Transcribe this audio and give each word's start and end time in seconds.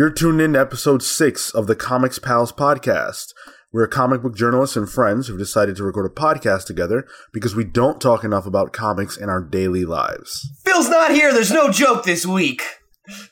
You're 0.00 0.08
tuned 0.08 0.40
in 0.40 0.54
to 0.54 0.60
episode 0.60 1.02
six 1.02 1.50
of 1.50 1.66
the 1.66 1.76
Comics 1.76 2.18
Pals 2.18 2.52
podcast. 2.52 3.34
We're 3.70 3.86
comic 3.86 4.22
book 4.22 4.34
journalists 4.34 4.74
and 4.74 4.88
friends 4.88 5.26
who've 5.26 5.38
decided 5.38 5.76
to 5.76 5.84
record 5.84 6.10
a 6.10 6.14
podcast 6.14 6.64
together 6.64 7.06
because 7.34 7.54
we 7.54 7.64
don't 7.64 8.00
talk 8.00 8.24
enough 8.24 8.46
about 8.46 8.72
comics 8.72 9.18
in 9.18 9.28
our 9.28 9.42
daily 9.42 9.84
lives. 9.84 10.48
Phil's 10.64 10.88
not 10.88 11.10
here. 11.10 11.34
There's 11.34 11.52
no 11.52 11.70
joke 11.70 12.04
this 12.04 12.24
week. 12.24 12.62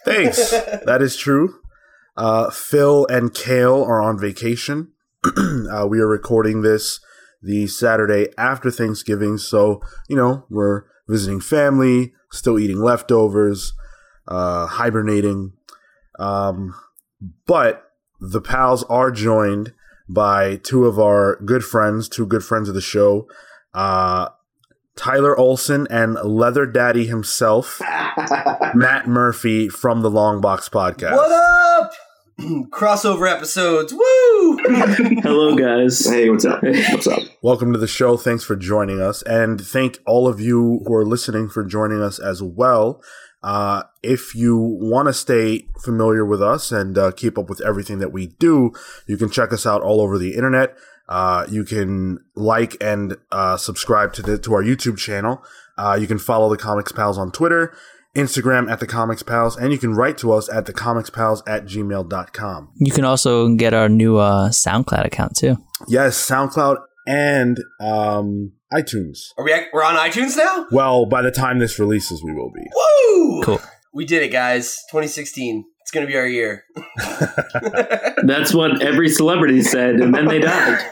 Thanks. 0.05 0.51
that 0.85 1.01
is 1.01 1.17
true. 1.17 1.59
Uh, 2.19 2.51
Phil 2.51 3.07
and 3.07 3.33
Kale 3.33 3.83
are 3.83 4.03
on 4.03 4.19
vacation. 4.19 4.93
uh, 5.25 5.87
we 5.89 6.01
are 6.01 6.07
recording 6.07 6.61
this 6.61 7.01
the 7.41 7.67
Saturday 7.67 8.29
after 8.37 8.71
Thanksgiving, 8.71 9.39
so, 9.39 9.81
you 10.07 10.17
know, 10.17 10.45
we're 10.51 10.83
visiting 11.09 11.41
family, 11.41 12.13
still 12.31 12.59
eating 12.59 12.83
leftovers, 12.83 13.73
uh, 14.27 14.67
hibernating. 14.67 15.55
Um, 16.19 16.75
but 17.47 17.91
the 18.21 18.41
pals 18.41 18.85
are 18.85 19.11
joined 19.11 19.73
by 20.09 20.57
two 20.57 20.87
of 20.87 20.99
our 20.99 21.37
good 21.45 21.65
friends, 21.65 22.09
two 22.09 22.27
good 22.27 22.45
friends 22.45 22.69
of 22.69 22.75
the 22.75 22.81
show, 22.81 23.29
uh, 23.75 24.29
Tyler 24.97 25.39
Olson 25.39 25.87
and 25.91 26.15
Leather 26.15 26.67
Daddy 26.67 27.07
himself, 27.07 27.81
Matt 28.75 29.07
Murphy 29.07 29.69
from 29.69 30.03
the 30.03 30.11
Long 30.11 30.41
Box 30.41 30.69
Podcast. 30.69 31.17
What 31.17 31.31
up? 31.31 31.93
Crossover 32.71 33.31
episodes. 33.31 33.93
Woo! 33.93 34.59
Hello, 35.23 35.57
guys. 35.57 36.05
Hey, 36.05 36.31
what's 36.31 36.45
up? 36.45 36.63
What's 36.63 37.07
up? 37.07 37.23
Welcome 37.43 37.73
to 37.73 37.79
the 37.79 37.87
show. 37.87 38.17
Thanks 38.17 38.43
for 38.43 38.57
joining 38.57 39.01
us. 39.01 39.23
And 39.23 39.61
thank 39.61 39.99
all 40.07 40.27
of 40.27 40.41
you 40.41 40.81
who 40.87 40.95
are 40.95 41.07
listening 41.07 41.49
for 41.49 41.65
joining 41.65 42.03
us 42.03 42.19
as 42.19 42.43
well. 42.43 43.01
Uh, 43.43 43.85
if 44.03 44.35
you 44.35 44.59
want 44.59 45.07
to 45.07 45.13
stay 45.13 45.67
familiar 45.81 46.25
with 46.25 46.43
us 46.43 46.73
and 46.73 46.99
uh, 46.99 47.13
keep 47.13 47.39
up 47.39 47.49
with 47.49 47.61
everything 47.65 47.99
that 47.99 48.13
we 48.13 48.29
do, 48.39 48.73
you 49.07 49.17
can 49.17 49.31
check 49.31 49.53
us 49.53 49.65
out 49.65 49.83
all 49.83 50.01
over 50.01 50.19
the 50.19 50.35
internet. 50.35 50.77
Uh, 51.09 51.47
you 51.49 51.65
can 51.65 52.19
like 52.35 52.77
and 52.83 53.17
uh, 53.33 53.57
subscribe 53.57 54.13
to 54.13 54.23
the, 54.23 54.39
to 54.39 54.53
our 54.55 54.63
YouTube 54.63 54.99
channel. 54.99 55.43
Uh, 55.77 55.97
you 55.99 56.07
can 56.07 56.19
follow 56.19 56.51
the 56.51 56.57
Comics 56.57 56.93
Pals 56.93 57.17
on 57.17 57.31
Twitter, 57.31 57.75
Instagram 58.15 58.71
at 58.71 58.81
the 58.81 58.87
Comics 58.87 59.23
Pals, 59.23 59.57
and 59.57 59.73
you 59.73 59.79
can 59.79 59.95
write 59.95 60.19
to 60.19 60.33
us 60.33 60.49
at 60.51 60.67
the 60.67 60.73
Comics 60.73 61.09
Pals 61.09 61.43
at 61.47 61.65
gmail.com. 61.65 62.73
You 62.75 62.93
can 62.93 63.05
also 63.05 63.55
get 63.55 63.73
our 63.73 63.89
new 63.89 64.17
uh, 64.17 64.51
SoundCloud 64.51 65.07
account 65.07 65.37
too. 65.37 65.57
Yes, 65.87 66.17
SoundCloud 66.29 66.79
and 67.09 67.59
um, 67.81 68.53
iTunes. 68.71 69.33
Are 69.39 69.45
we? 69.45 69.55
We're 69.73 69.83
on 69.83 69.95
iTunes 69.95 70.37
now. 70.37 70.67
Well, 70.71 71.07
by 71.07 71.23
the 71.23 71.31
time 71.31 71.59
this 71.59 71.79
releases, 71.79 72.23
we 72.23 72.35
will 72.35 72.53
be. 72.53 72.67
Woo! 72.75 73.43
Cool. 73.43 73.61
We 73.95 74.05
did 74.05 74.23
it, 74.23 74.29
guys. 74.29 74.77
2016. 74.91 75.65
It's 75.81 75.91
gonna 75.91 76.07
be 76.07 76.17
our 76.17 76.27
year. 76.27 76.65
That's 78.25 78.53
what 78.53 78.83
every 78.83 79.09
celebrity 79.09 79.63
said, 79.63 79.97
and 79.97 80.15
then 80.15 80.27
they 80.27 80.39
died. 80.39 80.85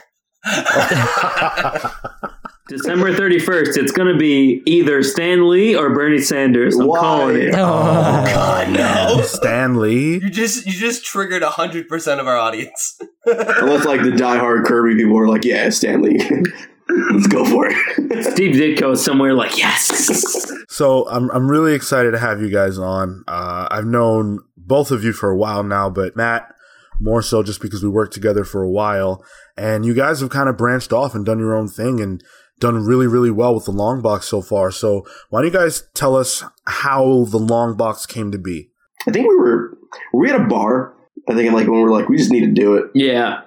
December 2.69 3.15
31st, 3.15 3.77
it's 3.77 3.93
going 3.93 4.13
to 4.13 4.19
be 4.19 4.61
either 4.67 5.01
Stan 5.03 5.49
Lee 5.49 5.77
or 5.77 5.95
Bernie 5.95 6.19
Sanders. 6.19 6.77
I'm 6.77 6.89
Why? 6.89 6.99
calling 6.99 7.37
it. 7.37 7.55
Oh, 7.55 8.25
God 8.27 8.71
no! 8.71 9.21
Stan 9.25 9.77
Lee. 9.77 10.15
You 10.15 10.31
just 10.31 10.67
you 10.67 10.73
just 10.73 11.05
triggered 11.05 11.45
hundred 11.45 11.87
percent 11.87 12.21
of 12.21 12.27
our 12.27 12.37
audience. 12.37 12.99
Unless 13.25 13.85
like 13.85 14.03
the 14.03 14.11
diehard 14.11 14.65
Kirby 14.65 14.97
people 14.97 15.17
are 15.17 15.29
like, 15.29 15.45
yeah, 15.45 15.69
Stan 15.71 16.03
Lee. 16.03 16.19
let's 16.89 17.29
go 17.29 17.45
for 17.45 17.69
it. 17.69 18.33
Steve 18.33 18.57
Ditko 18.57 18.93
is 18.93 19.05
somewhere 19.05 19.35
like, 19.35 19.57
yes. 19.57 20.53
So 20.69 21.09
I'm 21.09 21.31
I'm 21.31 21.49
really 21.49 21.75
excited 21.75 22.11
to 22.13 22.19
have 22.19 22.41
you 22.41 22.51
guys 22.51 22.79
on. 22.79 23.23
Uh, 23.29 23.69
I've 23.71 23.87
known 23.87 24.41
both 24.57 24.91
of 24.91 25.05
you 25.05 25.13
for 25.13 25.31
a 25.31 25.37
while 25.37 25.63
now, 25.63 25.89
but 25.89 26.17
Matt 26.17 26.53
more 26.99 27.23
so 27.23 27.43
just 27.43 27.61
because 27.61 27.83
we 27.83 27.91
worked 27.91 28.15
together 28.15 28.43
for 28.43 28.63
a 28.63 28.71
while, 28.71 29.25
and 29.57 29.85
you 29.85 29.95
guys 29.95 30.21
have 30.21 30.31
kind 30.31 30.49
of 30.49 30.57
branched 30.57 30.93
off 30.93 31.15
and 31.15 31.25
done 31.25 31.39
your 31.39 31.55
own 31.55 31.69
thing 31.69 32.01
and 32.01 32.25
done 32.59 32.85
really 32.85 33.07
really 33.07 33.31
well 33.31 33.55
with 33.55 33.65
the 33.67 33.71
long 33.73 34.01
box 34.03 34.27
so 34.29 34.41
far. 34.43 34.71
So 34.71 35.07
why 35.31 35.41
don't 35.43 35.53
you 35.53 35.59
guys 35.59 35.85
tell 35.95 36.17
us 36.17 36.43
how 36.67 37.25
the 37.25 37.39
long 37.39 37.77
box 37.77 38.07
came 38.07 38.31
to 38.33 38.39
be? 38.39 38.71
I 39.07 39.11
think 39.13 39.29
we 39.29 39.37
were 39.37 39.77
were 40.13 40.21
we 40.21 40.31
at 40.31 40.41
a 40.41 40.45
bar. 40.45 40.95
I 41.29 41.35
think 41.35 41.53
like 41.53 41.67
when 41.67 41.77
we 41.79 41.83
were 41.83 41.91
like, 41.91 42.09
we 42.09 42.17
just 42.17 42.31
need 42.31 42.41
to 42.47 42.53
do 42.53 42.75
it. 42.77 42.87
Yeah. 42.95 43.41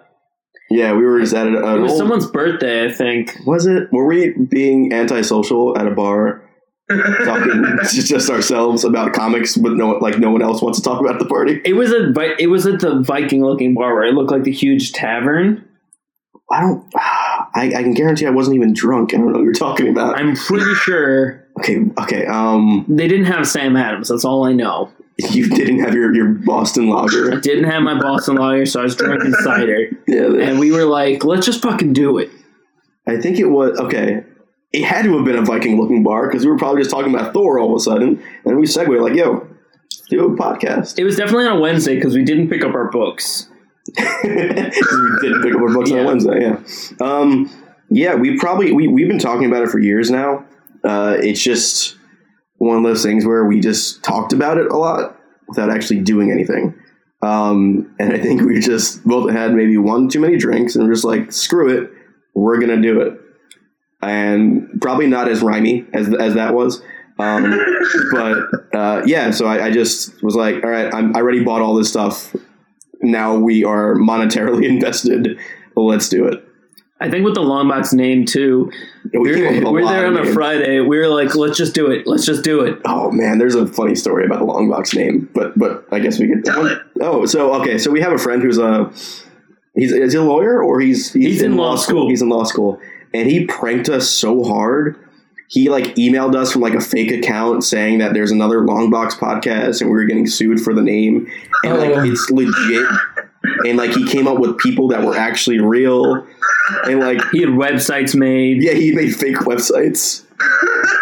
Yeah, 0.71 0.93
we 0.93 1.03
were 1.03 1.19
just 1.19 1.33
at 1.33 1.47
an 1.47 1.55
It 1.55 1.79
was 1.79 1.91
old- 1.93 1.97
someone's 1.97 2.27
birthday, 2.27 2.85
I 2.85 2.91
think. 2.91 3.35
Was 3.47 3.65
it? 3.65 3.91
Were 3.91 4.05
we 4.05 4.33
being 4.51 4.93
antisocial 4.93 5.75
at 5.75 5.87
a 5.87 5.91
bar, 5.91 6.43
talking 6.89 7.63
to 7.63 8.01
just 8.03 8.29
ourselves 8.29 8.83
about 8.83 9.13
comics, 9.13 9.57
but 9.57 9.71
no, 9.73 9.91
like 9.93 10.19
no 10.19 10.29
one 10.29 10.43
else 10.43 10.61
wants 10.61 10.79
to 10.79 10.83
talk 10.83 10.99
about 11.01 11.17
the 11.17 11.25
party? 11.25 11.59
It 11.65 11.73
was 11.73 11.91
a 11.91 12.11
Vi- 12.11 12.35
it 12.37 12.47
was 12.47 12.67
at 12.67 12.81
the 12.81 13.01
Viking 13.01 13.43
looking 13.43 13.73
bar 13.73 13.95
where 13.95 14.03
it 14.03 14.13
looked 14.13 14.29
like 14.31 14.43
the 14.43 14.51
huge 14.51 14.91
tavern. 14.91 15.65
I 16.51 16.61
don't. 16.61 16.85
I, 17.59 17.65
I 17.79 17.83
can 17.83 17.93
guarantee 17.93 18.25
I 18.25 18.29
wasn't 18.29 18.55
even 18.55 18.73
drunk. 18.73 19.13
I 19.13 19.17
don't 19.17 19.27
know 19.31 19.39
what 19.39 19.43
you're 19.43 19.53
talking 19.53 19.87
about. 19.89 20.17
I'm 20.17 20.35
pretty 20.35 20.73
sure 20.75 21.45
okay, 21.59 21.79
okay. 22.01 22.25
Um, 22.25 22.85
they 22.87 23.07
didn't 23.07 23.25
have 23.25 23.47
Sam 23.47 23.75
Adams. 23.75 24.07
That's 24.07 24.23
all 24.25 24.45
I 24.45 24.53
know. 24.53 24.91
you 25.31 25.49
didn't 25.49 25.79
have 25.79 25.93
your, 25.93 26.15
your 26.15 26.27
Boston 26.29 26.89
Lager. 26.89 27.25
I 27.25 27.35
Lager. 27.35 27.41
didn't 27.41 27.65
have 27.65 27.83
my 27.83 27.99
Boston 27.99 28.35
Lager, 28.35 28.65
so 28.65 28.79
I 28.79 28.83
was 28.83 28.95
drinking 28.95 29.33
cider. 29.43 29.89
Yeah, 30.07 30.31
And 30.49 30.59
we 30.59 30.71
were 30.71 30.85
like, 30.85 31.25
let's 31.25 31.45
just 31.45 31.61
fucking 31.61 31.91
do 31.93 32.17
it. 32.17 32.31
I 33.05 33.17
think 33.19 33.37
it 33.37 33.47
was 33.47 33.77
okay. 33.79 34.23
It 34.71 34.85
had 34.85 35.03
to 35.03 35.15
have 35.17 35.25
been 35.25 35.35
a 35.35 35.41
Viking-looking 35.41 36.03
bar 36.03 36.27
because 36.27 36.45
we 36.45 36.51
were 36.51 36.57
probably 36.57 36.81
just 36.81 36.91
talking 36.91 37.13
about 37.13 37.33
Thor 37.33 37.59
all 37.59 37.71
of 37.71 37.75
a 37.75 37.79
sudden, 37.79 38.23
and 38.45 38.57
we 38.57 38.65
segued 38.67 38.89
like, 39.01 39.15
"Yo, 39.15 39.47
do 40.09 40.25
a 40.25 40.37
podcast." 40.37 40.97
It 40.99 41.03
was 41.03 41.17
definitely 41.17 41.47
on 41.47 41.57
a 41.57 41.59
Wednesday 41.59 41.95
because 41.95 42.15
we 42.15 42.23
didn't 42.23 42.49
pick 42.49 42.63
up 42.63 42.73
our 42.75 42.89
books. 42.91 43.49
we 44.23 44.29
didn't 45.21 45.41
pick 45.43 45.53
up 45.55 45.61
our 45.61 45.73
books 45.73 45.89
Yeah. 45.91 45.99
on 45.99 46.05
Wednesday. 46.05 46.41
Yeah, 46.41 46.59
um, 47.05 47.49
yeah. 47.89 48.15
We 48.15 48.37
probably 48.37 48.71
we 48.71 48.87
we've 48.87 49.07
been 49.07 49.19
talking 49.19 49.45
about 49.45 49.63
it 49.63 49.69
for 49.69 49.79
years 49.79 50.09
now. 50.11 50.45
Uh, 50.83 51.17
it's 51.19 51.41
just 51.41 51.97
one 52.57 52.77
of 52.77 52.83
those 52.83 53.03
things 53.03 53.25
where 53.25 53.45
we 53.45 53.59
just 53.59 54.03
talked 54.03 54.33
about 54.33 54.57
it 54.57 54.69
a 54.71 54.77
lot 54.77 55.17
without 55.47 55.69
actually 55.69 55.99
doing 56.01 56.31
anything. 56.31 56.73
Um, 57.21 57.93
and 57.99 58.13
I 58.13 58.19
think 58.19 58.41
we 58.43 58.59
just 58.59 59.03
both 59.03 59.31
had 59.31 59.53
maybe 59.53 59.77
one 59.77 60.07
too 60.09 60.19
many 60.19 60.37
drinks, 60.37 60.75
and 60.75 60.85
we're 60.87 60.93
just 60.93 61.05
like, 61.05 61.31
"Screw 61.31 61.69
it, 61.69 61.89
we're 62.33 62.59
gonna 62.59 62.81
do 62.81 63.01
it." 63.01 63.19
And 64.01 64.79
probably 64.81 65.07
not 65.07 65.27
as 65.27 65.41
rhymy 65.41 65.85
as 65.93 66.13
as 66.13 66.35
that 66.35 66.53
was. 66.53 66.81
Um, 67.17 67.59
but 68.13 68.37
uh, 68.73 69.01
yeah, 69.05 69.31
so 69.31 69.45
I, 69.45 69.65
I 69.65 69.71
just 69.71 70.23
was 70.23 70.35
like, 70.35 70.63
all 70.63 70.69
right, 70.69 70.93
I'm, 70.93 71.13
I 71.13 71.19
already 71.19 71.43
bought 71.43 71.61
all 71.61 71.75
this 71.75 71.89
stuff. 71.89 72.33
Now 73.01 73.35
we 73.35 73.63
are 73.63 73.95
monetarily 73.95 74.65
invested. 74.69 75.39
Let's 75.75 76.09
do 76.09 76.25
it. 76.25 76.45
I 77.01 77.09
think 77.09 77.23
with 77.23 77.35
the 77.35 77.41
Longbox 77.41 77.93
name 77.93 78.25
too, 78.25 78.69
And 79.13 79.21
we 79.21 79.33
came 79.33 79.45
up 79.45 79.53
with 79.53 79.63
were, 79.63 79.71
we 79.71 79.79
were 79.79 79.83
lot 79.85 79.91
there 79.93 80.07
on 80.07 80.17
a 80.17 80.23
names. 80.23 80.33
Friday. 80.33 80.81
We 80.81 80.97
were 80.97 81.07
like, 81.07 81.33
let's 81.33 81.57
just 81.57 81.73
do 81.73 81.89
it. 81.89 82.05
Let's 82.05 82.25
just 82.25 82.43
do 82.43 82.59
it. 82.59 82.77
Oh 82.83 83.09
man, 83.11 83.37
there's 83.37 83.55
a 83.55 83.65
funny 83.65 83.95
story 83.95 84.25
about 84.25 84.39
the 84.39 84.45
long 84.45 84.69
box 84.69 84.93
name, 84.93 85.29
but 85.33 85.57
but 85.57 85.87
I 85.93 85.99
guess 85.99 86.19
we 86.19 86.27
could 86.27 86.43
tell 86.43 86.65
it. 86.65 86.77
Oh, 86.99 87.25
so 87.25 87.53
okay, 87.61 87.77
so 87.77 87.89
we 87.89 88.01
have 88.01 88.11
a 88.11 88.17
friend 88.17 88.41
who's 88.43 88.57
a 88.57 88.91
he's 89.75 89.93
is 89.93 90.11
he 90.11 90.19
a 90.19 90.23
lawyer 90.23 90.61
or 90.61 90.81
he's 90.81 91.13
He's 91.13 91.41
in 91.41 91.55
law 91.55 91.77
school. 91.77 92.09
He's 92.09 92.21
in 92.21 92.27
law 92.27 92.43
school, 92.43 92.81
and 93.13 93.29
he 93.29 93.45
pranked 93.45 93.87
us 93.87 94.09
so 94.09 94.43
hard. 94.43 94.97
He 95.49 95.67
like 95.67 95.95
emailed 95.95 96.35
us 96.35 96.51
from 96.53 96.61
like 96.61 96.75
a 96.75 96.79
fake 96.81 97.11
account 97.11 97.63
saying 97.63 97.97
that 97.99 98.13
there's 98.13 98.31
another 98.31 98.63
long 98.65 98.89
box 98.89 99.15
podcast 99.15 99.81
and 99.81 99.89
we 99.89 99.95
were 99.97 100.05
getting 100.05 100.27
sued 100.27 100.61
for 100.61 100.73
the 100.73 100.81
name, 100.83 101.27
and 101.63 101.77
like 101.77 101.91
Oh. 101.95 102.03
it's 102.03 102.29
legit. 102.29 102.87
And 103.65 103.77
like 103.77 103.91
he 103.91 104.05
came 104.07 104.27
up 104.27 104.37
with 104.39 104.57
people 104.59 104.87
that 104.89 105.03
were 105.03 105.15
actually 105.17 105.59
real, 105.59 106.25
and 106.85 106.99
like 106.99 107.19
He 107.31 107.39
had 107.41 107.49
websites 107.49 108.15
made. 108.15 108.61
yeah, 108.63 108.73
he 108.73 108.91
made 108.93 109.15
fake 109.15 109.37
websites. 109.37 110.23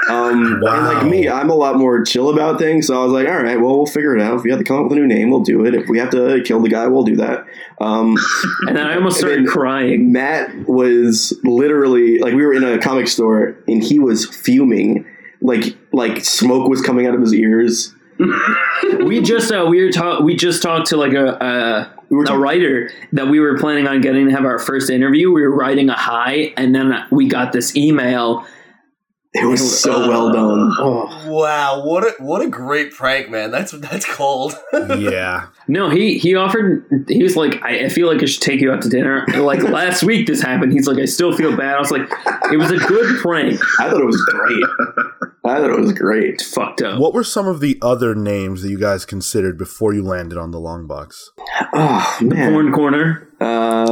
Um, 0.10 0.60
Wow. 0.62 0.74
And 0.74 0.86
like 0.86 1.06
me, 1.06 1.28
I'm 1.30 1.50
a 1.50 1.56
lot 1.56 1.75
more 1.75 2.04
chill 2.04 2.30
about 2.30 2.60
things. 2.60 2.88
So 2.88 3.00
I 3.00 3.04
was 3.04 3.12
like, 3.13 3.28
all 3.28 3.42
right, 3.44 3.60
well, 3.60 3.75
we'll 3.78 3.86
figure 3.86 4.16
it 4.16 4.22
out. 4.22 4.38
If 4.38 4.44
we 4.44 4.50
have 4.51 4.60
to 4.60 4.63
come 4.66 4.78
up 4.78 4.84
with 4.89 4.94
a 4.94 4.95
new 5.01 5.07
name, 5.07 5.30
we'll 5.30 5.42
do 5.42 5.66
it. 5.66 5.75
If 5.75 5.89
we 5.89 6.00
have 6.00 6.10
to 6.12 6.42
kill 6.45 6.62
the 6.62 6.69
guy, 6.69 6.88
we'll 6.88 7.04
do 7.04 7.16
that. 7.18 7.45
Um, 7.81 8.16
And 8.68 8.75
then 8.78 8.88
I 8.88 8.95
almost 8.95 9.18
started 9.18 9.48
crying. 9.48 10.12
Matt 10.12 10.68
was 10.68 11.38
literally 11.44 12.19
like, 12.19 12.34
we 12.34 12.45
were 12.45 12.54
in 12.54 12.63
a 12.63 12.80
comic 12.80 13.07
store 13.07 13.57
and 13.68 13.84
he 13.84 14.00
was 14.00 14.25
fuming. 14.25 15.06
Like, 15.42 15.78
like 15.92 16.24
smoke 16.25 16.68
was 16.69 16.81
coming 16.81 17.06
out 17.06 17.13
of 17.13 17.22
his 17.22 17.34
ears. 17.34 17.94
We 19.06 19.22
just 19.22 19.51
uh, 19.51 19.66
we 19.69 19.84
were 19.84 19.92
ta- 19.92 20.22
we 20.22 20.36
just 20.36 20.62
talked 20.62 20.88
to 20.88 20.98
like 20.98 21.13
a, 21.13 21.34
a 21.34 21.94
We 22.10 22.25
a 22.28 22.38
writer 22.38 22.89
that 23.13 23.28
we 23.28 23.39
were 23.39 23.57
planning 23.57 23.88
on 23.88 24.01
getting 24.01 24.28
to 24.28 24.31
have 24.31 24.45
our 24.45 24.60
first 24.60 24.89
interview. 24.89 25.31
We 25.31 25.42
were 25.42 25.56
writing 25.56 25.89
a 25.89 25.95
high, 25.95 26.54
and 26.57 26.74
then 26.74 26.94
we 27.12 27.28
got 27.28 27.51
this 27.54 27.75
email 27.75 28.45
It 29.33 29.45
was 29.45 29.81
so 29.81 30.03
uh, 30.03 30.07
well 30.07 30.31
done. 30.31 30.74
Oh. 30.79 31.29
Wow, 31.29 31.85
what 31.85 32.03
a 32.03 32.24
what 32.24 32.41
a 32.41 32.50
great 32.50 32.91
prank, 32.91 33.29
man. 33.29 33.51
That's 33.51 33.74
what 33.74 33.81
that's 33.81 34.06
cold. 34.06 34.56
yeah. 34.97 35.47
No, 35.68 35.89
he 35.89 36.18
he 36.18 36.35
offered. 36.35 37.06
He 37.07 37.21
was 37.21 37.35
like, 37.35 37.62
I, 37.62 37.85
I 37.85 37.89
feel 37.89 38.07
like 38.07 38.24
I 38.24 38.25
should 38.25 38.41
take 38.41 38.62
you 38.62 38.71
out 38.71 38.81
to 38.83 38.89
dinner. 38.89 39.25
Like 39.27 39.62
last 39.63 40.03
week, 40.03 40.27
this 40.27 40.41
happened. 40.41 40.71
He's 40.71 40.88
like, 40.88 40.97
I 40.97 41.06
still 41.06 41.35
feel 41.35 41.56
bad. 41.56 41.75
I 41.75 41.79
was 41.79 41.91
like, 41.91 42.09
it 42.51 42.57
was 42.57 42.71
a 42.71 42.77
good 42.77 43.19
prank. 43.19 43.59
I 43.79 43.89
thought 43.89 44.01
it 44.01 44.06
was 44.06 44.21
great. 44.24 44.63
I 45.44 45.57
thought 45.57 45.69
it 45.69 45.79
was 45.79 45.94
great. 45.94 46.35
It's 46.35 46.53
fucked 46.53 46.81
up. 46.81 47.00
What 47.00 47.13
were 47.13 47.24
some 47.24 47.47
of 47.47 47.59
the 47.59 47.77
other 47.81 48.15
names 48.15 48.63
that 48.63 48.69
you 48.69 48.79
guys 48.79 49.06
considered 49.06 49.57
before 49.57 49.94
you 49.94 50.03
landed 50.03 50.38
on 50.38 50.51
the 50.51 50.59
long 50.59 50.88
box? 50.88 51.31
Oh 51.74 52.18
man, 52.21 52.53
Porn 52.53 52.71
corner. 52.71 53.26
Uh, 53.39 53.86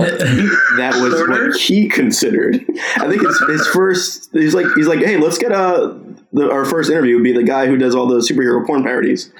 that 0.77 0.97
was 1.01 1.13
what 1.27 1.55
he 1.57 1.87
considered. 1.87 2.55
I 2.97 3.07
think 3.07 3.21
it's 3.23 3.39
his 3.47 3.67
first. 3.67 4.29
He's 4.33 4.55
like, 4.55 4.65
he's 4.75 4.87
like, 4.87 4.99
hey, 4.99 5.17
let's 5.17 5.37
get 5.37 5.51
a. 5.51 5.99
The, 6.33 6.51
our 6.51 6.65
first 6.65 6.89
interview 6.89 7.15
would 7.15 7.23
be 7.23 7.31
the 7.31 7.43
guy 7.43 7.67
who 7.67 7.77
does 7.77 7.95
all 7.95 8.07
the 8.07 8.17
superhero 8.17 8.65
porn 8.65 8.83
parodies, 8.83 9.31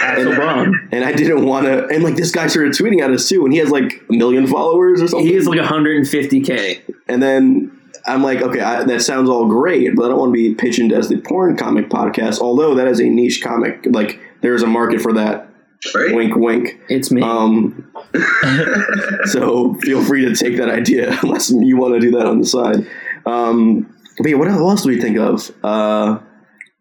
Axel 0.00 0.34
Braun. 0.36 0.88
and 0.92 1.04
I 1.04 1.12
didn't 1.12 1.44
want 1.44 1.66
to. 1.66 1.86
And 1.88 2.04
like 2.04 2.14
this 2.14 2.30
guy 2.30 2.46
started 2.46 2.74
tweeting 2.74 3.02
at 3.02 3.10
us 3.10 3.28
too, 3.28 3.44
and 3.44 3.52
he 3.52 3.58
has 3.58 3.70
like 3.70 4.00
a 4.08 4.12
million 4.12 4.46
followers 4.46 5.02
or 5.02 5.08
something. 5.08 5.26
He 5.26 5.34
is 5.34 5.48
like 5.48 5.58
150k. 5.58 6.94
and 7.08 7.22
then 7.22 7.78
I'm 8.06 8.22
like, 8.22 8.40
okay, 8.40 8.60
I, 8.60 8.84
that 8.84 9.02
sounds 9.02 9.28
all 9.28 9.46
great, 9.46 9.96
but 9.96 10.04
I 10.04 10.08
don't 10.08 10.18
want 10.18 10.30
to 10.30 10.34
be 10.34 10.54
pitched 10.54 10.92
as 10.92 11.08
the 11.08 11.18
porn 11.18 11.56
comic 11.56 11.88
podcast. 11.88 12.40
Although 12.40 12.74
that 12.74 12.86
is 12.86 13.00
a 13.00 13.04
niche 13.08 13.42
comic, 13.42 13.84
like 13.90 14.20
there 14.40 14.54
is 14.54 14.62
a 14.62 14.66
market 14.66 15.00
for 15.00 15.12
that. 15.14 15.47
Right? 15.94 16.14
Wink, 16.14 16.36
wink. 16.36 16.80
It's 16.88 17.10
me. 17.10 17.22
Um, 17.22 17.90
so 19.24 19.74
feel 19.74 20.04
free 20.04 20.24
to 20.24 20.34
take 20.34 20.56
that 20.56 20.68
idea 20.68 21.18
unless 21.22 21.50
you 21.50 21.76
want 21.76 21.94
to 21.94 22.00
do 22.00 22.10
that 22.12 22.26
on 22.26 22.40
the 22.40 22.46
side. 22.46 22.86
Um, 23.26 23.94
but 24.18 24.28
yeah, 24.28 24.36
what 24.36 24.48
else 24.48 24.82
do 24.82 24.88
we 24.88 25.00
think 25.00 25.18
of? 25.18 25.52
Uh, 25.62 26.18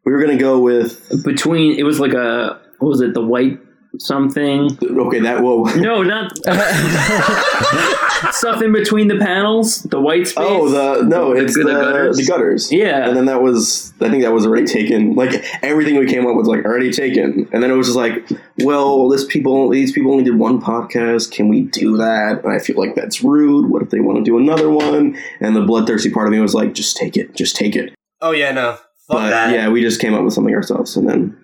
we 0.04 0.12
were 0.12 0.22
gonna 0.22 0.38
go 0.38 0.60
with 0.60 1.24
Between 1.24 1.78
it 1.78 1.84
was 1.84 2.00
like 2.00 2.14
a 2.14 2.60
what 2.80 2.90
was 2.90 3.02
it? 3.02 3.14
The 3.14 3.22
white 3.22 3.60
something. 4.00 4.78
okay, 4.84 5.20
that 5.22 5.42
will. 5.44 5.66
No, 5.78 6.04
not 6.04 6.32
stuff 8.34 8.62
in 8.62 8.72
between 8.74 9.08
the 9.08 9.18
panels. 9.18 9.84
The 9.84 10.00
white 10.00 10.28
space. 10.28 10.46
Oh, 10.48 10.70
the 10.70 11.04
no, 11.04 11.34
The- 11.34 11.44
it's 11.44 11.56
the 11.56 11.64
the, 11.64 11.72
gutters? 11.74 12.18
the 12.18 12.26
gutters. 12.26 12.72
yeah. 12.72 13.08
And 13.08 13.16
then 13.16 13.26
that 13.26 13.42
was, 13.42 13.94
I 14.02 14.10
think 14.10 14.24
that 14.24 14.34
was 14.34 14.46
already 14.46 14.66
taken. 14.66 15.16
Like 15.16 15.44
everything 15.62 15.98
we 15.98 16.06
came 16.08 16.26
up 16.28 16.36
with, 16.36 16.48
like 16.48 16.66
already 16.66 16.92
taken. 16.92 17.48
And 17.52 17.62
then 17.64 17.72
it 17.72 17.76
was 17.76 17.88
just 17.88 17.98
like, 17.98 18.28
well, 18.60 19.08
this 19.10 19.26
people, 19.26 19.70
these 19.70 19.92
people 19.92 20.12
only 20.12 20.24
did 20.24 20.38
one 20.38 20.62
podcast. 20.62 21.32
Can 21.32 21.48
we 21.48 21.62
do 21.64 21.98
that? 21.98 22.44
And 22.44 22.52
I 22.52 22.60
feel 22.60 22.78
like 22.78 22.96
that's 22.96 23.24
rude. 23.24 23.70
What 23.70 23.82
if 23.82 23.90
they 23.90 24.00
want 24.00 24.18
to 24.18 24.24
do 24.24 24.38
another 24.38 24.70
one? 24.70 25.18
And 25.40 25.56
the 25.56 25.62
bloodthirsty 25.62 26.10
part 26.12 26.28
of 26.28 26.34
me 26.34 26.40
was 26.40 26.54
like, 26.54 26.74
just 26.74 26.98
take 26.98 27.18
it, 27.18 27.36
just 27.36 27.56
take 27.56 27.76
it. 27.76 27.94
oh 28.22 28.32
yeah, 28.32 28.52
no. 28.52 28.74
Fuck 28.74 29.20
But 29.20 29.30
that. 29.30 29.54
yeah, 29.54 29.70
we 29.70 29.82
just 29.82 30.02
came 30.02 30.14
up 30.14 30.24
with 30.24 30.34
something 30.34 30.54
ourselves, 30.54 30.98
and 30.98 31.08
then 31.08 31.38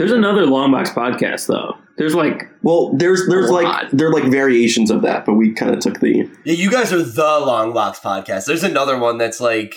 There's 0.00 0.12
another 0.12 0.46
long 0.46 0.72
box 0.72 0.90
podcast 0.90 1.46
though. 1.46 1.76
There's 1.98 2.14
like 2.14 2.48
well, 2.62 2.92
there's 2.96 3.26
there's 3.28 3.50
A 3.50 3.52
like 3.52 3.64
lot. 3.64 3.86
there 3.92 4.08
are 4.08 4.12
like 4.12 4.24
variations 4.30 4.90
of 4.90 5.02
that, 5.02 5.26
but 5.26 5.34
we 5.34 5.52
kind 5.52 5.74
of 5.74 5.80
took 5.80 6.00
the 6.00 6.26
Yeah, 6.44 6.54
you 6.54 6.70
guys 6.70 6.92
are 6.92 7.02
the 7.02 7.22
Long 7.40 7.74
Box 7.74 8.00
podcast. 8.00 8.46
There's 8.46 8.64
another 8.64 8.98
one 8.98 9.18
that's 9.18 9.38
like, 9.40 9.74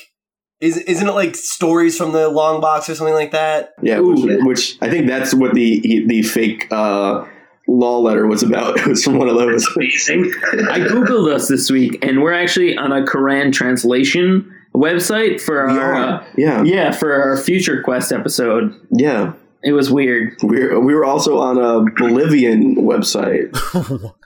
is 0.61 0.77
isn't 0.77 1.05
it 1.05 1.11
like 1.11 1.35
stories 1.35 1.97
from 1.97 2.13
the 2.13 2.29
Long 2.29 2.61
Box 2.61 2.87
or 2.87 2.95
something 2.95 3.13
like 3.13 3.31
that? 3.31 3.73
yeah, 3.81 3.99
Ooh. 3.99 4.15
which, 4.15 4.39
which 4.45 4.77
I 4.81 4.89
think 4.89 5.07
that's 5.07 5.33
what 5.33 5.53
the 5.53 6.05
the 6.07 6.21
fake 6.21 6.67
uh, 6.71 7.25
law 7.67 7.97
letter 7.99 8.25
was 8.25 8.41
about. 8.43 8.77
It 8.79 8.87
was 8.87 9.03
from 9.03 9.17
one 9.17 9.27
of 9.27 9.35
those. 9.35 9.67
Amazing. 9.75 10.31
I 10.71 10.79
googled 10.79 11.33
us 11.33 11.49
this 11.49 11.69
week, 11.69 11.99
and 12.01 12.21
we're 12.21 12.31
actually 12.31 12.77
on 12.77 12.93
a 12.93 13.03
Quran 13.03 13.51
translation 13.51 14.49
website 14.73 15.41
for 15.41 15.59
our 15.69 15.77
are. 15.77 15.95
uh, 16.21 16.25
yeah, 16.37 16.63
yeah 16.63 16.91
for 16.91 17.13
our 17.13 17.35
future 17.35 17.81
quest 17.83 18.13
episode. 18.13 18.73
yeah. 18.91 19.33
It 19.63 19.71
was 19.71 19.89
weird. 19.91 20.35
We 20.43 20.63
were, 20.65 20.79
we 20.79 20.93
were 20.93 21.05
also 21.05 21.39
on 21.39 21.57
a 21.57 21.89
Bolivian 21.95 22.75
website, 22.75 23.49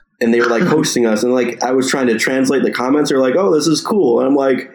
and 0.20 0.34
they 0.34 0.40
were 0.40 0.48
like 0.48 0.64
hosting 0.64 1.06
us, 1.06 1.22
and 1.22 1.32
like 1.32 1.62
I 1.62 1.72
was 1.72 1.88
trying 1.88 2.08
to 2.08 2.18
translate 2.18 2.64
the 2.64 2.72
comments. 2.72 3.10
They're 3.10 3.20
like, 3.20 3.36
"Oh, 3.36 3.54
this 3.54 3.66
is 3.68 3.80
cool," 3.80 4.18
and 4.18 4.28
I'm 4.28 4.34
like, 4.34 4.70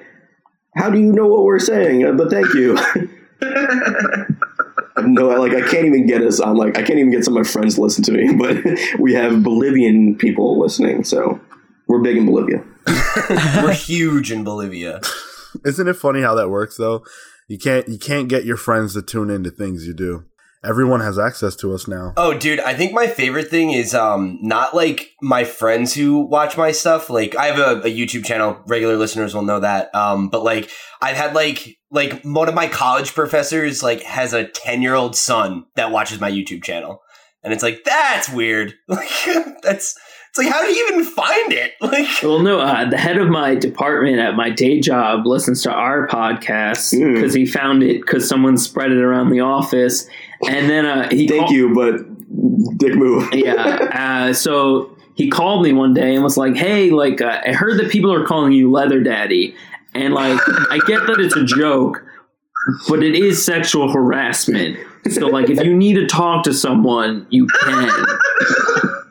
"How 0.75 0.89
do 0.89 0.99
you 0.99 1.11
know 1.11 1.27
what 1.27 1.43
we're 1.43 1.59
saying?" 1.59 2.05
Uh, 2.05 2.13
But 2.13 2.29
thank 2.31 2.53
you. 2.53 2.77
no, 5.01 5.27
like 5.27 5.53
I 5.53 5.67
can't 5.67 5.85
even 5.85 6.07
get 6.07 6.21
us 6.21 6.39
on. 6.39 6.55
Like 6.55 6.77
I 6.77 6.83
can't 6.83 6.99
even 6.99 7.11
get 7.11 7.25
some 7.25 7.35
of 7.35 7.45
my 7.45 7.49
friends 7.49 7.75
to 7.75 7.81
listen 7.81 8.03
to 8.05 8.11
me. 8.11 8.33
But 8.37 8.57
we 8.99 9.13
have 9.13 9.43
Bolivian 9.43 10.15
people 10.17 10.59
listening, 10.59 11.03
so 11.03 11.41
we're 11.87 12.01
big 12.01 12.17
in 12.17 12.25
Bolivia. 12.25 12.63
We're 13.61 13.73
huge 13.73 14.31
in 14.31 14.43
Bolivia. 14.43 15.01
Isn't 15.65 15.87
it 15.87 15.95
funny 15.95 16.21
how 16.21 16.35
that 16.35 16.49
works 16.49 16.77
though? 16.77 17.03
You 17.47 17.57
can't 17.57 17.87
you 17.87 17.97
can't 17.99 18.29
get 18.29 18.45
your 18.45 18.57
friends 18.57 18.93
to 18.93 19.01
tune 19.01 19.29
into 19.29 19.51
things 19.51 19.85
you 19.85 19.93
do. 19.93 20.23
Everyone 20.63 21.01
has 21.01 21.19
access 21.19 21.55
to 21.57 21.73
us 21.73 21.87
now. 21.87 22.13
Oh, 22.15 22.37
dude, 22.37 22.59
I 22.61 22.73
think 22.73 22.93
my 22.93 23.07
favorite 23.07 23.49
thing 23.49 23.71
is 23.71 23.93
um 23.93 24.39
not 24.41 24.73
like 24.73 25.11
my 25.21 25.43
friends 25.43 25.93
who 25.93 26.19
watch 26.19 26.57
my 26.57 26.71
stuff. 26.71 27.09
Like 27.09 27.35
I 27.35 27.47
have 27.47 27.59
a, 27.59 27.81
a 27.81 27.91
YouTube 27.91 28.25
channel. 28.25 28.61
Regular 28.67 28.95
listeners 28.95 29.35
will 29.35 29.41
know 29.41 29.59
that. 29.59 29.93
Um, 29.93 30.29
but 30.29 30.43
like 30.43 30.69
I've 31.01 31.17
had 31.17 31.33
like 31.33 31.77
like 31.91 32.21
one 32.23 32.47
of 32.47 32.55
my 32.55 32.67
college 32.67 33.13
professors 33.13 33.83
like 33.83 34.03
has 34.03 34.33
a 34.33 34.47
ten 34.47 34.81
year 34.81 34.95
old 34.95 35.15
son 35.15 35.65
that 35.75 35.91
watches 35.91 36.21
my 36.21 36.31
YouTube 36.31 36.63
channel, 36.63 37.01
and 37.43 37.51
it's 37.51 37.63
like 37.63 37.83
that's 37.83 38.29
weird. 38.29 38.73
Like 38.87 39.09
that's 39.61 39.97
it's 40.35 40.39
like 40.39 40.51
how 40.51 40.63
do 40.63 40.71
you 40.73 40.89
even 40.91 41.03
find 41.05 41.53
it? 41.53 41.73
Like 41.81 42.07
Well, 42.23 42.39
no, 42.39 42.59
uh, 42.59 42.89
the 42.89 42.97
head 42.97 43.17
of 43.17 43.27
my 43.29 43.53
department 43.55 44.17
at 44.19 44.35
my 44.35 44.49
day 44.49 44.79
job 44.79 45.27
listens 45.27 45.61
to 45.63 45.71
our 45.71 46.07
podcast 46.07 46.93
Mm. 46.93 47.13
because 47.15 47.33
he 47.35 47.45
found 47.45 47.83
it 47.83 48.01
because 48.01 48.27
someone 48.27 48.57
spread 48.57 48.91
it 48.91 48.97
around 48.97 49.29
the 49.29 49.41
office, 49.41 50.07
and 50.49 50.69
then 50.69 50.85
uh, 50.85 51.09
he 51.09 51.27
Thank 51.27 51.45
call- 51.47 51.53
you, 51.53 51.73
but 51.75 52.77
dick 52.79 52.95
move. 52.95 53.29
yeah. 53.33 53.53
Uh, 54.29 54.33
so 54.33 54.97
he 55.15 55.29
called 55.29 55.63
me 55.63 55.71
one 55.73 55.93
day 55.93 56.15
and 56.15 56.23
was 56.23 56.35
like, 56.37 56.55
"Hey, 56.55 56.89
like 56.89 57.21
uh, 57.21 57.41
I 57.45 57.51
heard 57.51 57.77
that 57.79 57.91
people 57.91 58.11
are 58.11 58.25
calling 58.25 58.53
you 58.53 58.71
Leather 58.71 59.01
Daddy, 59.01 59.55
and 59.93 60.15
like 60.15 60.39
I 60.71 60.79
get 60.87 61.05
that 61.05 61.19
it's 61.19 61.35
a 61.35 61.43
joke, 61.45 62.03
but 62.89 63.03
it 63.03 63.13
is 63.13 63.45
sexual 63.45 63.91
harassment. 63.91 64.77
So 65.11 65.27
like 65.27 65.49
if 65.51 65.63
you 65.63 65.75
need 65.75 65.93
to 65.95 66.07
talk 66.07 66.43
to 66.45 66.53
someone, 66.53 67.27
you 67.29 67.45
can." 67.61 67.89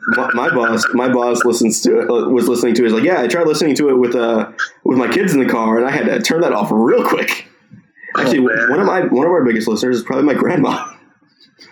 My, 0.07 0.29
my 0.33 0.49
boss, 0.49 0.85
my 0.93 1.07
boss 1.11 1.43
listens 1.45 1.81
to 1.81 1.99
it. 1.99 2.09
uh, 2.09 2.29
Was 2.29 2.47
listening 2.47 2.75
to 2.75 2.81
it. 2.83 2.85
He's 2.85 2.93
like, 2.93 3.03
yeah, 3.03 3.21
I 3.21 3.27
tried 3.27 3.47
listening 3.47 3.75
to 3.75 3.89
it 3.89 3.95
with 3.97 4.15
uh 4.15 4.51
with 4.83 4.97
my 4.97 5.07
kids 5.11 5.33
in 5.33 5.39
the 5.39 5.49
car, 5.49 5.77
and 5.77 5.87
I 5.87 5.91
had 5.91 6.05
to 6.05 6.21
turn 6.21 6.41
that 6.41 6.53
off 6.53 6.69
real 6.71 7.03
quick. 7.07 7.47
Actually, 8.17 8.39
Oh, 8.39 8.69
one 8.69 8.79
of 8.79 8.85
my 8.85 9.01
one 9.07 9.25
of 9.25 9.31
our 9.31 9.43
biggest 9.43 9.67
listeners 9.67 9.97
is 9.97 10.03
probably 10.03 10.25
my 10.25 10.33
grandma. 10.35 10.89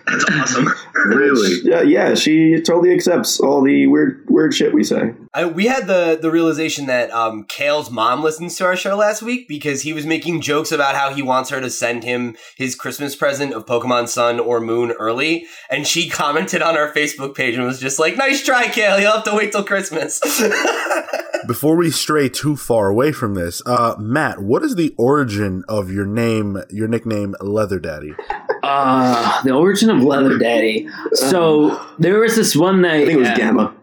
That's 0.06 0.24
awesome. 0.30 0.68
Really? 1.04 1.58
Yeah, 1.64 1.82
yeah, 1.82 2.14
she 2.14 2.60
totally 2.60 2.94
accepts 2.94 3.40
all 3.40 3.60
the 3.60 3.88
weird 3.88 4.24
weird 4.28 4.54
shit 4.54 4.72
we 4.72 4.84
say. 4.84 5.14
I, 5.34 5.46
we 5.46 5.66
had 5.66 5.88
the 5.88 6.16
the 6.20 6.30
realization 6.30 6.86
that 6.86 7.10
um, 7.10 7.44
Kale's 7.44 7.90
mom 7.90 8.22
listens 8.22 8.56
to 8.58 8.64
our 8.66 8.76
show 8.76 8.96
last 8.96 9.20
week 9.20 9.48
because 9.48 9.82
he 9.82 9.92
was 9.92 10.06
making 10.06 10.42
jokes 10.42 10.70
about 10.70 10.94
how 10.94 11.12
he 11.12 11.20
wants 11.20 11.50
her 11.50 11.60
to 11.60 11.68
send 11.68 12.04
him 12.04 12.36
his 12.56 12.76
Christmas 12.76 13.16
present 13.16 13.52
of 13.52 13.66
Pokemon 13.66 14.08
Sun 14.08 14.38
or 14.38 14.60
Moon 14.60 14.92
early, 14.92 15.46
and 15.68 15.88
she 15.88 16.08
commented 16.08 16.62
on 16.62 16.76
our 16.76 16.92
Facebook 16.92 17.34
page 17.34 17.56
and 17.56 17.64
was 17.64 17.80
just 17.80 17.98
like, 17.98 18.16
"Nice 18.16 18.44
try, 18.44 18.68
Kale. 18.68 19.00
You'll 19.00 19.12
have 19.12 19.24
to 19.24 19.34
wait 19.34 19.50
till 19.50 19.64
Christmas." 19.64 20.20
Before 21.46 21.76
we 21.76 21.90
stray 21.90 22.28
too 22.28 22.56
far 22.56 22.88
away 22.88 23.12
from 23.12 23.34
this, 23.34 23.62
uh, 23.66 23.94
Matt, 23.98 24.40
what 24.40 24.62
is 24.62 24.76
the 24.76 24.94
origin 24.96 25.64
of 25.68 25.90
your 25.90 26.06
name, 26.06 26.62
your 26.70 26.88
nickname, 26.88 27.34
Leather 27.40 27.78
Daddy? 27.78 28.14
Uh, 28.62 29.42
the 29.42 29.52
origin 29.52 29.90
of 29.90 30.02
Leather 30.02 30.38
Daddy. 30.38 30.88
So 31.12 31.84
there 31.98 32.20
was 32.20 32.36
this 32.36 32.54
one 32.54 32.80
night. 32.80 33.02
I 33.02 33.06
think 33.06 33.18
it 33.18 33.20
was 33.20 33.38
Gamma. 33.38 33.74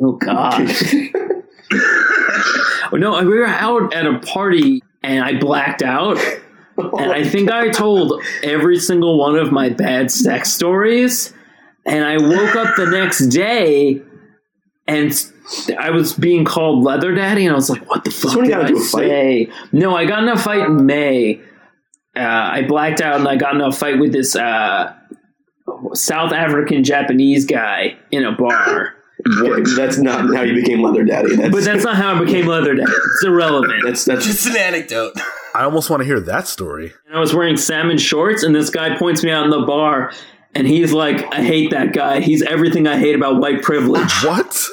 Oh 0.00 0.12
God. 0.12 0.70
No, 2.92 3.18
we 3.20 3.26
were 3.38 3.46
out 3.46 3.92
at 3.94 4.06
a 4.06 4.18
party 4.20 4.82
and 5.02 5.22
I 5.22 5.38
blacked 5.38 5.82
out. 5.82 6.18
And 6.76 7.12
I 7.12 7.24
think 7.24 7.50
I 7.50 7.68
told 7.68 8.22
every 8.42 8.78
single 8.78 9.18
one 9.18 9.36
of 9.36 9.52
my 9.52 9.68
bad 9.68 10.10
sex 10.10 10.52
stories. 10.52 11.34
And 11.86 12.04
I 12.04 12.18
woke 12.18 12.56
up 12.56 12.76
the 12.76 12.86
next 12.86 13.26
day 13.26 14.02
and 14.88 15.12
I 15.78 15.90
was 15.90 16.14
being 16.14 16.44
called 16.44 16.82
Leather 16.82 17.14
Daddy. 17.14 17.44
And 17.46 17.52
I 17.52 17.56
was 17.56 17.70
like, 17.70 17.88
what 17.88 18.04
the 18.04 18.10
fuck 18.10 18.34
when 18.34 18.46
you 18.46 18.50
did 18.50 18.56
got 18.56 18.64
I 18.64 18.68
into 18.68 18.80
a 18.80 18.84
fight? 18.84 19.08
say? 19.08 19.48
No, 19.72 19.94
I 19.94 20.04
got 20.06 20.22
in 20.22 20.28
a 20.28 20.36
fight 20.36 20.66
in 20.66 20.84
May. 20.86 21.40
Uh, 22.16 22.20
I 22.20 22.62
blacked 22.66 23.00
out 23.00 23.16
and 23.20 23.28
I 23.28 23.36
got 23.36 23.54
in 23.54 23.60
a 23.60 23.70
fight 23.70 23.98
with 24.00 24.12
this 24.12 24.34
uh, 24.34 24.92
South 25.92 26.32
African 26.32 26.82
Japanese 26.84 27.44
guy 27.44 27.96
in 28.10 28.24
a 28.24 28.32
bar. 28.32 28.94
Okay, 29.40 29.62
that's 29.76 29.98
not 29.98 30.34
how 30.34 30.42
you 30.42 30.54
became 30.54 30.80
Leather 30.82 31.04
Daddy. 31.04 31.36
That's, 31.36 31.50
But 31.50 31.64
that's 31.64 31.84
not 31.84 31.96
how 31.96 32.14
I 32.14 32.24
became 32.24 32.46
Leather 32.46 32.74
Daddy. 32.74 32.90
It's 32.90 33.24
irrelevant. 33.24 33.82
that's 33.84 34.04
that's 34.04 34.24
just 34.24 34.46
an 34.46 34.56
anecdote. 34.56 35.14
I 35.54 35.64
almost 35.64 35.90
want 35.90 36.00
to 36.02 36.06
hear 36.06 36.20
that 36.20 36.46
story. 36.46 36.92
And 37.06 37.16
I 37.16 37.20
was 37.20 37.34
wearing 37.34 37.56
salmon 37.56 37.98
shorts, 37.98 38.42
and 38.44 38.54
this 38.54 38.70
guy 38.70 38.96
points 38.96 39.24
me 39.24 39.30
out 39.32 39.44
in 39.44 39.50
the 39.50 39.62
bar, 39.66 40.12
and 40.58 40.66
he's 40.66 40.92
like, 40.92 41.24
"I 41.32 41.42
hate 41.42 41.70
that 41.70 41.92
guy. 41.94 42.20
He's 42.20 42.42
everything 42.42 42.86
I 42.86 42.98
hate 42.98 43.14
about 43.14 43.40
white 43.40 43.62
privilege." 43.62 44.12
What? 44.24 44.66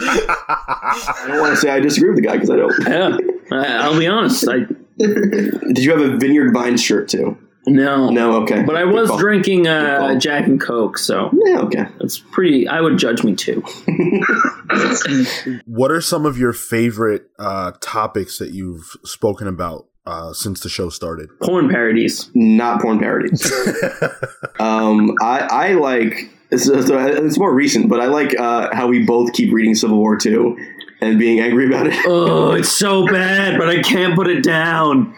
I 0.00 1.24
don't 1.28 1.40
want 1.40 1.54
to 1.54 1.60
say 1.60 1.70
I 1.70 1.78
disagree 1.80 2.08
with 2.10 2.16
the 2.16 2.22
guy 2.26 2.34
because 2.34 2.50
I 2.50 2.56
don't. 2.56 2.74
yeah, 2.88 3.18
I- 3.52 3.76
I'll 3.84 3.98
be 3.98 4.06
honest. 4.06 4.48
I 4.48 4.60
Did 4.98 5.78
you 5.78 5.90
have 5.90 6.00
a 6.00 6.16
Vineyard 6.16 6.52
Vines 6.54 6.82
shirt 6.82 7.08
too? 7.08 7.36
No, 7.66 8.10
No, 8.10 8.42
okay. 8.42 8.62
But 8.62 8.76
I 8.76 8.84
was 8.84 9.10
drinking 9.18 9.62
Good 9.64 9.70
uh. 9.70 10.14
Jack 10.18 10.46
and 10.46 10.60
Coke, 10.60 10.98
so 10.98 11.30
Yeah, 11.46 11.60
okay. 11.60 11.86
that's 11.98 12.18
pretty. 12.18 12.68
I 12.68 12.80
would 12.80 12.98
judge 12.98 13.24
me 13.24 13.34
too. 13.34 13.62
What 15.66 15.90
are 15.90 16.00
some 16.00 16.26
of 16.26 16.36
your 16.38 16.52
favorite 16.52 17.24
uh, 17.38 17.72
topics 17.80 18.38
that 18.38 18.50
you've 18.52 18.96
spoken 19.04 19.46
about 19.46 19.86
uh, 20.06 20.32
since 20.32 20.60
the 20.60 20.68
show 20.68 20.88
started? 20.88 21.28
Porn 21.40 21.68
parodies. 21.68 22.30
Not 22.34 22.80
porn 22.82 22.98
parodies. 22.98 23.50
um, 24.58 25.14
I, 25.22 25.40
I 25.50 25.72
like. 25.74 26.30
It's, 26.50 26.68
it's 26.68 27.38
more 27.38 27.52
recent, 27.52 27.88
but 27.88 28.00
I 28.00 28.06
like 28.06 28.38
uh, 28.38 28.74
how 28.74 28.86
we 28.86 29.04
both 29.04 29.32
keep 29.32 29.52
reading 29.52 29.74
Civil 29.74 29.98
War 29.98 30.16
two 30.16 30.56
and 31.00 31.18
being 31.18 31.40
angry 31.40 31.66
about 31.66 31.86
it. 31.86 31.94
Oh, 32.06 32.52
it's 32.52 32.70
so 32.72 33.06
bad, 33.06 33.58
but 33.58 33.68
I 33.68 33.82
can't 33.82 34.14
put 34.14 34.28
it 34.28 34.42
down. 34.44 35.14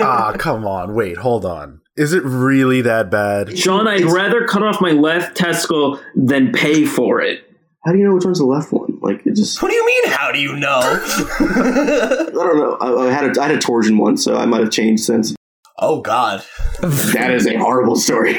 ah, 0.00 0.34
come 0.38 0.66
on. 0.66 0.94
Wait, 0.94 1.16
hold 1.16 1.44
on. 1.44 1.80
Is 1.96 2.12
it 2.12 2.22
really 2.22 2.80
that 2.82 3.10
bad? 3.10 3.58
Sean, 3.58 3.88
I'd 3.88 4.04
rather 4.04 4.46
cut 4.46 4.62
off 4.62 4.80
my 4.80 4.92
left 4.92 5.36
testicle 5.36 5.98
than 6.14 6.52
pay 6.52 6.84
for 6.84 7.20
it. 7.20 7.40
How 7.84 7.92
do 7.92 7.98
you 7.98 8.04
know 8.04 8.14
which 8.14 8.24
one's 8.24 8.38
the 8.38 8.44
left 8.44 8.72
one? 8.72 8.87
Like 9.08 9.26
it 9.26 9.34
just. 9.36 9.62
What 9.62 9.68
do 9.70 9.74
you 9.74 9.86
mean? 9.86 10.08
How 10.08 10.30
do 10.32 10.38
you 10.38 10.56
know? 10.56 10.80
I 10.82 12.26
don't 12.32 12.56
know. 12.58 12.76
I, 12.80 13.06
I 13.08 13.10
had 13.12 13.36
a, 13.36 13.40
I 13.40 13.46
had 13.48 13.56
a 13.56 13.60
torsion 13.60 13.98
once, 13.98 14.22
so 14.24 14.36
I 14.36 14.46
might 14.46 14.60
have 14.60 14.70
changed 14.70 15.04
since. 15.04 15.34
oh 15.78 16.00
God. 16.00 16.42
That 16.80 17.30
is 17.32 17.46
a 17.46 17.56
horrible 17.56 17.96
story. 17.96 18.36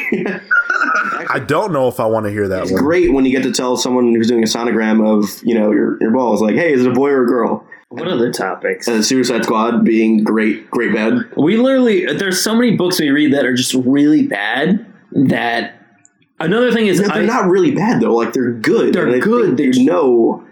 I 1.32 1.40
don't 1.46 1.72
know 1.74 1.88
if 1.88 2.00
I 2.00 2.06
want 2.06 2.26
to 2.26 2.32
hear 2.32 2.48
that 2.48 2.64
it's 2.64 2.72
one. 2.72 2.82
great 2.82 3.12
when 3.14 3.26
you 3.26 3.32
get 3.32 3.44
to 3.44 3.52
tell 3.52 3.76
someone 3.78 4.14
who's 4.16 4.28
doing 4.28 4.44
a 4.44 4.48
sonogram 4.48 5.06
of 5.06 5.42
you 5.44 5.54
know 5.54 5.72
your 5.72 5.98
your 6.02 6.12
balls 6.12 6.42
like, 6.42 6.56
hey, 6.56 6.72
is 6.74 6.86
it 6.86 6.92
a 6.92 6.94
boy 6.94 7.10
or 7.10 7.24
a 7.24 7.28
girl? 7.28 7.66
What 7.90 8.08
other 8.08 8.32
topics? 8.32 8.88
And 8.88 9.04
Suicide 9.04 9.44
Squad 9.46 9.84
being 9.84 10.24
great, 10.24 10.70
great 10.70 10.94
bad. 10.94 11.14
We 11.36 11.58
literally, 11.58 12.06
there's 12.06 12.40
so 12.40 12.54
many 12.54 12.76
books 12.76 13.00
we 13.00 13.10
read 13.10 13.34
that 13.34 13.46
are 13.46 13.56
just 13.56 13.74
really 13.74 14.28
bad 14.28 14.86
that. 15.12 15.76
Another 16.42 16.72
thing 16.72 16.88
is, 16.88 17.00
They're 17.02 17.12
I, 17.12 17.26
not 17.26 17.50
really 17.50 17.72
bad 17.72 18.00
though. 18.02 18.14
Like 18.16 18.32
they're 18.34 18.54
good. 18.54 18.94
They're 18.94 19.20
good. 19.20 19.58
think 19.58 19.58
They're- 19.58 19.72
They 19.74 19.84
know 19.84 20.46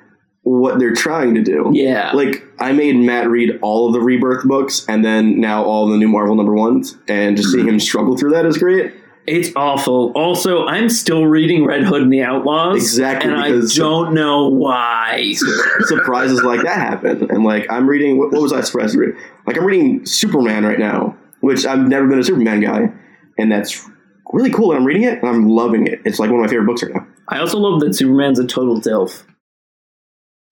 what 0.47 0.79
they're 0.79 0.93
trying 0.93 1.35
to 1.35 1.41
do. 1.41 1.69
yeah. 1.73 2.11
Like 2.13 2.43
I 2.59 2.71
made 2.71 2.95
Matt 2.95 3.29
read 3.29 3.59
all 3.61 3.87
of 3.87 3.93
the 3.93 3.99
Rebirth 3.99 4.45
books 4.45 4.85
and 4.87 5.03
then 5.03 5.41
now 5.41 5.63
all 5.63 5.87
the 5.87 5.97
new 5.97 6.07
Marvel 6.07 6.35
number 6.35 6.53
ones, 6.53 6.97
and 7.07 7.35
just 7.35 7.49
seeing 7.49 7.65
mm-hmm. 7.65 7.73
him 7.73 7.79
struggle 7.79 8.17
through 8.17 8.31
that 8.31 8.45
is 8.45 8.57
great. 8.57 8.93
It's 9.25 9.49
awful. 9.57 10.13
Also, 10.15 10.65
I'm 10.67 10.89
still 10.89 11.25
reading 11.25 11.65
Red 11.65 11.83
Hood 11.83 12.01
and 12.01 12.13
the 12.13 12.23
Outlaws. 12.23 12.77
Exactly, 12.77 13.29
And 13.29 13.37
I 13.41 13.51
don't 13.75 14.13
know 14.13 14.47
why. 14.47 15.33
Surprises 15.81 16.43
like 16.43 16.61
that 16.63 16.79
happen, 16.79 17.29
and 17.29 17.43
like 17.43 17.67
I'm 17.69 17.89
reading. 17.89 18.17
What, 18.17 18.31
what 18.31 18.41
was 18.41 18.53
I 18.53 18.61
surprised 18.61 18.93
to 18.93 18.99
read? 18.99 19.15
Like 19.45 19.57
I'm 19.57 19.65
reading 19.65 20.05
Superman 20.05 20.63
right 20.63 20.79
now, 20.79 21.17
which 21.41 21.65
I've 21.65 21.89
never 21.89 22.07
been 22.07 22.19
a 22.19 22.23
Superman 22.23 22.61
guy, 22.61 22.89
and 23.37 23.51
that's 23.51 23.85
really 24.31 24.49
cool. 24.49 24.71
And 24.71 24.79
I'm 24.79 24.85
reading 24.85 25.03
it, 25.03 25.19
and 25.19 25.27
I'm 25.27 25.49
loving 25.49 25.87
it. 25.87 26.01
It's 26.05 26.19
like 26.19 26.29
one 26.29 26.39
of 26.39 26.45
my 26.45 26.49
favorite 26.49 26.67
books 26.67 26.83
right 26.83 26.93
now. 26.93 27.05
I 27.27 27.39
also 27.39 27.57
love 27.57 27.81
that 27.81 27.95
Superman's 27.95 28.39
a 28.39 28.47
total 28.47 28.79
DILF. 28.79 29.25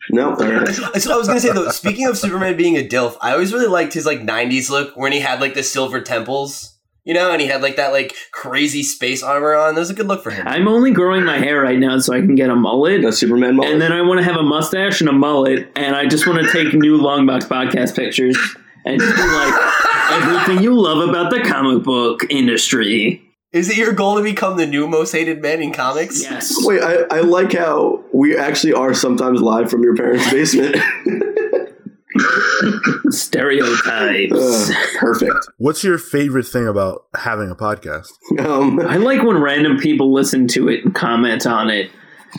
No, 0.10 0.36
That's 0.36 0.80
uh-huh. 0.80 0.92
what 0.94 1.12
I 1.12 1.18
was 1.18 1.28
gonna 1.28 1.40
say 1.40 1.52
though. 1.52 1.70
Speaking 1.70 2.08
of 2.08 2.18
Superman 2.18 2.58
being 2.58 2.78
a 2.78 2.88
DILF, 2.88 3.18
I 3.22 3.32
always 3.34 3.54
really 3.54 3.68
liked 3.68 3.94
his 3.94 4.06
like 4.06 4.20
'90s 4.22 4.70
look 4.70 4.96
when 4.96 5.12
he 5.12 5.20
had 5.20 5.42
like 5.42 5.54
the 5.54 5.64
silver 5.64 6.02
temples, 6.02 6.78
you 7.04 7.14
know, 7.14 7.32
and 7.32 7.42
he 7.42 7.48
had 7.48 7.62
like 7.62 7.76
that 7.78 7.92
like 7.92 8.16
crazy 8.32 8.84
space 8.84 9.24
armor 9.24 9.56
on. 9.56 9.76
That 9.76 9.82
was 9.82 9.90
a 9.90 9.96
good 9.96 10.08
look 10.08 10.24
for 10.24 10.32
him. 10.32 10.48
I'm 10.48 10.68
only 10.68 10.92
growing 10.92 11.24
my 11.24 11.38
hair 11.38 11.62
right 11.62 11.80
now 11.80 11.98
so 12.00 12.14
I 12.14 12.20
can 12.20 12.36
get 12.36 12.50
a 12.50 12.56
mullet. 12.56 13.04
a 13.04 13.12
Superman 13.12 13.56
mullet. 13.56 13.72
And 13.72 13.82
then 13.82 13.92
I 13.92 14.02
want 14.02 14.20
to 14.20 14.24
have 14.24 14.36
a 14.36 14.44
mustache 14.44 15.02
and 15.02 15.10
a 15.10 15.14
mullet, 15.14 15.72
and 15.76 15.96
I 15.96 16.06
just 16.06 16.28
want 16.28 16.46
to 16.46 16.52
take 16.52 16.74
new 16.74 17.00
Longbox 17.00 17.48
podcast 17.48 17.96
pictures 17.96 18.38
and 18.86 19.00
just 19.00 19.16
be 19.16 19.22
like, 19.22 19.74
everything 20.12 20.64
you 20.64 20.80
love 20.80 21.10
about 21.10 21.32
the 21.32 21.40
comic 21.42 21.84
book 21.84 22.22
industry. 22.30 23.25
Is 23.56 23.70
it 23.70 23.78
your 23.78 23.94
goal 23.94 24.18
to 24.18 24.22
become 24.22 24.58
the 24.58 24.68
new 24.68 24.86
most 24.86 25.14
hated 25.14 25.42
man 25.42 25.62
in 25.62 25.72
comics? 25.72 26.22
Yes. 26.22 26.54
Wait, 26.66 26.84
I, 26.84 27.04
I 27.10 27.22
like 27.22 27.54
how 27.54 28.04
we 28.12 28.38
actually 28.38 28.74
are 28.74 28.94
sometimes 28.94 29.42
live 29.42 29.72
from 29.72 29.82
your 29.82 29.96
parents' 29.96 30.30
basement. 30.30 30.76
Stereotypes. 33.12 34.34
Uh, 34.34 34.74
perfect. 35.00 35.48
What's 35.58 35.86
your 35.86 35.98
favorite 35.98 36.48
thing 36.48 36.68
about 36.68 37.06
having 37.16 37.50
a 37.50 37.56
podcast? 37.56 38.10
Um, 38.40 38.82
I 38.82 38.98
like 38.98 39.24
when 39.24 39.42
random 39.42 39.78
people 39.78 40.12
listen 40.12 40.50
to 40.50 40.68
it 40.68 40.84
and 40.84 40.94
comment 40.94 41.48
on 41.48 41.70
it. 41.70 41.92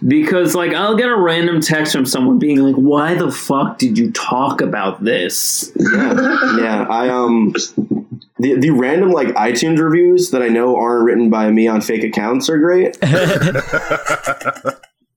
Because, 0.07 0.55
like, 0.55 0.75
I'll 0.75 0.97
get 0.97 1.09
a 1.09 1.17
random 1.17 1.63
text 1.63 1.95
from 1.95 2.05
someone 2.05 2.39
being 2.39 2.59
like, 2.59 2.75
why 2.75 3.15
the 3.15 3.33
fuck 3.33 3.79
did 3.79 3.97
you 3.97 4.13
talk 4.13 4.61
about 4.61 5.03
this? 5.03 5.73
yeah, 5.77 6.59
yeah. 6.59 6.87
I 6.91 7.09
um, 7.09 7.55
the 8.55 8.61
the 8.61 8.71
random 8.71 9.11
like 9.11 9.29
iTunes 9.29 9.79
reviews 9.79 10.31
that 10.31 10.43
I 10.43 10.49
know 10.49 10.76
aren't 10.76 11.05
written 11.05 11.31
by 11.31 11.50
me 11.50 11.67
on 11.67 11.81
fake 11.81 12.05
accounts 12.05 12.49
are 12.49 12.59
great. 12.59 12.97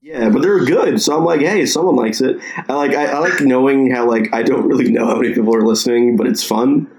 yeah, 0.02 0.28
but 0.28 0.42
they're 0.42 0.64
good. 0.64 1.00
So 1.00 1.16
I'm 1.16 1.24
like, 1.24 1.40
hey, 1.40 1.64
someone 1.66 1.96
likes 1.96 2.20
it. 2.20 2.38
I 2.68 2.74
like 2.74 2.92
I, 2.92 3.06
I 3.06 3.18
like 3.18 3.40
knowing 3.40 3.90
how 3.90 4.08
like 4.08 4.32
I 4.32 4.42
don't 4.42 4.66
really 4.66 4.90
know 4.90 5.06
how 5.06 5.16
many 5.16 5.32
people 5.34 5.54
are 5.54 5.66
listening, 5.66 6.16
but 6.16 6.26
it's 6.26 6.42
fun. 6.42 6.90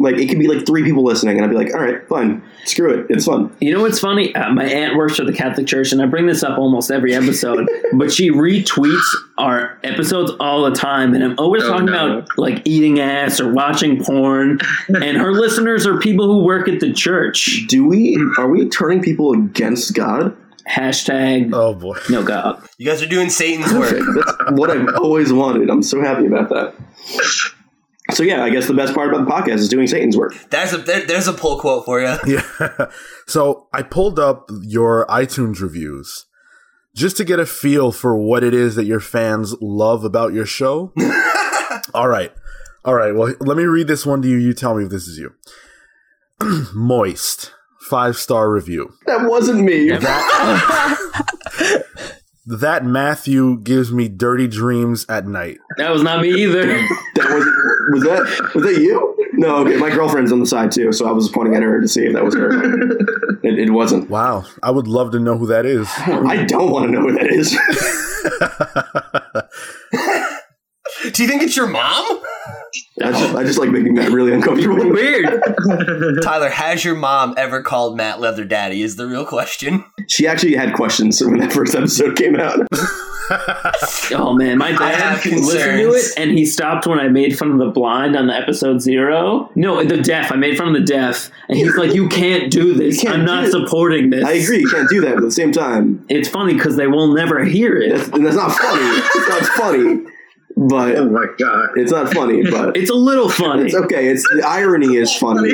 Like 0.00 0.16
it 0.16 0.28
could 0.28 0.38
be 0.38 0.46
like 0.46 0.64
three 0.64 0.84
people 0.84 1.02
listening, 1.02 1.36
and 1.36 1.44
I'd 1.44 1.50
be 1.50 1.56
like, 1.56 1.74
all 1.74 1.80
right, 1.80 2.06
fine, 2.08 2.40
screw 2.64 2.94
it, 3.00 3.06
it's 3.10 3.24
fun. 3.26 3.52
You 3.60 3.74
know 3.74 3.80
what's 3.82 3.98
funny? 3.98 4.32
Uh, 4.34 4.50
my 4.52 4.64
aunt 4.64 4.96
works 4.96 5.16
for 5.16 5.24
the 5.24 5.32
Catholic 5.32 5.66
Church, 5.66 5.90
and 5.90 6.00
I 6.00 6.06
bring 6.06 6.26
this 6.26 6.44
up 6.44 6.56
almost 6.56 6.92
every 6.92 7.14
episode, 7.14 7.68
but 7.94 8.12
she 8.12 8.30
retweets 8.30 9.02
our 9.38 9.76
episodes 9.82 10.30
all 10.38 10.70
the 10.70 10.76
time, 10.76 11.14
and 11.14 11.24
I'm 11.24 11.34
always 11.38 11.64
Oh, 11.64 11.70
talking 11.70 11.86
no. 11.86 12.18
about 12.18 12.28
like 12.38 12.62
eating 12.64 13.00
ass 13.00 13.40
or 13.40 13.52
watching 13.52 14.02
porn, 14.04 14.60
and 14.88 15.16
her 15.16 15.32
listeners 15.32 15.84
are 15.84 15.98
people 15.98 16.26
who 16.26 16.44
work 16.44 16.68
at 16.68 16.78
the 16.78 16.92
church. 16.92 17.64
Do 17.68 17.84
we 17.84 18.16
are 18.38 18.48
we 18.48 18.68
turning 18.68 19.02
people 19.02 19.32
against 19.32 19.94
God? 19.94 20.36
Hashtag 20.70 21.50
Oh 21.54 21.74
boy. 21.74 21.96
no 22.10 22.22
God. 22.22 22.62
You 22.76 22.86
guys 22.86 23.02
are 23.02 23.06
doing 23.08 23.30
Satan's 23.30 23.72
work. 23.72 23.98
That's 24.14 24.50
what 24.52 24.70
I've 24.70 24.94
always 24.96 25.32
wanted. 25.32 25.70
I'm 25.70 25.82
so 25.82 26.00
happy 26.02 26.26
about 26.26 26.50
that. 26.50 26.74
So 28.12 28.22
yeah, 28.22 28.42
I 28.42 28.50
guess 28.50 28.66
the 28.66 28.74
best 28.74 28.94
part 28.94 29.12
about 29.12 29.26
the 29.26 29.30
podcast 29.30 29.58
is 29.58 29.68
doing 29.68 29.86
Satan's 29.86 30.16
work. 30.16 30.34
That's 30.50 30.72
a 30.72 30.78
there, 30.78 31.06
there's 31.06 31.28
a 31.28 31.32
pull 31.32 31.58
quote 31.60 31.84
for 31.84 32.00
you. 32.00 32.16
Yeah. 32.26 32.90
So 33.26 33.68
I 33.72 33.82
pulled 33.82 34.18
up 34.18 34.48
your 34.62 35.06
iTunes 35.06 35.60
reviews 35.60 36.26
just 36.94 37.16
to 37.18 37.24
get 37.24 37.38
a 37.38 37.46
feel 37.46 37.92
for 37.92 38.16
what 38.16 38.42
it 38.42 38.54
is 38.54 38.74
that 38.76 38.84
your 38.84 39.00
fans 39.00 39.54
love 39.60 40.04
about 40.04 40.32
your 40.32 40.46
show. 40.46 40.92
All 41.94 42.08
right. 42.08 42.32
All 42.84 42.94
right. 42.94 43.14
Well, 43.14 43.34
let 43.40 43.56
me 43.56 43.64
read 43.64 43.88
this 43.88 44.06
one 44.06 44.22
to 44.22 44.28
you. 44.28 44.36
You 44.36 44.54
tell 44.54 44.74
me 44.74 44.84
if 44.84 44.90
this 44.90 45.06
is 45.06 45.18
you. 45.18 45.34
Moist. 46.74 47.52
Five 47.88 48.16
star 48.16 48.50
review. 48.50 48.92
That 49.06 49.28
wasn't 49.28 49.60
me. 49.60 49.90
That 52.50 52.82
Matthew 52.82 53.60
gives 53.60 53.92
me 53.92 54.08
dirty 54.08 54.48
dreams 54.48 55.04
at 55.06 55.26
night. 55.26 55.58
That 55.76 55.90
was 55.90 56.02
not 56.02 56.22
me 56.22 56.30
either. 56.30 56.64
That 57.14 57.34
was 57.34 57.44
was 57.92 58.02
that 58.04 58.52
was 58.54 58.64
that 58.64 58.80
you? 58.80 59.14
No, 59.34 59.58
okay. 59.58 59.76
My 59.76 59.90
girlfriend's 59.90 60.32
on 60.32 60.40
the 60.40 60.46
side 60.46 60.72
too, 60.72 60.92
so 60.92 61.08
I 61.08 61.12
was 61.12 61.28
pointing 61.28 61.54
at 61.54 61.62
her 61.62 61.80
to 61.80 61.88
see 61.88 62.06
if 62.06 62.12
that 62.14 62.24
was 62.24 62.34
her. 62.34 62.50
It, 63.42 63.58
it 63.58 63.70
wasn't. 63.70 64.10
Wow. 64.10 64.44
I 64.62 64.70
would 64.70 64.88
love 64.88 65.12
to 65.12 65.20
know 65.20 65.38
who 65.38 65.46
that 65.46 65.64
is. 65.64 65.88
I 65.96 66.44
don't 66.44 66.70
want 66.70 66.86
to 66.86 66.92
know 66.92 67.02
who 67.02 67.12
that 67.12 67.30
is. 67.30 67.56
Do 71.12 71.22
you 71.22 71.28
think 71.28 71.42
it's 71.42 71.56
your 71.56 71.66
mom? 71.66 72.20
I 73.02 73.12
just, 73.12 73.34
I 73.34 73.44
just 73.44 73.58
like 73.58 73.70
making 73.70 73.94
Matt 73.94 74.10
really 74.10 74.32
uncomfortable. 74.32 74.76
Weird. 74.92 75.42
Tyler, 76.22 76.48
has 76.50 76.84
your 76.84 76.96
mom 76.96 77.34
ever 77.36 77.62
called 77.62 77.96
Matt 77.96 78.20
Leather 78.20 78.44
Daddy? 78.44 78.82
Is 78.82 78.96
the 78.96 79.06
real 79.06 79.24
question. 79.24 79.84
She 80.08 80.26
actually 80.26 80.54
had 80.56 80.74
questions 80.74 81.20
when 81.22 81.38
that 81.38 81.52
first 81.52 81.74
episode 81.74 82.16
came 82.16 82.36
out. 82.36 82.66
Oh 84.10 84.32
man, 84.32 84.56
my 84.56 84.72
dad 84.72 84.94
have 84.94 85.26
listened 85.26 85.50
to 85.80 85.92
it 85.92 86.04
and 86.16 86.30
he 86.30 86.46
stopped 86.46 86.86
when 86.86 86.98
I 86.98 87.08
made 87.08 87.38
fun 87.38 87.50
of 87.50 87.58
the 87.58 87.66
blind 87.70 88.16
on 88.16 88.26
the 88.28 88.34
episode 88.34 88.80
zero. 88.80 89.50
No, 89.54 89.84
the 89.84 89.98
deaf. 90.00 90.32
I 90.32 90.36
made 90.36 90.56
fun 90.56 90.68
of 90.68 90.72
the 90.72 90.80
deaf, 90.80 91.30
and 91.50 91.58
he's 91.58 91.76
like, 91.76 91.92
"You 91.92 92.08
can't 92.08 92.50
do 92.50 92.72
this. 92.72 93.02
Can't 93.02 93.16
I'm 93.18 93.24
not 93.26 93.44
it." 93.44 93.50
supporting 93.50 94.08
this." 94.08 94.24
I 94.24 94.32
agree, 94.32 94.60
you 94.60 94.70
can't 94.70 94.88
do 94.88 95.02
that, 95.02 95.10
but 95.16 95.18
at 95.18 95.24
the 95.24 95.30
same 95.30 95.52
time, 95.52 96.06
It's 96.08 96.26
funny 96.26 96.54
because 96.54 96.76
they 96.76 96.86
will 96.86 97.12
never 97.12 97.44
hear 97.44 97.76
it. 97.76 97.94
that's, 97.98 98.08
and 98.08 98.24
that's 98.24 98.34
not 98.36 98.50
funny. 98.50 99.02
It's 99.14 99.28
not 99.28 99.42
funny, 99.58 100.06
but 100.68 100.96
Oh 100.96 101.08
my 101.08 101.26
god. 101.38 101.68
it's 101.76 101.92
not 101.92 102.12
funny. 102.12 102.42
But 102.50 102.76
It's 102.76 102.90
a 102.90 102.94
little 102.94 103.28
funny. 103.28 103.64
It's 103.66 103.74
okay. 103.74 104.08
It's 104.08 104.22
the 104.34 104.42
irony 104.46 104.96
is 104.96 105.14
funny. 105.16 105.52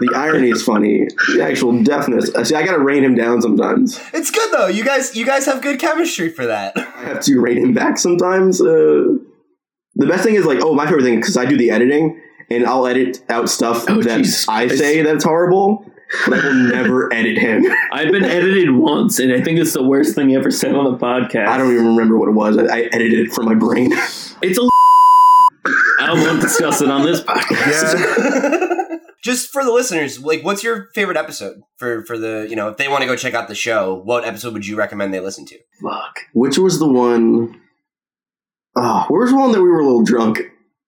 The 0.00 0.12
irony 0.14 0.50
is 0.50 0.62
funny. 0.62 1.08
The 1.34 1.42
actual 1.42 1.82
deafness. 1.82 2.30
See, 2.48 2.54
I 2.54 2.64
gotta 2.64 2.78
rein 2.78 3.04
him 3.04 3.14
down 3.14 3.42
sometimes. 3.42 4.00
It's 4.12 4.30
good 4.30 4.52
though. 4.52 4.66
You 4.66 4.84
guys, 4.84 5.16
you 5.16 5.24
guys 5.26 5.46
have 5.46 5.62
good 5.62 5.78
chemistry 5.80 6.28
for 6.28 6.46
that. 6.46 6.76
I 6.76 7.04
have 7.04 7.20
to 7.22 7.40
rein 7.40 7.58
him 7.58 7.74
back 7.74 7.98
sometimes. 7.98 8.60
Uh, 8.60 9.16
the 9.94 10.06
best 10.06 10.24
thing 10.24 10.34
is 10.34 10.44
like, 10.46 10.58
oh, 10.62 10.74
my 10.74 10.86
favorite 10.86 11.02
thing 11.04 11.16
because 11.20 11.36
I 11.36 11.44
do 11.44 11.56
the 11.56 11.70
editing 11.70 12.20
and 12.50 12.64
I'll 12.66 12.86
edit 12.86 13.22
out 13.28 13.48
stuff 13.48 13.84
Oh, 13.88 14.02
that 14.02 14.18
Jesus 14.18 14.48
I 14.48 14.68
say 14.68 15.02
that's 15.02 15.24
horrible, 15.24 15.84
but 15.84 15.91
I 16.26 16.30
will 16.30 16.54
never 16.54 17.12
edit 17.12 17.38
him. 17.38 17.64
I've 17.92 18.12
been 18.12 18.24
edited 18.24 18.70
once, 18.70 19.18
and 19.18 19.32
I 19.32 19.40
think 19.40 19.58
it's 19.58 19.72
the 19.72 19.82
worst 19.82 20.14
thing 20.14 20.30
you 20.30 20.38
ever 20.38 20.50
said 20.50 20.74
on 20.74 20.84
the 20.92 20.98
podcast. 20.98 21.48
I 21.48 21.56
don't 21.56 21.72
even 21.72 21.86
remember 21.86 22.18
what 22.18 22.28
it 22.28 22.32
was. 22.32 22.58
I, 22.58 22.64
I 22.64 22.80
edited 22.92 23.20
it 23.20 23.32
from 23.32 23.46
my 23.46 23.54
brain. 23.54 23.92
It's 24.42 24.58
a. 24.58 24.62
I 24.62 25.68
I 26.00 26.12
won't 26.14 26.40
discuss 26.40 26.82
it 26.82 26.90
on 26.90 27.04
this 27.04 27.20
podcast. 27.20 27.98
Yeah. 27.98 28.78
Just 29.22 29.52
for 29.52 29.64
the 29.64 29.70
listeners, 29.70 30.20
like, 30.20 30.42
what's 30.42 30.64
your 30.64 30.88
favorite 30.94 31.16
episode 31.16 31.62
for 31.76 32.04
for 32.04 32.18
the 32.18 32.46
you 32.50 32.56
know 32.56 32.68
if 32.68 32.76
they 32.76 32.88
want 32.88 33.02
to 33.02 33.06
go 33.06 33.14
check 33.14 33.34
out 33.34 33.48
the 33.48 33.54
show? 33.54 33.94
What 34.04 34.24
episode 34.24 34.52
would 34.52 34.66
you 34.66 34.76
recommend 34.76 35.14
they 35.14 35.20
listen 35.20 35.46
to? 35.46 35.58
Fuck. 35.80 36.20
Which 36.34 36.58
was 36.58 36.80
the 36.80 36.88
one? 36.88 37.60
Ah, 38.76 39.04
oh, 39.04 39.12
where 39.12 39.20
was 39.22 39.30
the 39.30 39.36
one 39.36 39.52
that 39.52 39.62
we 39.62 39.68
were 39.68 39.80
a 39.80 39.84
little 39.84 40.02
drunk? 40.02 40.40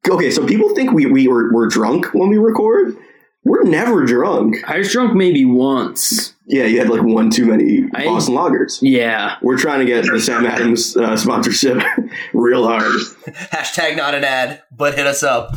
Okay, 0.09 0.31
so 0.31 0.47
people 0.47 0.75
think 0.75 0.93
we, 0.93 1.07
we 1.07 1.29
were, 1.29 1.53
we're 1.53 1.67
drunk 1.67 2.13
when 2.13 2.29
we 2.29 2.37
record. 2.37 2.97
We're 3.45 3.65
never 3.65 4.05
drunk. 4.07 4.57
I 4.67 4.79
was 4.79 4.91
drunk 4.91 5.15
maybe 5.15 5.45
once. 5.45 6.35
Yeah, 6.47 6.65
you 6.65 6.79
had 6.79 6.89
like 6.91 7.03
one 7.03 7.31
too 7.31 7.47
many 7.47 7.85
I- 7.95 8.05
Boston 8.05 8.35
Lagers. 8.35 8.79
Yeah. 8.81 9.37
We're 9.43 9.59
trying 9.59 9.81
to 9.81 9.87
get 9.87 10.05
the 10.07 10.21
Sam 10.21 10.47
Adams 10.47 10.97
uh, 10.97 11.17
sponsorship 11.17 11.83
real 12.35 12.67
hard. 12.67 12.85
Hashtag 13.53 13.97
not 13.97 14.15
an 14.15 14.25
ad, 14.25 14.63
but 14.75 14.95
hit 14.95 15.07
us 15.07 15.23
up. 15.23 15.55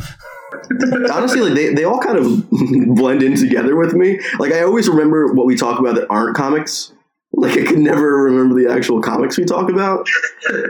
Honestly, 1.12 1.40
like 1.40 1.54
they, 1.54 1.74
they 1.74 1.84
all 1.84 2.00
kind 2.00 2.18
of 2.18 2.48
blend 2.96 3.22
in 3.22 3.36
together 3.36 3.76
with 3.76 3.94
me. 3.94 4.18
Like 4.38 4.52
I 4.52 4.62
always 4.62 4.88
remember 4.88 5.32
what 5.32 5.46
we 5.46 5.56
talk 5.56 5.78
about 5.78 5.94
that 5.96 6.06
aren't 6.10 6.36
comics. 6.36 6.92
Like 7.32 7.52
I 7.58 7.64
could 7.64 7.78
never 7.78 8.24
remember 8.24 8.60
the 8.60 8.72
actual 8.72 9.00
comics 9.02 9.36
we 9.38 9.44
talk 9.44 9.70
about. 9.70 10.06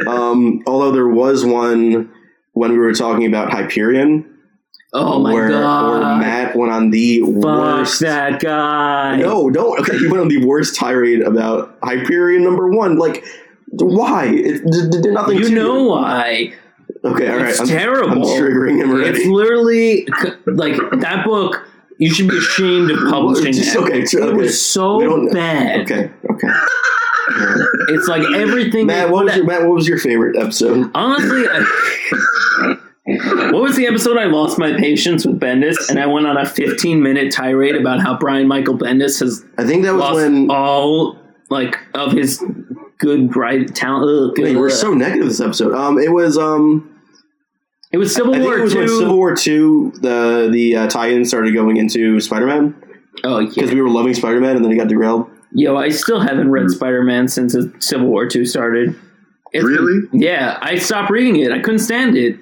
Um, 0.06 0.62
although 0.66 0.90
there 0.90 1.08
was 1.08 1.44
one 1.44 2.12
when 2.52 2.72
we 2.72 2.78
were 2.78 2.92
talking 2.92 3.26
about 3.26 3.52
Hyperion, 3.52 4.37
Oh 4.94 5.18
my 5.18 5.32
where, 5.34 5.48
god. 5.50 5.90
where 5.90 6.16
Matt 6.18 6.56
went 6.56 6.72
on 6.72 6.90
the 6.90 7.20
Fuck 7.20 7.28
worst. 7.34 8.00
that 8.00 8.40
guy. 8.40 9.16
No, 9.16 9.50
don't. 9.50 9.78
Okay, 9.80 9.98
he 9.98 10.06
went 10.08 10.20
on 10.22 10.28
the 10.28 10.44
worst 10.46 10.74
tirade 10.76 11.20
about 11.20 11.76
Hyperion 11.82 12.42
number 12.42 12.68
one. 12.70 12.96
Like, 12.98 13.24
why? 13.66 14.26
It 14.26 14.62
did 14.90 15.12
nothing. 15.12 15.36
You 15.38 15.48
to 15.50 15.54
know 15.54 15.84
why? 15.84 16.54
Okay, 17.04 17.28
all 17.30 17.36
right. 17.36 17.50
It's 17.50 17.60
I'm, 17.60 17.66
terrible. 17.68 18.12
I'm 18.12 18.40
triggering 18.42 18.82
him 18.82 18.90
already. 18.90 19.10
It's 19.18 19.26
literally 19.28 20.06
like 20.46 20.74
that 21.00 21.24
book. 21.24 21.64
You 21.98 22.14
should 22.14 22.28
be 22.28 22.38
ashamed 22.38 22.90
of 22.90 22.98
publishing 23.10 23.52
Just- 23.52 23.74
it. 23.74 23.82
okay, 23.82 24.00
It 24.02 24.14
okay. 24.14 24.32
was 24.32 24.58
so 24.64 25.30
bad. 25.32 25.80
Okay, 25.82 26.10
okay. 26.30 26.48
It's 27.90 28.08
like 28.08 28.22
everything. 28.34 28.86
Matt, 28.86 29.10
what 29.10 29.26
was 29.26 29.36
your 29.36 29.44
Matt? 29.44 29.62
What 29.66 29.74
was 29.74 29.86
your 29.86 29.98
favorite 29.98 30.36
episode? 30.38 30.90
Honestly, 30.94 31.44
I, 31.46 32.76
what 33.52 33.62
was 33.62 33.76
the 33.76 33.86
episode 33.86 34.18
I 34.18 34.24
lost 34.24 34.58
my 34.58 34.72
patience 34.78 35.24
with 35.26 35.40
Bendis 35.40 35.88
and 35.88 35.98
I 35.98 36.06
went 36.06 36.26
on 36.26 36.36
a 36.36 36.44
15 36.46 37.02
minute 37.02 37.32
tirade 37.32 37.74
about 37.74 38.00
how 38.00 38.18
Brian 38.18 38.46
Michael 38.46 38.76
Bendis 38.76 39.20
has 39.20 39.44
I 39.56 39.64
think 39.64 39.84
that 39.84 39.94
was 39.94 40.14
when 40.16 40.50
all 40.50 41.16
like 41.48 41.78
of 41.94 42.12
his 42.12 42.42
good 42.98 43.34
write 43.34 43.74
talent. 43.74 44.32
Ugh, 44.32 44.38
Wait, 44.44 44.56
we're 44.56 44.68
so 44.70 44.92
negative 44.92 45.26
this 45.28 45.40
episode. 45.40 45.72
Um, 45.74 45.98
it 45.98 46.12
was 46.12 46.36
um, 46.36 47.00
it 47.92 47.96
was 47.98 48.14
Civil 48.14 48.34
I 48.34 48.38
think 48.38 48.46
War 48.48 48.58
it 48.58 48.62
was 48.62 48.74
when 48.74 48.86
two. 48.86 48.98
Civil 48.98 49.16
War 49.16 49.34
Two, 49.34 49.92
the 50.02 50.48
the 50.52 50.76
uh, 50.76 50.86
tie-in 50.88 51.24
started 51.24 51.54
going 51.54 51.78
into 51.78 52.20
Spider-Man 52.20 52.74
oh 53.24 53.46
because 53.46 53.68
yeah, 53.70 53.74
we 53.74 53.80
were 53.80 53.88
loving 53.88 54.12
Spider-Man 54.14 54.56
and 54.56 54.64
then 54.64 54.70
he 54.72 54.76
got 54.76 54.88
derailed. 54.88 55.26
yo, 55.52 55.76
I 55.76 55.88
still 55.88 56.20
haven't 56.20 56.50
read 56.50 56.68
Spider 56.70 57.02
Man 57.02 57.26
since 57.28 57.54
the 57.54 57.72
Civil 57.78 58.08
War 58.08 58.26
two 58.28 58.44
started. 58.44 58.90
It's- 59.54 59.64
Really? 59.64 60.06
Yeah, 60.12 60.58
I 60.60 60.76
stopped 60.76 61.10
reading 61.10 61.36
it. 61.36 61.50
I 61.52 61.60
couldn't 61.60 61.78
stand 61.78 62.18
it. 62.18 62.38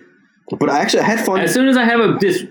But 0.51 0.71
I 0.71 0.79
actually 0.81 1.01
I 1.01 1.07
had 1.07 1.27
fun. 1.27 1.41
As 1.41 1.53
soon 1.53 1.69
as 1.69 1.77
I 1.77 1.85
have 1.85 2.01
a 2.01 2.19
this 2.21 2.45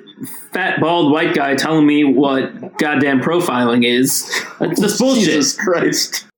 fat 0.52 0.82
bald 0.82 1.12
white 1.12 1.34
guy 1.34 1.56
telling 1.56 1.88
me 1.88 2.04
what 2.04 2.78
goddamn 2.78 3.22
profiling 3.22 3.86
is, 3.86 4.30
that's 4.60 4.82
just 4.82 5.00
bullshit. 5.00 5.26
Jesus 5.26 5.56
Christ. 5.56 6.28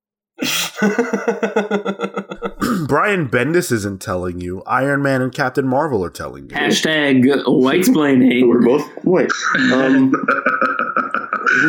Brian 2.87 3.27
Bendis 3.27 3.71
isn't 3.71 4.01
telling 4.01 4.39
you. 4.39 4.61
Iron 4.67 5.01
Man 5.01 5.21
and 5.21 5.33
Captain 5.33 5.67
Marvel 5.67 6.03
are 6.05 6.11
telling 6.11 6.49
you. 6.49 6.55
Hashtag 6.55 7.23
whitesplaining. 7.45 8.47
We're 8.47 8.63
both 8.63 8.87
white. 9.03 9.31
Um, 9.73 10.13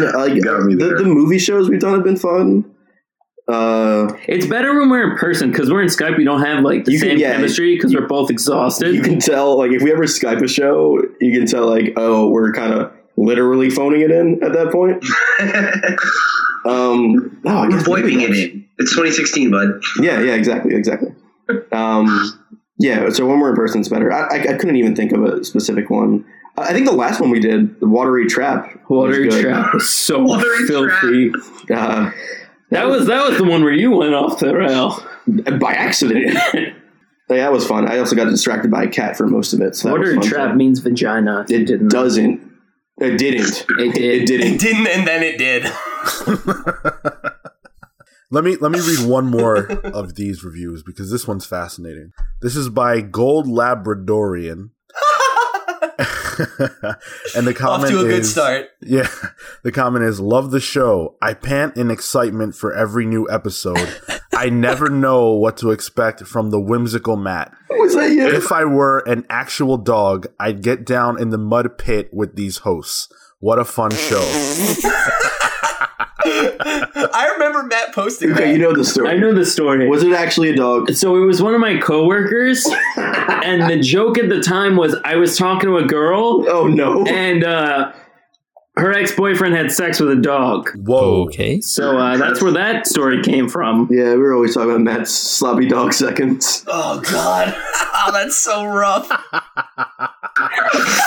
yeah, 0.00 0.11
like, 0.16 0.42
Got 0.42 0.64
me 0.64 0.75
the, 0.75 0.97
the 0.99 1.04
movie 1.04 1.38
shows 1.38 1.71
we've 1.71 1.80
done 1.80 1.95
have 1.95 2.04
been 2.04 2.16
fun. 2.16 2.71
Uh, 3.49 4.12
It's 4.28 4.47
better 4.47 4.78
when 4.78 4.90
we're 4.90 5.11
in 5.12 5.17
person 5.17 5.50
because 5.50 5.71
we're 5.71 5.81
in 5.83 5.88
Skype. 5.88 6.19
We 6.19 6.25
don't 6.25 6.43
have 6.45 6.62
like 6.64 6.85
the 6.85 6.93
You 6.93 6.99
can- 7.00 7.09
same 7.11 7.19
yeah, 7.19 7.33
chemistry 7.33 7.75
because 7.76 7.95
we're 7.95 8.07
both 8.07 8.31
exhausted. 8.31 8.95
you 8.95 9.00
can 9.02 9.19
tell, 9.19 9.57
like, 9.57 9.71
if 9.73 9.83
we 9.83 9.90
ever 9.90 10.05
Skype 10.05 10.43
a 10.43 10.49
show, 10.49 11.00
you 11.21 11.32
can 11.39 11.47
tell, 11.47 11.67
like, 11.67 11.95
oh, 11.97 12.28
we're 12.28 12.52
kind 12.52 12.75
of 12.75 12.93
literally 13.17 13.71
phoning 13.71 14.02
it 14.02 14.11
in 14.11 14.43
at 14.45 14.52
that 14.52 14.71
point. 14.71 15.02
Um, 16.65 17.41
oh, 17.47 17.63
we're 17.63 17.71
guess 17.71 17.89
maybe 17.89 18.02
wiping 18.02 18.21
it 18.21 18.30
in. 18.30 18.69
It's 18.78 18.91
2016, 18.91 19.50
bud. 19.50 19.80
Yeah, 20.00 20.21
yeah, 20.21 20.34
exactly, 20.34 20.75
exactly. 20.75 21.15
Um, 21.73 22.39
yeah, 22.78 23.08
so 23.11 23.26
when 23.26 23.39
we're 23.41 23.50
in 23.50 23.56
person, 23.56 23.80
it's 23.80 23.89
better. 23.89 24.13
I, 24.13 24.26
I, 24.26 24.41
I 24.41 24.52
couldn't 24.58 24.76
even 24.76 24.95
think 24.95 25.13
of 25.13 25.23
a 25.25 25.45
specific 25.45 25.89
one. 25.89 26.25
I 26.58 26.63
I 26.65 26.73
think 26.73 26.84
the 26.87 26.93
last 26.93 27.21
one 27.21 27.30
we 27.30 27.41
did, 27.41 27.78
the 27.80 27.87
watery 27.89 28.26
trap, 28.26 28.67
was 28.91 29.08
Watery 29.08 29.28
good. 29.28 29.43
trap 29.45 29.73
was 29.73 29.89
so 29.89 30.21
Watery 30.23 30.67
filthy. 30.67 31.32
Uh, 31.73 32.11
That 32.71 32.87
was 32.87 33.07
that 33.07 33.28
was 33.28 33.39
the 33.39 33.45
one 33.45 33.63
where 33.63 33.73
you 33.73 33.91
went 33.93 34.15
off 34.15 34.39
the 34.41 34.54
rail. 34.54 35.02
by 35.59 35.73
accident. 35.73 36.35
yeah, 36.54 36.73
that 37.28 37.52
was 37.52 37.67
fun. 37.67 37.89
I 37.89 37.99
also 37.99 38.15
got 38.15 38.25
distracted 38.26 38.71
by 38.71 38.85
a 38.85 38.89
cat 38.89 39.17
for 39.17 39.26
most 39.26 39.52
of 39.52 39.61
it. 39.61 39.75
So 39.75 39.89
that 39.89 39.99
was 39.99 40.09
Watery 40.09 40.21
fun 40.21 40.28
trap 40.28 40.57
means 40.57 40.81
vagina. 40.81 41.47
It 41.49 41.65
didn't. 41.67 41.89
doesn't. 41.89 42.41
It 43.00 43.17
didn't. 43.17 43.65
It 43.78 43.95
did. 43.95 43.99
It 43.99 44.23
it 44.23 44.26
didn't. 44.26 44.59
didn't, 44.59 44.87
and 44.89 45.07
then 45.07 45.23
it 45.23 45.39
did. 45.39 45.65
Let 48.31 48.45
me 48.45 48.57
let 48.57 48.71
me 48.71 48.81
read 48.81 49.09
one 49.09 49.31
more 49.31 49.57
of 49.85 50.15
these 50.17 50.45
reviews 50.45 50.83
because 50.83 51.11
this 51.11 51.26
one's 51.26 51.47
fascinating. 51.47 52.13
This 52.43 52.57
is 52.57 52.69
by 52.69 53.00
Gold 53.00 53.47
Labradorian. 53.47 54.71
and 57.34 57.45
the 57.45 57.50
Off 57.50 57.56
comment 57.56 57.91
to 57.91 58.00
a 58.00 58.04
good 58.04 58.21
is 58.21 58.30
start. 58.32 58.71
Yeah. 58.80 59.08
The 59.65 59.73
comment 59.73 60.04
is 60.04 60.21
love 60.21 60.52
the 60.52 60.61
show. 60.61 61.17
I 61.21 61.34
pant 61.34 61.76
in 61.76 61.91
excitement 61.91 62.54
for 62.54 62.73
every 62.73 63.04
new 63.04 63.28
episode. 63.28 63.99
I 64.32 64.49
never 64.49 64.89
know 64.89 65.32
what 65.32 65.56
to 65.58 65.73
expect 65.73 66.25
from 66.25 66.50
the 66.50 66.61
whimsical 66.61 67.17
Matt. 67.17 67.52
Was 67.71 67.95
that 67.95 68.13
you? 68.13 68.28
If 68.28 68.52
I 68.52 68.65
were 68.65 69.00
an 69.00 69.26
actual 69.28 69.76
dog, 69.76 70.28
I'd 70.39 70.63
get 70.63 70.87
down 70.87 71.21
in 71.21 71.30
the 71.30 71.39
mud 71.39 71.76
pit 71.76 72.08
with 72.13 72.37
these 72.37 72.58
hosts. 72.58 73.13
What 73.41 73.58
a 73.58 73.65
fun 73.65 73.91
show. 73.91 75.34
I 76.21 77.31
remember 77.35 77.63
Matt 77.65 77.95
posting 77.95 78.31
that. 78.31 78.39
Okay, 78.41 78.52
you 78.52 78.59
know 78.59 78.73
the 78.75 78.85
story. 78.85 79.09
I 79.11 79.17
know 79.17 79.33
the 79.33 79.47
story. 79.47 79.89
Was 79.89 80.02
it 80.02 80.13
actually 80.13 80.50
a 80.50 80.57
dog? 80.57 80.93
so 80.93 81.17
it 81.17 81.26
was 81.26 81.41
one 81.43 81.54
of 81.54 81.61
my 81.61 81.78
coworkers, 81.78 82.67
and 82.97 83.71
the 83.71 83.78
joke 83.81 84.19
at 84.19 84.28
the 84.28 84.41
time 84.43 84.76
was 84.76 84.97
I 85.04 85.17
was 85.17 85.37
talking 85.37 85.69
to 85.71 85.76
a 85.78 85.85
girl, 85.85 86.45
Oh 86.49 86.67
no! 86.67 87.04
and 87.07 87.45
uh, 87.45 87.93
her 88.76 88.93
ex 88.93 89.13
boyfriend 89.15 89.54
had 89.54 89.71
sex 89.73 90.00
with 90.00 90.11
a 90.11 90.17
dog. 90.17 90.71
Whoa. 90.76 91.25
Okay. 91.25 91.61
So 91.61 91.97
uh, 91.99 92.17
that's 92.17 92.43
where 92.43 92.52
that 92.52 92.87
story 92.87 93.23
came 93.23 93.49
from. 93.49 93.89
Yeah, 93.91 94.11
we 94.13 94.19
were 94.19 94.35
always 94.35 94.54
talking 94.54 94.71
about 94.71 94.81
Matt's 94.83 95.13
sloppy 95.13 95.69
dog 95.69 95.93
seconds. 95.93 96.65
Oh 96.67 97.00
God, 97.00 97.54
oh, 97.75 98.11
that's 98.13 98.37
so 98.37 98.65
rough. 98.65 99.09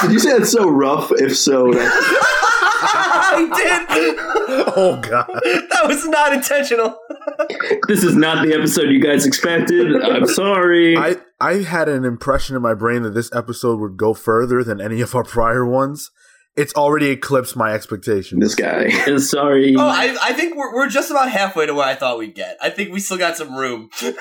Did 0.01 0.11
you 0.11 0.19
say 0.19 0.37
that's 0.37 0.51
so 0.51 0.69
rough? 0.69 1.11
If 1.11 1.37
so, 1.37 1.71
that, 1.71 1.91
I 2.83 3.87
did. 3.89 4.17
Oh 4.75 4.99
god. 5.01 5.27
That 5.27 5.83
was 5.87 6.05
not 6.07 6.33
intentional. 6.33 6.97
This 7.87 8.03
is 8.03 8.15
not 8.15 8.45
the 8.45 8.53
episode 8.53 8.89
you 8.89 9.01
guys 9.01 9.25
expected. 9.25 9.95
I'm 10.03 10.27
sorry. 10.27 10.97
I 10.97 11.17
I 11.39 11.63
had 11.63 11.89
an 11.89 12.05
impression 12.05 12.55
in 12.55 12.61
my 12.61 12.73
brain 12.73 13.03
that 13.03 13.13
this 13.13 13.31
episode 13.33 13.79
would 13.79 13.97
go 13.97 14.13
further 14.13 14.63
than 14.63 14.81
any 14.81 15.01
of 15.01 15.15
our 15.15 15.23
prior 15.23 15.65
ones. 15.65 16.11
It's 16.57 16.73
already 16.73 17.07
eclipsed 17.07 17.55
my 17.55 17.73
expectations. 17.73 18.41
this 18.41 18.55
guy. 18.55 18.89
Sorry. 19.17 19.73
Oh, 19.77 19.87
I, 19.87 20.17
I 20.21 20.33
think 20.33 20.55
we're, 20.57 20.73
we're 20.73 20.89
just 20.89 21.09
about 21.09 21.31
halfway 21.31 21.65
to 21.65 21.73
where 21.73 21.87
I 21.87 21.95
thought 21.95 22.17
we'd 22.17 22.35
get. 22.35 22.57
I 22.61 22.69
think 22.69 22.91
we 22.91 22.99
still 22.99 23.17
got 23.17 23.37
some 23.37 23.55
room. 23.55 23.89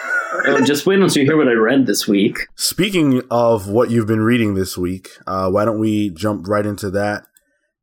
Oh, 0.47 0.65
just 0.65 0.87
wait 0.87 1.01
until 1.01 1.23
you 1.23 1.29
hear 1.29 1.37
what 1.37 1.49
I 1.49 1.53
read 1.53 1.87
this 1.87 2.07
week. 2.07 2.47
Speaking 2.55 3.21
of 3.33 3.69
what 3.69 3.91
you've 3.91 4.07
been 4.07 4.21
reading 4.21 4.55
this 4.55 4.79
week, 4.79 5.09
uh, 5.27 5.51
why 5.51 5.65
don't 5.65 5.81
we 5.81 6.11
jump 6.11 6.47
right 6.47 6.65
into 6.65 6.89
that 6.93 7.27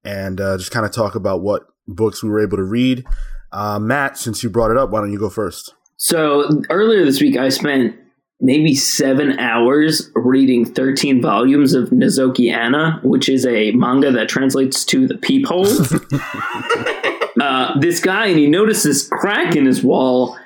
and 0.05 0.39
uh, 0.39 0.57
just 0.57 0.71
kind 0.71 0.85
of 0.85 0.93
talk 0.93 1.13
about 1.15 1.41
what 1.41 1.63
books 1.87 2.23
we 2.23 2.29
were 2.29 2.39
able 2.39 2.55
to 2.55 2.63
read? 2.63 3.05
Uh, 3.51 3.79
Matt, 3.79 4.17
since 4.17 4.43
you 4.43 4.49
brought 4.49 4.71
it 4.71 4.77
up, 4.77 4.91
why 4.91 5.01
don't 5.01 5.11
you 5.11 5.19
go 5.19 5.29
first? 5.29 5.73
So 5.97 6.61
earlier 6.69 7.03
this 7.03 7.19
week, 7.19 7.35
I 7.35 7.49
spent 7.49 7.95
maybe 8.39 8.75
seven 8.75 9.39
hours 9.39 10.11
reading 10.13 10.65
13 10.65 11.21
volumes 11.21 11.73
of 11.73 11.89
Nozoki 11.89 12.53
Ana, 12.53 12.99
which 13.03 13.29
is 13.29 13.45
a 13.45 13.71
manga 13.71 14.11
that 14.11 14.29
translates 14.29 14.85
to 14.85 15.07
the 15.07 15.17
peephole. 15.17 15.67
uh, 17.41 17.79
this 17.79 17.99
guy, 17.99 18.27
and 18.27 18.37
he 18.37 18.47
notices 18.47 19.07
crack 19.07 19.55
in 19.55 19.65
his 19.65 19.83
wall, 19.83 20.37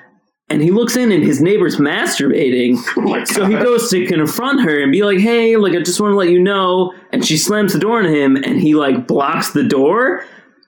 and 0.48 0.62
he 0.62 0.70
looks 0.70 0.96
in, 0.96 1.12
and 1.12 1.22
his 1.22 1.40
neighbor's 1.40 1.76
masturbating. 1.76 2.76
so 3.26 3.46
he 3.46 3.54
goes 3.54 3.90
to 3.90 4.06
confront 4.06 4.62
her 4.62 4.82
and 4.82 4.90
be 4.92 5.02
like, 5.02 5.18
"Hey, 5.18 5.56
like 5.56 5.74
I 5.74 5.82
just 5.82 6.00
want 6.00 6.12
to 6.12 6.16
let 6.16 6.30
you 6.30 6.40
know." 6.40 6.94
And 7.12 7.24
she 7.24 7.36
slams 7.36 7.72
the 7.72 7.78
door 7.78 7.98
on 7.98 8.06
him, 8.06 8.36
and 8.36 8.60
he 8.60 8.74
like 8.74 9.06
blocks 9.06 9.52
the 9.52 9.64
door. 9.64 10.24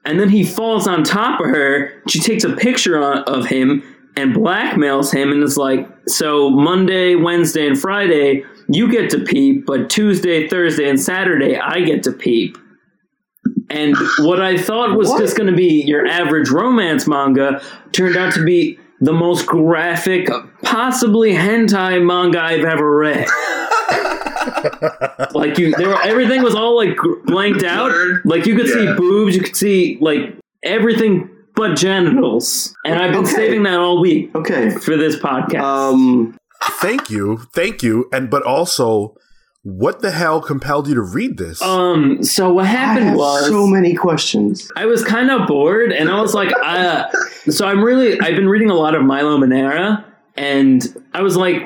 And 0.06 0.20
then 0.20 0.28
he 0.28 0.44
falls 0.44 0.86
on 0.86 1.02
top 1.02 1.40
of 1.40 1.46
her. 1.46 1.90
She 2.08 2.20
takes 2.20 2.44
a 2.44 2.54
picture 2.54 3.02
of 3.02 3.46
him 3.46 3.82
and 4.16 4.34
blackmails 4.34 5.12
him 5.12 5.32
and 5.32 5.42
is 5.42 5.56
like, 5.56 5.88
So 6.08 6.50
Monday, 6.50 7.14
Wednesday, 7.14 7.66
and 7.66 7.78
Friday, 7.78 8.44
you 8.68 8.90
get 8.90 9.10
to 9.10 9.20
peep, 9.20 9.66
but 9.66 9.90
Tuesday, 9.90 10.48
Thursday, 10.48 10.88
and 10.88 11.00
Saturday, 11.00 11.58
I 11.58 11.80
get 11.80 12.02
to 12.04 12.12
peep. 12.12 12.56
And 13.70 13.96
what 14.20 14.40
I 14.40 14.56
thought 14.56 14.96
was 14.96 15.08
What? 15.08 15.20
just 15.20 15.36
going 15.36 15.50
to 15.50 15.56
be 15.56 15.82
your 15.86 16.06
average 16.06 16.50
romance 16.50 17.06
manga 17.06 17.62
turned 17.92 18.16
out 18.16 18.32
to 18.34 18.44
be 18.44 18.78
the 19.00 19.12
most 19.12 19.46
graphic, 19.46 20.28
possibly 20.62 21.32
hentai 21.32 22.04
manga 22.04 22.40
I've 22.40 22.64
ever 22.64 22.96
read. 22.96 23.26
like 25.34 25.58
you, 25.58 25.74
there 25.76 25.88
were, 25.88 26.02
everything 26.02 26.42
was 26.42 26.54
all 26.54 26.76
like 26.76 26.96
blanked 27.24 27.64
out. 27.64 27.92
Like 28.24 28.46
you 28.46 28.56
could 28.56 28.68
see 28.68 28.86
boobs, 28.94 29.34
you 29.34 29.42
could 29.42 29.56
see 29.56 29.98
like 30.00 30.36
everything 30.62 31.28
but 31.54 31.76
genitals. 31.76 32.74
And 32.84 32.98
I've 33.00 33.12
been 33.12 33.20
Okay. 33.24 33.30
saving 33.32 33.62
that 33.64 33.78
all 33.78 34.00
week 34.00 34.30
Okay. 34.34 34.70
for 34.70 34.96
this 34.96 35.16
podcast. 35.16 35.60
Um, 35.62 36.36
Thank 36.80 37.10
you, 37.10 37.40
thank 37.54 37.82
you, 37.82 38.08
and 38.12 38.30
but 38.30 38.42
also, 38.42 39.14
what 39.62 40.00
the 40.00 40.10
hell 40.10 40.40
compelled 40.40 40.88
you 40.88 40.94
to 40.94 41.02
read 41.02 41.36
this? 41.36 41.60
Um. 41.60 42.22
So 42.22 42.52
what 42.52 42.64
I 42.64 42.68
happened 42.68 43.06
have 43.08 43.16
was 43.16 43.46
so 43.48 43.66
many 43.66 43.94
questions. 43.94 44.70
I 44.76 44.86
was 44.86 45.04
kind 45.04 45.30
of 45.30 45.46
bored, 45.46 45.92
and 45.92 46.08
I 46.10 46.20
was 46.22 46.32
like, 46.34 46.52
uh, 46.64 47.04
so 47.50 47.66
I'm 47.66 47.82
really 47.84 48.18
I've 48.20 48.36
been 48.36 48.48
reading 48.48 48.70
a 48.70 48.74
lot 48.74 48.94
of 48.94 49.02
Milo 49.02 49.36
Manara, 49.36 50.04
and 50.36 50.82
I 51.12 51.20
was 51.22 51.36
like, 51.36 51.62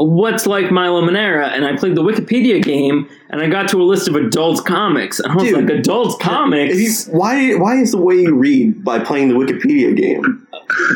what's 0.00 0.46
like 0.46 0.70
Milo 0.70 1.02
Manara? 1.02 1.48
And 1.48 1.64
I 1.64 1.76
played 1.76 1.94
the 1.94 2.02
Wikipedia 2.02 2.62
game, 2.62 3.08
and 3.28 3.40
I 3.40 3.48
got 3.48 3.68
to 3.70 3.82
a 3.82 3.84
list 3.84 4.08
of 4.08 4.16
adult 4.16 4.64
comics, 4.64 5.20
and 5.20 5.32
I 5.32 5.34
was 5.34 5.44
Dude, 5.44 5.68
like, 5.68 5.78
adult 5.78 6.20
comics. 6.20 7.06
You, 7.06 7.12
why 7.12 7.54
why 7.54 7.76
is 7.76 7.92
the 7.92 7.98
way 7.98 8.16
you 8.16 8.34
read 8.34 8.84
by 8.84 8.98
playing 8.98 9.28
the 9.28 9.34
Wikipedia 9.34 9.96
game? 9.96 10.46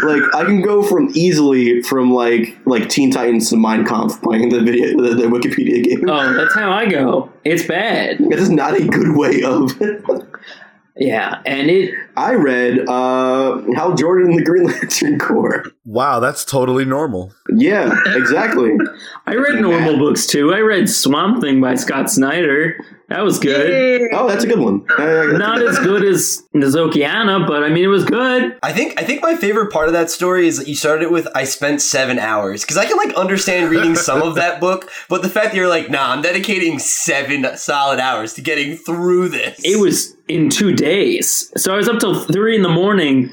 Like 0.05 0.23
I 0.35 0.45
can 0.45 0.63
go 0.63 0.83
from 0.83 1.11
easily 1.15 1.83
from 1.83 2.13
like 2.13 2.57
like 2.65 2.89
Teen 2.89 3.11
Titans 3.11 3.51
to 3.51 3.57
Mein 3.57 3.85
Kampf 3.85 4.23
playing 4.23 4.51
the 4.51 4.61
video 4.61 4.97
the, 5.01 5.15
the 5.15 5.25
Wikipedia 5.25 5.83
game. 5.85 6.09
oh, 6.09 6.33
that's 6.35 6.55
how 6.55 6.71
I 6.71 6.87
go. 6.87 7.31
It's 7.45 7.65
bad. 7.65 8.19
That 8.19 8.39
is 8.39 8.51
not 8.51 8.79
a 8.79 8.87
good 8.87 9.17
way 9.17 9.43
of. 9.43 9.73
Yeah, 10.97 11.43
and 11.45 11.71
it 11.71 11.93
I 12.17 12.35
read 12.35 12.89
uh, 12.89 13.61
Hal 13.75 13.95
Jordan 13.95 14.31
and 14.31 14.39
the 14.39 14.45
Green 14.45 14.65
Lantern 14.69 15.19
Corps. 15.19 15.65
wow, 15.85 16.21
that's 16.21 16.45
totally 16.45 16.85
normal. 16.85 17.33
Yeah, 17.51 17.93
exactly. 18.15 18.71
I 19.27 19.35
read 19.35 19.61
normal 19.61 19.99
books 19.99 20.27
too. 20.27 20.55
I 20.55 20.61
read 20.61 20.89
Swamp 20.89 21.41
Thing 21.41 21.61
by 21.61 21.75
Scott 21.75 22.11
Snyder. 22.11 22.77
That 23.15 23.23
was 23.23 23.39
good. 23.39 24.09
Oh, 24.13 24.27
that's 24.27 24.43
a 24.43 24.47
good 24.49 24.59
one. 24.59 24.85
Uh, 24.99 25.39
Not 25.39 25.63
as 25.63 25.79
good 25.79 26.05
as 26.05 26.43
Nozokiana, 26.53 27.47
but 27.47 27.63
I 27.63 27.69
mean, 27.69 27.85
it 27.85 27.89
was 27.89 28.05
good. 28.05 28.59
I 28.61 28.73
think 28.73 29.01
I 29.01 29.05
think 29.05 29.23
my 29.23 29.37
favorite 29.37 29.73
part 29.73 29.87
of 29.87 29.93
that 29.93 30.11
story 30.11 30.49
is 30.49 30.59
that 30.59 30.67
you 30.67 30.75
started 30.75 31.05
it 31.05 31.13
with 31.13 31.29
I 31.33 31.45
spent 31.45 31.81
seven 31.81 32.19
hours 32.19 32.63
because 32.63 32.77
I 32.77 32.87
can 32.87 32.97
like 32.97 33.15
understand 33.15 33.71
reading 33.71 33.95
some 33.95 34.21
of 34.21 34.35
that 34.35 34.61
book, 34.61 34.91
but 35.09 35.23
the 35.23 35.29
fact 35.29 35.53
that 35.53 35.55
you're 35.57 35.69
like, 35.69 35.89
nah, 35.89 36.11
I'm 36.11 36.23
dedicating 36.23 36.81
seven 36.81 37.57
solid 37.57 38.01
hours 38.01 38.33
to 38.33 38.43
getting 38.43 38.77
through 38.77 39.29
this. 39.29 39.61
It 39.63 39.79
was 39.79 40.17
in 40.27 40.51
two 40.51 40.75
days. 40.75 41.53
So 41.57 41.73
I 41.73 41.77
was 41.77 41.89
up 41.89 42.01
till 42.01 42.19
three 42.25 42.57
in 42.57 42.63
the 42.63 42.69
morning 42.69 43.31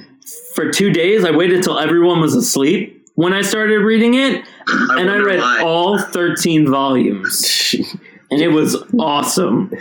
for 0.53 0.69
two 0.69 0.91
days. 0.91 1.25
I 1.25 1.31
waited 1.31 1.63
till 1.63 1.79
everyone 1.79 2.21
was 2.21 2.35
asleep 2.35 3.09
when 3.15 3.33
I 3.33 3.41
started 3.41 3.79
reading 3.79 4.13
it, 4.13 4.45
and 4.67 5.09
I 5.09 5.17
read 5.17 5.39
why. 5.39 5.63
all 5.63 5.97
13 5.97 6.69
volumes. 6.69 7.75
And 8.31 8.41
it 8.41 8.49
was 8.49 8.75
awesome. 8.97 9.71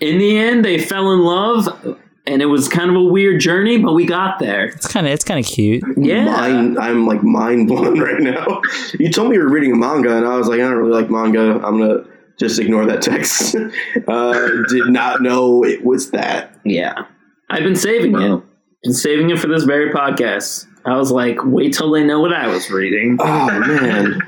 In 0.00 0.18
the 0.18 0.36
end, 0.38 0.64
they 0.64 0.78
fell 0.78 1.10
in 1.12 1.20
love, 1.20 1.98
and 2.26 2.42
it 2.42 2.46
was 2.46 2.68
kind 2.68 2.90
of 2.90 2.96
a 2.96 3.02
weird 3.02 3.40
journey, 3.40 3.78
but 3.78 3.94
we 3.94 4.04
got 4.06 4.38
there. 4.38 4.66
It's 4.66 4.86
kind 4.86 5.06
of 5.06 5.12
it's 5.12 5.24
kind 5.24 5.40
of 5.44 5.50
cute. 5.50 5.82
Yeah. 5.96 6.26
Mind, 6.26 6.78
I'm 6.78 7.06
like 7.06 7.22
mind 7.22 7.66
blown 7.66 7.98
right 8.00 8.20
now. 8.20 8.60
You 8.98 9.10
told 9.10 9.30
me 9.30 9.36
you 9.36 9.42
were 9.42 9.50
reading 9.50 9.72
a 9.72 9.76
manga, 9.76 10.16
and 10.16 10.26
I 10.26 10.36
was 10.36 10.46
like, 10.46 10.60
I 10.60 10.64
don't 10.64 10.76
really 10.76 10.92
like 10.92 11.10
manga. 11.10 11.54
I'm 11.64 11.78
gonna 11.78 12.04
just 12.38 12.58
ignore 12.58 12.86
that 12.86 13.02
text. 13.02 13.56
uh, 14.08 14.48
did 14.68 14.86
not 14.88 15.22
know 15.22 15.64
it 15.64 15.84
was 15.84 16.10
that. 16.12 16.58
Yeah. 16.64 17.06
I've 17.50 17.64
been 17.64 17.76
saving 17.76 18.14
it. 18.20 18.42
Been 18.84 18.92
saving 18.92 19.30
it 19.30 19.38
for 19.38 19.48
this 19.48 19.64
very 19.64 19.90
podcast. 19.90 20.66
I 20.84 20.96
was 20.96 21.10
like, 21.10 21.38
wait 21.44 21.72
till 21.72 21.90
they 21.90 22.04
know 22.04 22.20
what 22.20 22.32
I 22.32 22.46
was 22.46 22.70
reading. 22.70 23.16
Oh 23.20 23.46
man. 23.46 24.20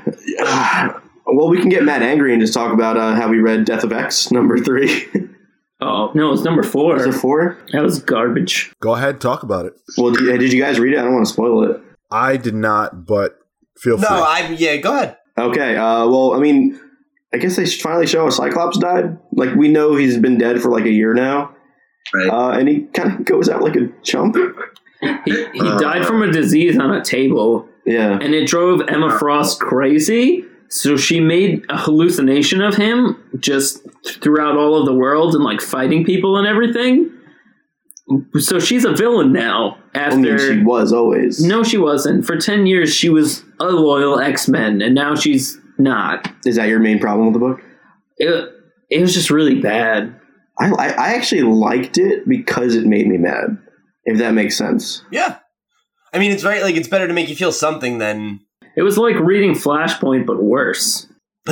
Well, 1.25 1.49
we 1.49 1.59
can 1.59 1.69
get 1.69 1.83
Matt 1.83 2.01
angry 2.01 2.33
and 2.33 2.41
just 2.41 2.53
talk 2.53 2.73
about 2.73 2.97
uh, 2.97 3.15
how 3.15 3.29
we 3.29 3.39
read 3.39 3.65
Death 3.65 3.83
of 3.83 3.93
X 3.93 4.31
number 4.31 4.57
three. 4.57 5.07
Oh, 5.83 6.11
no, 6.13 6.31
it's 6.31 6.43
number 6.43 6.61
four. 6.61 6.95
Is 6.97 7.07
it 7.07 7.13
four? 7.19 7.57
That 7.71 7.81
was 7.81 7.97
garbage. 8.03 8.71
Go 8.81 8.93
ahead, 8.93 9.19
talk 9.19 9.41
about 9.41 9.65
it. 9.65 9.73
Well, 9.97 10.11
did, 10.11 10.37
did 10.39 10.53
you 10.53 10.61
guys 10.61 10.79
read 10.79 10.93
it? 10.93 10.99
I 10.99 11.01
don't 11.01 11.11
want 11.15 11.25
to 11.25 11.33
spoil 11.33 11.63
it. 11.71 11.81
I 12.11 12.37
did 12.37 12.53
not, 12.53 13.07
but 13.07 13.39
feel 13.79 13.97
no, 13.97 14.07
free. 14.07 14.17
I 14.17 14.55
yeah, 14.59 14.75
go 14.77 14.93
ahead. 14.95 15.17
Okay. 15.39 15.75
Uh, 15.75 16.07
well, 16.07 16.35
I 16.35 16.37
mean, 16.39 16.79
I 17.33 17.37
guess 17.37 17.55
they 17.55 17.65
should 17.65 17.81
finally 17.81 18.05
show 18.05 18.27
a 18.27 18.31
Cyclops 18.31 18.77
died. 18.77 19.17
Like 19.31 19.55
we 19.55 19.69
know 19.69 19.95
he's 19.95 20.19
been 20.19 20.37
dead 20.37 20.61
for 20.61 20.69
like 20.69 20.85
a 20.85 20.91
year 20.91 21.15
now, 21.15 21.55
Right. 22.13 22.29
uh, 22.29 22.49
and 22.59 22.69
he 22.69 22.81
kind 22.93 23.19
of 23.19 23.25
goes 23.25 23.49
out 23.49 23.63
like 23.63 23.75
a 23.75 23.87
chump. 24.03 24.35
He, 25.25 25.45
he 25.53 25.59
died 25.79 26.05
from 26.05 26.21
a 26.21 26.31
disease 26.31 26.77
on 26.77 26.91
a 26.91 27.03
table, 27.03 27.67
Yeah. 27.87 28.19
and 28.21 28.35
it 28.35 28.47
drove 28.47 28.81
Emma 28.87 29.17
Frost 29.17 29.59
crazy. 29.59 30.45
So 30.73 30.95
she 30.95 31.19
made 31.19 31.65
a 31.69 31.77
hallucination 31.77 32.61
of 32.61 32.75
him 32.75 33.21
just 33.39 33.85
throughout 34.21 34.55
all 34.55 34.79
of 34.79 34.85
the 34.85 34.93
world 34.93 35.35
and 35.35 35.43
like 35.43 35.59
fighting 35.59 36.05
people 36.05 36.37
and 36.37 36.47
everything. 36.47 37.11
So 38.39 38.57
she's 38.59 38.85
a 38.85 38.93
villain 38.93 39.33
now. 39.33 39.77
I 39.93 40.15
mean, 40.15 40.25
After 40.25 40.39
she 40.39 40.63
was 40.63 40.91
always. 40.93 41.43
no, 41.43 41.63
she 41.63 41.77
wasn't. 41.77 42.25
For 42.25 42.37
ten 42.37 42.65
years, 42.65 42.93
she 42.93 43.09
was 43.09 43.43
a 43.59 43.65
loyal 43.65 44.19
X 44.19 44.47
Men, 44.47 44.81
and 44.81 44.95
now 44.95 45.13
she's 45.15 45.57
not. 45.77 46.31
Is 46.45 46.55
that 46.55 46.67
your 46.69 46.79
main 46.79 46.99
problem 46.99 47.27
with 47.27 47.33
the 47.33 47.39
book? 47.39 47.61
It, 48.17 48.49
it 48.89 49.01
was 49.01 49.13
just 49.13 49.29
really 49.29 49.59
bad. 49.59 50.19
I, 50.59 50.71
I, 50.71 50.87
I 50.89 51.13
actually 51.15 51.43
liked 51.43 51.97
it 51.97 52.27
because 52.27 52.75
it 52.75 52.85
made 52.85 53.07
me 53.07 53.17
mad. 53.17 53.57
If 54.05 54.17
that 54.19 54.33
makes 54.33 54.57
sense. 54.57 55.03
Yeah. 55.11 55.37
I 56.13 56.19
mean, 56.19 56.31
it's 56.31 56.43
very 56.43 56.61
like 56.63 56.75
it's 56.75 56.87
better 56.87 57.07
to 57.07 57.13
make 57.13 57.29
you 57.29 57.35
feel 57.35 57.51
something 57.51 57.97
than. 57.97 58.39
It 58.75 58.83
was 58.83 58.97
like 58.97 59.15
reading 59.19 59.51
Flashpoint, 59.53 60.25
but 60.25 60.41
worse. 60.41 61.07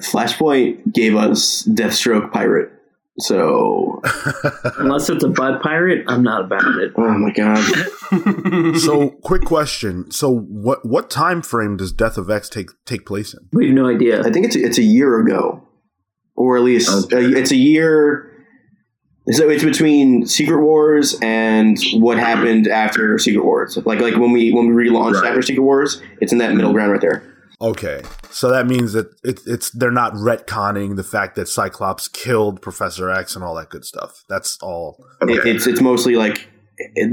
Flashpoint 0.00 0.92
gave 0.92 1.16
us 1.16 1.62
Deathstroke 1.64 2.32
Pirate. 2.32 2.72
So, 3.18 4.00
Unless 4.78 5.10
it's 5.10 5.24
a 5.24 5.28
butt 5.28 5.60
pirate, 5.62 6.04
I'm 6.08 6.22
not 6.22 6.44
about 6.44 6.64
it. 6.78 6.92
oh 6.96 7.18
my 7.18 7.30
god. 7.32 8.78
so, 8.78 9.10
quick 9.22 9.42
question. 9.42 10.10
So, 10.10 10.30
what 10.34 10.86
what 10.86 11.10
time 11.10 11.42
frame 11.42 11.76
does 11.76 11.92
Death 11.92 12.16
of 12.16 12.30
X 12.30 12.48
take 12.48 12.70
take 12.86 13.04
place 13.04 13.34
in? 13.34 13.40
We 13.52 13.66
have 13.66 13.74
no 13.74 13.88
idea. 13.88 14.20
I 14.24 14.30
think 14.30 14.46
it's 14.46 14.56
it's 14.56 14.78
a 14.78 14.82
year 14.82 15.20
ago, 15.20 15.62
or 16.34 16.56
at 16.56 16.62
least 16.62 17.12
Okay. 17.12 17.26
uh, 17.26 17.28
it's 17.36 17.50
a 17.50 17.56
year. 17.56 18.29
So 19.32 19.48
it's 19.50 19.62
between 19.62 20.26
Secret 20.26 20.60
Wars 20.62 21.16
and 21.22 21.78
what 21.94 22.18
happened 22.18 22.66
after 22.66 23.18
Secret 23.18 23.44
Wars. 23.44 23.76
Like 23.84 24.00
like 24.00 24.16
when 24.16 24.32
we 24.32 24.52
when 24.52 24.74
we 24.74 24.88
relaunched 24.88 25.14
Right. 25.20 25.28
after 25.28 25.42
Secret 25.42 25.62
Wars, 25.62 26.02
it's 26.20 26.32
in 26.32 26.38
that 26.38 26.54
middle 26.54 26.72
ground 26.72 26.92
right 26.92 27.00
there. 27.00 27.22
Okay, 27.62 28.00
so 28.30 28.48
that 28.50 28.66
means 28.66 28.94
that 28.94 29.08
it, 29.22 29.40
it's 29.46 29.70
they're 29.72 29.90
not 29.90 30.14
retconning 30.14 30.96
the 30.96 31.04
fact 31.04 31.36
that 31.36 31.46
Cyclops 31.46 32.08
killed 32.08 32.62
Professor 32.62 33.10
X 33.10 33.34
and 33.36 33.44
all 33.44 33.54
that 33.56 33.68
good 33.68 33.84
stuff. 33.84 34.24
That's 34.30 34.56
all. 34.62 35.04
Okay. 35.20 35.34
It, 35.34 35.46
it's 35.46 35.66
it's 35.66 35.82
mostly 35.82 36.16
like 36.16 36.48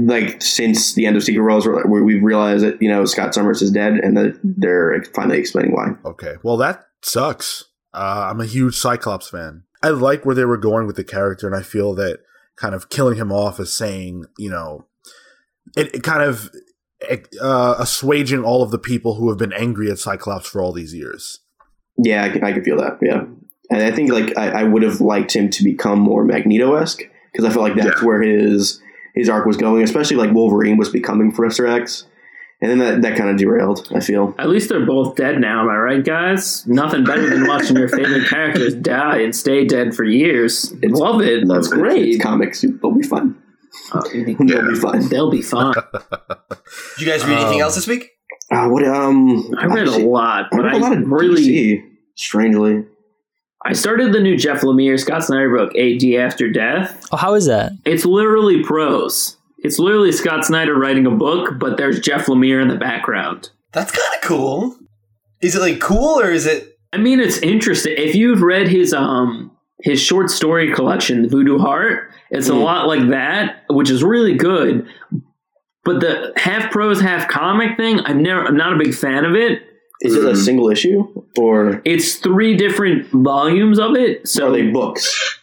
like 0.00 0.40
since 0.40 0.94
the 0.94 1.04
end 1.04 1.18
of 1.18 1.22
Secret 1.22 1.42
Wars, 1.44 1.66
we've 1.86 2.22
realized 2.22 2.64
that 2.64 2.80
you 2.80 2.88
know 2.88 3.04
Scott 3.04 3.34
Summers 3.34 3.60
is 3.60 3.70
dead, 3.70 3.98
and 4.02 4.16
that 4.16 4.40
they're 4.42 5.04
finally 5.14 5.38
explaining 5.38 5.72
why. 5.72 5.88
Okay, 6.06 6.36
well 6.42 6.56
that 6.56 6.86
sucks. 7.02 7.64
Uh, 7.92 8.28
I'm 8.30 8.40
a 8.40 8.46
huge 8.46 8.74
Cyclops 8.76 9.28
fan. 9.28 9.64
I 9.82 9.90
like 9.90 10.24
where 10.24 10.34
they 10.34 10.44
were 10.44 10.56
going 10.56 10.86
with 10.86 10.96
the 10.96 11.04
character, 11.04 11.46
and 11.46 11.54
I 11.56 11.62
feel 11.62 11.94
that 11.94 12.20
kind 12.56 12.74
of 12.74 12.88
killing 12.88 13.16
him 13.16 13.30
off 13.32 13.60
is 13.60 13.72
saying, 13.72 14.24
you 14.36 14.50
know, 14.50 14.86
it, 15.76 15.94
it 15.94 16.02
kind 16.02 16.22
of 16.22 16.50
uh, 17.40 17.76
assuaging 17.78 18.42
all 18.44 18.62
of 18.62 18.70
the 18.70 18.78
people 18.78 19.14
who 19.14 19.28
have 19.28 19.38
been 19.38 19.52
angry 19.52 19.90
at 19.90 19.98
Cyclops 19.98 20.48
for 20.48 20.60
all 20.60 20.72
these 20.72 20.94
years. 20.94 21.40
Yeah, 21.96 22.24
I 22.24 22.28
can, 22.30 22.44
I 22.44 22.52
can 22.52 22.64
feel 22.64 22.76
that. 22.78 22.98
Yeah, 23.00 23.24
and 23.70 23.82
I 23.82 23.90
think 23.92 24.10
like 24.12 24.36
I, 24.36 24.60
I 24.60 24.62
would 24.64 24.82
have 24.82 25.00
liked 25.00 25.34
him 25.34 25.50
to 25.50 25.64
become 25.64 25.98
more 26.00 26.24
Magneto 26.24 26.74
esque 26.74 27.02
because 27.32 27.44
I 27.44 27.50
felt 27.50 27.62
like 27.62 27.76
that's 27.76 28.00
Yeah. 28.00 28.06
where 28.06 28.22
his 28.22 28.80
his 29.14 29.28
arc 29.28 29.46
was 29.46 29.56
going, 29.56 29.82
especially 29.82 30.16
like 30.16 30.32
Wolverine 30.32 30.76
was 30.76 30.88
becoming 30.90 31.32
Professor 31.32 31.66
X, 31.66 32.06
and 32.60 32.70
then 32.70 32.78
that, 32.78 33.02
that 33.02 33.16
kind 33.16 33.30
of 33.30 33.36
derailed. 33.36 33.88
I 33.94 34.00
feel. 34.00 34.34
At 34.38 34.48
least 34.48 34.68
they're 34.68 34.84
both 34.86 35.14
dead 35.16 35.40
now, 35.40 35.62
am 35.62 35.68
I 35.68 35.76
right, 35.76 36.04
guys? 36.04 36.66
Nothing 36.66 37.04
better 37.04 37.28
than 37.28 37.46
watching 37.46 37.76
your 37.76 37.88
favorite 37.88 38.26
characters 38.28 38.74
die 38.74 39.18
and 39.20 39.34
stay 39.34 39.64
dead 39.64 39.94
for 39.94 40.04
years. 40.04 40.74
Love 40.82 41.20
it. 41.22 41.44
Love 41.44 41.62
That's 41.62 41.72
it. 41.72 41.76
great. 41.76 42.08
It's 42.08 42.22
comics. 42.22 42.62
They'll 42.62 42.92
be 42.94 43.02
fun. 43.06 43.40
Uh, 43.92 44.00
They'll 44.12 44.68
be 44.68 44.74
fun. 44.74 45.08
they'll 45.08 45.30
be 45.30 45.42
fun. 45.42 45.74
Did 46.98 47.06
you 47.06 47.06
guys 47.06 47.24
read 47.24 47.38
anything 47.38 47.60
Um, 47.60 47.62
else 47.62 47.74
this 47.76 47.86
week? 47.86 48.10
Uh, 48.50 48.68
what? 48.68 48.82
Um, 48.84 49.54
I 49.58 49.66
read 49.66 49.86
a 49.86 49.90
actually- 49.90 50.04
lot, 50.04 50.46
I 50.52 50.56
read 50.56 50.74
I 50.74 50.76
a 50.76 50.80
lot 50.80 50.92
of 50.96 51.06
really 51.06 51.42
DC, 51.42 51.82
strangely. 52.16 52.84
I 53.64 53.72
started 53.72 54.12
the 54.12 54.20
new 54.20 54.36
Jeff 54.36 54.60
Lemire 54.62 54.98
Scott 54.98 55.24
Snyder 55.24 55.50
book, 55.54 55.74
AD 55.76 56.02
After 56.14 56.48
Death. 56.50 57.06
Oh, 57.12 57.16
how 57.16 57.34
is 57.34 57.46
that? 57.46 57.72
It's 57.84 58.04
literally 58.04 58.62
prose. 58.62 59.36
It's 59.58 59.78
literally 59.78 60.12
Scott 60.12 60.44
Snyder 60.44 60.74
writing 60.78 61.06
a 61.06 61.10
book, 61.10 61.58
but 61.58 61.76
there's 61.76 62.00
Jeff 62.00 62.26
Lemire 62.26 62.62
in 62.62 62.68
the 62.68 62.76
background. 62.76 63.50
That's 63.72 63.90
kind 63.90 64.14
of 64.14 64.20
cool. 64.28 64.76
Is 65.42 65.54
it 65.56 65.60
like 65.60 65.80
cool 65.80 66.20
or 66.20 66.30
is 66.30 66.46
it 66.46 66.76
I 66.92 66.96
mean, 66.96 67.20
it's 67.20 67.38
interesting. 67.38 67.94
If 67.98 68.14
you've 68.14 68.40
read 68.42 68.68
his 68.68 68.92
um 68.94 69.50
his 69.82 70.00
short 70.00 70.30
story 70.30 70.72
collection, 70.72 71.22
The 71.22 71.28
Voodoo 71.28 71.58
Heart, 71.58 72.10
it's 72.30 72.48
a 72.48 72.52
Mm. 72.52 72.62
lot 72.64 72.86
like 72.88 73.08
that, 73.10 73.64
which 73.70 73.90
is 73.90 74.02
really 74.02 74.34
good. 74.34 74.86
But 75.84 76.00
the 76.00 76.32
half 76.36 76.70
prose, 76.72 77.00
half 77.00 77.28
comic 77.28 77.76
thing, 77.76 78.00
I've 78.00 78.16
never, 78.16 78.44
I'm 78.44 78.56
not 78.56 78.72
a 78.74 78.76
big 78.78 78.94
fan 78.94 79.24
of 79.24 79.34
it. 79.34 79.62
Is 80.00 80.14
it 80.14 80.24
a 80.24 80.36
single 80.36 80.68
issue 80.70 81.04
or 81.38 81.80
It's 81.84 82.16
three 82.16 82.56
different 82.56 83.08
volumes 83.10 83.78
of 83.78 83.96
it, 83.96 84.28
so 84.28 84.48
are 84.48 84.52
they 84.52 84.70
books? 84.70 85.37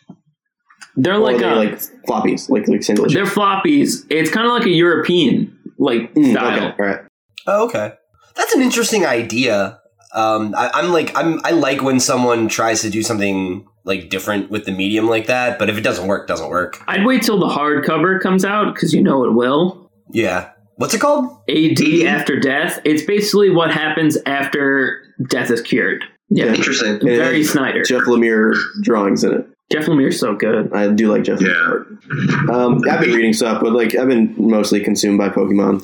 They're 0.97 1.15
Or 1.15 1.19
like 1.19 1.36
are 1.38 1.39
they 1.39 1.45
a, 1.47 1.55
like 1.71 1.79
floppies, 2.08 2.49
like 2.49 2.67
like 2.67 2.84
single 2.84 3.08
they're 3.10 3.25
floppies. 3.25 4.05
It's 4.10 4.29
kind 4.29 4.47
of 4.47 4.53
like 4.53 4.65
a 4.65 4.69
European 4.71 5.58
like 5.77 6.13
Mm, 6.13 6.31
style. 6.31 6.67
okay, 6.69 6.84
all 6.84 6.88
right. 6.89 6.99
Oh, 7.47 7.65
okay. 7.67 7.93
That's 8.36 8.53
an 8.55 8.62
interesting 8.62 9.05
idea. 9.05 9.79
Um, 10.13 10.53
I, 10.58 10.71
I'm 10.73 10.91
like, 10.93 11.15
I'm, 11.17 11.39
I 11.45 11.51
like 11.51 11.81
when 11.84 11.99
someone 11.99 12.47
tries 12.47 12.81
to 12.81 12.89
do 12.89 13.03
something 13.03 13.65
like 13.84 14.10
different 14.10 14.49
with 14.49 14.65
the 14.65 14.71
medium 14.71 15.08
like 15.10 15.27
that. 15.27 15.60
But 15.60 15.69
if 15.69 15.77
it 15.77 15.81
doesn't 15.81 16.08
work, 16.08 16.27
doesn't 16.27 16.49
work. 16.49 16.81
I'd 16.88 17.05
wait 17.05 17.21
till 17.23 17.38
the 17.39 17.47
hardcover 17.47 18.19
comes 18.21 18.43
out 18.45 18.73
because 18.73 18.93
you 18.93 19.03
know 19.03 19.25
it 19.25 19.31
will. 19.34 19.89
Yeah. 20.12 20.51
What's 20.77 20.93
it 20.93 21.01
called? 21.01 21.25
AD 21.49 21.81
after 22.08 22.39
death. 22.39 22.79
It's 22.86 23.03
basically 23.03 23.49
what 23.49 23.71
happens 23.71 24.17
after 24.25 25.01
death 25.29 25.51
is 25.51 25.62
cured. 25.62 26.03
Yeah, 26.29 26.47
Interesting. 26.47 26.91
And 26.93 27.01
very 27.03 27.43
Snyder. 27.43 27.84
Jeff 27.84 28.03
Lemire 28.03 28.53
drawings 28.81 29.23
in 29.23 29.34
it. 29.34 29.47
Jeff 29.71 29.86
Lemire's 29.86 30.19
so 30.19 30.36
good. 30.36 30.71
I 30.73 30.91
do 30.91 31.12
like 31.12 31.23
Jeff. 31.23 31.41
Yeah. 31.41 31.47
Lemire. 31.49 32.49
Um, 32.49 32.84
I've 32.89 32.99
been 32.99 33.13
reading 33.13 33.34
stuff, 33.34 33.62
but 33.62 33.73
like 33.73 33.95
I've 33.95 34.08
been 34.08 34.36
mostly 34.38 34.80
consumed 34.80 35.17
by 35.17 35.30
Pokemon. 35.30 35.84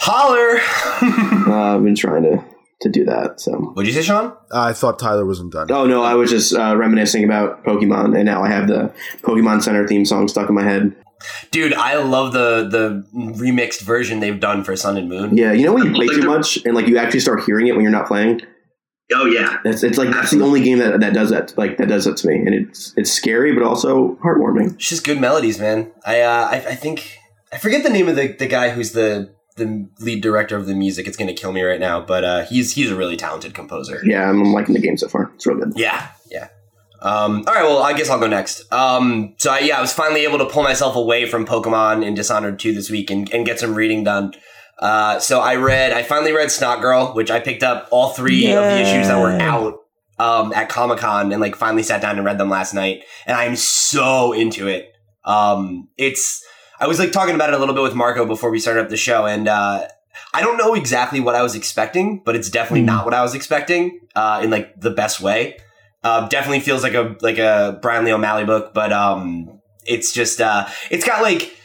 Holler. 0.00 0.60
Uh, 1.44 1.76
I've 1.76 1.82
been 1.82 1.96
trying 1.96 2.22
to 2.22 2.42
to 2.82 2.88
do 2.88 3.04
that. 3.04 3.40
So. 3.40 3.52
What'd 3.52 3.88
you 3.88 3.92
say, 3.92 4.02
Sean? 4.06 4.32
I 4.52 4.72
thought 4.72 4.98
Tyler 4.98 5.26
wasn't 5.26 5.52
done. 5.52 5.70
Oh 5.72 5.86
no, 5.86 6.02
I 6.02 6.14
was 6.14 6.30
just 6.30 6.54
uh, 6.54 6.76
reminiscing 6.76 7.24
about 7.24 7.64
Pokemon, 7.64 8.14
and 8.16 8.24
now 8.24 8.42
I 8.44 8.48
have 8.48 8.68
the 8.68 8.92
Pokemon 9.22 9.62
Center 9.62 9.86
theme 9.86 10.04
song 10.04 10.28
stuck 10.28 10.48
in 10.48 10.54
my 10.54 10.62
head. 10.62 10.94
Dude, 11.50 11.74
I 11.74 11.96
love 11.96 12.32
the 12.32 12.68
the 12.68 13.06
remixed 13.14 13.82
version 13.82 14.20
they've 14.20 14.38
done 14.38 14.62
for 14.64 14.76
Sun 14.76 14.96
and 14.96 15.08
Moon. 15.08 15.36
Yeah, 15.36 15.52
you 15.52 15.64
know 15.64 15.72
when 15.72 15.86
you 15.86 15.92
play 15.92 16.06
too 16.06 16.22
much 16.26 16.58
and 16.64 16.74
like 16.74 16.86
you 16.86 16.98
actually 16.98 17.20
start 17.20 17.42
hearing 17.44 17.66
it 17.66 17.72
when 17.74 17.82
you're 17.82 17.92
not 17.92 18.06
playing. 18.06 18.42
Oh 19.14 19.26
yeah. 19.26 19.58
That's 19.64 19.82
it's 19.82 19.98
like 19.98 20.10
that's 20.10 20.30
the 20.30 20.42
only 20.42 20.62
game 20.62 20.78
that, 20.78 21.00
that 21.00 21.14
does 21.14 21.30
that 21.30 21.56
like 21.56 21.78
that 21.78 21.88
does 21.88 22.04
that 22.04 22.16
to 22.18 22.28
me, 22.28 22.36
and 22.36 22.54
it's 22.54 22.94
it's 22.96 23.10
scary 23.10 23.52
but 23.52 23.62
also 23.62 24.16
heartwarming. 24.16 24.74
It's 24.74 24.88
just 24.88 25.04
good 25.04 25.20
melodies, 25.20 25.58
man. 25.58 25.92
I 26.04 26.20
uh, 26.20 26.48
I, 26.50 26.56
I 26.56 26.74
think 26.74 27.18
I 27.52 27.58
forget 27.58 27.82
the 27.82 27.90
name 27.90 28.08
of 28.08 28.16
the, 28.16 28.28
the 28.28 28.46
guy 28.46 28.70
who's 28.70 28.92
the 28.92 29.34
the 29.56 29.88
lead 30.00 30.22
director 30.22 30.56
of 30.56 30.66
the 30.66 30.74
music. 30.74 31.06
It's 31.06 31.16
gonna 31.16 31.34
kill 31.34 31.52
me 31.52 31.62
right 31.62 31.80
now, 31.80 32.00
but 32.00 32.24
uh, 32.24 32.44
he's 32.44 32.74
he's 32.74 32.90
a 32.90 32.96
really 32.96 33.16
talented 33.16 33.54
composer. 33.54 34.00
Yeah, 34.04 34.28
I'm 34.28 34.52
liking 34.52 34.74
the 34.74 34.80
game 34.80 34.96
so 34.96 35.08
far. 35.08 35.30
It's 35.34 35.46
real 35.46 35.58
good. 35.58 35.72
Yeah, 35.76 36.08
yeah. 36.30 36.48
Um, 37.02 37.42
all 37.48 37.54
right, 37.54 37.64
well, 37.64 37.82
I 37.82 37.94
guess 37.94 38.08
I'll 38.08 38.20
go 38.20 38.28
next. 38.28 38.72
Um, 38.72 39.34
so 39.38 39.50
I, 39.50 39.58
yeah, 39.58 39.76
I 39.76 39.80
was 39.80 39.92
finally 39.92 40.22
able 40.22 40.38
to 40.38 40.46
pull 40.46 40.62
myself 40.62 40.94
away 40.94 41.26
from 41.26 41.44
Pokemon 41.44 42.06
and 42.06 42.14
Dishonored 42.14 42.60
2 42.60 42.72
this 42.72 42.90
week 42.90 43.10
and, 43.10 43.32
and 43.34 43.44
get 43.44 43.58
some 43.58 43.74
reading 43.74 44.04
done. 44.04 44.34
Uh, 44.82 45.18
so 45.20 45.40
I 45.40 45.54
read, 45.56 45.92
I 45.92 46.02
finally 46.02 46.32
read 46.32 46.50
Snot 46.50 46.80
Girl, 46.80 47.12
which 47.14 47.30
I 47.30 47.38
picked 47.40 47.62
up 47.62 47.88
all 47.92 48.10
three 48.10 48.52
of 48.52 48.64
the 48.64 48.80
issues 48.80 49.06
that 49.06 49.18
were 49.18 49.30
out 49.40 49.78
um, 50.18 50.52
at 50.52 50.68
Comic 50.68 50.98
Con 50.98 51.30
and 51.32 51.40
like 51.40 51.54
finally 51.54 51.84
sat 51.84 52.02
down 52.02 52.16
and 52.16 52.24
read 52.26 52.36
them 52.38 52.50
last 52.50 52.74
night. 52.74 53.04
And 53.24 53.36
I'm 53.36 53.54
so 53.56 54.32
into 54.32 54.66
it. 54.66 54.92
Um, 55.24 55.88
it's, 55.96 56.44
I 56.80 56.88
was 56.88 56.98
like 56.98 57.12
talking 57.12 57.36
about 57.36 57.50
it 57.50 57.54
a 57.54 57.58
little 57.58 57.74
bit 57.76 57.82
with 57.84 57.94
Marco 57.94 58.26
before 58.26 58.50
we 58.50 58.58
started 58.58 58.80
up 58.82 58.88
the 58.88 58.96
show, 58.96 59.24
and 59.24 59.46
uh, 59.46 59.86
I 60.34 60.40
don't 60.40 60.56
know 60.56 60.74
exactly 60.74 61.20
what 61.20 61.36
I 61.36 61.42
was 61.42 61.54
expecting, 61.54 62.20
but 62.24 62.34
it's 62.34 62.50
definitely 62.50 62.80
Hmm. 62.80 62.86
not 62.86 63.04
what 63.04 63.14
I 63.14 63.22
was 63.22 63.36
expecting 63.36 64.00
uh, 64.16 64.40
in 64.42 64.50
like 64.50 64.80
the 64.80 64.90
best 64.90 65.20
way. 65.20 65.58
Uh, 66.02 66.26
definitely 66.26 66.58
feels 66.58 66.82
like 66.82 66.94
a 66.94 67.14
like 67.20 67.38
a 67.38 67.78
Brian 67.80 68.04
Lee 68.04 68.12
O'Malley 68.12 68.44
book, 68.44 68.74
but 68.74 68.92
um, 68.92 69.60
it's 69.86 70.12
just 70.12 70.40
uh, 70.40 70.66
it's 70.90 71.06
got 71.06 71.22
like 71.22 71.56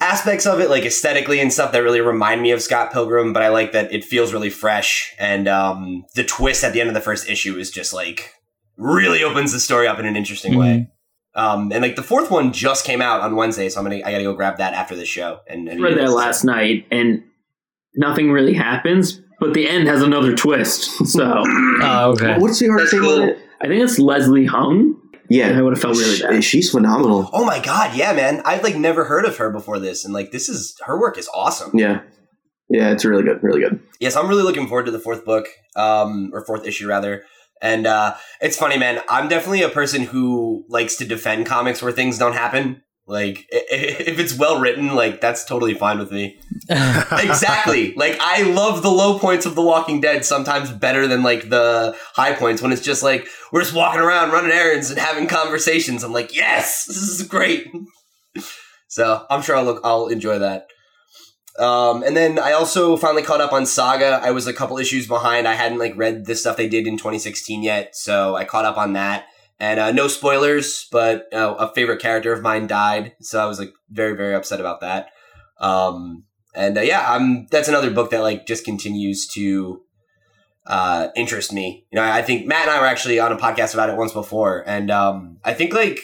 aspects 0.00 0.46
of 0.46 0.60
it 0.60 0.70
like 0.70 0.84
aesthetically 0.84 1.40
and 1.40 1.52
stuff 1.52 1.72
that 1.72 1.82
really 1.82 2.00
remind 2.00 2.42
me 2.42 2.52
of 2.52 2.62
Scott 2.62 2.92
Pilgrim, 2.92 3.32
but 3.32 3.42
I 3.42 3.48
like 3.48 3.72
that 3.72 3.92
it 3.92 4.04
feels 4.04 4.32
really 4.32 4.50
fresh 4.50 5.14
and 5.18 5.48
um, 5.48 6.04
the 6.14 6.24
twist 6.24 6.64
at 6.64 6.72
the 6.72 6.80
end 6.80 6.88
of 6.88 6.94
the 6.94 7.00
first 7.00 7.28
issue 7.28 7.56
is 7.56 7.70
just 7.70 7.92
like 7.92 8.34
really 8.76 9.24
opens 9.24 9.52
the 9.52 9.60
story 9.60 9.88
up 9.88 9.98
in 9.98 10.06
an 10.06 10.16
interesting 10.16 10.56
way. 10.56 10.88
Um, 11.34 11.70
and 11.72 11.82
like 11.82 11.96
the 11.96 12.02
fourth 12.02 12.30
one 12.30 12.52
just 12.52 12.84
came 12.84 13.00
out 13.00 13.20
on 13.20 13.36
Wednesday, 13.36 13.68
so 13.68 13.78
I'm 13.78 13.84
gonna 13.84 14.02
I 14.04 14.10
gotta 14.10 14.24
go 14.24 14.34
grab 14.34 14.58
that 14.58 14.74
after 14.74 14.96
this 14.96 15.08
show. 15.08 15.40
And, 15.46 15.68
and 15.68 15.80
read 15.80 15.96
that 15.98 16.10
last 16.10 16.42
night, 16.42 16.86
and 16.90 17.22
nothing 17.94 18.32
really 18.32 18.54
happens. 18.54 19.20
But 19.38 19.54
the 19.54 19.68
end 19.68 19.86
has 19.86 20.02
another 20.02 20.34
twist. 20.34 20.90
So 21.06 21.24
Oh, 21.46 22.12
okay. 22.16 22.38
What's 22.38 22.58
the 22.58 22.70
artist 22.70 22.92
That's 22.92 23.02
name 23.04 23.12
on 23.12 23.28
cool. 23.28 23.42
I 23.60 23.68
think 23.68 23.84
it's 23.84 23.98
Leslie 24.00 24.46
Hung. 24.46 25.00
Yeah, 25.28 25.58
I 25.58 25.62
would 25.62 25.74
have 25.74 25.80
felt 25.80 25.96
really 25.96 26.20
bad. 26.20 26.42
She's 26.42 26.70
phenomenal. 26.70 27.28
Oh 27.32 27.44
my 27.44 27.60
god, 27.60 27.96
yeah, 27.96 28.12
man! 28.12 28.42
I've 28.44 28.62
like 28.62 28.76
never 28.76 29.04
heard 29.04 29.24
of 29.24 29.36
her 29.36 29.50
before 29.50 29.78
this, 29.78 30.04
and 30.04 30.14
like 30.14 30.32
this 30.32 30.48
is 30.48 30.76
her 30.86 30.98
work 30.98 31.18
is 31.18 31.28
awesome. 31.34 31.70
Yeah, 31.74 32.02
yeah, 32.68 32.90
it's 32.90 33.04
really 33.04 33.22
good, 33.22 33.42
really 33.42 33.60
good. 33.60 33.80
Yes, 34.00 34.16
I'm 34.16 34.28
really 34.28 34.42
looking 34.42 34.66
forward 34.66 34.86
to 34.86 34.92
the 34.92 34.98
fourth 34.98 35.24
book, 35.24 35.48
um, 35.76 36.30
or 36.32 36.44
fourth 36.44 36.66
issue 36.66 36.86
rather. 36.88 37.24
And 37.60 37.86
uh, 37.86 38.14
it's 38.40 38.56
funny, 38.56 38.78
man. 38.78 39.00
I'm 39.08 39.28
definitely 39.28 39.62
a 39.62 39.68
person 39.68 40.04
who 40.04 40.64
likes 40.68 40.96
to 40.96 41.04
defend 41.04 41.46
comics 41.46 41.82
where 41.82 41.92
things 41.92 42.18
don't 42.18 42.34
happen. 42.34 42.82
Like, 43.08 43.46
if 43.50 44.18
it's 44.18 44.36
well 44.36 44.60
written, 44.60 44.94
like 44.94 45.22
that's 45.22 45.46
totally 45.46 45.72
fine 45.72 45.98
with 45.98 46.12
me. 46.12 46.38
exactly. 46.68 47.94
Like, 47.94 48.18
I 48.20 48.42
love 48.42 48.82
the 48.82 48.90
low 48.90 49.18
points 49.18 49.46
of 49.46 49.54
The 49.54 49.62
Walking 49.62 50.02
Dead 50.02 50.26
sometimes 50.26 50.70
better 50.70 51.06
than 51.06 51.22
like 51.22 51.48
the 51.48 51.96
high 52.14 52.34
points 52.34 52.60
when 52.60 52.70
it's 52.70 52.82
just 52.82 53.02
like 53.02 53.26
we're 53.50 53.62
just 53.62 53.74
walking 53.74 54.00
around 54.00 54.30
running 54.30 54.52
errands 54.52 54.90
and 54.90 54.98
having 54.98 55.26
conversations. 55.26 56.04
I'm 56.04 56.12
like, 56.12 56.36
yes, 56.36 56.84
this 56.84 56.98
is 56.98 57.26
great. 57.26 57.66
so 58.88 59.24
I'm 59.30 59.40
sure 59.40 59.56
I'll 59.56 59.64
look. 59.64 59.80
I'll 59.84 60.08
enjoy 60.08 60.38
that. 60.40 60.66
Um, 61.58 62.02
and 62.02 62.14
then 62.14 62.38
I 62.38 62.52
also 62.52 62.98
finally 62.98 63.22
caught 63.22 63.40
up 63.40 63.54
on 63.54 63.64
Saga. 63.64 64.20
I 64.22 64.32
was 64.32 64.46
a 64.46 64.52
couple 64.52 64.76
issues 64.76 65.08
behind. 65.08 65.48
I 65.48 65.54
hadn't 65.54 65.78
like 65.78 65.96
read 65.96 66.26
the 66.26 66.34
stuff 66.34 66.58
they 66.58 66.68
did 66.68 66.86
in 66.86 66.98
2016 66.98 67.62
yet, 67.62 67.96
so 67.96 68.36
I 68.36 68.44
caught 68.44 68.66
up 68.66 68.76
on 68.76 68.92
that. 68.92 69.24
And 69.60 69.80
uh, 69.80 69.90
no 69.90 70.06
spoilers, 70.06 70.86
but 70.92 71.26
uh, 71.32 71.56
a 71.58 71.72
favorite 71.74 72.00
character 72.00 72.32
of 72.32 72.42
mine 72.42 72.68
died, 72.68 73.14
so 73.20 73.42
I 73.42 73.46
was 73.46 73.58
like 73.58 73.72
very 73.90 74.16
very 74.16 74.34
upset 74.34 74.60
about 74.60 74.80
that. 74.82 75.10
Um, 75.58 76.24
and 76.54 76.78
uh, 76.78 76.82
yeah, 76.82 77.04
I'm 77.08 77.46
that's 77.46 77.68
another 77.68 77.90
book 77.90 78.10
that 78.10 78.20
like 78.20 78.46
just 78.46 78.64
continues 78.64 79.26
to 79.28 79.82
uh, 80.66 81.08
interest 81.16 81.52
me. 81.52 81.86
You 81.90 81.96
know, 81.96 82.04
I 82.04 82.22
think 82.22 82.46
Matt 82.46 82.62
and 82.62 82.70
I 82.70 82.80
were 82.80 82.86
actually 82.86 83.18
on 83.18 83.32
a 83.32 83.36
podcast 83.36 83.74
about 83.74 83.90
it 83.90 83.96
once 83.96 84.12
before, 84.12 84.62
and 84.66 84.90
um, 84.90 85.38
I 85.44 85.54
think 85.54 85.74
like 85.74 86.00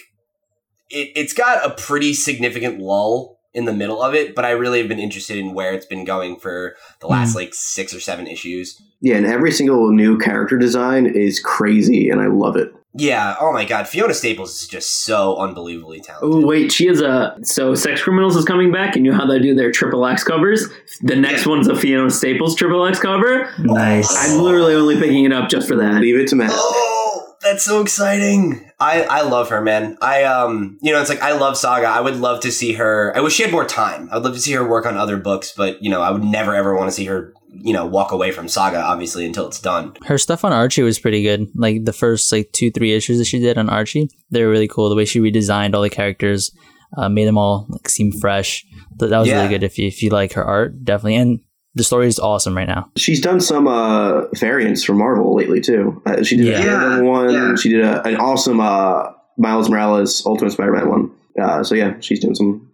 it, 0.91 1.13
it's 1.15 1.35
got 1.35 1.65
a 1.65 1.75
pretty 1.75 2.13
significant 2.13 2.81
lull 2.81 3.39
in 3.53 3.67
the 3.67 3.73
middle 3.73 4.03
of 4.03 4.15
it, 4.15 4.35
but 4.35 4.45
I 4.45 4.51
really 4.51 4.81
have 4.81 4.89
been 4.89 4.99
interested 4.99 5.39
in 5.39 5.55
where 5.55 5.73
it's 5.73 5.87
been 5.87 6.05
going 6.05 6.37
for 6.41 6.75
the 7.01 7.07
last 7.07 7.37
like 7.37 7.55
six 7.55 7.95
or 7.95 8.01
seven 8.01 8.27
issues. 8.27 8.83
Yeah, 9.01 9.17
and 9.17 9.27
every 9.27 9.53
single 9.53 9.93
new 9.93 10.19
character 10.19 10.59
design 10.59 11.07
is 11.07 11.39
crazy, 11.39 12.11
and 12.11 12.21
I 12.21 12.27
love 12.27 12.57
it. 12.57 12.73
Yeah. 12.97 13.35
Oh 13.41 13.53
my 13.53 13.65
God, 13.65 13.89
Fiona 13.89 14.15
Staples 14.15 14.63
is 14.63 14.69
just 14.69 15.05
so 15.05 15.37
unbelievably 15.37 16.01
talented. 16.01 16.45
Oh 16.45 16.47
wait, 16.47 16.71
she 16.71 16.87
is 16.89 17.01
a 17.01 17.37
so 17.43 17.75
Sex 17.75 18.03
Criminals 18.03 18.37
is 18.37 18.45
coming 18.45 18.71
back, 18.71 18.95
and 18.97 19.05
you 19.05 19.11
know 19.13 19.19
how 19.19 19.27
they 19.27 19.39
do 19.41 19.55
their 19.55 19.73
triple 19.73 20.07
X 20.07 20.23
covers. 20.23 20.69
The 21.03 21.17
next 21.17 21.45
Yeah. 21.45 21.51
one's 21.53 21.69
a 21.69 21.75
Fiona 21.75 22.11
Staples 22.11 22.55
triple 22.55 22.87
X 22.87 23.01
cover. 23.01 23.51
Nice. 23.59 24.15
I'm 24.17 24.41
literally 24.43 24.75
only 24.75 24.97
picking 24.99 25.25
it 25.25 25.33
up 25.33 25.49
just 25.49 25.67
for 25.67 25.77
that. 25.77 26.01
Leave 26.01 26.17
it 26.17 26.29
to 26.29 26.37
Matt. 26.37 26.51
Oh, 26.53 27.35
that's 27.43 27.65
so 27.65 27.81
exciting. 27.81 28.71
I, 28.81 29.03
I 29.03 29.23
love 29.23 29.49
her, 29.51 29.61
man. 29.61 29.97
I 30.01 30.25
um 30.25 30.79
you 30.81 30.93
know, 30.93 31.01
it's 31.01 31.11
like 31.11 31.21
I 31.23 31.33
love 31.33 31.57
Saga. 31.57 31.87
I 31.89 32.01
would 32.01 32.17
love 32.17 32.41
to 32.41 32.53
see 32.53 32.75
her 32.75 33.13
I 33.17 33.21
wish 33.21 33.35
she 33.35 33.43
had 33.43 33.53
more 33.53 33.65
time. 33.67 34.09
I 34.13 34.17
would 34.17 34.25
love 34.25 34.35
to 34.35 34.41
see 34.41 34.53
her 34.53 34.67
work 34.67 34.87
on 34.87 34.97
other 34.97 35.17
books, 35.17 35.53
but 35.57 35.83
you 35.83 35.91
know, 35.91 36.01
I 36.01 36.11
would 36.11 36.23
never 36.25 36.55
ever 36.55 36.77
want 36.77 36.89
to 36.89 36.93
see 36.93 37.07
her, 37.07 37.35
you 37.63 37.73
know, 37.73 37.87
walk 37.87 38.13
away 38.13 38.31
from 38.31 38.49
Saga, 38.49 38.79
obviously, 38.81 39.25
until 39.27 39.47
it's 39.47 39.61
done. 39.61 39.95
Her 40.07 40.19
stuff 40.19 40.45
on 40.45 40.53
Archie 40.53 40.83
was 40.83 40.99
pretty 40.99 41.23
good. 41.23 41.49
Like 41.55 41.85
the 41.85 41.93
first 41.93 42.31
like 42.33 42.51
two 42.53 42.71
three 42.71 42.93
issues 42.95 43.19
that 43.19 43.25
she 43.27 43.39
did 43.41 43.59
on 43.59 43.69
Archie, 43.69 44.09
they 44.31 44.45
were 44.45 44.51
really 44.51 44.69
cool. 44.69 44.89
The 44.89 44.97
way 44.97 45.05
she 45.05 45.21
redesigned 45.21 45.75
all 45.75 45.83
the 45.83 45.91
characters, 45.91 46.51
uh, 46.97 47.09
made 47.09 47.27
them 47.27 47.39
all 47.39 47.67
like 47.71 47.89
seem 47.89 48.13
fresh. 48.13 48.65
That, 48.99 49.09
that 49.09 49.19
was 49.19 49.29
Yeah. 49.29 49.37
really 49.39 49.49
good. 49.49 49.63
If 49.63 49.79
you 49.79 49.89
if 49.89 50.03
you 50.03 50.11
like 50.11 50.33
her 50.35 50.45
art, 50.45 50.85
definitely. 50.85 51.17
And 51.17 51.41
the 51.77 51.83
story 51.85 52.07
is 52.07 52.21
awesome 52.21 52.57
right 52.57 52.69
now. 52.69 52.91
She's 52.97 53.21
done 53.21 53.41
some 53.41 53.67
uh, 53.67 54.27
variants 54.37 54.85
for 54.85 54.95
Marvel 54.95 55.35
lately 55.35 55.61
too. 55.61 56.01
Uh, 56.07 56.23
she 56.23 56.37
did 56.37 56.47
Yeah. 56.47 56.61
a 56.61 56.63
Daredevil 56.63 57.11
one. 57.11 57.33
Yeah. 57.33 57.55
She 57.57 57.69
did 57.71 57.81
a, 57.85 58.07
an 58.07 58.17
awesome 58.17 58.61
uh, 58.61 59.11
Miles 59.39 59.69
Morales 59.69 60.25
Ultimate 60.25 60.53
Spider-Man 60.53 60.89
one. 60.89 61.11
Uh, 61.43 61.65
so 61.65 61.75
yeah, 61.75 61.99
she's 61.99 62.21
doing 62.21 62.37
some 62.37 62.71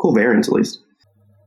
cool 0.00 0.14
variants 0.14 0.46
at 0.46 0.54
least. 0.54 0.78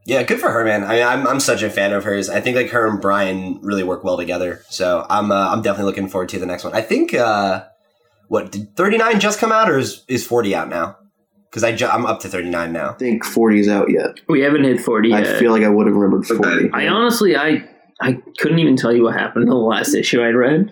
Yeah, 0.10 0.24
good 0.24 0.40
for 0.40 0.50
her, 0.50 0.66
man. 0.66 0.84
I 0.84 0.96
mean, 0.96 1.06
I'm 1.06 1.28
I'm 1.28 1.40
such 1.40 1.62
a 1.62 1.70
fan 1.70 1.94
of 1.94 2.04
hers. 2.04 2.30
I 2.30 2.42
think 2.42 2.56
like 2.56 2.72
her 2.72 2.88
and 2.88 3.00
Brian 3.00 3.60
really 3.62 3.84
work 3.84 4.04
well 4.04 4.18
together. 4.18 4.64
So 4.68 5.06
I'm 5.08 5.32
uh, 5.32 5.52
I'm 5.52 5.62
definitely 5.62 5.86
looking 5.86 6.08
forward 6.10 6.30
to 6.30 6.40
the 6.40 6.48
next 6.48 6.64
one. 6.64 6.74
I 6.74 6.82
think 6.82 7.14
uh, 7.14 7.66
what 8.28 8.52
did 8.52 8.76
39 8.76 9.20
just 9.20 9.40
come 9.40 9.52
out 9.52 9.70
or 9.70 9.78
is 9.78 10.04
is 10.08 10.26
40 10.26 10.56
out 10.56 10.68
now? 10.68 10.98
Because 11.52 11.64
I 11.64 11.76
ju- 11.76 11.86
I'm 11.88 12.08
up 12.08 12.22
to 12.22 12.28
39 12.28 12.74
now. 12.74 12.90
I 12.90 12.94
think 12.94 13.24
40 13.24 13.60
is 13.60 13.68
out 13.68 13.92
yet. 13.92 14.20
We 14.28 14.42
haven't 14.42 14.64
hit 14.64 14.80
40 14.82 15.10
yet. 15.10 15.28
I 15.28 15.40
feel 15.40 15.52
like 15.52 15.64
I 15.64 15.70
would 15.70 15.86
have 15.86 15.96
remembered 15.96 16.26
40. 16.26 16.48
Okay. 16.48 16.70
I 16.74 16.88
honestly, 16.88 17.36
I 17.38 17.70
I 18.02 18.14
couldn't 18.40 18.58
even 18.58 18.78
tell 18.78 18.92
you 18.92 19.04
what 19.04 19.14
happened 19.14 19.44
in 19.44 19.50
the 19.50 19.56
last 19.56 19.94
issue 19.94 20.24
I'd 20.24 20.36
read. 20.36 20.72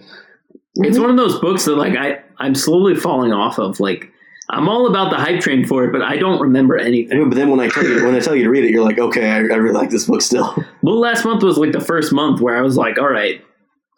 It's 0.77 0.97
one 0.97 1.11
of 1.11 1.17
those 1.17 1.39
books 1.39 1.65
that 1.65 1.75
like 1.75 1.95
I 1.95 2.23
I'm 2.39 2.55
slowly 2.55 2.95
falling 2.95 3.33
off 3.33 3.59
of. 3.59 3.79
Like 3.79 4.11
I'm 4.49 4.69
all 4.69 4.87
about 4.87 5.09
the 5.09 5.17
hype 5.17 5.41
train 5.41 5.65
for 5.65 5.83
it, 5.83 5.91
but 5.91 6.01
I 6.01 6.15
don't 6.15 6.39
remember 6.39 6.77
anything. 6.77 7.29
But 7.29 7.35
then 7.35 7.49
when 7.49 7.59
I 7.59 7.67
tell 7.67 7.83
you 7.83 8.05
when 8.05 8.15
I 8.15 8.19
tell 8.19 8.35
you 8.35 8.43
to 8.45 8.49
read 8.49 8.63
it, 8.63 8.71
you're 8.71 8.83
like, 8.83 8.97
okay, 8.97 9.29
I, 9.29 9.37
I 9.37 9.39
really 9.39 9.73
like 9.73 9.89
this 9.89 10.05
book 10.05 10.21
still. 10.21 10.55
Well, 10.83 10.99
last 10.99 11.25
month 11.25 11.43
was 11.43 11.57
like 11.57 11.73
the 11.73 11.81
first 11.81 12.13
month 12.13 12.39
where 12.39 12.55
I 12.55 12.61
was 12.61 12.77
like, 12.77 12.97
all 12.97 13.09
right, 13.09 13.43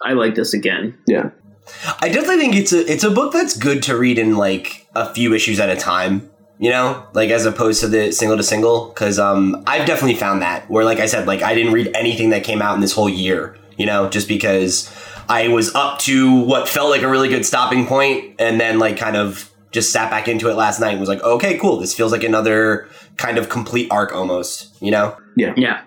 I 0.03 0.13
like 0.13 0.33
this 0.33 0.53
again. 0.53 0.97
yeah. 1.05 1.29
I 2.01 2.09
definitely 2.09 2.37
think 2.37 2.55
it's 2.55 2.73
a 2.73 2.91
it's 2.91 3.03
a 3.03 3.11
book 3.11 3.31
that's 3.31 3.55
good 3.55 3.83
to 3.83 3.95
read 3.95 4.17
in 4.17 4.37
like 4.37 4.87
a 4.95 5.13
few 5.13 5.35
issues 5.35 5.59
at 5.59 5.69
a 5.69 5.75
time. 5.75 6.31
You 6.57 6.71
know, 6.71 7.05
like 7.13 7.29
as 7.29 7.45
opposed 7.45 7.81
to 7.81 7.87
the 7.87 8.11
single 8.11 8.37
to 8.37 8.43
single, 8.43 8.87
because 8.87 9.19
um, 9.19 9.63
I've 9.67 9.85
definitely 9.85 10.15
found 10.15 10.41
that 10.41 10.69
where, 10.69 10.83
like 10.83 10.99
I 10.99 11.05
said, 11.05 11.27
like 11.27 11.41
I 11.43 11.53
didn't 11.53 11.73
read 11.73 11.91
anything 11.95 12.31
that 12.31 12.43
came 12.43 12.61
out 12.61 12.73
in 12.75 12.81
this 12.81 12.91
whole 12.91 13.07
year. 13.07 13.55
You 13.77 13.85
know, 13.85 14.09
just 14.09 14.27
because 14.27 14.91
I 15.29 15.47
was 15.49 15.73
up 15.75 15.99
to 15.99 16.41
what 16.41 16.67
felt 16.67 16.89
like 16.89 17.03
a 17.03 17.07
really 17.07 17.29
good 17.29 17.45
stopping 17.45 17.85
point, 17.85 18.35
and 18.39 18.59
then 18.59 18.79
like 18.79 18.97
kind 18.97 19.15
of 19.15 19.48
just 19.71 19.91
sat 19.91 20.09
back 20.09 20.27
into 20.27 20.49
it 20.49 20.55
last 20.55 20.79
night 20.79 20.91
and 20.91 20.99
was 20.99 21.09
like, 21.09 21.21
okay, 21.23 21.57
cool, 21.57 21.77
this 21.77 21.93
feels 21.93 22.11
like 22.11 22.23
another 22.23 22.87
kind 23.17 23.37
of 23.37 23.49
complete 23.49 23.87
arc 23.91 24.13
almost. 24.13 24.75
You 24.81 24.91
know, 24.91 25.15
Yeah. 25.35 25.81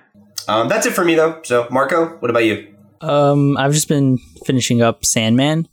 um, 0.49 0.69
that's 0.69 0.87
it 0.87 0.93
for 0.93 1.05
me 1.05 1.15
though. 1.15 1.41
So, 1.45 1.67
Marco, 1.71 2.17
what 2.21 2.31
about 2.31 2.45
you? 2.45 2.69
Um, 3.01 3.57
I've 3.57 3.73
just 3.73 3.89
been 3.89 4.19
finishing 4.47 4.81
up 4.83 5.05
Sandman, 5.05 5.67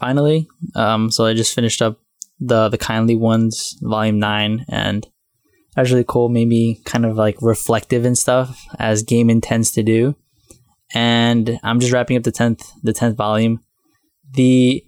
finally. 0.00 0.48
Um, 0.74 1.10
so 1.12 1.24
I 1.26 1.34
just 1.34 1.54
finished 1.54 1.80
up 1.80 1.98
the 2.40 2.68
the 2.68 2.78
kindly 2.78 3.14
ones, 3.14 3.76
volume 3.80 4.18
nine, 4.18 4.64
and 4.68 5.06
that 5.76 5.82
was 5.82 5.92
really 5.92 6.04
cool. 6.08 6.28
Maybe 6.28 6.80
kind 6.84 7.06
of 7.06 7.16
like 7.16 7.36
reflective 7.40 8.04
and 8.04 8.18
stuff, 8.18 8.66
as 8.80 9.04
Gaiman 9.04 9.30
intends 9.30 9.70
to 9.72 9.84
do. 9.84 10.16
And 10.94 11.58
I'm 11.62 11.78
just 11.80 11.92
wrapping 11.92 12.16
up 12.16 12.24
the 12.24 12.32
tenth 12.32 12.68
the 12.82 12.92
tenth 12.92 13.16
volume. 13.16 13.60
The 14.32 14.84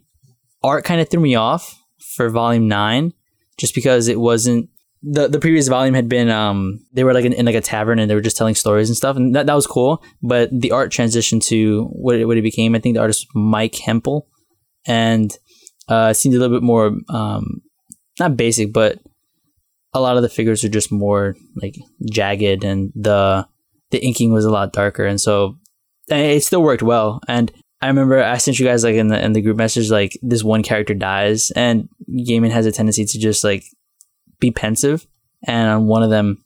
art 0.65 0.85
kind 0.85 1.01
of 1.01 1.09
threw 1.09 1.21
me 1.21 1.35
off 1.37 1.81
for 2.15 2.29
volume 2.31 2.69
nine, 2.69 3.13
just 3.59 3.75
because 3.75 4.09
it 4.09 4.21
wasn't 4.21 4.69
the 5.03 5.29
the 5.29 5.39
previous 5.39 5.69
volume 5.69 5.95
had 5.95 6.09
been 6.09 6.31
um 6.31 6.81
they 6.95 7.05
were 7.05 7.13
like 7.13 7.27
in, 7.27 7.35
in 7.35 7.45
like 7.45 7.55
a 7.55 7.61
tavern 7.61 7.99
and 7.99 8.11
they 8.11 8.15
were 8.15 8.23
just 8.23 8.37
telling 8.37 8.55
stories 8.55 8.89
and 8.89 8.97
stuff. 8.97 9.17
And 9.17 9.35
that, 9.35 9.47
that 9.47 9.55
was 9.55 9.67
cool. 9.67 10.03
But 10.23 10.49
the 10.53 10.73
art 10.73 10.91
transitioned 10.91 11.45
to 11.47 11.85
what 11.93 12.17
it, 12.17 12.25
what 12.25 12.39
it 12.39 12.43
became. 12.43 12.75
I 12.75 12.79
think 12.79 12.95
the 12.95 13.03
artist 13.03 13.27
was 13.27 13.43
Mike 13.43 13.77
Hempel 13.77 14.29
and 14.87 15.37
uh 15.89 16.13
seemed 16.13 16.35
a 16.35 16.39
little 16.39 16.57
bit 16.57 16.65
more 16.65 16.97
um 17.09 17.61
not 18.19 18.37
basic 18.37 18.73
but 18.73 18.99
a 19.93 20.01
lot 20.01 20.17
of 20.17 20.23
the 20.23 20.29
figures 20.29 20.65
are 20.65 20.69
just 20.69 20.91
more 20.91 21.37
like 21.61 21.77
jagged 22.11 22.65
and 22.65 22.93
the 22.95 23.47
the 23.95 24.05
inking 24.05 24.33
was 24.33 24.45
a 24.45 24.51
lot 24.51 24.73
darker. 24.73 25.07
And 25.07 25.21
so 25.21 25.57
it 26.09 26.43
still 26.43 26.63
worked 26.63 26.83
well. 26.83 27.21
And 27.29 27.53
I 27.85 27.89
remember 27.89 28.25
I 28.25 28.39
sent 28.39 28.59
you 28.59 28.65
guys 28.65 28.83
like 28.83 28.95
in 28.95 29.09
the 29.09 29.23
in 29.23 29.35
the 29.35 29.43
group 29.43 29.59
message 29.59 29.91
like 29.91 30.19
this 30.23 30.43
one 30.43 30.63
character 30.63 30.95
dies 30.95 31.51
and 31.51 31.91
Gaiman 32.11 32.51
has 32.51 32.65
a 32.65 32.73
tendency 32.73 33.05
to 33.05 33.19
just 33.19 33.45
like 33.45 33.63
be 34.41 34.51
pensive 34.51 35.07
and 35.47 35.69
on 35.69 35.87
one 35.87 36.03
of 36.03 36.09
them 36.09 36.43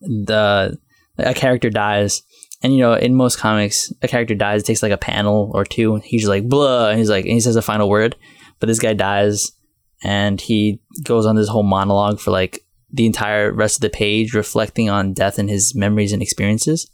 the 0.00 0.78
a 1.18 1.34
character 1.34 1.68
dies. 1.68 2.22
And 2.62 2.74
you 2.74 2.80
know 2.80 2.94
in 2.94 3.14
most 3.14 3.38
comics 3.38 3.92
a 4.00 4.08
character 4.08 4.34
dies 4.34 4.62
it 4.62 4.64
takes 4.64 4.82
like 4.82 4.92
a 4.92 4.96
panel 4.96 5.50
or 5.52 5.66
two 5.66 5.94
and 5.94 6.02
he's 6.02 6.26
like 6.26 6.48
blah 6.48 6.88
and 6.88 6.98
he's 6.98 7.10
like 7.10 7.26
and 7.26 7.34
he 7.34 7.40
says 7.40 7.56
a 7.56 7.60
final 7.60 7.90
word. 7.90 8.16
But 8.58 8.68
this 8.68 8.78
guy 8.78 8.94
dies 8.94 9.52
and 10.02 10.40
he 10.40 10.80
goes 11.02 11.26
on 11.26 11.36
this 11.36 11.48
whole 11.48 11.64
monologue 11.64 12.18
for 12.18 12.30
like 12.30 12.64
the 12.90 13.04
entire 13.04 13.52
rest 13.52 13.76
of 13.76 13.82
the 13.82 13.90
page 13.90 14.32
reflecting 14.32 14.88
on 14.88 15.12
death 15.12 15.38
and 15.38 15.50
his 15.50 15.74
memories 15.74 16.14
and 16.14 16.22
experiences 16.22 16.90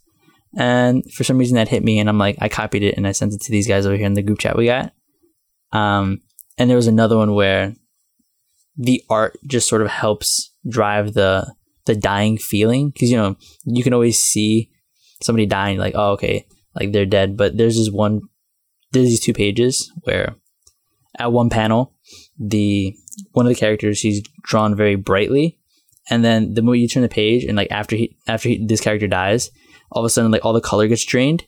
and 0.57 1.11
for 1.12 1.25
some 1.25 1.38
reason 1.38 1.57
that 1.57 1.69
hit 1.69 1.83
me 1.83 1.99
and 1.99 2.09
i'm 2.09 2.19
like 2.19 2.37
i 2.41 2.49
copied 2.49 2.83
it 2.83 2.97
and 2.97 3.07
i 3.07 3.12
sent 3.12 3.33
it 3.33 3.41
to 3.41 3.51
these 3.51 3.67
guys 3.67 3.87
over 3.87 3.97
here 3.97 4.07
in 4.07 4.15
the 4.15 4.23
group 4.23 4.38
chat 4.38 4.57
we 4.57 4.67
got. 4.67 4.93
Um 5.73 6.21
and 6.59 6.69
there 6.69 6.77
was 6.77 6.87
another 6.87 7.17
one 7.17 7.35
where 7.35 7.75
the 8.77 9.03
art 9.11 9.38
just 9.47 9.69
sort 9.69 9.83
of 9.83 9.88
helps 9.88 10.53
drive 10.69 11.15
the 11.15 11.55
the 11.87 11.95
dying 11.95 12.38
feeling. 12.38 12.91
Because 12.91 13.11
you 13.11 13.17
know 13.17 13.37
you 13.65 13.83
can 13.83 13.95
always 13.95 14.19
see 14.19 14.71
somebody 15.23 15.47
dying 15.47 15.79
like 15.79 15.95
oh 15.97 16.12
okay 16.12 16.47
like 16.75 16.93
they're 16.93 17.07
dead. 17.07 17.37
But 17.37 17.57
there's 17.57 17.77
this 17.77 17.91
one 17.91 18.23
there's 18.93 19.09
these 19.09 19.25
two 19.25 19.33
pages 19.33 19.91
where 20.03 20.37
at 21.19 21.33
one 21.33 21.51
panel 21.51 21.95
the 22.38 22.95
one 23.33 23.47
of 23.47 23.51
the 23.51 23.59
characters 23.59 24.01
he's 24.01 24.23
drawn 24.43 24.75
very 24.75 24.97
brightly. 24.97 25.59
And 26.11 26.25
then 26.25 26.55
the 26.55 26.62
moment 26.62 26.83
you 26.83 26.88
turn 26.88 27.03
the 27.03 27.09
page 27.09 27.45
and 27.45 27.57
like 27.57 27.71
after 27.71 27.97
he 27.97 28.17
after 28.27 28.49
he, 28.49 28.65
this 28.65 28.81
character 28.81 29.07
dies 29.07 29.51
all 29.92 30.02
of 30.02 30.07
a 30.07 30.11
sudden 30.11 30.31
like 30.31 30.44
all 30.44 30.52
the 30.52 30.61
color 30.61 30.88
gets 30.88 31.05
drained 31.05 31.44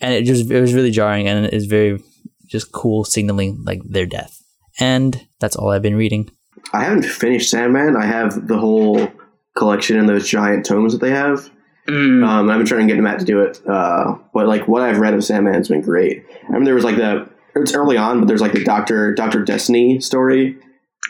and 0.00 0.14
it 0.14 0.24
just 0.24 0.50
it 0.50 0.60
was 0.60 0.74
really 0.74 0.90
jarring 0.90 1.28
and 1.28 1.46
it's 1.46 1.66
very 1.66 2.02
just 2.46 2.72
cool 2.72 3.04
signaling 3.04 3.62
like 3.64 3.80
their 3.84 4.06
death 4.06 4.42
and 4.78 5.26
that's 5.38 5.56
all 5.56 5.70
i've 5.70 5.82
been 5.82 5.96
reading 5.96 6.30
I 6.72 6.84
haven't 6.84 7.04
finished 7.04 7.50
Sandman. 7.50 7.96
I 7.96 8.06
have 8.06 8.46
the 8.46 8.58
whole 8.58 9.10
collection 9.56 9.96
in 9.98 10.06
those 10.06 10.28
giant 10.28 10.66
tomes 10.66 10.92
that 10.92 11.00
they 11.00 11.10
have. 11.10 11.50
Mm. 11.88 12.26
Um, 12.26 12.50
I've 12.50 12.58
been 12.58 12.66
trying 12.66 12.86
to 12.86 12.94
get 12.94 13.02
Matt 13.02 13.18
to 13.20 13.24
do 13.24 13.40
it, 13.40 13.60
uh, 13.66 14.16
but 14.32 14.46
like 14.46 14.68
what 14.68 14.82
I've 14.82 14.98
read 14.98 15.14
of 15.14 15.24
Sandman's 15.24 15.68
been 15.68 15.80
great. 15.80 16.24
I 16.48 16.52
mean, 16.52 16.64
there 16.64 16.74
was 16.74 16.84
like 16.84 16.96
the 16.96 17.28
it's 17.56 17.74
early 17.74 17.96
on, 17.96 18.20
but 18.20 18.28
there's 18.28 18.40
like 18.40 18.52
the 18.52 18.62
Doctor 18.62 19.12
Doctor 19.14 19.42
Destiny 19.42 20.00
story 20.00 20.56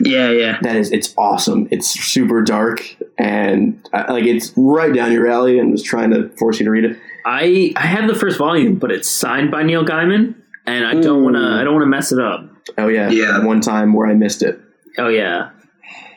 yeah, 0.05 0.29
yeah. 0.29 0.59
that 0.61 0.75
is 0.75 0.91
it's 0.91 1.13
awesome. 1.17 1.67
It's 1.71 1.89
super 1.89 2.41
dark 2.41 2.97
and 3.17 3.87
uh, 3.93 4.05
like 4.09 4.25
it's 4.25 4.51
right 4.55 4.93
down 4.93 5.11
your 5.11 5.27
alley, 5.27 5.59
and 5.59 5.71
was 5.71 5.83
trying 5.83 6.11
to 6.11 6.29
force 6.37 6.59
you 6.59 6.65
to 6.65 6.71
read 6.71 6.85
it. 6.85 6.97
I 7.25 7.73
I 7.75 7.85
have 7.85 8.07
the 8.07 8.15
first 8.15 8.37
volume, 8.37 8.75
but 8.75 8.91
it's 8.91 9.09
signed 9.09 9.51
by 9.51 9.63
Neil 9.63 9.85
Gaiman, 9.85 10.35
and 10.65 10.85
I 10.85 10.95
don't 10.95 11.23
want 11.23 11.35
to 11.35 11.41
I 11.41 11.63
don't 11.63 11.73
want 11.73 11.83
to 11.83 11.89
mess 11.89 12.11
it 12.11 12.19
up. 12.19 12.45
Oh 12.77 12.87
yeah, 12.87 13.09
Yeah. 13.09 13.43
One 13.43 13.61
time 13.61 13.93
where 13.93 14.07
I 14.07 14.13
missed 14.13 14.41
it. 14.41 14.59
Oh 14.97 15.07
yeah, 15.07 15.51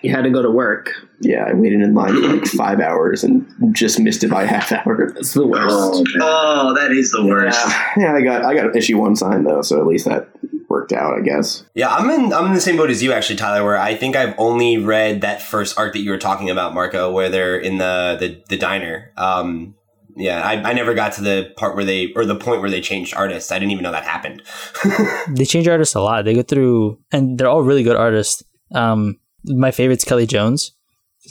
you 0.03 0.11
had 0.11 0.23
to 0.25 0.31
go 0.31 0.43
to 0.43 0.51
work. 0.51 0.93
Yeah, 1.21 1.45
I 1.45 1.55
waited 1.55 1.81
in 1.81 1.95
line 1.95 2.15
for 2.15 2.37
like 2.37 2.47
five 2.47 2.81
hours 2.81 3.25
and 3.25 3.47
just 3.75 3.99
missed 4.01 4.25
it 4.25 4.31
by 4.31 4.45
half 4.45 4.73
hour. 4.73 5.15
It's 5.17 5.33
the 5.35 5.47
worst. 5.47 5.75
Oh, 5.75 6.05
oh, 6.21 6.75
that 6.75 6.91
is 6.91 7.13
the 7.13 7.25
worst. 7.25 7.59
Yeah, 7.67 7.93
yeah, 7.99 8.15
I 8.15 8.23
got 8.23 8.45
I 8.45 8.55
got 8.55 8.77
issue 8.77 8.99
one 8.99 9.17
signed 9.17 9.47
though, 9.47 9.63
so 9.63 9.79
at 9.81 9.87
least 9.87 10.07
that 10.07 10.29
worked 10.75 10.93
out, 10.93 11.17
I 11.17 11.23
guess. 11.23 11.65
Yeah, 11.75 11.89
I'm 11.89 12.11
in 12.11 12.33
I'm 12.33 12.47
in 12.47 12.53
the 12.53 12.61
same 12.61 12.77
boat 12.77 12.91
as 12.91 13.01
you 13.01 13.13
actually, 13.13 13.37
Tyler, 13.37 13.65
where 13.65 13.79
I 13.79 13.95
think 13.95 14.17
I've 14.17 14.35
only 14.39 14.77
read 14.77 15.21
that 15.21 15.41
first 15.41 15.79
arc 15.79 15.93
that 15.93 16.01
you 16.01 16.11
were 16.11 16.19
talking 16.19 16.51
about, 16.51 16.75
Marco, 16.75 17.13
where 17.13 17.29
they're 17.29 17.57
in 17.57 17.79
the 17.79 18.17
the, 18.19 18.43
the 18.49 18.57
diner. 18.57 19.13
Um 19.17 19.77
yeah, 20.17 20.43
I, 20.43 20.71
I 20.71 20.73
never 20.73 20.95
got 20.95 21.13
to 21.15 21.23
the 21.23 21.53
part 21.57 21.77
where 21.77 21.85
they 21.85 22.13
or 22.15 22.25
the 22.25 22.37
point 22.37 22.61
where 22.61 22.71
they 22.71 22.81
changed 22.81 23.15
artists. 23.15 23.51
I 23.53 23.59
didn't 23.59 23.73
even 23.73 23.85
know 23.85 23.93
that 23.93 24.05
happened. 24.05 24.43
they 25.37 25.45
change 25.45 25.69
artists 25.69 25.95
a 25.95 26.01
lot. 26.01 26.25
They 26.25 26.35
go 26.35 26.43
through, 26.43 26.99
and 27.13 27.39
they're 27.39 27.49
all 27.49 27.63
really 27.63 27.83
good 27.83 27.97
artists. 27.97 28.43
Um, 28.73 29.19
my 29.45 29.71
favorite's 29.71 30.05
Kelly 30.05 30.27
Jones, 30.27 30.73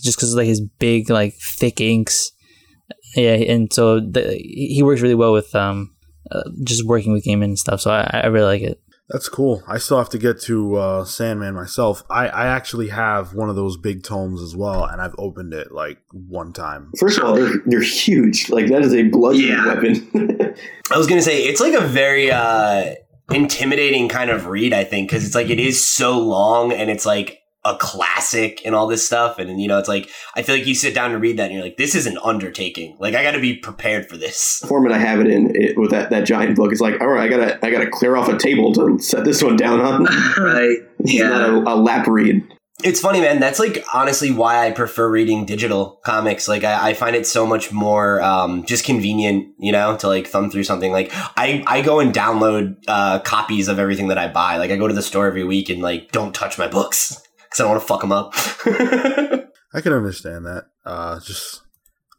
just 0.04 0.18
because 0.18 0.36
like 0.36 0.48
his 0.48 0.62
big, 0.80 1.10
like 1.10 1.34
thick 1.36 1.80
inks. 1.80 2.32
Yeah, 3.16 3.36
and 3.36 3.72
so 3.72 4.00
the, 4.00 4.36
he 4.36 4.82
works 4.84 5.02
really 5.02 5.16
well 5.16 5.32
with 5.32 5.56
um, 5.56 5.96
uh, 6.30 6.44
just 6.66 6.86
working 6.86 7.14
with 7.14 7.24
Gaiman 7.24 7.46
and 7.46 7.60
stuff. 7.60 7.80
So 7.82 7.92
I, 7.92 8.22
I 8.24 8.28
really 8.28 8.46
like 8.46 8.62
it. 8.64 8.83
That's 9.14 9.30
cool. 9.30 9.64
I 9.68 9.78
still 9.78 10.00
have 10.00 10.10
to 10.10 10.18
get 10.18 10.42
to 10.42 10.76
uh, 10.76 11.06
Sandman 11.06 11.54
myself. 11.54 12.02
I, 12.10 12.28
I 12.28 12.48
actually 12.48 12.88
have 12.90 13.36
one 13.36 13.48
of 13.48 13.56
those 13.56 13.78
big 13.78 14.02
tomes 14.04 14.42
as 14.42 14.56
well, 14.56 14.84
and 14.86 15.00
I've 15.00 15.14
opened 15.20 15.54
it 15.54 15.72
like 15.72 16.00
one 16.12 16.52
time. 16.52 16.92
First 17.00 17.20
of 17.20 17.24
all, 17.24 17.36
they're 17.36 17.54
they're 17.68 17.82
huge. 17.82 18.50
Like 18.50 18.68
that 18.70 18.82
is 18.82 18.92
a 18.94 19.04
bludgeoning 19.04 19.50
Yeah. 19.50 19.66
weapon. 19.68 20.56
I 20.92 20.98
was 20.98 21.06
gonna 21.06 21.22
say 21.22 21.44
it's 21.44 21.62
like 21.62 21.76
a 21.76 21.86
very 21.86 22.32
uh 22.32 22.96
intimidating 23.32 24.10
kind 24.10 24.32
of 24.32 24.48
read, 24.48 24.74
I 24.74 24.84
think, 24.84 25.10
because 25.10 25.26
it's 25.26 25.36
like 25.36 25.50
it 25.52 25.60
is 25.60 25.84
so 25.84 26.18
long 26.20 26.72
and 26.74 26.90
it's 26.90 27.06
like 27.06 27.43
a 27.66 27.78
classic 27.78 28.62
and 28.66 28.76
all 28.76 28.88
this 28.88 29.06
stuff. 29.06 29.40
And 29.40 29.50
and, 29.50 29.62
you 29.62 29.68
know, 29.68 29.78
it's 29.78 29.88
like 29.88 30.10
I 30.36 30.42
feel 30.42 30.56
like 30.56 30.68
you 30.68 30.76
sit 30.76 30.94
down 30.94 31.12
to 31.12 31.18
read 31.18 31.38
that 31.38 31.46
and 31.46 31.54
you're 31.54 31.64
like, 31.64 31.78
this 31.78 31.96
is 31.96 32.06
an 32.08 32.18
undertaking. 32.24 32.98
Like 33.00 33.16
I 33.16 33.24
gotta 33.24 33.40
be 33.40 33.56
prepared 33.56 34.10
for 34.10 34.18
this. 34.18 34.60
The 34.60 34.68
format 34.68 34.92
I 34.92 34.98
have 34.98 35.20
it 35.20 35.28
in 35.28 35.56
it, 35.56 35.78
with 35.78 35.92
that, 35.92 36.10
that 36.10 36.26
giant 36.26 36.56
book, 36.56 36.72
it's 36.72 36.82
like, 36.82 37.00
all 37.02 37.08
right, 37.08 37.24
I 37.24 37.28
gotta 37.28 37.66
I 37.66 37.72
gotta 37.72 37.90
clear 37.90 38.16
off 38.16 38.30
a 38.30 38.38
table 38.38 38.74
to 38.74 39.00
set 39.00 39.24
this 39.24 39.44
one 39.44 39.56
down 39.56 39.80
on. 39.80 40.04
right. 40.38 40.78
Yeah. 41.06 41.30
not 41.30 41.50
a, 41.50 41.74
a 41.74 41.76
lap 41.76 42.08
read. 42.08 42.44
It's 42.84 43.00
funny, 43.00 43.22
man. 43.22 43.40
That's 43.40 43.60
like 43.60 43.86
honestly 43.94 44.32
why 44.32 44.68
I 44.68 44.72
prefer 44.72 45.10
reading 45.10 45.46
digital 45.46 46.02
comics. 46.04 46.50
Like 46.50 46.66
I, 46.66 46.90
I 46.90 46.94
find 46.96 47.16
it 47.16 47.26
so 47.26 47.46
much 47.46 47.72
more 47.72 48.22
um, 48.22 48.66
just 48.66 48.84
convenient, 48.84 49.54
you 49.58 49.72
know, 49.72 49.96
to 49.98 50.08
like 50.08 50.28
thumb 50.28 50.50
through 50.50 50.66
something. 50.66 50.92
Like 50.92 51.12
I, 51.14 51.64
I 51.66 51.82
go 51.82 52.02
and 52.02 52.14
download 52.14 52.76
uh, 52.90 53.20
copies 53.20 53.70
of 53.70 53.80
everything 53.80 54.10
that 54.10 54.18
I 54.18 54.28
buy. 54.28 54.58
Like 54.58 54.72
I 54.72 54.76
go 54.76 54.88
to 54.88 54.94
the 54.94 55.02
store 55.02 55.28
every 55.28 55.46
week 55.46 55.70
and 55.70 55.82
like 55.82 56.12
don't 56.12 56.36
touch 56.36 56.58
my 56.58 56.68
books 56.68 57.23
because 57.54 57.60
I 57.60 57.64
don't 57.64 57.72
want 57.72 57.82
to 57.82 57.88
fuck 57.88 58.02
them 58.02 58.12
up. 58.12 58.34
I 59.74 59.82
can 59.82 59.94
understand 59.94 60.46
that. 60.46 60.66
Uh, 60.86 61.20
just 61.20 61.62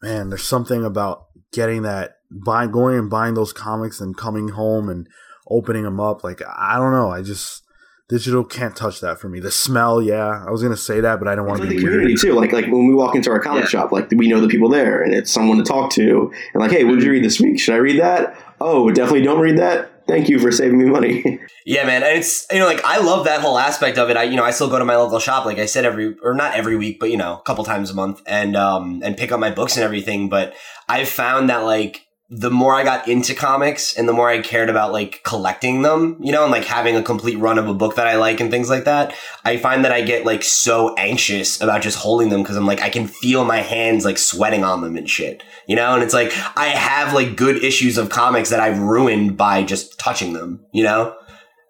man, 0.02 0.30
there's 0.30 0.44
something 0.46 0.84
about 0.84 1.26
getting 1.52 1.82
that, 1.82 2.16
buying, 2.30 2.70
going 2.70 2.98
and 2.98 3.10
buying 3.10 3.34
those 3.34 3.52
comics 3.52 4.00
and 4.00 4.16
coming 4.16 4.48
home 4.48 4.88
and 4.88 5.08
opening 5.48 5.84
them 5.84 6.00
up. 6.00 6.24
Like 6.24 6.42
I 6.56 6.76
don't 6.76 6.92
know. 6.92 7.10
I 7.10 7.22
just 7.22 7.62
digital 8.08 8.44
can't 8.44 8.76
touch 8.76 9.00
that 9.00 9.18
for 9.18 9.28
me. 9.28 9.40
The 9.40 9.50
smell, 9.50 10.02
yeah, 10.02 10.44
I 10.46 10.50
was 10.50 10.62
gonna 10.62 10.76
say 10.76 11.00
that, 11.00 11.18
but 11.18 11.28
I 11.28 11.34
don't 11.34 11.46
want 11.46 11.58
to 11.58 11.64
like 11.64 11.70
be 11.70 11.76
the 11.76 11.82
community 11.82 12.12
weird. 12.12 12.20
too. 12.20 12.32
Like 12.34 12.52
like 12.52 12.66
when 12.66 12.86
we 12.86 12.94
walk 12.94 13.14
into 13.14 13.30
our 13.30 13.40
comic 13.40 13.62
Yeah. 13.64 13.68
shop, 13.68 13.92
like 13.92 14.10
we 14.10 14.28
know 14.28 14.40
the 14.40 14.48
people 14.48 14.68
there, 14.68 15.02
and 15.02 15.14
it's 15.14 15.30
someone 15.30 15.58
to 15.58 15.64
talk 15.64 15.90
to. 15.92 16.30
And 16.54 16.60
like, 16.60 16.70
hey, 16.70 16.84
what 16.84 16.94
did 16.96 17.04
you 17.04 17.10
read 17.10 17.24
this 17.24 17.40
week? 17.40 17.58
Should 17.60 17.74
I 17.74 17.78
read 17.78 18.00
that? 18.00 18.36
Oh, 18.60 18.90
definitely 18.90 19.22
don't 19.22 19.40
read 19.40 19.58
that. 19.58 19.90
Thank 20.06 20.28
you 20.28 20.38
for 20.38 20.52
saving 20.52 20.78
me 20.78 20.86
money. 20.86 21.40
Yeah, 21.66 21.86
man, 21.86 22.02
and 22.02 22.18
it's 22.18 22.46
you 22.52 22.58
know 22.58 22.66
like 22.66 22.84
I 22.84 22.98
love 22.98 23.24
that 23.24 23.40
whole 23.40 23.56
aspect 23.56 23.96
of 23.96 24.10
it. 24.10 24.18
I 24.18 24.24
you 24.24 24.36
know 24.36 24.44
I 24.44 24.50
still 24.50 24.68
go 24.68 24.78
to 24.78 24.84
my 24.84 24.96
local 24.96 25.18
shop 25.18 25.46
like 25.46 25.58
I 25.58 25.64
said 25.64 25.86
every 25.86 26.14
or 26.22 26.34
not 26.34 26.54
every 26.54 26.76
week, 26.76 27.00
but 27.00 27.10
you 27.10 27.16
know 27.16 27.38
a 27.38 27.40
couple 27.40 27.64
times 27.64 27.90
a 27.90 27.94
month 27.94 28.20
and 28.26 28.54
um 28.54 29.00
and 29.02 29.16
pick 29.16 29.32
up 29.32 29.40
my 29.40 29.50
books 29.50 29.76
and 29.76 29.82
everything. 29.82 30.28
But 30.28 30.52
I've 30.90 31.08
found 31.08 31.48
that 31.48 31.64
like 31.64 32.03
the 32.30 32.50
more 32.50 32.74
I 32.74 32.84
got 32.84 33.06
into 33.06 33.34
comics 33.34 33.96
and 33.96 34.08
the 34.08 34.12
more 34.12 34.28
I 34.28 34.40
cared 34.40 34.70
about 34.70 34.92
like 34.92 35.22
collecting 35.24 35.82
them, 35.82 36.16
you 36.20 36.32
know, 36.32 36.42
and 36.42 36.50
like 36.50 36.64
having 36.64 36.96
a 36.96 37.02
complete 37.02 37.38
run 37.38 37.58
of 37.58 37.68
a 37.68 37.74
book 37.74 37.96
that 37.96 38.06
I 38.06 38.16
like 38.16 38.40
and 38.40 38.50
things 38.50 38.70
like 38.70 38.84
that, 38.84 39.14
I 39.44 39.58
find 39.58 39.84
that 39.84 39.92
I 39.92 40.00
get 40.00 40.24
like 40.24 40.42
so 40.42 40.94
anxious 40.96 41.60
about 41.60 41.82
just 41.82 41.98
holding 41.98 42.30
them 42.30 42.42
because 42.42 42.56
I'm 42.56 42.66
like 42.66 42.80
I 42.80 42.88
can 42.88 43.06
feel 43.06 43.44
my 43.44 43.58
hands 43.58 44.04
like 44.04 44.18
sweating 44.18 44.64
on 44.64 44.80
them 44.80 44.96
and 44.96 45.08
shit, 45.08 45.42
you 45.66 45.76
know, 45.76 45.94
and 45.94 46.02
it's 46.02 46.14
like 46.14 46.32
I 46.56 46.66
have 46.66 47.12
like 47.12 47.36
good 47.36 47.62
issues 47.62 47.98
of 47.98 48.08
comics 48.08 48.50
that 48.50 48.60
I've 48.60 48.78
ruined 48.78 49.36
by 49.36 49.62
just 49.62 49.98
touching 49.98 50.32
them, 50.32 50.64
you 50.72 50.82
know 50.82 51.14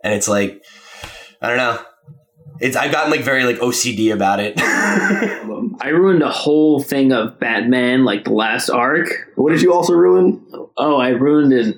and 0.04 0.12
it's 0.14 0.28
like 0.28 0.62
I 1.42 1.48
don't 1.48 1.56
know. 1.56 1.78
It's 2.60 2.76
I've 2.76 2.92
gotten 2.92 3.10
like 3.10 3.22
very 3.22 3.44
like 3.44 3.56
OCD 3.56 4.12
about 4.12 4.38
it. 4.40 4.54
I 4.58 5.88
ruined 5.88 6.22
a 6.22 6.30
whole 6.30 6.80
thing 6.80 7.12
of 7.12 7.38
Batman, 7.40 8.04
like 8.04 8.24
the 8.24 8.32
last 8.32 8.68
arc. 8.70 9.08
what 9.34 9.50
did 9.52 9.60
you 9.62 9.72
also 9.74 9.92
ruin? 9.94 10.44
Oh, 10.76 10.96
I 10.96 11.08
ruined 11.10 11.52
it. 11.52 11.76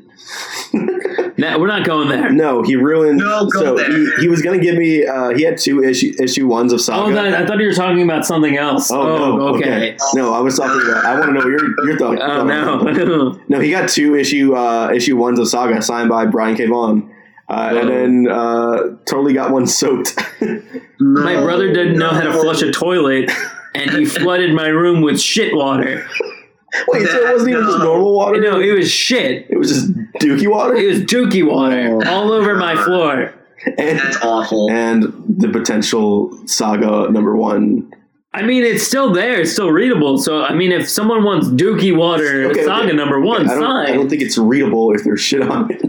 nah, 1.39 1.59
we're 1.59 1.67
not 1.67 1.87
going 1.87 2.09
there. 2.09 2.31
No, 2.31 2.63
he 2.63 2.77
ruined. 2.77 3.19
No, 3.19 3.47
go 3.49 3.61
so 3.61 3.77
there. 3.77 3.91
he, 3.91 4.11
he 4.23 4.29
was 4.29 4.43
gonna 4.43 4.59
give 4.59 4.75
me. 4.77 5.07
Uh, 5.07 5.31
he 5.31 5.43
had 5.43 5.57
two 5.59 5.83
issue 5.83 6.13
issue 6.19 6.47
ones 6.47 6.73
of 6.73 6.81
Saga. 6.81 7.11
Oh, 7.11 7.15
that, 7.15 7.35
I 7.35 7.47
thought 7.47 7.59
you 7.59 7.67
were 7.69 7.73
talking 7.75 8.03
about 8.03 8.27
something 8.27 8.57
else. 8.57 8.91
Oh, 8.91 9.01
Oh, 9.01 9.37
no, 9.37 9.49
okay. 9.57 9.97
No, 10.15 10.35
I 10.35 10.41
was 10.41 10.57
talking 10.59 10.81
about. 10.91 11.05
I 11.05 11.15
want 11.19 11.27
to 11.27 11.33
know 11.33 11.39
what 11.41 11.49
you're 11.49 11.87
you're. 11.87 12.23
Oh 12.23 12.45
no. 12.45 13.41
No, 13.49 13.61
he 13.61 13.71
got 13.71 13.89
two 13.89 14.15
issue 14.17 14.55
uh, 14.55 14.91
issue 14.95 15.17
ones 15.17 15.39
of 15.39 15.49
Saga 15.49 15.81
signed 15.81 16.09
by 16.09 16.27
Brian 16.27 16.57
K. 16.57 16.67
Vaughan, 16.67 17.11
uh, 17.49 17.75
and 17.77 17.89
then 17.89 18.29
uh, 18.31 18.97
totally 19.07 19.33
got 19.35 19.51
one 19.53 19.67
soaked. 19.67 20.17
my 21.01 21.41
brother 21.41 21.73
didn't 21.73 21.99
know 21.99 22.11
how 22.11 22.23
to 22.23 22.33
flush 22.33 22.63
a 22.63 22.73
toilet, 22.73 23.31
and 23.75 23.91
he 23.91 24.05
flooded 24.05 24.55
my 24.55 24.69
room 24.69 25.03
with 25.03 25.21
shit 25.21 25.55
water. 25.55 26.07
Wait, 26.89 27.07
so 27.07 27.17
it 27.17 27.33
wasn't 27.33 27.51
even 27.53 27.65
just 27.65 27.79
normal 27.79 28.15
water? 28.15 28.41
No, 28.41 28.61
it 28.61 28.73
was 28.73 28.91
shit. 28.91 29.47
it 29.49 29.57
was 29.57 29.69
just 29.71 29.93
dookie 30.21 30.51
water. 30.51 30.75
It 30.75 30.87
was 30.89 31.01
dookie 31.03 31.47
water 31.47 32.07
all 32.09 32.33
over 32.33 32.55
my 32.57 32.75
floor. 32.85 33.33
and, 33.79 33.99
That's 33.99 34.19
awful. 34.23 34.71
and 34.71 35.05
the 35.29 35.49
potential 35.49 36.37
Saga 36.47 37.11
number 37.11 37.35
one. 37.37 37.91
I 38.35 38.43
mean, 38.43 38.65
it's 38.65 38.87
still 38.87 39.11
there. 39.13 39.41
It's 39.41 39.53
still 39.53 39.71
readable. 39.71 40.19
So, 40.19 40.43
I 40.45 40.53
mean, 40.55 40.71
if 40.71 40.87
someone 40.91 41.25
wants 41.25 41.49
Dookie 41.49 41.97
Water 41.97 42.51
Okay, 42.51 42.65
Saga 42.67 42.89
okay. 42.89 42.97
number 42.97 43.19
one, 43.19 43.49
I 43.49 43.55
don't, 43.55 43.65
I 43.65 43.93
don't 43.93 44.11
think 44.11 44.21
it's 44.21 44.37
readable 44.37 44.93
if 44.93 45.05
there's 45.05 45.23
shit 45.23 45.41
on 45.41 45.71
it. 45.73 45.81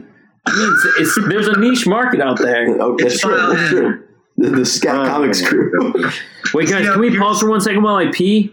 I 0.48 0.56
mean, 0.58 0.74
it's, 1.00 1.18
it's, 1.18 1.28
there's 1.30 1.48
a 1.48 1.60
niche 1.60 1.86
market 1.88 2.22
out 2.22 2.38
there. 2.40 2.68
Oh, 2.82 2.96
that's 3.00 3.20
true. 3.20 3.36
That's 3.36 3.70
true. 3.70 4.04
The, 4.38 4.50
the 4.52 4.66
Scat 4.66 4.96
Oh, 4.96 5.06
Comics 5.06 5.48
crew. 5.48 5.72
Wait, 6.54 6.70
guys, 6.70 6.86
Yeah, 6.86 6.92
can 6.94 7.00
we 7.02 7.18
pause 7.18 7.40
for 7.42 7.50
one 7.50 7.60
second 7.62 7.82
while 7.84 7.96
I 7.96 8.12
pee? 8.12 8.52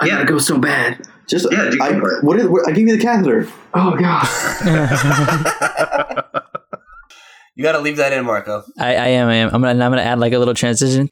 I 0.00 0.06
Yeah. 0.06 0.12
gotta 0.14 0.24
go 0.26 0.38
so 0.38 0.58
bad. 0.58 1.06
Just 1.28 1.46
Yeah, 1.52 1.70
dude, 1.70 1.80
I, 1.80 1.92
go 1.92 2.00
for 2.00 2.18
it. 2.18 2.24
what 2.24 2.38
is, 2.40 2.46
what, 2.48 2.68
I 2.68 2.72
give 2.72 2.88
you 2.88 2.96
the 2.96 3.02
catheter. 3.02 3.46
Oh 3.74 3.96
god. 3.96 4.26
you 7.54 7.62
got 7.62 7.72
to 7.72 7.78
leave 7.80 7.96
that 7.98 8.12
in, 8.12 8.24
Marco. 8.24 8.64
I, 8.78 8.96
I 8.96 9.06
am. 9.08 9.28
I 9.28 9.34
am. 9.36 9.54
I'm 9.54 9.60
gonna. 9.62 9.84
I'm 9.84 9.90
gonna 9.92 10.02
add 10.02 10.18
like 10.18 10.32
a 10.32 10.38
little 10.38 10.54
transition. 10.54 11.08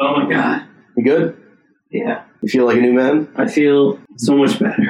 Oh 0.00 0.16
my 0.16 0.28
god. 0.30 0.66
You 0.96 1.04
good? 1.04 1.36
Yeah. 1.90 2.24
You 2.42 2.48
feel 2.48 2.66
like 2.66 2.78
a 2.78 2.80
new 2.80 2.92
man? 2.92 3.28
I 3.36 3.46
feel 3.46 4.00
so 4.16 4.36
much 4.36 4.58
better. 4.58 4.82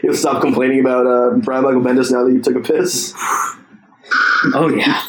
You'll 0.02 0.14
stop 0.14 0.40
complaining 0.40 0.80
about 0.80 1.06
uh, 1.06 1.36
Brian 1.38 1.64
Michael 1.64 1.82
Bendis 1.82 2.10
now 2.10 2.24
that 2.24 2.32
you 2.32 2.40
took 2.40 2.56
a 2.56 2.60
piss. 2.60 3.14
Oh 4.54 4.68
yeah. 4.74 5.02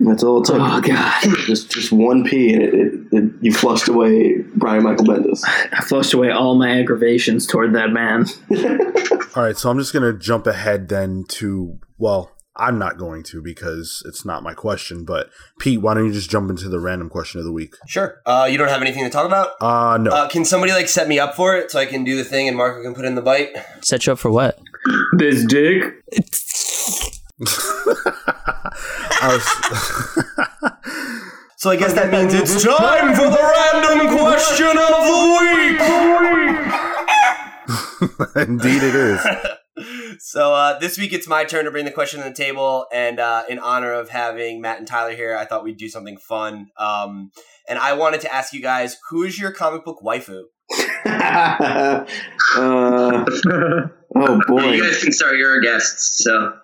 That's 0.00 0.22
all 0.22 0.42
it 0.42 0.46
took. 0.46 0.56
Oh 0.60 0.80
god. 0.80 1.22
Just 1.46 1.70
just 1.70 1.92
one 1.92 2.24
pee 2.24 2.52
and 2.52 2.62
it, 2.62 2.74
it, 2.74 2.92
it, 3.12 3.32
you 3.40 3.52
flushed 3.52 3.88
away 3.88 4.38
Brian 4.54 4.82
Michael 4.82 5.06
Bendis. 5.06 5.42
I 5.72 5.82
flushed 5.84 6.14
away 6.14 6.30
all 6.30 6.56
my 6.56 6.78
aggravations 6.78 7.46
toward 7.46 7.74
that 7.74 7.90
man. 7.90 8.26
All 9.36 9.42
right, 9.42 9.56
so 9.56 9.68
I'm 9.68 9.78
just 9.80 9.92
going 9.92 10.04
to 10.04 10.16
jump 10.16 10.46
ahead 10.46 10.88
then 10.88 11.24
to, 11.30 11.80
well, 11.98 12.30
I'm 12.56 12.78
not 12.78 12.98
going 12.98 13.22
to 13.24 13.42
because 13.42 14.02
it's 14.06 14.24
not 14.24 14.42
my 14.44 14.54
question, 14.54 15.04
but 15.04 15.28
Pete, 15.58 15.80
why 15.80 15.94
don't 15.94 16.06
you 16.06 16.12
just 16.12 16.30
jump 16.30 16.50
into 16.50 16.68
the 16.68 16.78
random 16.78 17.08
question 17.10 17.38
of 17.40 17.44
the 17.44 17.52
week? 17.52 17.74
Sure. 17.88 18.20
Uh, 18.24 18.46
you 18.50 18.56
don't 18.58 18.68
have 18.68 18.80
anything 18.80 19.02
to 19.04 19.10
talk 19.10 19.26
about? 19.26 19.50
Uh, 19.60 19.98
no. 19.98 20.10
Uh, 20.12 20.28
can 20.28 20.44
somebody 20.44 20.72
like 20.72 20.88
set 20.88 21.08
me 21.08 21.18
up 21.18 21.34
for 21.34 21.56
it 21.56 21.70
so 21.70 21.78
I 21.80 21.86
can 21.86 22.04
do 22.04 22.16
the 22.16 22.24
thing 22.24 22.46
and 22.46 22.56
Marco 22.56 22.82
can 22.82 22.94
put 22.94 23.04
in 23.04 23.14
the 23.16 23.22
bite? 23.22 23.50
Set 23.82 24.06
you 24.06 24.12
up 24.12 24.18
for 24.20 24.30
what? 24.30 24.58
This 25.18 25.44
dick. 25.46 25.82
Was- 29.22 29.44
So 31.56 31.70
I 31.70 31.76
guess 31.76 31.94
that 31.94 32.10
means 32.12 32.34
it's 32.34 32.62
time 32.62 33.14
for 33.14 33.22
the 33.30 33.40
random 33.40 34.08
question 34.18 34.76
of 34.76 35.04
the 35.08 35.16
week. 38.36 38.48
Indeed, 38.48 38.82
it 38.82 38.94
is. 38.94 39.20
So 40.18 40.54
uh, 40.54 40.78
this 40.78 40.96
week 40.98 41.12
it's 41.12 41.26
my 41.26 41.44
turn 41.44 41.64
to 41.64 41.70
bring 41.70 41.84
the 41.84 41.90
question 41.90 42.22
to 42.22 42.28
the 42.28 42.34
table, 42.34 42.86
and 42.92 43.18
uh, 43.18 43.42
in 43.48 43.58
honor 43.58 43.92
of 43.92 44.08
having 44.08 44.60
Matt 44.60 44.78
and 44.78 44.86
Tyler 44.86 45.14
here, 45.14 45.36
I 45.36 45.44
thought 45.44 45.64
we'd 45.64 45.76
do 45.76 45.88
something 45.88 46.16
fun. 46.16 46.68
Um, 46.78 47.32
and 47.68 47.78
I 47.78 47.94
wanted 47.94 48.20
to 48.22 48.32
ask 48.32 48.52
you 48.52 48.62
guys, 48.62 48.96
who 49.10 49.22
is 49.24 49.38
your 49.38 49.50
comic 49.50 49.84
book 49.84 50.00
waifu? 50.04 50.42
uh, 51.06 52.04
oh 52.56 53.24
boy. 54.46 54.70
you 54.70 54.82
guys 54.82 55.02
can 55.02 55.12
start 55.12 55.36
your 55.36 55.60
guests. 55.60 56.22
So 56.24 56.54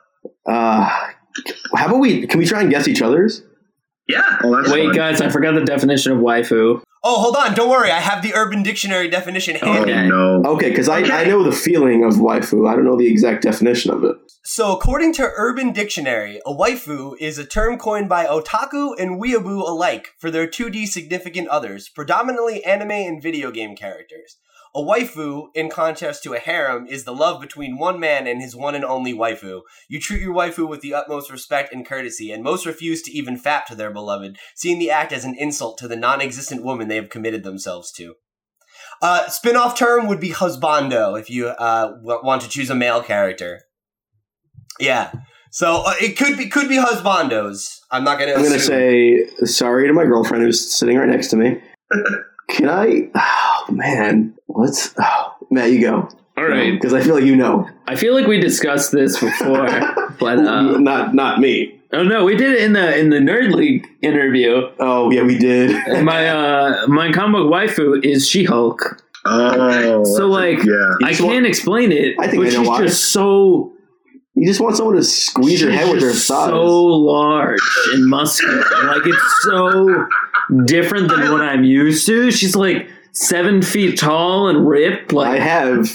Uh, 0.46 0.88
how 1.76 1.86
about 1.86 1.98
we? 1.98 2.26
Can 2.26 2.38
we 2.38 2.46
try 2.46 2.60
and 2.62 2.70
guess 2.70 2.88
each 2.88 3.02
other's? 3.02 3.42
Yeah. 4.10 4.38
Wait, 4.42 4.94
guys, 4.94 5.20
I 5.20 5.28
forgot 5.28 5.54
the 5.54 5.64
definition 5.64 6.12
of 6.12 6.18
waifu. 6.18 6.82
Oh, 7.02 7.20
hold 7.22 7.36
on, 7.36 7.54
don't 7.54 7.70
worry, 7.70 7.90
I 7.90 8.00
have 8.00 8.22
the 8.22 8.34
Urban 8.34 8.62
Dictionary 8.62 9.08
definition 9.08 9.56
oh, 9.62 9.72
handy. 9.72 9.92
Okay. 9.92 10.06
no. 10.08 10.42
Okay, 10.44 10.68
because 10.68 10.88
I, 10.88 11.00
Okay. 11.00 11.12
I 11.12 11.24
know 11.24 11.42
the 11.42 11.52
feeling 11.52 12.04
of 12.04 12.14
waifu. 12.14 12.68
I 12.68 12.74
don't 12.74 12.84
know 12.84 12.96
the 12.96 13.10
exact 13.10 13.42
definition 13.42 13.90
of 13.90 14.04
it. 14.04 14.16
So, 14.44 14.76
according 14.76 15.14
to 15.14 15.30
Urban 15.36 15.72
Dictionary, 15.72 16.40
a 16.44 16.52
waifu 16.52 17.14
is 17.18 17.38
a 17.38 17.46
term 17.46 17.78
coined 17.78 18.08
by 18.08 18.26
otaku 18.26 18.92
and 18.98 19.20
weeaboo 19.20 19.66
alike 19.66 20.08
for 20.18 20.30
their 20.30 20.46
2D 20.46 20.88
significant 20.88 21.48
others, 21.48 21.88
predominantly 21.88 22.62
anime 22.64 22.90
and 22.90 23.22
video 23.22 23.50
game 23.50 23.74
characters. 23.76 24.36
A 24.74 24.80
waifu, 24.80 25.48
in 25.54 25.68
contrast 25.68 26.22
to 26.22 26.34
a 26.34 26.38
harem, 26.38 26.86
is 26.86 27.04
the 27.04 27.14
love 27.14 27.40
between 27.40 27.76
one 27.76 27.98
man 27.98 28.28
and 28.28 28.40
his 28.40 28.54
one 28.54 28.76
and 28.76 28.84
only 28.84 29.12
waifu. 29.12 29.62
You 29.88 29.98
treat 30.00 30.22
your 30.22 30.34
waifu 30.34 30.68
with 30.68 30.80
the 30.80 30.94
utmost 30.94 31.30
respect 31.30 31.72
and 31.72 31.84
courtesy, 31.84 32.30
and 32.30 32.44
most 32.44 32.66
refuse 32.66 33.02
to 33.02 33.12
even 33.12 33.38
fap 33.38 33.64
to 33.66 33.74
their 33.74 33.90
beloved, 33.90 34.38
seeing 34.54 34.78
the 34.78 34.90
act 34.90 35.12
as 35.12 35.24
an 35.24 35.34
insult 35.36 35.76
to 35.78 35.88
the 35.88 35.96
non 35.96 36.20
existent 36.20 36.62
woman 36.62 36.86
they 36.86 36.96
have 36.96 37.10
committed 37.10 37.42
themselves 37.42 37.90
to. 37.92 38.14
Uh, 39.02 39.28
spin 39.28 39.56
off 39.56 39.76
term 39.76 40.06
would 40.06 40.20
be 40.20 40.30
husbando 40.30 41.18
if 41.18 41.28
you 41.28 41.48
uh, 41.48 41.88
w- 41.88 42.20
want 42.22 42.42
to 42.42 42.48
choose 42.48 42.70
a 42.70 42.74
male 42.74 43.02
character. 43.02 43.62
Yeah. 44.78 45.10
So 45.50 45.82
uh, 45.84 45.94
it 46.00 46.16
could 46.16 46.38
be 46.38 46.48
could 46.48 46.68
be 46.68 46.76
husbandos. 46.76 47.78
I'm 47.90 48.04
not 48.04 48.20
gonna. 48.20 48.34
I'm 48.34 48.44
gonna 48.44 48.60
say 48.60 49.26
sorry 49.44 49.88
to 49.88 49.92
my 49.92 50.04
girlfriend 50.04 50.44
who's 50.44 50.72
sitting 50.72 50.96
right 50.96 51.08
next 51.08 51.28
to 51.28 51.36
me. 51.36 51.60
Can 52.50 52.68
I? 52.68 53.08
Oh 53.14 53.72
man, 53.72 54.34
let's. 54.48 54.94
Oh, 54.98 55.36
Matt, 55.50 55.70
you 55.72 55.80
go. 55.80 56.08
All 56.36 56.44
right. 56.46 56.72
because 56.72 56.94
I 56.94 57.02
feel 57.02 57.14
like 57.14 57.24
you 57.24 57.36
know. 57.36 57.68
I 57.86 57.96
feel 57.96 58.14
like 58.14 58.26
we 58.26 58.40
discussed 58.40 58.92
this 58.92 59.18
before, 59.20 59.66
but 60.20 60.38
uh, 60.38 60.78
not 60.78 61.14
not 61.14 61.38
me. 61.40 61.80
oh 61.92 62.02
no, 62.02 62.24
we 62.24 62.36
did 62.36 62.52
it 62.52 62.62
in 62.62 62.72
the 62.72 62.98
in 62.98 63.10
the 63.10 63.18
Nerd 63.18 63.52
League 63.52 63.86
interview. 64.02 64.68
Oh 64.78 65.10
yeah, 65.10 65.22
we 65.22 65.36
did. 65.38 65.70
My 66.04 66.28
uh 66.28 66.86
my 66.86 67.12
comic 67.12 67.42
waifu 67.42 68.02
is 68.04 68.28
She 68.28 68.44
Hulk. 68.44 69.02
Oh. 69.26 70.04
So 70.04 70.26
like 70.28 70.64
yeah. 70.64 70.94
I 71.04 71.12
can't 71.14 71.44
explain 71.46 71.92
it, 71.92 72.16
I 72.18 72.26
think 72.28 72.42
but 72.42 72.52
I 72.52 72.54
know 72.56 72.60
she's 72.62 72.68
why. 72.68 72.82
just 72.82 73.12
so 73.12 73.72
You 74.34 74.46
just 74.46 74.60
want 74.60 74.76
someone 74.76 74.96
to 74.96 75.04
squeeze 75.04 75.60
your 75.60 75.72
head 75.72 75.90
with 75.90 76.00
their 76.00 76.12
just 76.12 76.26
size. 76.26 76.48
so 76.48 76.64
large 76.86 77.60
and 77.92 78.06
muscular. 78.06 78.64
like 78.86 79.02
it's 79.04 79.42
so 79.42 80.06
different 80.64 81.08
than 81.08 81.30
what 81.32 81.40
I'm 81.42 81.64
used 81.64 82.06
to. 82.06 82.30
She's 82.30 82.56
like 82.56 82.88
seven 83.12 83.62
feet 83.62 83.98
tall 83.98 84.48
and 84.48 84.66
ripped. 84.68 85.12
Like 85.12 85.40
I 85.40 85.42
have 85.42 85.88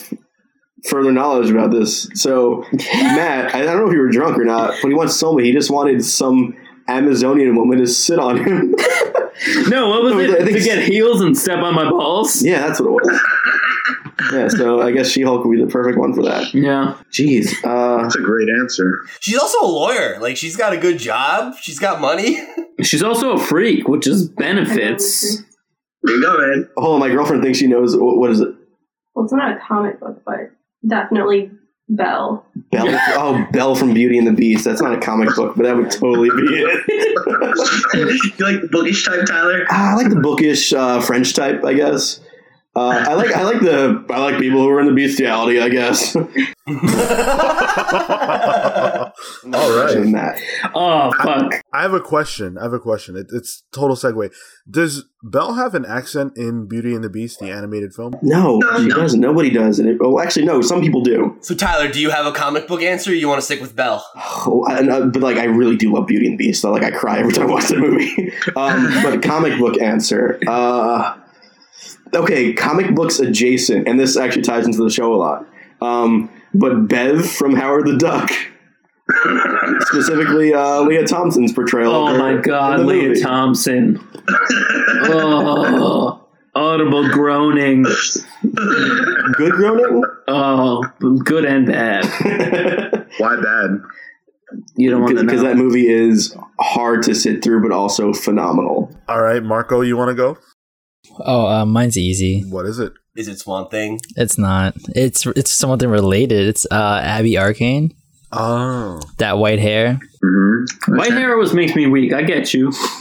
further 0.89 1.11
knowledge 1.11 1.49
about 1.49 1.71
this. 1.71 2.07
So 2.13 2.63
Matt, 2.93 3.55
I 3.55 3.61
don't 3.63 3.77
know 3.77 3.87
if 3.87 3.93
you 3.93 3.99
were 3.99 4.09
drunk 4.09 4.37
or 4.37 4.45
not, 4.45 4.75
but 4.81 4.87
he 4.89 4.93
once 4.93 5.19
told 5.19 5.37
me 5.37 5.43
he 5.45 5.51
just 5.53 5.71
wanted 5.71 6.03
some 6.03 6.55
Amazonian 6.87 7.55
woman 7.55 7.79
to 7.79 7.87
sit 7.87 8.19
on 8.19 8.37
him. 8.37 8.75
no, 9.67 9.89
what 9.89 10.03
was 10.03 10.13
I 10.15 10.19
it? 10.19 10.45
think 10.45 10.57
To 10.57 10.63
get 10.63 10.83
heels 10.87 11.21
and 11.21 11.35
step 11.37 11.59
on 11.59 11.73
my 11.73 11.89
balls? 11.89 12.43
yeah, 12.43 12.67
that's 12.67 12.79
what 12.79 12.87
it 12.87 12.91
was. 12.91 13.21
Yeah, 14.31 14.47
so 14.47 14.81
I 14.81 14.91
guess 14.91 15.09
She-Hulk 15.09 15.43
would 15.43 15.57
be 15.57 15.63
the 15.63 15.69
perfect 15.69 15.97
one 15.97 16.13
for 16.13 16.23
that. 16.23 16.53
Yeah. 16.53 16.97
Jeez, 17.11 17.53
uh, 17.63 18.01
That's 18.03 18.15
a 18.15 18.21
great 18.21 18.47
answer. 18.49 19.01
She's 19.19 19.37
also 19.37 19.59
a 19.61 19.67
lawyer. 19.67 20.17
Like 20.19 20.37
she's 20.37 20.55
got 20.55 20.73
a 20.73 20.77
good 20.77 20.99
job. 20.99 21.55
She's 21.61 21.79
got 21.79 21.99
money. 22.01 22.37
She's 22.81 23.01
also 23.03 23.31
a 23.31 23.39
freak, 23.39 23.87
which 23.87 24.05
is 24.05 24.27
benefits. 24.27 25.37
There 26.03 26.15
you 26.15 26.21
go, 26.21 26.37
man. 26.37 26.69
hold 26.75 26.95
on, 26.95 26.99
my 26.99 27.07
girlfriend 27.09 27.41
thinks 27.41 27.57
she 27.57 27.67
knows 27.67 27.95
what, 27.95 28.17
what 28.17 28.31
is 28.31 28.41
it. 28.41 28.49
well, 29.13 29.23
it's 29.23 29.33
not 29.33 29.55
a 29.55 29.59
comic 29.65 29.97
book, 30.01 30.21
but 30.25 30.51
definitely 30.85 31.51
Belle. 31.87 32.45
Belle. 32.71 32.87
Oh, 33.17 33.47
Belle 33.51 33.75
from 33.75 33.93
Beauty 33.93 34.17
and 34.17 34.27
the 34.27 34.33
Beast. 34.33 34.65
That's 34.65 34.81
not 34.81 34.93
a 34.93 34.99
comic 34.99 35.33
book, 35.35 35.55
but 35.55 35.63
that 35.63 35.75
would 35.77 35.89
totally 35.91 36.29
be 36.29 36.53
it. 36.53 36.83
you 38.39 38.45
like 38.45 38.61
the 38.61 38.69
bookish 38.71 39.05
type, 39.05 39.25
Tyler? 39.25 39.65
Ah, 39.69 39.93
I 39.93 39.95
like 39.95 40.09
the 40.09 40.19
bookish 40.19 40.73
uh, 40.73 40.99
French 41.01 41.33
type, 41.33 41.63
I 41.63 41.73
guess. 41.73 42.19
Uh, 42.77 43.05
I 43.07 43.13
like 43.13 43.31
I 43.31 43.43
like 43.43 43.61
the 43.61 44.03
I 44.09 44.19
like 44.19 44.37
people 44.37 44.59
who 44.59 44.67
are 44.69 44.81
in 44.81 44.87
the 44.87 44.93
bestiality, 44.93 45.61
I 45.61 45.69
guess. 45.69 46.13
All 46.15 46.23
right. 49.77 49.95
That. 50.11 50.41
Oh 50.73 51.11
fuck! 51.23 51.53
I 51.71 51.81
have 51.83 51.93
a 51.93 52.01
question. 52.01 52.57
I 52.57 52.63
have 52.63 52.73
a 52.73 52.79
question. 52.79 53.15
It, 53.15 53.27
it's 53.31 53.63
total 53.71 53.95
segue. 53.95 54.29
Does 54.69 55.05
Belle 55.23 55.53
have 55.53 55.73
an 55.73 55.85
accent 55.85 56.33
in 56.37 56.67
Beauty 56.67 56.93
and 56.93 57.03
the 57.03 57.09
Beast, 57.09 57.39
the 57.39 57.49
animated 57.49 57.93
film? 57.93 58.15
No, 58.21 58.57
No, 58.57 58.77
she 58.79 58.87
no. 58.87 58.95
doesn't. 58.95 59.19
Nobody 59.21 59.49
does. 59.51 59.79
And 59.79 59.87
it, 59.89 59.97
oh, 60.01 60.19
actually, 60.19 60.45
no. 60.45 60.61
Some 60.61 60.81
people 60.81 61.01
do. 61.01 61.37
So 61.41 61.55
Tyler, 61.55 61.87
do 61.87 62.01
you 62.01 62.09
have 62.09 62.25
a 62.25 62.31
comic 62.31 62.67
book 62.67 62.81
answer? 62.81 63.11
Or 63.11 63.13
you 63.13 63.27
want 63.27 63.39
to 63.39 63.45
stick 63.45 63.61
with 63.61 63.75
Belle? 63.75 64.05
Oh, 64.47 64.65
and, 64.69 64.89
uh, 64.91 65.05
but 65.07 65.21
like, 65.21 65.37
I 65.37 65.45
really 65.45 65.77
do 65.77 65.93
love 65.93 66.07
Beauty 66.07 66.27
and 66.27 66.37
the 66.37 66.45
Beast. 66.47 66.61
So, 66.61 66.71
like, 66.71 66.83
I 66.83 66.91
cry 66.91 67.19
every 67.19 67.31
time 67.33 67.47
I 67.47 67.51
watch 67.51 67.67
the 67.69 67.77
movie. 67.77 68.31
um, 68.55 68.91
but 69.03 69.23
comic 69.23 69.57
book 69.59 69.79
answer. 69.81 70.39
Uh, 70.47 71.17
okay, 72.15 72.53
comic 72.53 72.95
books 72.95 73.19
adjacent, 73.19 73.87
and 73.87 73.99
this 73.99 74.17
actually 74.17 74.41
ties 74.43 74.65
into 74.65 74.83
the 74.83 74.89
show 74.89 75.13
a 75.13 75.17
lot. 75.17 75.45
Um, 75.81 76.29
but 76.53 76.87
Bev 76.87 77.29
from 77.29 77.53
Howard 77.55 77.85
the 77.85 77.97
Duck, 77.97 78.31
specifically 79.81 80.53
uh, 80.53 80.81
Lea 80.81 81.03
Thompson's 81.05 81.53
portrayal. 81.53 81.93
of 81.93 82.09
Oh 82.09 82.13
her 82.13 82.17
my 82.17 82.31
in 82.33 82.41
god, 82.41 82.79
the 82.79 82.83
Lea 82.85 83.07
movie. 83.09 83.21
Thompson. 83.21 83.99
Oh, 85.07 86.25
audible 86.55 87.07
groaning. 87.09 87.83
Good 87.83 89.51
groaning. 89.51 90.03
Oh, 90.27 90.83
good 91.23 91.45
and 91.45 91.65
bad. 91.67 92.05
Why 93.17 93.35
bad? 93.41 93.81
You 94.77 94.89
don't 94.91 95.01
want 95.01 95.17
to 95.17 95.23
because 95.23 95.41
that 95.41 95.57
movie 95.57 95.87
is 95.87 96.35
hard 96.59 97.03
to 97.03 97.15
sit 97.15 97.43
through, 97.43 97.61
but 97.61 97.71
also 97.71 98.13
phenomenal. 98.13 98.95
All 99.07 99.21
right, 99.21 99.43
Marco, 99.43 99.81
you 99.81 99.97
want 99.97 100.09
to 100.09 100.15
go? 100.15 100.37
Oh, 101.19 101.47
uh, 101.47 101.65
mine's 101.65 101.97
easy. 101.97 102.41
What 102.49 102.65
is 102.65 102.79
it? 102.79 102.93
Is 103.15 103.27
it 103.27 103.39
Swamp 103.39 103.71
Thing? 103.71 103.99
It's 104.17 104.37
not. 104.37 104.75
It's 104.95 105.25
it's 105.25 105.51
something 105.51 105.89
related. 105.89 106.47
It's 106.47 106.65
uh, 106.69 106.99
Abby 107.03 107.37
Arcane. 107.37 107.93
Oh, 108.31 108.99
That 109.19 109.37
white 109.37 109.59
hair. 109.59 109.99
Mm-hmm. 110.23 110.95
White 110.97 111.11
hair 111.13 111.33
always 111.33 111.53
makes 111.53 111.73
me 111.75 111.87
weak. 111.87 112.11
I 112.11 112.23
get 112.23 112.53
you. 112.53 112.71
That's 112.71 112.99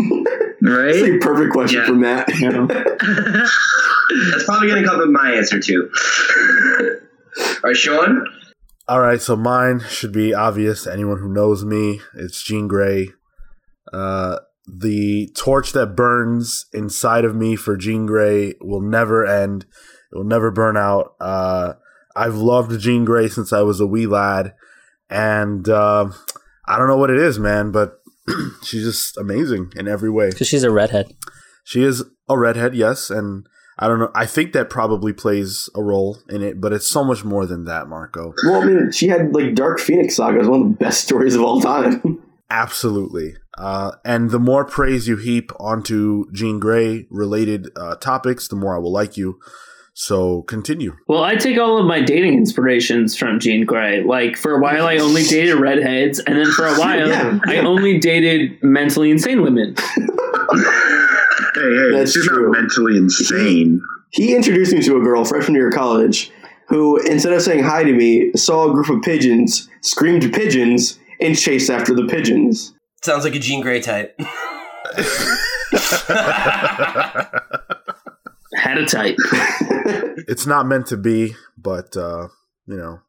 right? 0.63 0.95
a 0.95 1.19
perfect 1.19 1.53
question 1.53 1.81
Yeah. 1.81 1.87
for 1.87 1.95
Matt. 1.95 2.29
You 2.39 2.51
know? 2.53 2.67
That's 2.67 4.45
probably 4.45 4.69
going 4.69 4.83
to 4.83 4.89
come 4.89 4.99
with 4.99 5.09
my 5.09 5.33
answer 5.33 5.59
too. 5.59 5.91
All 7.41 7.61
right, 7.65 7.77
Sean. 7.77 8.25
all 8.87 9.01
right. 9.01 9.21
So 9.21 9.35
mine 9.35 9.81
should 9.89 10.13
be 10.13 10.33
obvious 10.35 10.85
to 10.85 10.93
anyone 10.93 11.19
who 11.19 11.29
knows 11.33 11.65
me. 11.65 12.01
It's 12.15 12.43
Jean 12.43 12.69
Grey. 12.69 13.09
Uh, 13.93 14.39
the 14.67 15.31
torch 15.37 15.73
that 15.73 15.97
burns 15.97 16.67
inside 16.73 17.25
of 17.25 17.35
me 17.35 17.57
for 17.57 17.77
Jean 17.77 18.07
Grey 18.07 18.55
will 18.61 18.81
never 18.81 19.27
end. 19.27 19.67
It 20.13 20.17
will 20.17 20.25
never 20.25 20.51
burn 20.51 20.77
out. 20.77 21.15
Uh, 21.21 21.75
I've 22.17 22.37
loved 22.37 22.79
Jean 22.81 23.05
Grey 23.05 23.29
since 23.29 23.53
I 23.53 23.63
was 23.63 23.81
a 23.81 23.87
wee 23.87 24.07
lad, 24.07 24.55
and 25.11 25.69
uh, 25.69 26.11
I 26.67 26.79
don't 26.79 26.89
know 26.89 26.97
what 26.97 27.11
it 27.11 27.19
is, 27.19 27.39
man, 27.39 27.73
but 27.73 28.01
she's 28.63 28.85
just 28.85 29.17
amazing 29.17 29.73
in 29.77 29.89
every 29.89 30.11
way. 30.11 30.31
Because 30.31 30.49
she's 30.49 30.65
a 30.65 30.71
redhead. 30.71 31.15
She 31.65 31.83
is 31.83 32.05
a 32.29 32.39
redhead, 32.39 32.75
yes, 32.75 33.11
and 33.11 33.47
I 33.79 33.89
don't 33.89 33.99
know. 33.99 34.11
I 34.15 34.27
think 34.27 34.53
that 34.53 34.71
probably 34.71 35.13
plays 35.13 35.69
a 35.75 35.83
role 35.83 36.19
in 36.29 36.43
it, 36.43 36.61
but 36.61 36.73
it's 36.73 36.87
so 36.87 37.03
much 37.03 37.25
more 37.25 37.47
than 37.47 37.65
that, 37.65 37.89
Marco. 37.89 38.33
Well, 38.45 38.63
I 38.63 38.65
mean, 38.65 38.93
she 38.93 39.09
had 39.09 39.35
like 39.35 39.55
Dark 39.55 39.81
Phoenix 39.81 40.17
Saga 40.17 40.41
is 40.41 40.49
one 40.49 40.63
of 40.63 40.69
the 40.69 40.75
best 40.75 41.03
stories 41.03 41.35
of 41.35 41.43
all 41.43 41.61
time. 41.61 42.23
Absolutely. 42.51 43.35
Uh, 43.57 43.93
and 44.05 44.31
the 44.31 44.39
more 44.41 44.65
praise 44.65 45.07
you 45.07 45.17
heap 45.17 45.51
onto 45.61 46.25
Jean 46.33 46.59
Grey 46.59 47.07
related 47.11 47.69
uh, 47.77 47.95
topics, 47.97 48.49
the 48.49 48.57
more 48.57 48.75
I 48.75 48.79
will 48.79 48.93
like 48.93 49.17
you. 49.17 49.39
So 49.97 50.43
continue. 50.43 50.97
Well, 51.07 51.23
I 51.23 51.37
take 51.37 51.57
all 51.57 51.79
of 51.79 51.87
my 51.87 52.01
dating 52.01 52.35
inspirations 52.35 53.17
from 53.17 53.39
Jean 53.39 53.65
Grey. 53.65 54.03
Like 54.03 54.37
for 54.37 54.57
a 54.57 54.61
while, 54.61 54.87
I 54.89 54.97
only 54.99 55.23
dated 55.29 55.55
redheads, 55.61 56.19
and 56.19 56.37
then 56.37 56.51
for 56.51 56.67
a 56.67 56.75
while, 56.77 57.07
Yeah. 57.09 57.39
I 57.47 57.59
only 57.59 57.99
dated 57.99 58.61
mentally 58.63 59.11
insane 59.13 59.43
women. 59.43 59.77
Hey, 61.55 61.61
hey, 61.61 61.91
That's 61.93 62.13
she's 62.13 62.27
true. 62.27 62.51
not 62.51 62.61
mentally 62.61 62.97
insane. 62.97 63.81
he 64.11 64.35
introduced 64.35 64.73
me 64.73 64.83
to 64.83 64.97
a 64.97 65.01
girl 65.01 65.25
freshman 65.25 65.55
year 65.55 65.69
of 65.69 65.75
college 65.75 66.31
who, 66.69 66.97
instead 67.07 67.33
of 67.33 67.43
saying 67.43 67.63
hi 67.63 67.85
to 67.85 67.93
me, 67.93 68.33
saw 68.35 68.69
a 68.69 68.73
group 68.73 68.89
of 68.89 69.01
pigeons, 69.03 69.69
screamed 69.83 70.33
pigeons, 70.33 70.99
and 71.21 71.39
chased 71.39 71.71
after 71.71 71.95
the 71.95 72.07
pigeons. 72.07 72.75
Sounds 73.05 73.23
like 73.23 73.35
a 73.35 73.39
Jean 73.39 73.61
Grey 73.61 73.83
type. 73.83 74.19
Had 78.57 78.79
a 78.79 78.87
type. 78.87 79.17
it's 80.27 80.47
not 80.47 80.67
meant 80.67 80.87
to 80.87 80.97
be, 80.97 81.35
but, 81.59 81.95
uh, 81.99 82.29
you 82.67 82.79
know, 82.79 83.01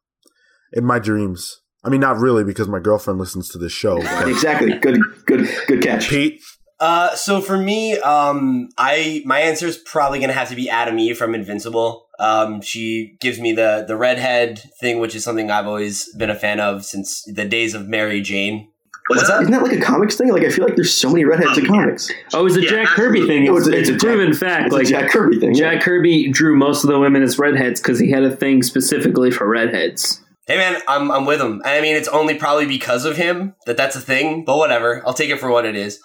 in 0.74 0.84
my 0.84 0.98
dreams. 0.98 1.62
I 1.82 1.88
mean, 1.88 2.02
not 2.02 2.18
really, 2.18 2.44
because 2.44 2.68
my 2.68 2.78
girlfriend 2.78 3.18
listens 3.18 3.48
to 3.50 3.58
this 3.58 3.72
show. 3.72 4.02
But 4.02 4.28
exactly. 4.34 4.74
Good, 4.74 5.00
good, 5.24 5.48
good 5.66 5.82
catch. 5.82 6.10
Pete, 6.10 6.42
Uh, 6.78 7.14
so 7.14 7.40
for 7.40 7.56
me, 7.56 7.98
um, 8.00 8.68
I 8.76 9.22
my 9.24 9.40
answer 9.40 9.66
is 9.66 9.78
probably 9.78 10.20
gonna 10.20 10.34
have 10.34 10.50
to 10.50 10.54
be 10.56 10.68
Atom 10.68 10.98
Eve 10.98 11.16
from 11.16 11.34
Invincible. 11.34 12.06
Um, 12.18 12.60
she 12.60 13.16
gives 13.18 13.40
me 13.40 13.54
the 13.54 13.86
the 13.88 13.96
redhead 13.96 14.60
thing, 14.78 15.00
which 15.00 15.14
is 15.14 15.24
something 15.24 15.50
I've 15.50 15.66
always 15.66 16.14
been 16.18 16.28
a 16.28 16.34
fan 16.34 16.60
of 16.60 16.84
since 16.84 17.22
the 17.22 17.46
days 17.46 17.72
of 17.72 17.88
Mary 17.88 18.20
Jane. 18.20 18.68
What's, 19.08 19.22
What's 19.22 19.30
up? 19.30 19.40
Isn't 19.42 19.52
that 19.52 19.62
like 19.62 19.72
a 19.72 19.80
comics 19.80 20.16
thing? 20.16 20.28
Like, 20.32 20.42
I 20.42 20.50
feel 20.50 20.64
like 20.64 20.74
there's 20.76 20.92
so 20.92 21.08
many 21.10 21.24
redheads 21.24 21.56
in 21.58 21.66
comics. 21.66 22.10
Oh, 22.34 22.46
it's 22.46 22.56
a 22.56 22.62
Yeah, 22.62 22.70
Jack 22.70 22.88
Kirby 22.88 23.26
thing. 23.26 23.48
Oh, 23.48 23.56
It's, 23.56 23.66
it's 23.68 23.76
a- 23.76 23.78
it's, 23.80 23.88
it's 23.90 24.02
a 24.02 24.06
a 24.06 24.10
proven 24.10 24.32
Jack- 24.32 24.40
fact. 24.40 24.64
It's 24.66 24.74
like 24.74 24.86
a 24.86 24.90
Jack 24.90 25.10
Kirby 25.10 25.38
thing. 25.38 25.54
yeah. 25.54 25.74
Jack 25.74 25.82
Kirby 25.82 26.28
drew 26.30 26.56
most 26.56 26.82
of 26.84 26.90
the 26.90 26.98
women 26.98 27.22
as 27.22 27.38
redheads 27.38 27.80
because 27.80 27.98
he 28.00 28.10
had 28.10 28.24
a 28.24 28.34
thing 28.34 28.62
specifically 28.62 29.30
for 29.30 29.48
redheads. 29.48 30.20
Hey 30.48 30.56
man, 30.56 30.80
I'm 30.86 31.10
I'm 31.10 31.24
with 31.26 31.40
him. 31.40 31.60
I 31.64 31.80
mean, 31.80 31.96
it's 31.96 32.06
only 32.08 32.34
probably 32.34 32.66
because 32.66 33.04
of 33.04 33.16
him 33.16 33.54
that 33.66 33.76
that's 33.76 33.96
a 33.96 34.00
thing, 34.00 34.44
but 34.44 34.56
whatever. 34.58 35.02
I'll 35.04 35.12
take 35.14 35.30
it 35.30 35.40
for 35.40 35.50
what 35.50 35.64
it 35.66 35.74
is. 35.74 35.98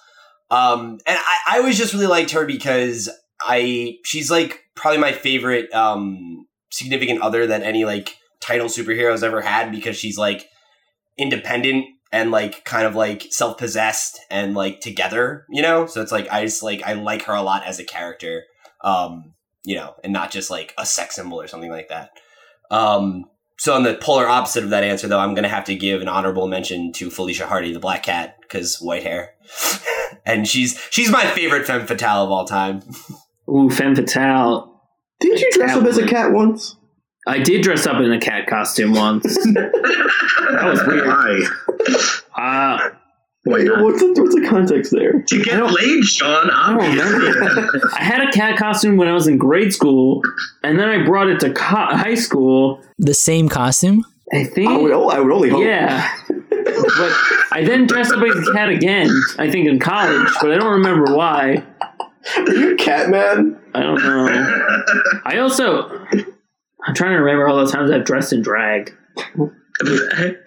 Um, 0.50 0.98
and 1.06 1.18
I, 1.20 1.38
I 1.52 1.58
always 1.60 1.78
just 1.78 1.94
really 1.94 2.08
liked 2.08 2.32
her 2.32 2.46
because 2.48 3.08
I 3.40 3.98
she's 4.04 4.30
like 4.32 4.62
probably 4.76 5.00
my 5.00 5.12
favorite 5.12 5.72
um 5.76 6.46
significant 6.72 7.22
other 7.22 7.46
than 7.46 7.62
any 7.62 7.86
like 7.86 8.16
title 8.42 8.68
superheroes 8.68 9.22
ever 9.24 9.42
had 9.42 9.72
because 9.72 9.96
she's 9.96 10.18
like 10.18 10.48
independent 11.20 11.86
and 12.12 12.32
like 12.32 12.64
kind 12.66 12.86
of 12.86 12.96
like 12.96 13.28
self 13.30 13.58
possessed 13.58 14.20
and 14.30 14.54
like 14.54 14.82
together, 14.82 15.46
you 15.50 15.62
know. 15.62 15.86
So 15.86 16.02
it's 16.02 16.12
like 16.12 16.30
I 16.30 16.44
just 16.46 16.64
like 16.64 16.84
I 16.84 16.94
like 16.94 17.24
her 17.24 17.34
a 17.34 17.42
lot 17.42 17.66
as 17.66 17.80
a 17.80 17.84
character, 17.84 18.44
um, 18.84 19.34
you 19.64 19.76
know, 19.76 19.96
and 20.04 20.12
not 20.12 20.32
just 20.32 20.50
like 20.50 20.74
a 20.78 20.86
sex 20.86 21.16
symbol 21.16 21.40
or 21.42 21.48
something 21.48 21.72
like 21.72 21.90
that. 21.90 22.12
Um, 22.70 23.26
so 23.58 23.76
on 23.76 23.84
the 23.84 23.94
polar 23.94 24.28
opposite 24.28 24.64
of 24.64 24.72
that 24.72 24.84
answer, 24.84 25.08
though, 25.08 25.20
I'm 25.20 25.36
going 25.36 25.44
to 25.44 25.50
have 25.50 25.66
to 25.66 25.76
give 25.76 26.02
an 26.02 26.08
honorable 26.08 26.48
mention 26.48 26.92
to 26.94 27.12
Felicia 27.12 27.46
Hardy, 27.46 27.72
the 27.72 27.80
Black 27.80 28.02
Cat, 28.04 28.38
because 28.42 28.82
white 28.82 29.04
hair, 29.04 29.36
and 30.26 30.48
she's 30.48 30.82
she's 30.90 31.12
my 31.12 31.26
favorite 31.28 31.68
femme 31.68 31.86
fatale 31.86 32.24
of 32.24 32.32
all 32.32 32.46
time. 32.46 32.82
Ooh, 33.50 33.70
femme 33.70 33.96
fatale. 33.96 34.82
Didn't 35.20 35.40
you 35.40 35.52
dress 35.52 35.78
up 35.78 35.86
as 35.86 35.98
a 35.98 36.08
cat 36.08 36.32
once? 36.32 36.76
I 37.28 37.40
did 37.40 37.62
dress 37.62 37.86
up 37.86 38.02
in 38.02 38.12
a 38.12 38.20
cat 38.20 38.48
costume 38.48 38.94
once. 38.94 39.24
that 39.54 40.62
was 40.64 40.82
weird. 40.88 41.06
Why? 41.08 41.42
Uh, 42.36 42.90
Why 43.44 43.60
not? 43.64 43.84
What's 43.84 44.00
the, 44.02 44.14
what's 44.22 44.36
the 44.36 44.48
context 44.50 44.92
there? 44.92 45.22
To 45.22 45.40
I 45.40 45.44
get 45.44 45.72
laid, 45.72 46.04
Sean. 46.04 46.50
I 46.50 46.74
don't 46.74 46.98
remember. 46.98 47.90
I 47.98 48.04
had 48.04 48.28
a 48.28 48.32
cat 48.32 48.58
costume 48.58 48.98
when 48.98 49.08
I 49.08 49.14
was 49.14 49.28
in 49.28 49.38
grade 49.38 49.74
school, 49.74 50.22
and 50.64 50.80
then 50.80 50.90
I 50.90 51.04
brought 51.06 51.28
it 51.30 51.40
to 51.42 51.52
co- 51.54 51.76
high 51.96 52.16
school. 52.16 52.82
The 52.98 53.14
same 53.14 53.50
costume? 53.50 54.04
I 54.34 54.44
think. 54.46 54.70
I 54.72 54.78
would, 54.78 54.92
I 54.92 55.20
would 55.20 55.32
only 55.32 55.50
hope. 55.50 55.62
Yeah. 55.64 56.12
but 56.28 57.14
I 57.52 57.64
then 57.66 57.86
dressed 57.86 58.14
up 58.14 58.24
as 58.24 58.48
a 58.48 58.52
cat 58.54 58.70
again, 58.70 59.10
I 59.38 59.52
think 59.52 59.68
in 59.68 59.78
college, 59.80 60.30
but 60.42 60.52
I 60.52 60.56
don't 60.58 60.72
remember 60.74 61.16
why. 61.16 61.64
Are 62.38 62.50
you 62.54 62.74
a 62.74 62.78
cat 62.78 63.10
man? 63.10 63.60
I 63.74 63.82
don't 63.82 64.02
know. 64.02 64.66
I 65.26 65.38
also. 65.40 66.06
I'm 66.86 66.96
trying 66.96 67.12
to 67.12 67.18
remember 67.18 67.48
all 67.48 67.64
the 67.64 67.72
times 67.72 67.92
I've 67.92 68.06
dressed 68.06 68.34
in 68.34 68.42
drag. 68.42 68.96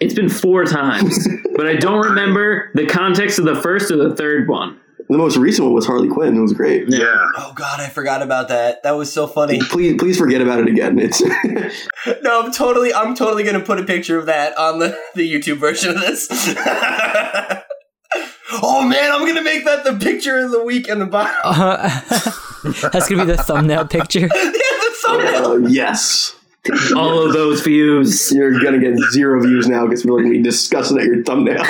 It's 0.00 0.14
been 0.14 0.28
four 0.28 0.64
times, 0.64 1.28
but 1.56 1.66
I 1.66 1.76
don't 1.76 2.04
remember 2.04 2.70
the 2.74 2.86
context 2.86 3.38
of 3.38 3.44
the 3.44 3.54
first 3.56 3.90
or 3.90 3.96
the 3.96 4.14
third 4.14 4.48
one. 4.48 4.78
The 5.10 5.18
most 5.18 5.36
recent 5.36 5.66
one 5.66 5.74
was 5.74 5.86
Harley 5.86 6.08
Quinn. 6.08 6.34
It 6.36 6.40
was 6.40 6.54
great. 6.54 6.86
yeah. 6.88 7.28
Oh 7.36 7.52
God, 7.54 7.78
I 7.78 7.88
forgot 7.90 8.22
about 8.22 8.48
that. 8.48 8.82
That 8.84 8.92
was 8.92 9.12
so 9.12 9.26
funny. 9.26 9.60
Please, 9.60 9.96
please 9.98 10.16
forget 10.18 10.40
about 10.40 10.60
it 10.60 10.66
again. 10.68 10.98
It's 10.98 11.20
No, 12.22 12.42
I'm 12.42 12.52
totally, 12.52 12.94
I'm 12.94 13.14
totally 13.14 13.42
going 13.42 13.58
to 13.58 13.64
put 13.64 13.78
a 13.78 13.84
picture 13.84 14.18
of 14.18 14.26
that 14.26 14.56
on 14.56 14.78
the 14.78 14.98
the 15.14 15.30
YouTube 15.30 15.58
version 15.58 15.90
of 15.90 16.00
this. 16.00 16.26
oh 18.62 18.86
man, 18.88 19.12
I'm 19.12 19.20
going 19.20 19.34
to 19.36 19.42
make 19.42 19.64
that 19.66 19.84
the 19.84 19.94
picture 19.98 20.38
of 20.38 20.50
the 20.52 20.64
week 20.64 20.88
in 20.88 20.98
the 21.00 21.06
bottom. 21.06 21.34
Uh, 21.44 21.88
that's 22.90 23.08
gonna 23.08 23.26
be 23.26 23.32
the 23.32 23.42
thumbnail 23.42 23.86
picture. 23.86 24.20
yeah, 24.20 24.28
the 25.06 25.30
thumbnail. 25.32 25.66
uh, 25.66 25.68
yes. 25.68 26.34
All 26.96 27.26
of 27.26 27.32
those 27.34 27.60
views. 27.60 28.32
You're 28.32 28.58
gonna 28.60 28.78
get 28.78 28.96
zero 29.12 29.40
views 29.42 29.68
now 29.68 29.84
because 29.86 30.02
people 30.02 30.16
are 30.16 30.22
gonna 30.22 30.32
be 30.34 30.42
discussing 30.42 30.98
at 30.98 31.04
your 31.04 31.22
thumbnail. 31.22 31.62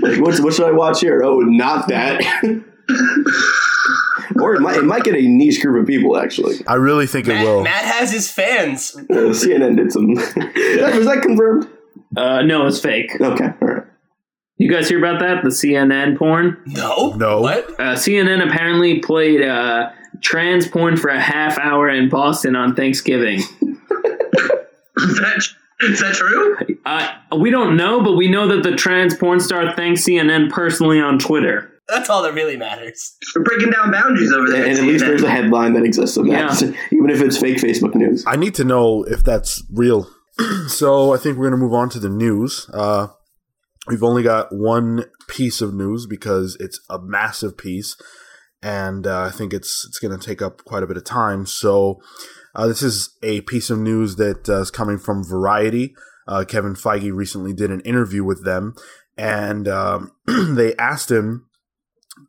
like, 0.00 0.20
what's, 0.20 0.40
what 0.40 0.54
should 0.54 0.66
I 0.66 0.72
watch 0.72 1.00
here? 1.00 1.22
Oh, 1.22 1.40
not 1.40 1.88
that. 1.88 2.22
or 4.40 4.54
it 4.54 4.60
might, 4.60 4.76
it 4.78 4.84
might 4.84 5.04
get 5.04 5.14
a 5.14 5.20
niche 5.22 5.60
group 5.60 5.82
of 5.82 5.86
people 5.86 6.16
actually. 6.16 6.56
I 6.66 6.74
really 6.74 7.06
think 7.06 7.28
it 7.28 7.42
will. 7.42 7.62
Matt 7.62 7.84
has 7.84 8.10
his 8.12 8.30
fans. 8.30 8.96
Uh, 8.96 9.32
CNN 9.34 9.76
did 9.76 9.92
some. 9.92 10.08
was 10.14 10.34
that 10.34 11.20
confirmed? 11.22 11.68
Uh, 12.16 12.42
no, 12.42 12.66
it's 12.66 12.80
fake. 12.80 13.10
Okay, 13.20 13.44
all 13.60 13.68
right. 13.68 13.84
You 14.56 14.68
guys 14.72 14.88
hear 14.88 14.98
about 14.98 15.20
that? 15.20 15.44
The 15.44 15.50
CNN 15.50 16.18
porn? 16.18 16.60
No. 16.66 17.10
No. 17.12 17.40
What? 17.42 17.68
Uh, 17.78 17.94
CNN 17.94 18.44
apparently 18.44 18.98
played 18.98 19.40
uh, 19.42 19.90
trans 20.20 20.68
porn 20.68 20.96
for 20.96 21.08
a 21.08 21.20
half 21.20 21.58
hour 21.58 21.88
in 21.88 22.08
Boston 22.08 22.56
on 22.56 22.74
Thanksgiving. 22.74 23.38
is, 23.38 23.46
that, 25.18 25.48
is 25.80 26.00
that 26.00 26.14
true? 26.14 26.56
Uh, 26.84 27.08
we 27.38 27.50
don't 27.50 27.76
know, 27.76 28.02
but 28.02 28.16
we 28.16 28.28
know 28.28 28.48
that 28.48 28.62
the 28.62 28.76
trans 28.76 29.14
porn 29.16 29.40
star 29.40 29.74
thanks 29.74 30.02
CNN 30.02 30.50
personally 30.50 31.00
on 31.00 31.18
Twitter. 31.18 31.72
That's 31.88 32.10
all 32.10 32.22
that 32.22 32.34
really 32.34 32.56
matters. 32.56 33.16
We're 33.34 33.42
breaking 33.42 33.70
down 33.70 33.90
boundaries 33.90 34.30
over 34.30 34.50
there. 34.50 34.62
And, 34.62 34.72
and 34.72 34.80
at 34.80 34.84
least 34.84 35.06
there's 35.06 35.22
a 35.22 35.30
headline 35.30 35.72
that 35.72 35.84
exists 35.84 36.18
of 36.18 36.26
that, 36.26 36.62
even 36.92 37.08
if 37.08 37.22
it's 37.22 37.38
fake 37.38 37.56
Facebook 37.56 37.94
news. 37.94 38.24
I 38.26 38.36
need 38.36 38.54
to 38.56 38.64
know 38.64 39.04
if 39.04 39.24
that's 39.24 39.62
real. 39.72 40.06
so 40.68 41.14
I 41.14 41.16
think 41.16 41.38
we're 41.38 41.48
going 41.48 41.58
to 41.58 41.64
move 41.64 41.72
on 41.72 41.88
to 41.90 41.98
the 41.98 42.10
news. 42.10 42.68
Uh, 42.74 43.08
we've 43.88 44.02
only 44.02 44.22
got 44.22 44.48
one 44.50 45.06
piece 45.28 45.62
of 45.62 45.72
news 45.72 46.06
because 46.06 46.56
it's 46.60 46.78
a 46.90 46.98
massive 46.98 47.56
piece, 47.56 47.96
and 48.62 49.06
uh, 49.06 49.22
I 49.22 49.30
think 49.30 49.52
it's 49.52 49.84
it's 49.86 49.98
going 49.98 50.18
to 50.18 50.24
take 50.24 50.42
up 50.42 50.64
quite 50.64 50.82
a 50.82 50.86
bit 50.86 50.96
of 50.96 51.04
time. 51.04 51.46
So 51.46 52.00
uh, 52.54 52.66
this 52.66 52.82
is 52.82 53.16
a 53.22 53.40
piece 53.42 53.70
of 53.70 53.78
news 53.78 54.16
that 54.16 54.48
uh, 54.48 54.60
is 54.60 54.70
coming 54.70 54.98
from 54.98 55.24
Variety. 55.24 55.94
Uh, 56.26 56.44
Kevin 56.46 56.74
Feige 56.74 57.14
recently 57.14 57.52
did 57.52 57.70
an 57.70 57.80
interview 57.80 58.24
with 58.24 58.44
them, 58.44 58.74
and 59.16 59.68
um, 59.68 60.12
they 60.26 60.74
asked 60.76 61.10
him 61.10 61.46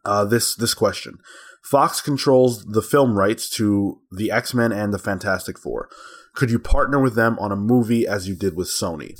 uh, 0.05 0.25
this 0.25 0.55
this 0.55 0.73
question. 0.73 1.17
Fox 1.63 2.01
controls 2.01 2.65
the 2.65 2.81
film 2.81 3.17
rights 3.17 3.49
to 3.49 3.99
the 4.11 4.31
X 4.31 4.53
Men 4.53 4.71
and 4.71 4.93
the 4.93 4.99
Fantastic 4.99 5.57
Four. 5.59 5.89
Could 6.33 6.51
you 6.51 6.59
partner 6.59 6.99
with 6.99 7.15
them 7.15 7.37
on 7.39 7.51
a 7.51 7.57
movie 7.57 8.07
as 8.07 8.27
you 8.27 8.35
did 8.35 8.55
with 8.55 8.67
Sony? 8.67 9.19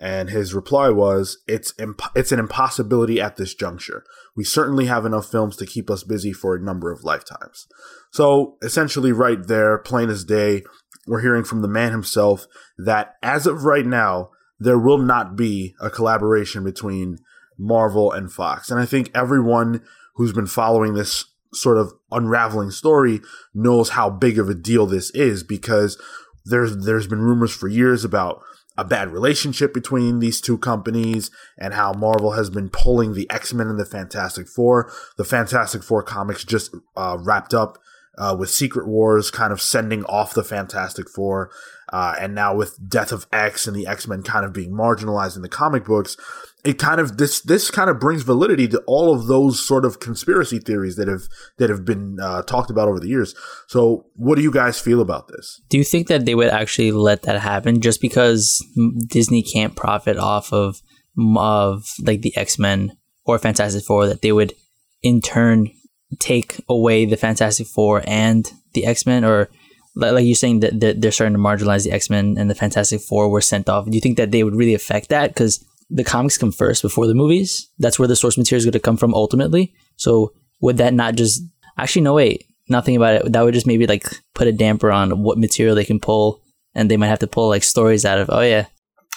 And 0.00 0.30
his 0.30 0.54
reply 0.54 0.90
was, 0.90 1.38
"It's 1.46 1.72
imp- 1.78 2.14
it's 2.14 2.32
an 2.32 2.38
impossibility 2.38 3.20
at 3.20 3.36
this 3.36 3.54
juncture. 3.54 4.04
We 4.38 4.44
certainly 4.44 4.86
have 4.86 5.04
enough 5.04 5.28
films 5.28 5.56
to 5.56 5.66
keep 5.66 5.90
us 5.90 6.04
busy 6.04 6.32
for 6.32 6.54
a 6.54 6.62
number 6.62 6.92
of 6.92 7.02
lifetimes." 7.02 7.66
So 8.12 8.56
essentially, 8.62 9.10
right 9.12 9.44
there, 9.46 9.76
plain 9.78 10.08
as 10.08 10.24
day, 10.24 10.62
we're 11.08 11.20
hearing 11.20 11.42
from 11.42 11.60
the 11.60 11.68
man 11.68 11.90
himself 11.90 12.46
that 12.78 13.16
as 13.20 13.46
of 13.48 13.64
right 13.64 13.84
now, 13.84 14.30
there 14.60 14.78
will 14.78 14.98
not 14.98 15.34
be 15.36 15.74
a 15.80 15.90
collaboration 15.90 16.62
between 16.62 17.18
Marvel 17.58 18.12
and 18.12 18.32
Fox. 18.32 18.70
And 18.70 18.80
I 18.80 18.86
think 18.86 19.10
everyone 19.12 19.82
who's 20.14 20.32
been 20.32 20.46
following 20.46 20.94
this 20.94 21.24
sort 21.52 21.78
of 21.78 21.92
unraveling 22.12 22.70
story 22.70 23.20
knows 23.54 23.90
how 23.90 24.08
big 24.08 24.38
of 24.38 24.48
a 24.48 24.54
deal 24.54 24.86
this 24.86 25.10
is 25.10 25.42
because 25.42 26.00
there's 26.44 26.76
there's 26.84 27.06
been 27.06 27.22
rumors 27.22 27.52
for 27.52 27.68
years 27.68 28.04
about 28.04 28.40
a 28.78 28.84
bad 28.84 29.12
relationship 29.12 29.74
between 29.74 30.20
these 30.20 30.40
two 30.40 30.56
companies 30.56 31.32
and 31.58 31.74
how 31.74 31.92
Marvel 31.92 32.32
has 32.32 32.48
been 32.48 32.70
pulling 32.70 33.12
the 33.12 33.28
X-Men 33.28 33.66
and 33.66 33.78
the 33.78 33.84
Fantastic 33.84 34.46
Four. 34.46 34.90
The 35.16 35.24
Fantastic 35.24 35.82
Four 35.82 36.04
comics 36.04 36.44
just 36.44 36.72
uh, 36.96 37.18
wrapped 37.20 37.52
up 37.52 37.78
uh, 38.16 38.36
with 38.38 38.50
Secret 38.50 38.86
Wars 38.86 39.32
kind 39.32 39.52
of 39.52 39.60
sending 39.60 40.04
off 40.04 40.32
the 40.32 40.44
Fantastic 40.44 41.08
Four, 41.08 41.50
uh, 41.92 42.14
and 42.20 42.34
now 42.34 42.54
with 42.54 42.88
Death 42.88 43.10
of 43.10 43.26
X 43.32 43.66
and 43.66 43.76
the 43.76 43.86
X 43.86 44.06
Men 44.06 44.22
kind 44.22 44.44
of 44.44 44.52
being 44.52 44.72
marginalized 44.72 45.34
in 45.34 45.42
the 45.42 45.48
comic 45.48 45.84
books, 45.84 46.16
it 46.64 46.78
kind 46.78 47.00
of 47.00 47.18
this 47.18 47.40
this 47.42 47.70
kind 47.70 47.88
of 47.88 48.00
brings 48.00 48.22
validity 48.22 48.66
to 48.68 48.82
all 48.86 49.14
of 49.14 49.26
those 49.26 49.64
sort 49.64 49.84
of 49.84 50.00
conspiracy 50.00 50.58
theories 50.58 50.96
that 50.96 51.08
have 51.08 51.22
that 51.58 51.70
have 51.70 51.84
been 51.84 52.18
uh, 52.20 52.42
talked 52.42 52.70
about 52.70 52.88
over 52.88 52.98
the 52.98 53.08
years. 53.08 53.34
So, 53.68 54.06
what 54.14 54.36
do 54.36 54.42
you 54.42 54.50
guys 54.50 54.80
feel 54.80 55.00
about 55.00 55.28
this? 55.28 55.60
Do 55.68 55.78
you 55.78 55.84
think 55.84 56.08
that 56.08 56.24
they 56.24 56.34
would 56.34 56.48
actually 56.48 56.92
let 56.92 57.22
that 57.22 57.40
happen 57.40 57.80
just 57.80 58.00
because 58.00 58.64
Disney 59.06 59.42
can't 59.42 59.76
profit 59.76 60.16
off 60.16 60.52
of 60.52 60.82
of 61.36 61.86
like 62.02 62.22
the 62.22 62.36
X 62.36 62.58
Men 62.58 62.96
or 63.24 63.38
Fantastic 63.38 63.84
Four 63.84 64.06
that 64.06 64.22
they 64.22 64.32
would 64.32 64.54
in 65.02 65.20
turn 65.20 65.70
take 66.18 66.60
away 66.68 67.04
the 67.04 67.16
Fantastic 67.16 67.66
Four 67.66 68.02
and 68.06 68.50
the 68.72 68.86
X 68.86 69.06
Men, 69.06 69.24
or 69.24 69.48
like 69.94 70.24
you're 70.24 70.34
saying 70.34 70.60
that 70.60 70.80
they're 70.80 71.12
starting 71.12 71.36
to 71.36 71.42
marginalize 71.42 71.84
the 71.84 71.92
X 71.92 72.10
Men 72.10 72.36
and 72.36 72.50
the 72.50 72.54
Fantastic 72.54 73.00
Four 73.00 73.28
were 73.28 73.40
sent 73.40 73.68
off. 73.68 73.84
Do 73.86 73.94
you 73.94 74.00
think 74.00 74.16
that 74.16 74.32
they 74.32 74.42
would 74.42 74.56
really 74.56 74.74
affect 74.74 75.08
that? 75.10 75.28
Because 75.28 75.64
the 75.90 76.04
comics 76.04 76.36
come 76.38 76.52
first 76.52 76.82
before 76.82 77.06
the 77.06 77.14
movies. 77.14 77.68
That's 77.78 77.98
where 77.98 78.08
the 78.08 78.16
source 78.16 78.36
material 78.36 78.58
is 78.58 78.64
going 78.64 78.72
to 78.72 78.78
come 78.80 78.96
from 78.96 79.14
ultimately. 79.14 79.72
So 79.96 80.32
would 80.60 80.76
that 80.78 80.92
not 80.94 81.14
just 81.14 81.42
actually 81.78 82.02
no 82.02 82.14
wait 82.14 82.44
nothing 82.70 82.96
about 82.96 83.14
it 83.14 83.32
that 83.32 83.40
would 83.42 83.54
just 83.54 83.66
maybe 83.66 83.86
like 83.86 84.04
put 84.34 84.46
a 84.46 84.52
damper 84.52 84.90
on 84.92 85.22
what 85.22 85.38
material 85.38 85.74
they 85.74 85.84
can 85.86 85.98
pull 85.98 86.42
and 86.74 86.90
they 86.90 86.98
might 86.98 87.06
have 87.06 87.18
to 87.20 87.26
pull 87.26 87.48
like 87.48 87.62
stories 87.62 88.04
out 88.04 88.18
of 88.18 88.28
oh 88.30 88.42
yeah 88.42 88.66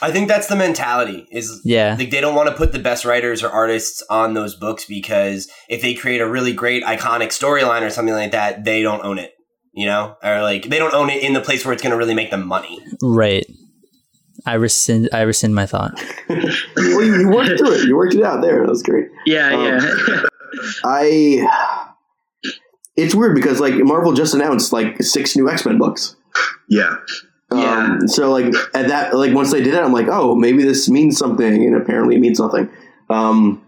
I 0.04 0.10
think 0.12 0.30
that's 0.30 0.48
the 0.48 0.56
mentality. 0.56 1.28
Is 1.32 1.62
Yeah. 1.64 1.96
like 2.00 2.10
they 2.10 2.22
don't 2.22 2.34
want 2.34 2.50
to 2.50 2.56
put 2.56 2.72
the 2.72 2.80
best 2.80 3.06
writers 3.06 3.44
or 3.44 3.50
artists 3.52 4.02
on 4.10 4.34
those 4.34 4.56
books 4.56 4.86
because 4.86 5.48
if 5.70 5.82
they 5.84 5.94
create 5.94 6.22
a 6.22 6.28
really 6.28 6.54
great 6.54 6.84
iconic 6.84 7.28
storyline 7.28 7.84
or 7.84 7.92
something 7.92 8.16
like 8.16 8.32
that, 8.32 8.64
they 8.64 8.82
don't 8.82 9.04
own 9.06 9.20
it. 9.20 9.34
You 9.74 9.86
know, 9.86 10.16
or 10.24 10.42
like 10.42 10.64
they 10.64 10.80
don't 10.80 10.96
own 10.96 11.10
it 11.12 11.22
in 11.22 11.34
the 11.34 11.40
place 11.42 11.64
where 11.64 11.74
it's 11.74 11.84
going 11.84 11.92
to 11.92 11.98
really 11.98 12.16
make 12.16 12.32
them 12.32 12.48
money. 12.48 12.80
right 13.04 13.46
i 14.46 14.54
rescind 14.54 15.10
i 15.14 15.22
rescind 15.22 15.54
my 15.56 15.66
thought 15.66 15.94
well, 16.30 17.04
you, 17.04 17.20
you 17.22 17.30
worked 17.30 17.58
through 17.58 17.74
it. 17.74 17.88
You 17.88 17.96
worked 17.96 18.14
it 18.16 18.24
out 18.24 18.42
there. 18.42 18.62
That 18.62 18.70
was 18.70 18.82
great. 18.84 19.08
Yeah, 19.26 19.50
Um, 19.54 19.64
yeah. 19.66 20.24
I. 20.84 21.48
It's 22.98 23.16
weird 23.16 23.36
because 23.36 23.60
like 23.60 23.74
Marvel 23.76 24.14
just 24.14 24.34
announced 24.34 24.74
like 24.74 25.02
six 25.02 25.36
new 25.36 25.50
X 25.50 25.66
Men 25.66 25.78
books. 25.78 26.16
Yeah. 26.70 26.96
Yeah. 27.54 27.98
Um, 28.00 28.08
so 28.08 28.32
like 28.32 28.46
at 28.74 28.88
that 28.88 29.14
like 29.16 29.34
once 29.34 29.52
they 29.52 29.62
did 29.62 29.74
that, 29.74 29.84
I'm 29.84 29.94
like, 29.94 30.08
oh, 30.10 30.36
maybe 30.36 30.64
this 30.64 30.90
means 30.90 31.18
something, 31.18 31.66
and 31.66 31.76
apparently 31.76 32.16
it 32.16 32.20
means 32.20 32.40
nothing. 32.40 32.70
Um, 33.10 33.62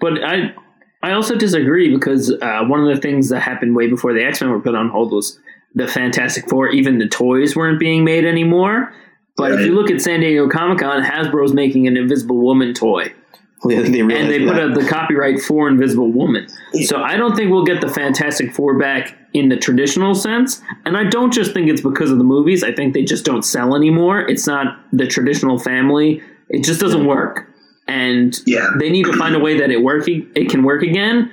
But 0.00 0.22
I 0.24 0.54
I 1.02 1.12
also 1.12 1.36
disagree 1.36 1.92
because 1.94 2.30
uh, 2.42 2.64
one 2.64 2.80
of 2.86 2.94
the 2.94 3.00
things 3.00 3.28
that 3.30 3.40
happened 3.40 3.74
way 3.76 3.86
before 3.88 4.12
the 4.12 4.22
X 4.24 4.40
Men 4.40 4.50
were 4.50 4.60
put 4.60 4.74
on 4.74 4.88
hold 4.88 5.12
was 5.12 5.38
the 5.74 5.86
Fantastic 5.88 6.48
Four. 6.48 6.68
Even 6.68 6.98
the 6.98 7.08
toys 7.08 7.54
weren't 7.56 7.78
being 7.78 8.04
made 8.04 8.24
anymore. 8.24 8.92
But 9.40 9.52
if 9.52 9.60
you 9.66 9.74
look 9.74 9.90
at 9.90 10.00
San 10.00 10.20
Diego 10.20 10.48
Comic 10.48 10.78
Con, 10.78 11.02
Hasbro's 11.02 11.52
making 11.52 11.86
an 11.86 11.96
Invisible 11.96 12.36
Woman 12.38 12.74
toy, 12.74 13.12
they 13.68 13.76
and 14.00 14.10
they 14.10 14.38
put 14.46 14.58
out 14.58 14.74
the 14.74 14.86
copyright 14.88 15.40
for 15.40 15.68
Invisible 15.68 16.10
Woman. 16.10 16.46
So 16.84 17.02
I 17.02 17.16
don't 17.16 17.36
think 17.36 17.50
we'll 17.50 17.64
get 17.64 17.80
the 17.80 17.88
Fantastic 17.88 18.54
Four 18.54 18.78
back 18.78 19.16
in 19.34 19.48
the 19.48 19.56
traditional 19.56 20.14
sense, 20.14 20.62
and 20.84 20.96
I 20.96 21.04
don't 21.04 21.32
just 21.32 21.52
think 21.52 21.68
it's 21.68 21.82
because 21.82 22.10
of 22.10 22.18
the 22.18 22.24
movies. 22.24 22.64
I 22.64 22.72
think 22.72 22.94
they 22.94 23.02
just 23.04 23.24
don't 23.24 23.42
sell 23.42 23.76
anymore. 23.76 24.20
It's 24.28 24.46
not 24.46 24.78
the 24.92 25.06
traditional 25.06 25.58
family. 25.58 26.22
It 26.48 26.64
just 26.64 26.80
doesn't 26.80 27.04
work, 27.06 27.46
and 27.86 28.38
Yeah. 28.46 28.66
they 28.78 28.88
need 28.90 29.04
to 29.06 29.12
find 29.12 29.34
a 29.34 29.38
way 29.38 29.58
that 29.58 29.70
it 29.70 29.82
work 29.82 30.08
it 30.08 30.48
can 30.48 30.62
work 30.62 30.82
again, 30.82 31.30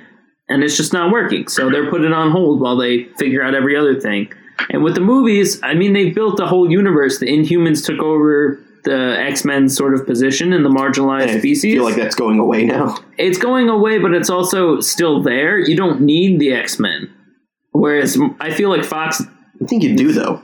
and 0.48 0.62
it's 0.62 0.76
just 0.76 0.92
not 0.92 1.10
working. 1.10 1.48
So 1.48 1.70
they're 1.70 1.90
putting 1.90 2.06
it 2.08 2.12
on 2.12 2.30
hold 2.30 2.60
while 2.60 2.76
they 2.76 3.04
figure 3.18 3.42
out 3.42 3.54
every 3.54 3.74
other 3.76 3.98
thing. 3.98 4.28
And 4.70 4.82
with 4.82 4.94
the 4.94 5.00
movies, 5.00 5.60
I 5.62 5.74
mean, 5.74 5.92
they 5.92 6.10
built 6.10 6.36
the 6.36 6.46
whole 6.46 6.70
universe. 6.70 7.18
The 7.18 7.26
Inhumans 7.26 7.84
took 7.84 8.00
over 8.00 8.60
the 8.84 9.16
X 9.18 9.44
Men 9.44 9.68
sort 9.68 9.94
of 9.94 10.06
position 10.06 10.52
in 10.52 10.62
the 10.62 10.68
marginalized 10.68 11.28
I 11.28 11.38
species. 11.38 11.74
feel 11.74 11.84
like 11.84 11.96
that's 11.96 12.14
going 12.14 12.38
away 12.38 12.64
now. 12.64 12.96
it's 13.18 13.38
going 13.38 13.68
away, 13.68 13.98
but 13.98 14.12
it's 14.14 14.30
also 14.30 14.80
still 14.80 15.22
there. 15.22 15.58
You 15.58 15.76
don't 15.76 16.00
need 16.00 16.40
the 16.40 16.52
X 16.52 16.78
Men. 16.78 17.12
Whereas 17.72 18.18
I 18.40 18.50
feel 18.52 18.70
like 18.70 18.84
Fox. 18.84 19.22
I 19.62 19.64
think 19.66 19.82
you 19.82 19.96
do 19.96 20.12
though. 20.12 20.42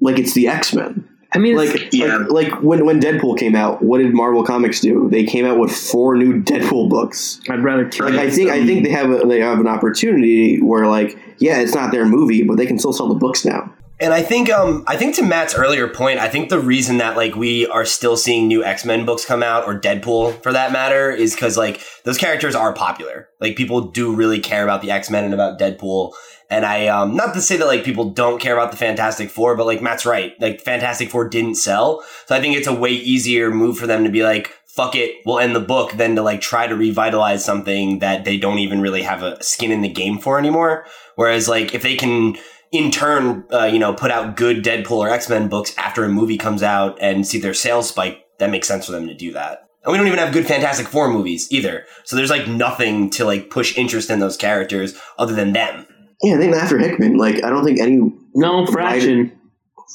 Like 0.00 0.18
it's 0.18 0.32
the 0.34 0.48
X 0.48 0.74
Men. 0.74 0.99
I 1.32 1.38
mean, 1.38 1.58
it's- 1.58 1.72
Like, 1.80 1.88
Yeah. 1.92 2.16
like 2.28 2.50
like 2.52 2.62
when 2.62 2.84
when 2.84 3.00
Deadpool 3.00 3.38
came 3.38 3.54
out, 3.54 3.82
what 3.82 3.98
did 3.98 4.12
Marvel 4.14 4.42
Comics 4.44 4.80
do? 4.80 5.08
They 5.10 5.24
came 5.24 5.46
out 5.46 5.58
with 5.58 5.70
four 5.70 6.16
new 6.16 6.42
Deadpool 6.42 6.88
books. 6.90 7.40
I'd 7.48 7.62
rather 7.62 7.84
kill. 7.84 8.06
Like 8.06 8.18
I 8.18 8.30
think 8.30 8.50
I 8.50 8.64
think 8.66 8.84
they 8.84 8.90
have 8.90 9.10
a, 9.10 9.18
they 9.26 9.40
have 9.40 9.60
an 9.60 9.68
opportunity 9.68 10.60
where 10.60 10.86
like 10.86 11.16
yeah, 11.38 11.60
it's 11.60 11.74
not 11.74 11.90
their 11.92 12.04
movie, 12.06 12.42
but 12.42 12.56
they 12.56 12.66
can 12.66 12.78
still 12.78 12.92
sell 12.92 13.08
the 13.08 13.14
books 13.14 13.44
now. 13.44 13.72
And 14.02 14.14
I 14.14 14.22
think, 14.22 14.48
um, 14.50 14.82
I 14.86 14.96
think 14.96 15.14
to 15.16 15.22
Matt's 15.22 15.54
earlier 15.54 15.86
point, 15.86 16.20
I 16.20 16.28
think 16.30 16.48
the 16.48 16.58
reason 16.58 16.96
that 16.98 17.16
like 17.18 17.34
we 17.36 17.66
are 17.66 17.84
still 17.84 18.16
seeing 18.16 18.48
new 18.48 18.64
X 18.64 18.84
Men 18.86 19.04
books 19.04 19.26
come 19.26 19.42
out 19.42 19.66
or 19.66 19.78
Deadpool 19.78 20.42
for 20.42 20.52
that 20.52 20.72
matter 20.72 21.10
is 21.10 21.34
because 21.34 21.58
like 21.58 21.82
those 22.04 22.16
characters 22.16 22.54
are 22.54 22.72
popular. 22.72 23.28
Like 23.40 23.56
people 23.56 23.82
do 23.82 24.14
really 24.14 24.38
care 24.40 24.64
about 24.64 24.80
the 24.80 24.90
X 24.90 25.10
Men 25.10 25.24
and 25.24 25.34
about 25.34 25.58
Deadpool. 25.60 26.12
And 26.50 26.66
I, 26.66 26.88
um, 26.88 27.14
not 27.14 27.32
to 27.34 27.40
say 27.40 27.56
that 27.56 27.66
like 27.66 27.84
people 27.84 28.10
don't 28.10 28.40
care 28.40 28.54
about 28.54 28.72
the 28.72 28.76
Fantastic 28.76 29.30
Four, 29.30 29.56
but 29.56 29.66
like 29.66 29.80
Matt's 29.80 30.04
right. 30.04 30.34
Like 30.40 30.60
Fantastic 30.60 31.08
Four 31.08 31.28
didn't 31.28 31.54
sell, 31.54 32.04
so 32.26 32.34
I 32.34 32.40
think 32.40 32.56
it's 32.56 32.66
a 32.66 32.74
way 32.74 32.90
easier 32.90 33.50
move 33.50 33.78
for 33.78 33.86
them 33.86 34.02
to 34.04 34.10
be 34.10 34.24
like, 34.24 34.52
fuck 34.66 34.94
it, 34.94 35.16
we'll 35.24 35.38
end 35.38 35.54
the 35.54 35.60
book 35.60 35.92
than 35.92 36.16
to 36.16 36.22
like 36.22 36.40
try 36.40 36.66
to 36.66 36.76
revitalize 36.76 37.44
something 37.44 38.00
that 38.00 38.24
they 38.24 38.36
don't 38.36 38.58
even 38.58 38.80
really 38.80 39.02
have 39.02 39.22
a 39.22 39.42
skin 39.42 39.70
in 39.72 39.80
the 39.80 39.88
game 39.88 40.18
for 40.18 40.38
anymore. 40.38 40.86
Whereas 41.16 41.48
like 41.48 41.74
if 41.74 41.82
they 41.82 41.96
can 41.96 42.36
in 42.72 42.90
turn, 42.90 43.44
uh, 43.52 43.64
you 43.64 43.78
know, 43.78 43.92
put 43.92 44.10
out 44.10 44.36
good 44.36 44.64
Deadpool 44.64 44.92
or 44.92 45.08
X 45.08 45.28
Men 45.28 45.48
books 45.48 45.74
after 45.76 46.04
a 46.04 46.08
movie 46.08 46.38
comes 46.38 46.62
out 46.62 46.98
and 47.00 47.26
see 47.26 47.38
their 47.38 47.54
sales 47.54 47.88
spike, 47.88 48.24
that 48.38 48.50
makes 48.50 48.68
sense 48.68 48.86
for 48.86 48.92
them 48.92 49.06
to 49.08 49.14
do 49.14 49.32
that. 49.32 49.68
And 49.82 49.92
we 49.92 49.98
don't 49.98 50.06
even 50.06 50.18
have 50.18 50.32
good 50.32 50.46
Fantastic 50.46 50.86
Four 50.86 51.10
movies 51.10 51.50
either. 51.50 51.84
So 52.04 52.14
there's 52.14 52.30
like 52.30 52.46
nothing 52.46 53.10
to 53.10 53.24
like 53.24 53.50
push 53.50 53.76
interest 53.76 54.10
in 54.10 54.20
those 54.20 54.36
characters 54.36 54.96
other 55.18 55.34
than 55.34 55.52
them. 55.52 55.86
Yeah, 56.22 56.34
I 56.34 56.38
think 56.38 56.54
after 56.54 56.78
Hickman, 56.78 57.16
like 57.16 57.42
I 57.44 57.50
don't 57.50 57.64
think 57.64 57.80
any. 57.80 57.98
No, 58.34 58.66
Fraction. 58.66 59.32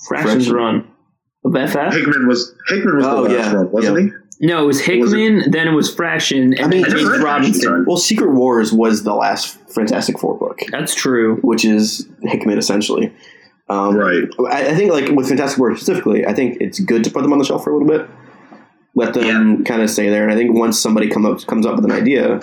Fraction's 0.07 0.47
Fraction. 0.47 0.53
run 0.53 0.87
of 1.45 1.69
FF. 1.69 1.93
Hickman 1.95 2.27
was 2.27 2.53
Hickman 2.67 2.97
was 2.97 3.05
Oh, 3.05 3.23
the 3.23 3.29
last 3.29 3.31
yeah, 3.51 3.53
one, 3.55 3.71
wasn't 3.71 3.97
yeah. 3.97 4.03
he? 4.39 4.45
No, 4.47 4.63
it 4.63 4.67
was 4.67 4.81
Hickman, 4.81 5.49
then 5.51 5.67
it 5.69 5.71
was 5.71 5.93
Fraction, 5.93 6.53
and 6.55 6.59
I 6.59 6.67
mean, 6.67 6.81
then 6.81 6.91
James 6.97 7.19
Robinson. 7.19 7.85
Well, 7.87 7.95
Secret 7.95 8.33
Wars 8.33 8.73
was 8.73 9.03
the 9.03 9.13
last 9.15 9.57
Fantastic 9.73 10.19
Four 10.19 10.37
book, 10.37 10.59
That's 10.71 10.93
true. 10.93 11.37
which 11.37 11.63
is 11.63 12.05
Hickman 12.23 12.57
essentially. 12.57 13.13
Um, 13.69 13.95
Right. 13.95 14.25
I, 14.51 14.71
I 14.71 14.75
think, 14.75 14.91
like 14.91 15.07
with 15.09 15.29
Fantastic 15.29 15.57
Four 15.57 15.73
specifically, 15.77 16.25
I 16.25 16.33
think 16.33 16.57
it's 16.59 16.79
good 16.81 17.05
to 17.05 17.11
put 17.11 17.21
them 17.23 17.31
on 17.31 17.39
the 17.39 17.45
shelf 17.45 17.63
for 17.63 17.71
a 17.71 17.77
little 17.77 17.87
bit, 17.87 18.09
let 18.93 19.13
them 19.13 19.63
kind 19.63 19.81
of 19.81 19.89
stay 19.89 20.09
there. 20.09 20.23
And 20.23 20.33
I 20.33 20.35
think 20.35 20.53
once 20.53 20.77
somebody 20.77 21.09
come 21.09 21.25
up 21.25 21.39
comes 21.47 21.65
up 21.65 21.77
with 21.77 21.85
an 21.85 21.91
idea, 21.91 22.41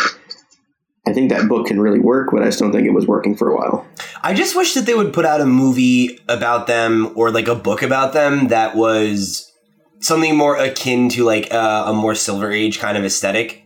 I 1.06 1.12
think 1.12 1.30
that 1.30 1.48
book 1.48 1.66
can 1.66 1.80
really 1.80 1.98
work. 1.98 2.30
But 2.32 2.42
I 2.42 2.46
just 2.46 2.58
don't 2.58 2.72
think 2.72 2.86
it 2.86 2.92
was 2.92 3.06
working 3.06 3.36
for 3.36 3.50
a 3.50 3.56
while. 3.56 3.86
I 4.22 4.34
just 4.34 4.56
wish 4.56 4.74
that 4.74 4.86
they 4.86 4.94
would 4.94 5.12
put 5.12 5.24
out 5.24 5.40
a 5.40 5.46
movie 5.46 6.20
about 6.28 6.66
them 6.66 7.12
or 7.16 7.30
like 7.30 7.48
a 7.48 7.54
book 7.54 7.82
about 7.82 8.12
them 8.12 8.48
that 8.48 8.76
was 8.76 9.52
something 10.00 10.36
more 10.36 10.56
akin 10.56 11.08
to 11.10 11.24
like 11.24 11.52
uh, 11.52 11.84
a 11.86 11.92
more 11.92 12.14
Silver 12.14 12.50
Age 12.52 12.78
kind 12.78 12.96
of 12.96 13.04
aesthetic. 13.04 13.64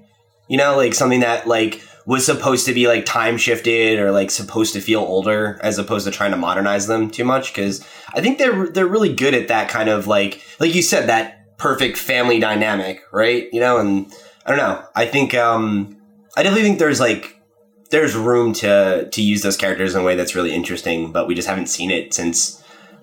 You 0.49 0.57
know, 0.57 0.77
like 0.77 0.95
something 0.95 1.21
that 1.21 1.47
like 1.47 1.83
was 2.07 2.25
supposed 2.25 2.67
to 2.67 2.73
be 2.73 2.87
like 2.87 3.05
time 3.05 3.37
shifted 3.37 3.99
or 3.99 4.13
like 4.13 4.31
supposed 4.31 4.73
to 4.75 4.81
feel 4.81 5.01
older 5.01 5.59
as 5.63 5.77
opposed 5.77 6.07
to 6.07 6.13
trying 6.13 6.31
to 6.31 6.37
modernize 6.37 6.87
them 6.87 7.11
too 7.11 7.25
much 7.25 7.53
because 7.53 7.85
I 8.15 8.21
think 8.21 8.39
they're 8.39 8.69
they're 8.69 8.87
really 8.87 9.13
good 9.13 9.35
at 9.35 9.49
that 9.49 9.69
kind 9.69 9.89
of 9.89 10.07
like 10.07 10.41
like 10.61 10.75
you 10.75 10.83
said 10.83 11.09
that 11.09 11.59
perfect 11.59 11.99
family 11.99 12.39
dynamic, 12.39 13.03
right? 13.13 13.49
You 13.53 13.61
know, 13.61 13.79
and 13.79 14.13
I 14.47 14.51
don't 14.51 14.59
know. 14.59 14.85
I 14.95 15.07
think 15.07 15.35
um 15.35 15.96
I 16.37 16.43
definitely 16.43 16.63
think 16.63 16.79
there's 16.79 17.01
like 17.01 17.41
there's 17.91 18.15
room 18.15 18.53
to 18.55 19.09
to 19.11 19.23
use 19.23 19.43
those 19.43 19.57
characters 19.57 19.95
in 19.95 20.01
a 20.01 20.05
way 20.05 20.17
that's 20.17 20.35
really 20.35 20.55
interesting, 20.55 21.13
but 21.13 21.27
we 21.27 21.35
just 21.35 21.49
haven't 21.49 21.67
seen 21.69 21.91
it 21.91 22.13
since 22.13 22.63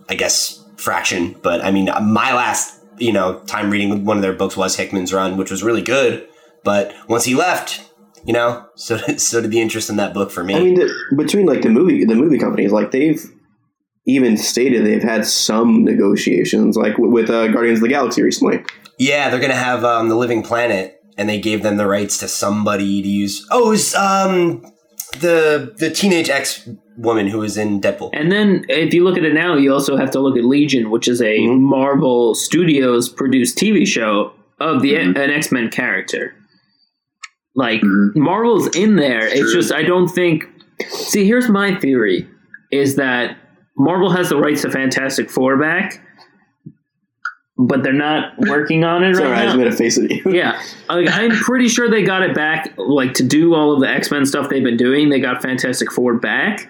I 0.10 0.16
guess 0.16 0.64
Fraction. 0.78 1.36
But 1.42 1.64
I 1.64 1.72
mean, 1.72 1.86
my 1.86 2.34
last 2.34 2.80
you 2.98 3.12
know 3.12 3.40
time 3.48 3.70
reading 3.70 4.06
one 4.06 4.18
of 4.18 4.24
their 4.24 4.34
books 4.34 4.56
was 4.56 4.76
Hickman's 4.76 5.14
Run, 5.14 5.38
which 5.38 5.52
was 5.52 5.64
really 5.64 5.82
good. 5.82 6.28
But 6.64 6.94
once 7.10 7.26
he 7.26 7.36
left, 7.36 7.82
you 8.26 8.34
know, 8.34 8.68
so 8.76 8.98
did, 8.98 9.20
so 9.20 9.42
did 9.42 9.52
the 9.52 9.62
interest 9.62 9.90
in 9.90 9.96
that 9.98 10.14
book 10.14 10.32
for 10.32 10.44
me. 10.44 10.56
I 10.56 10.60
mean, 10.60 10.76
the, 10.76 10.94
between 11.16 11.46
like 11.46 11.62
the 11.62 11.70
movie 11.70 12.06
the 12.06 12.16
movie 12.16 12.38
companies, 12.38 12.72
like 12.72 12.92
they've 12.92 13.24
even 14.06 14.38
stated 14.38 14.86
they've 14.86 15.02
had 15.02 15.26
some 15.26 15.84
negotiations, 15.86 16.76
like 16.76 16.98
with 16.98 17.30
uh, 17.30 17.48
Guardians 17.48 17.80
of 17.80 17.84
the 17.84 17.90
Galaxy 17.90 18.22
recently. 18.22 18.64
yeah, 19.00 19.30
they're 19.30 19.40
gonna 19.40 19.56
have 19.56 19.84
um, 19.84 20.10
the 20.10 20.16
Living 20.16 20.44
Planet, 20.44 21.02
and 21.18 21.30
they 21.30 21.40
gave 21.40 21.64
them 21.64 21.78
the 21.78 21.88
rights 21.88 22.18
to 22.20 22.28
somebody 22.28 23.02
to 23.02 23.08
use. 23.08 23.46
Oh, 23.52 23.68
it 23.68 23.70
was 23.70 23.96
um 23.96 24.66
the 25.20 25.74
the 25.78 25.90
teenage 25.90 26.30
ex 26.30 26.68
woman 26.98 27.28
who 27.28 27.40
was 27.40 27.58
in 27.58 27.82
Deadpool. 27.82 28.10
And 28.14 28.32
then 28.32 28.66
if 28.70 28.94
you 28.94 29.04
look 29.04 29.18
at 29.18 29.24
it 29.26 29.34
now, 29.34 29.56
you 29.56 29.74
also 29.74 29.98
have 29.98 30.12
to 30.12 30.20
look 30.20 30.38
at 30.38 30.44
Legion, 30.44 30.90
which 30.92 31.08
is 31.08 31.22
a 31.22 31.40
Mhm. 31.40 31.60
Marvel 31.60 32.36
Studios 32.36 33.10
produced 33.10 33.58
TV 33.58 33.86
show 33.86 34.32
of 34.60 34.82
the 34.82 34.94
Mhm. 34.94 35.18
an 35.18 35.30
X 35.32 35.52
Men 35.52 35.70
character. 35.70 36.34
Like 37.56 37.82
Mhm. 37.82 38.16
Marvel's 38.16 38.68
in 38.76 38.96
there. 38.96 39.26
It's 39.28 39.40
True. 39.40 39.54
just 39.54 39.74
I 39.74 39.84
don't 39.84 40.08
think. 40.08 40.46
See, 40.90 41.26
here's 41.26 41.50
my 41.50 41.76
theory: 41.76 42.28
is 42.72 42.96
that 42.96 43.38
Marvel 43.78 44.10
has 44.12 44.30
the 44.30 44.38
rights 44.38 44.62
to 44.64 44.70
Fantastic 44.72 45.30
Four 45.32 45.58
back, 45.58 46.03
but 47.58 47.84
they're 47.84 47.94
not 47.94 48.34
working 48.48 48.84
on 48.84 49.04
it 49.04 49.08
right. 49.08 49.16
Sorry, 49.18 49.30
right 49.32 49.40
I 49.42 49.46
just 49.46 49.58
now. 49.58 49.64
made 49.64 49.74
a 49.74 49.76
face 49.76 49.98
at 49.98 50.10
you. 50.10 50.24
Yeah, 50.32 50.62
like, 50.90 51.08
I'm 51.10 51.32
pretty 51.32 51.68
sure 51.68 51.90
they 51.90 52.04
got 52.04 52.24
it 52.24 52.34
back, 52.36 52.74
like 52.78 53.14
to 53.16 53.24
do 53.24 53.54
all 53.54 53.74
of 53.74 53.80
the 53.82 53.88
X 53.88 54.12
Men 54.12 54.26
stuff 54.26 54.50
they've 54.50 54.64
been 54.64 54.78
doing. 54.78 55.10
They 55.10 55.20
got 55.20 55.42
Fantastic 55.42 55.92
Four 55.92 56.16
back, 56.20 56.70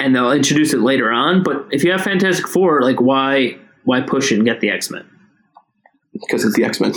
and 0.00 0.14
they'll 0.14 0.32
introduce 0.32 0.72
it 0.72 0.80
later 0.80 1.10
on. 1.10 1.42
But 1.42 1.66
if 1.70 1.84
you 1.84 1.92
have 1.92 2.02
Fantastic 2.02 2.48
Four, 2.48 2.82
like 2.82 3.00
why 3.00 3.58
why 3.84 4.00
push 4.00 4.30
and 4.32 4.44
get 4.44 4.60
the 4.60 4.70
X 4.70 4.90
Men? 4.90 5.08
because 6.12 6.44
it's 6.44 6.54
the 6.56 6.64
X 6.64 6.80
Men. 6.80 6.92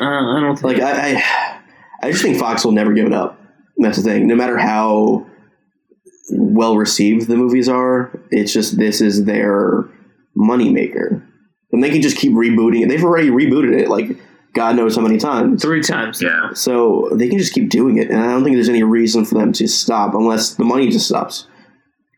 Uh, 0.00 0.04
I 0.36 0.40
don't 0.40 0.56
think. 0.56 0.78
like 0.78 0.82
I, 0.82 1.14
I, 1.14 1.60
I 2.02 2.10
just 2.10 2.22
think 2.22 2.38
Fox 2.38 2.64
will 2.64 2.72
never 2.72 2.92
give 2.92 3.06
it 3.06 3.12
up. 3.12 3.38
That's 3.76 3.98
the 3.98 4.02
thing. 4.02 4.26
No 4.26 4.34
matter 4.34 4.58
how 4.58 5.26
well 6.32 6.76
received 6.76 7.28
the 7.28 7.36
movies 7.36 7.68
are, 7.68 8.18
it's 8.30 8.52
just 8.52 8.78
this 8.78 9.00
is 9.00 9.24
their 9.26 9.88
moneymaker, 10.36 11.24
and 11.72 11.82
they 11.82 11.90
can 11.90 12.02
just 12.02 12.16
keep 12.16 12.32
rebooting 12.32 12.82
it. 12.82 12.88
They've 12.88 13.04
already 13.04 13.30
rebooted 13.30 13.78
it 13.78 13.88
like 13.88 14.16
God 14.54 14.76
knows 14.76 14.96
how 14.96 15.02
many 15.02 15.18
times. 15.18 15.62
Three 15.62 15.82
times. 15.82 16.22
Yeah. 16.22 16.52
So 16.52 17.08
they 17.14 17.28
can 17.28 17.38
just 17.38 17.54
keep 17.54 17.70
doing 17.70 17.98
it, 17.98 18.10
and 18.10 18.20
I 18.20 18.32
don't 18.32 18.44
think 18.44 18.56
there's 18.56 18.68
any 18.68 18.82
reason 18.82 19.24
for 19.24 19.34
them 19.34 19.52
to 19.54 19.66
stop 19.66 20.14
unless 20.14 20.54
the 20.54 20.64
money 20.64 20.90
just 20.90 21.06
stops. 21.06 21.46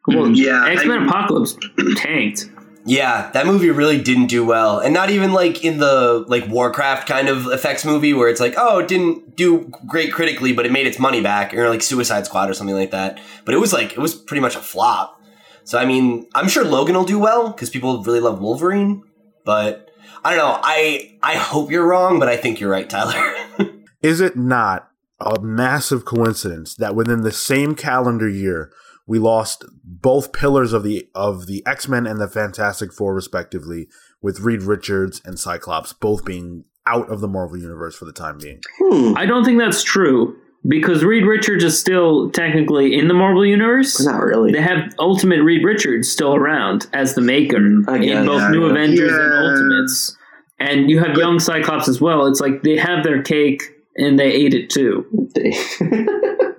Well, 0.07 0.25
mm-hmm. 0.25 0.35
Yeah, 0.35 0.67
X 0.67 0.85
Men 0.85 1.09
Apocalypse 1.09 1.57
tanked. 1.97 2.51
Yeah, 2.87 3.31
that 3.31 3.47
movie 3.47 3.71
really 3.71 4.03
didn't 4.03 4.27
do 4.27 4.45
well. 4.45 4.79
And 4.79 4.93
not 4.93 5.09
even 5.09 5.33
like 5.33 5.65
in 5.65 5.79
the 5.79 6.25
like 6.29 6.47
Warcraft 6.49 7.09
kind 7.09 7.29
of 7.29 7.47
effects 7.47 7.85
movie 7.85 8.13
where 8.13 8.29
it's 8.29 8.41
like, 8.41 8.55
oh, 8.59 8.81
it 8.81 8.89
didn't 8.89 9.37
do 9.37 9.73
great 9.87 10.13
critically, 10.13 10.53
but 10.53 10.67
it 10.67 10.73
made 10.73 10.87
its 10.87 10.99
money 10.99 11.23
back, 11.23 11.55
or 11.55 11.71
like 11.71 11.83
Suicide 11.83 12.27
Squad 12.27 12.51
or 12.51 12.55
something 12.55 12.77
like 12.77 12.91
that. 12.91 13.19
But 13.47 13.55
it 13.55 13.59
was 13.59 13.73
like 13.73 13.93
it 13.93 13.99
was 13.99 14.15
pretty 14.15 14.43
much 14.43 14.57
a 14.57 14.61
flop. 14.61 15.23
So 15.65 15.79
I 15.79 15.87
mean, 15.87 16.27
I'm 16.35 16.49
sure 16.49 16.65
Logan 16.65 16.95
will 16.95 17.05
do 17.05 17.19
well 17.19 17.51
because 17.51 17.71
people 17.71 18.03
really 18.03 18.21
love 18.21 18.41
Wolverine, 18.41 19.03
but 19.45 19.91
I 20.25 20.35
don't 20.35 20.39
know. 20.39 20.61
I 20.63 21.19
I 21.23 21.37
hope 21.37 21.71
you're 21.71 21.87
wrong, 21.87 22.19
but 22.19 22.29
I 22.29 22.37
think 22.37 22.61
you're 22.61 22.71
right, 22.71 22.89
Tyler. 22.89 23.35
Is 24.03 24.21
it 24.21 24.37
not 24.37 24.91
a 25.21 25.41
massive 25.41 26.05
coincidence 26.05 26.75
that 26.75 26.95
within 26.95 27.23
the 27.23 27.33
same 27.33 27.75
calendar 27.75 28.29
year 28.29 28.73
we 29.07 29.19
lost 29.19 29.65
both 29.85 30.33
pillars 30.33 30.73
of 30.73 30.83
the 30.83 31.09
of 31.15 31.47
the 31.47 31.63
X-Men 31.67 32.07
and 32.07 32.21
the 32.21 32.29
Fantastic 32.29 32.93
Four 32.93 33.15
respectively 33.15 33.89
with 34.21 34.41
Reed 34.41 34.63
Richards 34.63 35.21
and 35.25 35.39
Cyclops 35.39 35.93
both 35.93 36.25
being 36.25 36.65
out 36.87 37.09
of 37.11 37.21
the 37.21 37.29
Marvel 37.29 37.59
universe 37.59 37.97
for 37.97 38.05
the 38.05 38.13
time 38.13 38.39
being. 38.39 38.61
Hmm. 38.79 39.17
I 39.17 39.27
don't 39.27 39.45
think 39.45 39.59
that's 39.59 39.83
true 39.83 40.37
because 40.67 41.05
Reed 41.05 41.25
Richards 41.27 41.65
is 41.65 41.79
still 41.79 42.31
technically 42.31 42.97
in 42.99 43.09
the 43.09 43.15
Marvel 43.15 43.45
universe. 43.45 44.01
Not 44.05 44.23
really. 44.23 44.53
They 44.53 44.61
have 44.63 44.95
Ultimate 44.99 45.43
Reed 45.43 45.65
Richards 45.65 46.11
still 46.11 46.35
around 46.35 46.87
as 46.93 47.15
the 47.15 47.21
maker 47.21 47.59
I 47.89 47.97
in 47.97 48.27
both 48.27 48.41
Yeah, 48.43 48.51
New 48.51 48.65
yeah. 48.65 48.71
Avengers 48.71 49.13
and 49.13 49.33
Ultimates. 49.35 50.17
And 50.61 50.89
you 50.91 50.99
have 51.01 51.17
young 51.17 51.41
Cyclops 51.41 51.89
as 51.89 52.01
well. 52.01 52.27
It's 52.27 52.41
like 52.41 52.63
they 52.63 52.77
have 52.77 53.05
their 53.05 53.23
cake 53.23 53.63
and 53.97 54.19
they 54.19 54.33
ate 54.33 54.55
it 54.55 54.71
too. 54.71 55.05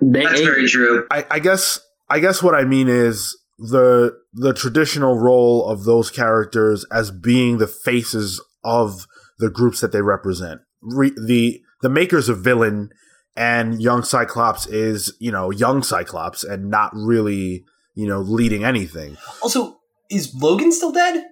They 0.08 0.22
That's 0.22 0.40
ate 0.40 0.44
very 0.44 0.64
it. 0.64 0.68
true. 0.70 1.06
I, 1.10 1.26
I 1.30 1.38
guess 1.40 1.80
I 2.08 2.20
guess 2.20 2.40
what 2.42 2.54
I 2.54 2.64
mean 2.64 2.88
is 2.88 3.36
the 3.58 4.16
the 4.34 4.52
traditional 4.54 5.18
role 5.18 5.66
of 5.66 5.82
those 5.84 6.10
characters 6.10 6.84
as 6.92 7.10
being 7.10 7.58
the 7.58 7.66
faces 7.66 8.40
of 8.62 9.06
the 9.40 9.50
groups 9.50 9.80
that 9.80 9.90
they 9.90 10.02
represent. 10.02 10.60
Re, 10.80 11.10
the 11.26 11.60
the 11.82 11.88
makers 11.88 12.28
of 12.28 12.38
villain 12.38 12.90
and 13.36 13.80
young 13.82 14.02
Cyclops 14.02 14.66
is 14.66 15.14
you 15.18 15.30
know 15.30 15.50
young 15.50 15.82
Cyclops 15.82 16.42
and 16.44 16.70
not 16.70 16.90
really 16.94 17.64
you 17.94 18.06
know 18.06 18.20
leading 18.20 18.64
anything. 18.64 19.16
also, 19.42 19.78
is 20.10 20.34
Logan 20.34 20.72
still 20.72 20.92
dead? 20.92 21.24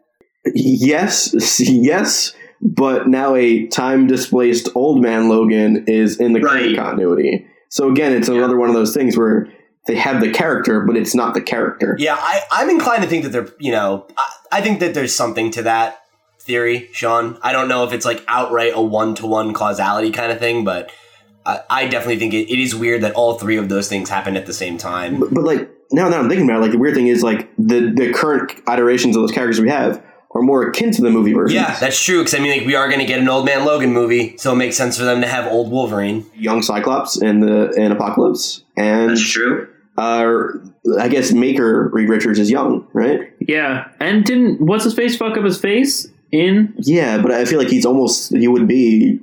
yes, 0.55 1.61
yes, 1.61 2.35
but 2.61 3.09
now 3.09 3.35
a 3.35 3.67
time 3.69 4.07
displaced 4.07 4.69
old 4.75 5.03
man 5.03 5.29
Logan 5.29 5.85
is 5.87 6.19
in 6.21 6.33
the 6.33 6.41
current 6.41 6.67
Right. 6.67 6.77
continuity. 6.77 7.47
So 7.71 7.91
again, 7.91 8.13
it's 8.13 8.29
another 8.29 8.57
one 8.57 8.69
of 8.69 8.75
those 8.75 8.95
things 8.95 9.17
where 9.17 9.49
they 9.87 9.97
have 9.97 10.21
the 10.21 10.31
character, 10.31 10.81
but 10.83 10.97
it's 10.97 11.15
not 11.15 11.35
the 11.35 11.41
character. 11.41 11.97
Yeah, 11.99 12.17
I, 12.19 12.43
I'm 12.51 12.71
inclined 12.71 13.03
to 13.03 13.09
think 13.09 13.25
that 13.25 13.31
they're, 13.31 13.49
you 13.59 13.73
know, 13.73 14.07
I, 14.17 14.31
I 14.53 14.61
think 14.61 14.81
that 14.81 14.95
there's 14.95 15.15
something 15.15 15.51
to 15.53 15.63
that 15.63 15.99
theory, 16.41 16.89
Sean. 16.93 17.39
I 17.43 17.53
don't 17.53 17.69
know 17.69 17.85
if 17.85 17.93
it's 17.93 18.05
like 18.05 18.23
outright 18.29 18.73
a 18.75 18.81
one 18.81 19.15
to 19.17 19.27
one 19.27 19.53
causality 19.55 20.11
kind 20.13 20.31
of 20.31 20.39
thing, 20.39 20.65
but 20.65 20.91
I, 21.47 21.61
I 21.71 21.87
definitely 21.89 22.19
think 22.19 22.35
it, 22.35 22.51
it 22.53 22.59
is 22.59 22.75
weird 22.75 23.03
that 23.03 23.13
all 23.15 23.39
three 23.39 23.57
of 23.57 23.69
those 23.69 23.89
things 23.89 24.09
happen 24.09 24.37
at 24.37 24.47
the 24.47 24.55
same 24.55 24.79
time. 24.79 25.21
But, 25.21 25.35
but 25.35 25.45
like 25.45 25.69
now 25.93 26.09
that 26.09 26.19
I'm 26.19 26.29
thinking 26.29 26.49
about 26.49 26.59
it, 26.59 26.63
like 26.63 26.73
the 26.73 26.79
weird 26.79 26.95
thing 26.95 27.07
is 27.09 27.23
like 27.23 27.51
the 27.57 27.93
the 27.95 28.13
current 28.13 28.53
iterations 28.69 29.17
of 29.17 29.23
those 29.23 29.33
characters 29.33 29.61
we 29.61 29.69
have 29.69 30.03
are 30.31 30.43
more 30.43 30.67
akin 30.67 30.91
to 30.91 31.01
the 31.01 31.11
movie 31.11 31.33
version. 31.33 31.55
Yeah, 31.55 31.79
that's 31.79 32.03
true, 32.03 32.19
because 32.19 32.35
I 32.35 32.41
mean, 32.41 32.59
like, 32.59 32.67
we 32.67 32.75
are 32.75 32.89
going 32.89 32.99
to 32.99 33.07
get 33.07 33.21
an 33.21 33.29
Old 33.29 33.47
Man 33.47 33.65
Logan 33.65 33.93
movie, 33.93 34.37
so 34.37 34.53
it 34.53 34.57
makes 34.57 34.77
sense 34.77 34.99
for 34.99 35.05
them 35.05 35.21
to 35.21 35.29
have 35.29 35.47
old 35.47 35.71
Wolverine. 35.71 36.27
young 36.35 36.61
Cyclops 36.61 37.17
and 37.23 37.41
the 37.41 37.73
and 37.79 37.93
Apocalypse, 37.93 38.65
and 38.77 39.11
That's 39.11 39.31
true. 39.31 39.69
uh, 39.97 40.35
I 40.99 41.07
guess 41.09 41.31
Maker 41.33 41.89
Reed 41.93 42.09
Richards 42.09 42.41
is 42.41 42.51
young, 42.51 42.85
right? 42.93 43.33
Yeah. 43.39 43.89
And 44.01 44.25
didn't 44.25 44.61
what's 44.61 44.83
his 44.83 44.95
face 44.95 45.17
fuck 45.17 45.37
up 45.37 45.45
his 45.45 45.61
face 45.61 46.09
in 46.33 46.75
Yeah, 46.79 47.19
but 47.23 47.31
I 47.31 47.45
feel 47.45 47.59
like 47.61 47.69
he's 47.69 47.87
almost 47.87 48.35
he 48.35 48.49
would 48.49 48.67
be 48.67 49.21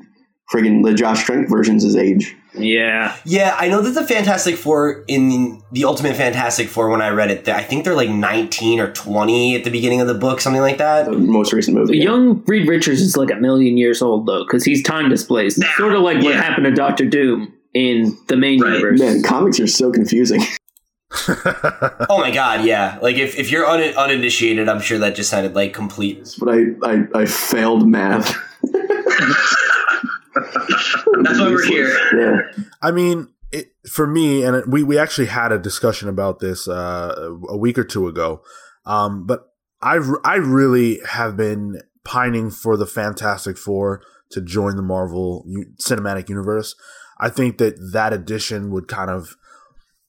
friggin' 0.54 0.84
the 0.84 0.93
Josh 0.93 1.24
Trank 1.24 1.49
version's 1.49 1.84
his 1.84 1.95
age. 1.95 2.36
Yeah. 2.54 3.16
Yeah, 3.24 3.56
I 3.58 3.70
know 3.70 3.82
that 3.82 3.91
the 3.91 4.06
Fantastic 4.06 4.58
Four 4.58 5.06
in 5.08 5.62
the 5.72 5.86
Ultimate 5.86 6.18
Fantastic 6.18 6.68
Four, 6.68 6.89
when 6.89 7.02
I 7.02 7.10
read 7.10 7.32
it, 7.32 7.47
I 7.47 7.64
think 7.64 7.86
they're 7.86 7.95
like 7.95 8.10
19 8.10 8.80
or 8.82 8.91
20 8.91 9.56
at 9.56 9.64
the 9.64 9.70
beginning 9.70 10.02
of 10.02 10.08
the 10.08 10.14
book, 10.14 10.41
something 10.41 10.62
like 10.62 10.78
that. 10.80 11.06
The 11.06 11.14
most 11.14 11.54
recent 11.54 11.78
movie. 11.78 11.97
yeah. 11.97 12.04
Young 12.04 12.43
Reed 12.45 12.68
Richards 12.68 12.99
is 12.99 13.16
like 13.16 13.32
a 13.32 13.36
million 13.38 13.78
years 13.78 14.02
old 14.02 14.26
though, 14.26 14.43
because 14.43 14.66
he's 14.66 14.84
time 14.84 15.08
displaced. 15.10 15.60
Now, 15.60 15.70
sort 15.78 15.93
of 15.95 16.02
like 16.02 16.22
what 16.22 16.36
happened 16.36 16.66
to 16.66 16.72
Doctor 16.72 17.06
Doom 17.06 17.54
in 17.74 18.18
the 18.28 18.36
main 18.36 18.60
Right. 18.62 18.74
universe. 18.74 18.99
Man, 18.99 19.24
comics 19.24 19.58
are 19.62 19.68
so 19.68 19.91
confusing. 19.91 20.41
Oh 22.10 22.18
my 22.20 22.32
god, 22.32 22.64
yeah. 22.66 22.97
Like 23.02 23.18
if, 23.18 23.38
if 23.38 23.52
you're 23.52 23.66
un- 23.68 23.93
uninitiated, 23.97 24.70
I'm 24.70 24.80
sure 24.80 24.97
that 24.99 25.14
just 25.16 25.30
sounded 25.30 25.54
like 25.56 25.74
complete. 25.74 26.36
but 26.39 26.47
I, 26.49 26.64
I, 26.84 27.04
I 27.14 27.26
failed 27.26 27.86
math. 27.88 28.34
That's 30.36 31.39
why 31.39 31.49
we're 31.49 31.65
here. 31.65 31.97
Yeah. 32.17 32.63
I 32.82 32.91
mean, 32.91 33.29
it, 33.51 33.73
for 33.89 34.07
me, 34.07 34.43
and 34.43 34.55
it, 34.55 34.67
we 34.67 34.84
we 34.84 34.97
actually 34.97 35.27
had 35.27 35.51
a 35.51 35.59
discussion 35.59 36.07
about 36.09 36.39
this 36.39 36.67
uh, 36.67 37.36
a 37.49 37.57
week 37.57 37.77
or 37.77 37.84
two 37.84 38.07
ago. 38.07 38.41
Um, 38.86 39.25
but 39.25 39.47
I 39.82 39.95
really 40.36 40.99
have 41.07 41.36
been 41.36 41.82
pining 42.03 42.51
for 42.51 42.77
the 42.77 42.86
Fantastic 42.86 43.57
Four 43.57 44.01
to 44.32 44.41
join 44.41 44.75
the 44.75 44.82
Marvel 44.82 45.43
u- 45.47 45.65
Cinematic 45.82 46.29
Universe. 46.29 46.75
I 47.19 47.29
think 47.29 47.57
that 47.57 47.75
that 47.93 48.13
addition 48.13 48.71
would 48.71 48.88
kind 48.88 49.09
of 49.09 49.36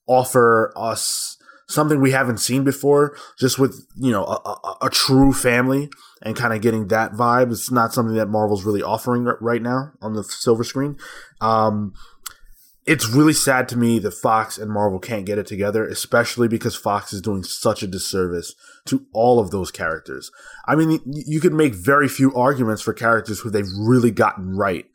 offer 0.06 0.72
us 0.76 1.36
something 1.68 2.00
we 2.00 2.12
haven't 2.12 2.38
seen 2.38 2.64
before, 2.64 3.16
just 3.38 3.58
with 3.58 3.86
you 3.96 4.12
know 4.12 4.24
a, 4.24 4.48
a, 4.48 4.76
a 4.82 4.90
true 4.90 5.32
family 5.32 5.90
and 6.22 6.36
kind 6.36 6.54
of 6.54 6.62
getting 6.62 6.88
that 6.88 7.12
vibe. 7.12 7.50
It's 7.50 7.70
not 7.70 7.92
something 7.92 8.16
that 8.16 8.28
Marvel's 8.28 8.64
really 8.64 8.82
offering 8.82 9.24
right 9.40 9.62
now 9.62 9.92
on 10.00 10.14
the 10.14 10.24
silver 10.24 10.64
screen. 10.64 10.96
Um, 11.40 11.94
it's 12.84 13.08
really 13.08 13.32
sad 13.32 13.68
to 13.68 13.78
me 13.78 13.98
that 14.00 14.14
Fox 14.14 14.58
and 14.58 14.70
Marvel 14.70 14.98
can't 14.98 15.26
get 15.26 15.38
it 15.38 15.46
together, 15.46 15.86
especially 15.86 16.48
because 16.48 16.74
Fox 16.74 17.12
is 17.12 17.20
doing 17.20 17.44
such 17.44 17.82
a 17.82 17.86
disservice 17.86 18.54
to 18.86 19.06
all 19.12 19.38
of 19.38 19.50
those 19.50 19.70
characters. 19.70 20.32
I 20.66 20.74
mean, 20.74 21.00
you 21.06 21.40
could 21.40 21.52
make 21.52 21.74
very 21.74 22.08
few 22.08 22.34
arguments 22.34 22.82
for 22.82 22.92
characters 22.92 23.40
who 23.40 23.50
they've 23.50 23.70
really 23.78 24.10
gotten 24.10 24.56
right 24.56 24.86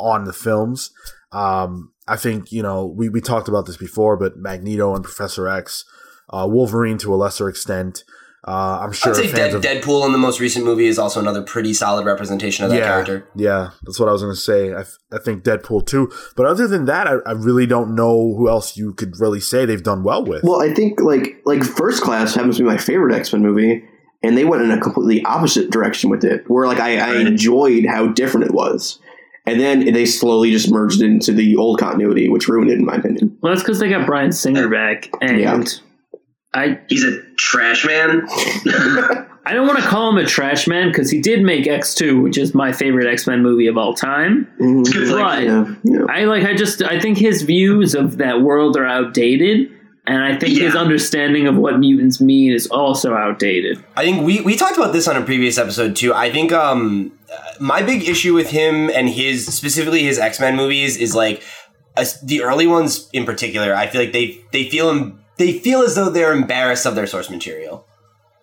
on 0.00 0.24
the 0.24 0.32
films. 0.32 0.90
Um, 1.30 1.92
I 2.08 2.16
think, 2.16 2.50
you 2.50 2.62
know, 2.62 2.86
we, 2.86 3.08
we 3.08 3.20
talked 3.20 3.48
about 3.48 3.66
this 3.66 3.76
before, 3.76 4.16
but 4.16 4.36
Magneto 4.36 4.94
and 4.94 5.04
Professor 5.04 5.46
X, 5.46 5.84
uh, 6.30 6.46
Wolverine 6.50 6.98
to 6.98 7.14
a 7.14 7.16
lesser 7.16 7.48
extent. 7.48 8.02
Uh, 8.46 8.80
I'm 8.82 8.92
sure 8.92 9.12
I'd 9.12 9.16
say 9.16 9.26
fans 9.26 9.60
Dead, 9.60 9.76
of 9.76 9.84
Deadpool 9.84 10.06
in 10.06 10.12
the 10.12 10.18
most 10.18 10.38
recent 10.38 10.64
movie 10.64 10.86
is 10.86 10.98
also 10.98 11.18
another 11.18 11.42
pretty 11.42 11.74
solid 11.74 12.06
representation 12.06 12.64
of 12.64 12.70
that 12.70 12.78
yeah, 12.78 12.86
character. 12.86 13.28
Yeah, 13.34 13.70
that's 13.82 13.98
what 13.98 14.08
I 14.08 14.12
was 14.12 14.22
going 14.22 14.34
to 14.34 14.40
say. 14.40 14.72
I, 14.72 14.84
I 15.12 15.18
think 15.18 15.42
Deadpool 15.42 15.86
too. 15.86 16.12
But 16.36 16.46
other 16.46 16.68
than 16.68 16.84
that, 16.84 17.08
I, 17.08 17.16
I 17.26 17.32
really 17.32 17.66
don't 17.66 17.96
know 17.96 18.34
who 18.36 18.48
else 18.48 18.76
you 18.76 18.94
could 18.94 19.18
really 19.18 19.40
say 19.40 19.64
they've 19.64 19.82
done 19.82 20.04
well 20.04 20.24
with. 20.24 20.44
Well, 20.44 20.62
I 20.62 20.72
think 20.72 21.00
like 21.00 21.42
like 21.46 21.64
First 21.64 22.02
Class 22.02 22.34
happens 22.34 22.58
to 22.58 22.62
be 22.62 22.68
my 22.68 22.78
favorite 22.78 23.14
X 23.14 23.32
Men 23.32 23.42
movie, 23.42 23.84
and 24.22 24.38
they 24.38 24.44
went 24.44 24.62
in 24.62 24.70
a 24.70 24.80
completely 24.80 25.24
opposite 25.24 25.70
direction 25.70 26.08
with 26.08 26.22
it. 26.22 26.48
Where 26.48 26.66
like 26.66 26.78
I, 26.78 26.98
I 26.98 27.20
enjoyed 27.20 27.86
how 27.86 28.06
different 28.06 28.46
it 28.46 28.54
was, 28.54 29.00
and 29.46 29.60
then 29.60 29.92
they 29.92 30.06
slowly 30.06 30.52
just 30.52 30.70
merged 30.70 31.02
into 31.02 31.32
the 31.32 31.56
old 31.56 31.80
continuity, 31.80 32.28
which 32.28 32.46
ruined 32.46 32.70
it 32.70 32.78
in 32.78 32.84
my 32.84 32.94
opinion. 32.94 33.36
Well, 33.42 33.52
that's 33.52 33.64
because 33.64 33.80
they 33.80 33.88
got 33.88 34.06
Bryan 34.06 34.30
Singer 34.30 34.68
back, 34.68 35.10
and 35.20 35.40
Yeah. 35.40 35.60
I 36.58 36.80
He's 36.88 37.04
a 37.04 37.22
trash 37.36 37.84
man. 37.86 38.22
I 39.46 39.54
don't 39.54 39.66
want 39.66 39.78
to 39.78 39.84
call 39.88 40.10
him 40.10 40.18
a 40.18 40.26
trash 40.26 40.66
man 40.66 40.88
because 40.88 41.10
he 41.10 41.20
did 41.22 41.42
make 41.42 41.66
X 41.66 41.94
two, 41.94 42.20
which 42.20 42.36
is 42.36 42.54
my 42.54 42.72
favorite 42.72 43.06
X 43.10 43.26
Men 43.26 43.42
movie 43.42 43.66
of 43.66 43.78
all 43.78 43.94
time. 43.94 44.46
Mhm. 44.60 44.84
Good 44.84 45.08
flick. 45.08 45.22
But 45.22 45.42
Yeah, 45.44 45.74
yeah. 45.84 46.04
I 46.08 46.24
like 46.24 46.44
I 46.44 46.54
just 46.54 46.82
I 46.82 47.00
think 47.00 47.16
his 47.18 47.42
views 47.42 47.94
of 47.94 48.18
that 48.18 48.42
world 48.42 48.76
are 48.76 48.84
outdated, 48.84 49.70
and 50.06 50.22
I 50.22 50.38
think 50.38 50.58
his 50.58 50.74
understanding 50.74 51.46
of 51.46 51.56
what 51.56 51.78
mutants 51.78 52.20
mean 52.20 52.52
is 52.52 52.66
also 52.66 53.14
outdated. 53.14 53.82
I 53.96 54.04
think 54.04 54.26
we, 54.26 54.42
we 54.42 54.54
talked 54.56 54.76
about 54.76 54.92
this 54.92 55.08
on 55.08 55.16
a 55.16 55.22
previous 55.24 55.56
episode 55.56 55.96
too. 55.96 56.12
I 56.12 56.30
think 56.30 56.52
um 56.52 57.12
uh, 57.32 57.36
my 57.58 57.80
big 57.82 58.06
issue 58.06 58.34
with 58.34 58.50
him 58.50 58.90
and 58.90 59.08
his 59.08 59.46
specifically 59.46 60.02
his 60.02 60.18
X 60.18 60.40
Men 60.40 60.56
movies 60.56 60.96
is 60.98 61.14
like 61.14 61.42
uh, 61.96 62.04
the 62.22 62.42
early 62.42 62.66
ones 62.66 63.08
in 63.14 63.24
particular. 63.24 63.74
I 63.74 63.86
feel 63.86 64.02
like 64.02 64.12
they 64.12 64.38
they 64.52 64.68
feel 64.68 64.90
em- 64.90 65.20
they 65.38 65.58
feel 65.58 65.82
as 65.82 65.94
though 65.94 66.10
they're 66.10 66.32
embarrassed 66.32 66.86
of 66.86 66.94
their 66.94 67.06
source 67.06 67.30
material. 67.30 67.86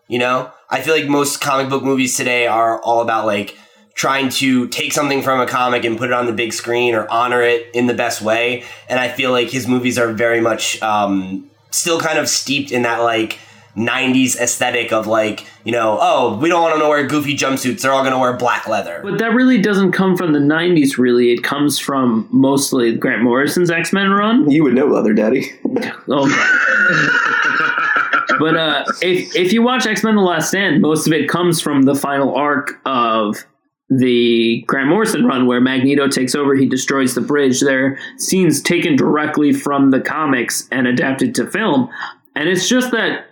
You 0.07 0.19
know, 0.19 0.51
I 0.69 0.81
feel 0.81 0.95
like 0.95 1.07
most 1.07 1.41
comic 1.41 1.69
book 1.69 1.83
movies 1.83 2.15
today 2.15 2.47
are 2.47 2.79
all 2.81 3.01
about 3.01 3.25
like 3.25 3.57
trying 3.95 4.29
to 4.29 4.67
take 4.67 4.91
something 4.91 5.21
from 5.21 5.39
a 5.39 5.47
comic 5.47 5.85
and 5.85 5.97
put 5.97 6.09
it 6.09 6.13
on 6.13 6.25
the 6.25 6.33
big 6.33 6.53
screen 6.53 6.93
or 6.93 7.09
honor 7.09 7.41
it 7.41 7.67
in 7.73 7.87
the 7.87 7.93
best 7.93 8.21
way. 8.21 8.63
And 8.89 8.99
I 8.99 9.09
feel 9.09 9.31
like 9.31 9.49
his 9.49 9.67
movies 9.67 9.97
are 9.97 10.11
very 10.11 10.41
much 10.41 10.81
um, 10.81 11.49
still 11.71 11.99
kind 11.99 12.19
of 12.19 12.27
steeped 12.27 12.71
in 12.71 12.81
that 12.83 12.97
like 12.99 13.39
90s 13.75 14.37
aesthetic 14.37 14.93
of 14.93 15.05
like, 15.05 15.45
you 15.63 15.71
know, 15.71 15.97
oh, 16.01 16.37
we 16.37 16.49
don't 16.49 16.61
want 16.61 16.73
them 16.73 16.81
to 16.81 16.87
wear 16.87 17.05
goofy 17.05 17.35
jumpsuits. 17.35 17.81
They're 17.81 17.91
all 17.91 18.03
going 18.03 18.13
to 18.13 18.19
wear 18.19 18.33
black 18.33 18.67
leather. 18.67 19.01
But 19.03 19.19
that 19.19 19.33
really 19.33 19.61
doesn't 19.61 19.91
come 19.91 20.15
from 20.15 20.33
the 20.33 20.39
'90s. 20.39 20.97
Really, 20.97 21.31
it 21.31 21.43
comes 21.43 21.77
from 21.77 22.27
mostly 22.31 22.95
Grant 22.95 23.23
Morrison's 23.23 23.69
X 23.69 23.91
Men 23.91 24.11
run. 24.11 24.49
You 24.49 24.63
would 24.63 24.73
know, 24.73 24.87
Leather 24.87 25.13
Daddy. 25.13 25.51
Oh, 26.07 26.27
but 28.39 28.55
uh, 28.55 28.85
if 29.01 29.35
if 29.35 29.51
you 29.51 29.61
watch 29.61 29.85
X 29.85 30.03
Men: 30.03 30.15
The 30.15 30.21
Last 30.21 30.49
Stand, 30.49 30.81
most 30.81 31.07
of 31.07 31.13
it 31.13 31.27
comes 31.27 31.59
from 31.59 31.83
the 31.83 31.95
final 31.95 32.35
arc 32.35 32.79
of 32.85 33.43
the 33.89 34.63
Grant 34.67 34.89
Morrison 34.89 35.25
run, 35.25 35.47
where 35.47 35.59
Magneto 35.59 36.07
takes 36.07 36.35
over. 36.35 36.55
He 36.55 36.67
destroys 36.67 37.15
the 37.15 37.21
bridge. 37.21 37.59
There 37.59 37.85
are 37.85 37.97
scenes 38.17 38.61
taken 38.61 38.95
directly 38.95 39.51
from 39.51 39.91
the 39.91 39.99
comics 39.99 40.67
and 40.71 40.87
adapted 40.87 41.35
to 41.35 41.49
film, 41.49 41.89
and 42.35 42.47
it's 42.47 42.69
just 42.69 42.91
that 42.91 43.25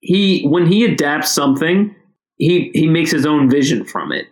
he 0.00 0.42
when 0.46 0.66
he 0.66 0.84
adapts 0.84 1.30
something, 1.30 1.94
he 2.36 2.70
he 2.74 2.88
makes 2.88 3.10
his 3.10 3.26
own 3.26 3.48
vision 3.50 3.84
from 3.84 4.12
it. 4.12 4.26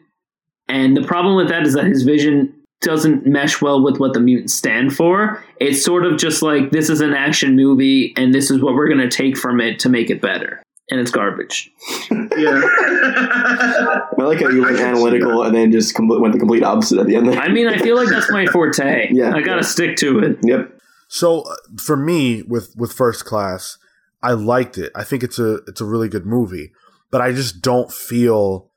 And 0.68 0.96
the 0.96 1.02
problem 1.02 1.36
with 1.36 1.48
that 1.48 1.66
is 1.66 1.74
that 1.74 1.84
his 1.84 2.02
vision 2.02 2.54
doesn't 2.80 3.26
mesh 3.26 3.60
well 3.60 3.82
with 3.82 3.98
what 3.98 4.12
the 4.12 4.20
mutants 4.20 4.54
stand 4.54 4.94
for. 4.94 5.42
It's 5.60 5.84
sort 5.84 6.04
of 6.04 6.18
just 6.18 6.42
like 6.42 6.70
this 6.70 6.88
is 6.90 7.00
an 7.00 7.14
action 7.14 7.56
movie 7.56 8.12
and 8.16 8.34
this 8.34 8.50
is 8.50 8.62
what 8.62 8.74
we're 8.74 8.88
going 8.88 9.08
to 9.08 9.10
take 9.10 9.36
from 9.36 9.60
it 9.60 9.78
to 9.80 9.88
make 9.88 10.10
it 10.10 10.20
better. 10.20 10.62
And 10.90 11.00
it's 11.00 11.10
garbage. 11.10 11.70
yeah. 12.10 12.62
I 12.64 14.06
like 14.16 14.40
how 14.40 14.48
you 14.48 14.62
went 14.62 14.78
analytical 14.78 15.42
and 15.42 15.54
then 15.54 15.70
just 15.70 15.94
com- 15.94 16.08
went 16.08 16.32
the 16.32 16.38
complete 16.38 16.62
opposite 16.62 16.98
at 16.98 17.06
the 17.06 17.16
end. 17.16 17.28
There. 17.28 17.38
I 17.38 17.48
mean, 17.48 17.66
I 17.66 17.76
feel 17.76 17.94
like 17.96 18.08
that's 18.08 18.30
my 18.30 18.46
forte. 18.46 19.08
Yeah, 19.12 19.34
I 19.34 19.42
got 19.42 19.56
to 19.56 19.60
yeah. 19.60 19.60
stick 19.62 19.96
to 19.96 20.20
it. 20.20 20.38
Yep. 20.42 20.80
So 21.08 21.42
uh, 21.42 21.56
for 21.78 21.96
me, 21.96 22.42
with 22.42 22.74
with 22.74 22.92
First 22.92 23.26
Class, 23.26 23.76
I 24.22 24.32
liked 24.32 24.78
it. 24.78 24.92
I 24.94 25.04
think 25.04 25.22
it's 25.22 25.38
a 25.38 25.56
it's 25.66 25.80
a 25.80 25.84
really 25.84 26.08
good 26.08 26.26
movie, 26.26 26.72
but 27.10 27.20
I 27.20 27.32
just 27.32 27.62
don't 27.62 27.92
feel 27.92 28.70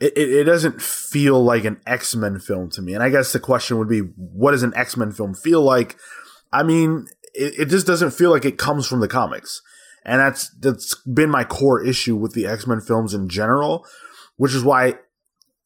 it. 0.00 0.12
It, 0.16 0.30
it 0.30 0.44
doesn't 0.44 0.80
feel 0.80 1.42
like 1.42 1.64
an 1.64 1.80
X 1.86 2.16
Men 2.16 2.38
film 2.38 2.70
to 2.70 2.82
me. 2.82 2.94
And 2.94 3.02
I 3.02 3.10
guess 3.10 3.32
the 3.32 3.40
question 3.40 3.78
would 3.78 3.88
be, 3.88 4.00
what 4.16 4.52
does 4.52 4.62
an 4.62 4.72
X 4.74 4.96
Men 4.96 5.12
film 5.12 5.34
feel 5.34 5.62
like? 5.62 5.96
I 6.52 6.62
mean, 6.62 7.06
it, 7.34 7.60
it 7.60 7.64
just 7.66 7.86
doesn't 7.86 8.12
feel 8.12 8.30
like 8.30 8.44
it 8.44 8.58
comes 8.58 8.86
from 8.86 9.00
the 9.00 9.08
comics, 9.08 9.62
and 10.04 10.20
that's 10.20 10.50
that's 10.58 10.94
been 11.06 11.30
my 11.30 11.44
core 11.44 11.84
issue 11.84 12.16
with 12.16 12.32
the 12.32 12.46
X 12.46 12.66
Men 12.66 12.80
films 12.80 13.14
in 13.14 13.28
general, 13.28 13.86
which 14.36 14.54
is 14.54 14.64
why 14.64 14.94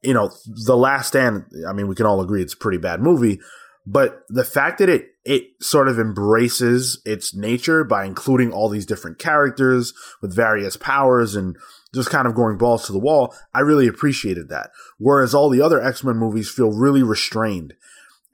you 0.02 0.12
know 0.12 0.30
the 0.66 0.76
Last 0.76 1.08
Stand. 1.08 1.44
I 1.68 1.72
mean, 1.72 1.88
we 1.88 1.94
can 1.94 2.06
all 2.06 2.20
agree 2.20 2.42
it's 2.42 2.54
a 2.54 2.58
pretty 2.58 2.78
bad 2.78 3.00
movie, 3.00 3.40
but 3.87 4.22
the 4.28 4.45
fact 4.45 4.78
that 4.78 4.89
it 4.89 5.09
it 5.24 5.45
sort 5.61 5.89
of 5.89 5.99
embraces 5.99 7.01
its 7.07 7.35
nature 7.35 7.82
by 7.82 8.05
including 8.05 8.53
all 8.53 8.68
these 8.68 8.85
different 8.85 9.18
characters 9.18 9.95
with 10.20 10.37
various 10.37 10.76
powers 10.76 11.35
and 11.35 11.57
just 11.95 12.11
kind 12.11 12.26
of 12.26 12.35
going 12.35 12.59
balls 12.59 12.87
to 12.87 12.93
the 12.93 12.99
wall, 12.99 13.35
I 13.55 13.61
really 13.61 13.87
appreciated 13.87 14.51
that. 14.51 14.70
Whereas 14.99 15.35
all 15.35 15.49
the 15.49 15.62
other 15.62 15.82
X 15.82 16.05
Men 16.05 16.16
movies 16.16 16.51
feel 16.51 16.72
really 16.72 17.03
restrained 17.03 17.74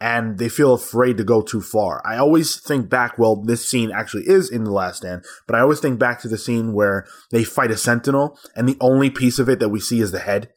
and 0.00 0.38
they 0.38 0.48
feel 0.48 0.72
afraid 0.72 1.18
to 1.18 1.24
go 1.24 1.42
too 1.42 1.60
far. 1.60 2.02
I 2.06 2.16
always 2.16 2.58
think 2.58 2.88
back, 2.88 3.18
well, 3.18 3.36
this 3.36 3.68
scene 3.68 3.92
actually 3.92 4.26
is 4.26 4.50
in 4.50 4.64
The 4.64 4.72
Last 4.72 4.98
Stand, 4.98 5.24
but 5.46 5.54
I 5.54 5.60
always 5.60 5.78
think 5.78 5.98
back 5.98 6.20
to 6.20 6.28
the 6.28 6.38
scene 6.38 6.72
where 6.72 7.06
they 7.30 7.44
fight 7.44 7.70
a 7.70 7.76
Sentinel 7.76 8.38
and 8.56 8.68
the 8.68 8.78
only 8.80 9.10
piece 9.10 9.38
of 9.38 9.48
it 9.48 9.60
that 9.60 9.68
we 9.68 9.78
see 9.78 10.00
is 10.00 10.10
the 10.10 10.20
head. 10.20 10.50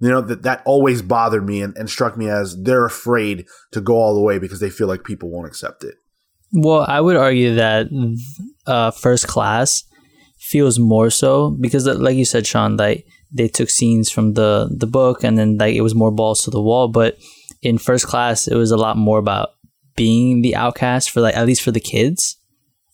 You 0.00 0.08
know, 0.08 0.20
that, 0.22 0.42
that 0.42 0.62
always 0.64 1.02
bothered 1.02 1.46
me 1.46 1.60
and, 1.60 1.76
and 1.76 1.88
struck 1.88 2.16
me 2.16 2.28
as 2.28 2.56
they're 2.62 2.86
afraid 2.86 3.46
to 3.72 3.80
go 3.80 3.94
all 3.94 4.14
the 4.14 4.20
way 4.20 4.38
because 4.38 4.58
they 4.58 4.70
feel 4.70 4.88
like 4.88 5.04
people 5.04 5.30
won't 5.30 5.46
accept 5.46 5.84
it. 5.84 5.96
Well, 6.52 6.84
I 6.88 7.00
would 7.00 7.16
argue 7.16 7.54
that 7.56 7.88
uh, 8.66 8.90
First 8.90 9.28
Class 9.28 9.84
feels 10.38 10.78
more 10.78 11.10
so 11.10 11.50
because, 11.50 11.86
uh, 11.86 11.94
like 11.94 12.16
you 12.16 12.24
said, 12.24 12.46
Sean, 12.46 12.76
like 12.76 13.06
they 13.30 13.46
took 13.46 13.70
scenes 13.70 14.10
from 14.10 14.34
the 14.34 14.68
the 14.76 14.86
book 14.86 15.22
and 15.22 15.38
then 15.38 15.58
like 15.58 15.74
it 15.74 15.82
was 15.82 15.94
more 15.94 16.10
balls 16.10 16.42
to 16.44 16.50
the 16.50 16.62
wall. 16.62 16.88
But 16.88 17.18
in 17.62 17.78
First 17.78 18.06
Class, 18.06 18.48
it 18.48 18.56
was 18.56 18.70
a 18.70 18.76
lot 18.76 18.96
more 18.96 19.18
about 19.18 19.50
being 19.96 20.40
the 20.40 20.56
outcast 20.56 21.10
for 21.10 21.20
like 21.20 21.36
at 21.36 21.46
least 21.46 21.62
for 21.62 21.70
the 21.70 21.80
kids, 21.80 22.36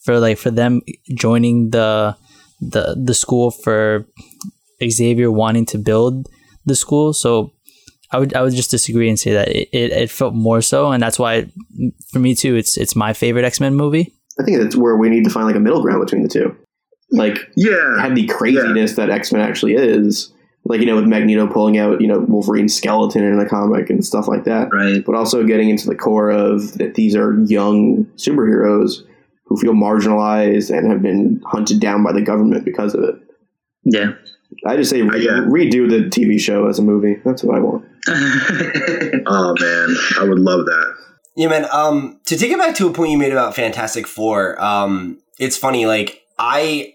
for 0.03 0.19
like 0.19 0.39
for 0.39 0.51
them 0.51 0.83
joining 1.15 1.71
the 1.71 2.17
the 2.61 3.01
the 3.03 3.15
school 3.15 3.51
for 3.51 4.07
Xavier 4.85 5.31
wanting 5.31 5.67
to 5.67 5.79
build 5.79 6.29
the 6.67 6.75
school. 6.75 7.13
So 7.13 7.53
I 8.13 8.19
would 8.19 8.35
I 8.35 8.43
would 8.43 8.53
just 8.55 8.71
disagree 8.71 9.09
and 9.09 9.19
say 9.19 9.33
that 9.33 9.49
it, 9.49 9.69
it, 9.73 9.93
it 9.93 10.11
felt 10.11 10.35
more 10.35 10.61
so, 10.63 10.93
and 10.93 11.03
that's 11.03 11.19
why 11.19 11.47
for 12.13 12.19
me 12.19 12.35
too, 12.35 12.55
it's 12.57 12.77
it's 12.77 12.95
my 12.95 13.13
favorite 13.13 13.45
X 13.45 13.61
Men 13.61 13.75
movie. 13.75 14.13
I 14.39 14.45
think 14.45 14.59
that's 14.61 14.77
where 14.77 14.97
we 14.97 15.09
need 15.09 15.25
to 15.25 15.31
find 15.31 15.47
like 15.47 15.57
a 15.57 15.61
middle 15.61 15.83
ground 15.83 16.05
between 16.05 16.23
the 16.23 16.29
two. 16.29 16.55
Like 17.11 17.39
Yeah. 17.57 18.01
have 18.01 18.15
the 18.15 18.27
craziness 18.27 18.97
that 18.97 19.11
X 19.11 19.33
Men 19.33 19.41
actually 19.43 19.75
is. 19.75 20.33
Like, 20.69 20.81
you 20.81 20.87
know, 20.87 20.97
with 20.97 21.05
Magneto 21.07 21.47
pulling 21.47 21.79
out, 21.79 22.01
you 22.01 22.09
know, 22.09 22.19
Wolverine's 22.29 22.75
skeleton 22.75 23.23
in 23.23 23.39
the 23.39 23.47
comic 23.47 23.89
and 23.89 24.05
stuff 24.05 24.27
like 24.27 24.43
that. 24.47 24.69
Right. 24.73 25.01
But 25.07 25.15
also 25.15 25.45
getting 25.45 25.69
into 25.71 25.87
the 25.87 25.95
core 25.95 26.29
of 26.29 26.77
that 26.79 26.97
these 26.97 27.15
are 27.15 27.41
young 27.45 28.05
superheroes 28.17 29.03
who 29.45 29.57
feel 29.59 29.75
marginalized 29.75 30.77
and 30.77 30.91
have 30.91 31.03
been 31.03 31.41
hunted 31.47 31.79
down 31.81 32.03
by 32.03 32.13
the 32.13 32.21
government 32.21 32.65
because 32.65 32.95
of 32.95 33.05
it. 33.05 33.15
Yeah. 33.85 34.13
I 34.67 34.77
just 34.77 34.91
say 34.91 35.03
re- 35.03 35.25
yeah. 35.25 35.41
redo 35.47 35.89
the 35.89 36.09
TV 36.09 36.41
show 36.41 36.69
as 36.69 36.79
a 36.79 36.83
movie. 36.83 37.21
That's 37.25 37.43
what 37.43 37.57
I 37.57 37.61
want. 37.61 37.85
Oh 39.29 39.55
man, 39.61 39.97
I 40.21 40.25
would 40.29 40.39
love 40.39 40.67
that. 40.67 40.95
Yeah, 41.37 41.49
man. 41.49 41.67
Um, 41.73 42.21
to 42.27 42.37
take 42.37 42.53
it 42.53 42.59
back 42.59 42.77
to 42.77 42.89
a 42.89 42.93
point 42.93 43.11
you 43.11 43.19
made 43.19 43.33
about 43.33 43.57
Fantastic 43.57 44.07
Four, 44.07 44.61
um, 44.63 45.19
it's 45.39 45.57
funny. 45.57 45.85
Like 45.85 46.23
I, 46.39 46.95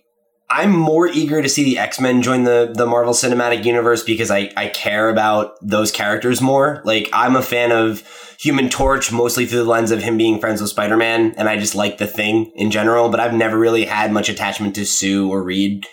I'm 0.49 0.71
more 0.71 1.07
eager 1.07 1.41
to 1.41 1.49
see 1.49 1.63
the 1.63 1.77
X 1.77 1.99
Men 1.99 2.21
join 2.21 2.43
the 2.45 2.71
the 2.73 2.85
Marvel 2.85 3.13
Cinematic 3.13 3.65
Universe 3.65 4.03
because 4.03 4.31
I 4.31 4.51
I 4.55 4.67
care 4.67 5.09
about 5.09 5.55
those 5.61 5.91
characters 5.91 6.41
more. 6.41 6.81
Like 6.85 7.09
I'm 7.11 7.35
a 7.35 7.41
fan 7.41 7.71
of 7.71 8.03
Human 8.39 8.69
Torch 8.69 9.11
mostly 9.11 9.45
through 9.45 9.63
the 9.63 9.69
lens 9.69 9.91
of 9.91 10.01
him 10.01 10.17
being 10.17 10.39
friends 10.39 10.61
with 10.61 10.71
Spider 10.71 10.97
Man, 10.97 11.35
and 11.37 11.47
I 11.47 11.57
just 11.57 11.75
like 11.75 11.97
the 11.97 12.07
Thing 12.07 12.51
in 12.55 12.71
general. 12.71 13.09
But 13.09 13.19
I've 13.19 13.33
never 13.33 13.57
really 13.57 13.85
had 13.85 14.11
much 14.11 14.29
attachment 14.29 14.75
to 14.75 14.85
Sue 14.85 15.29
or 15.29 15.43
Reed. 15.43 15.85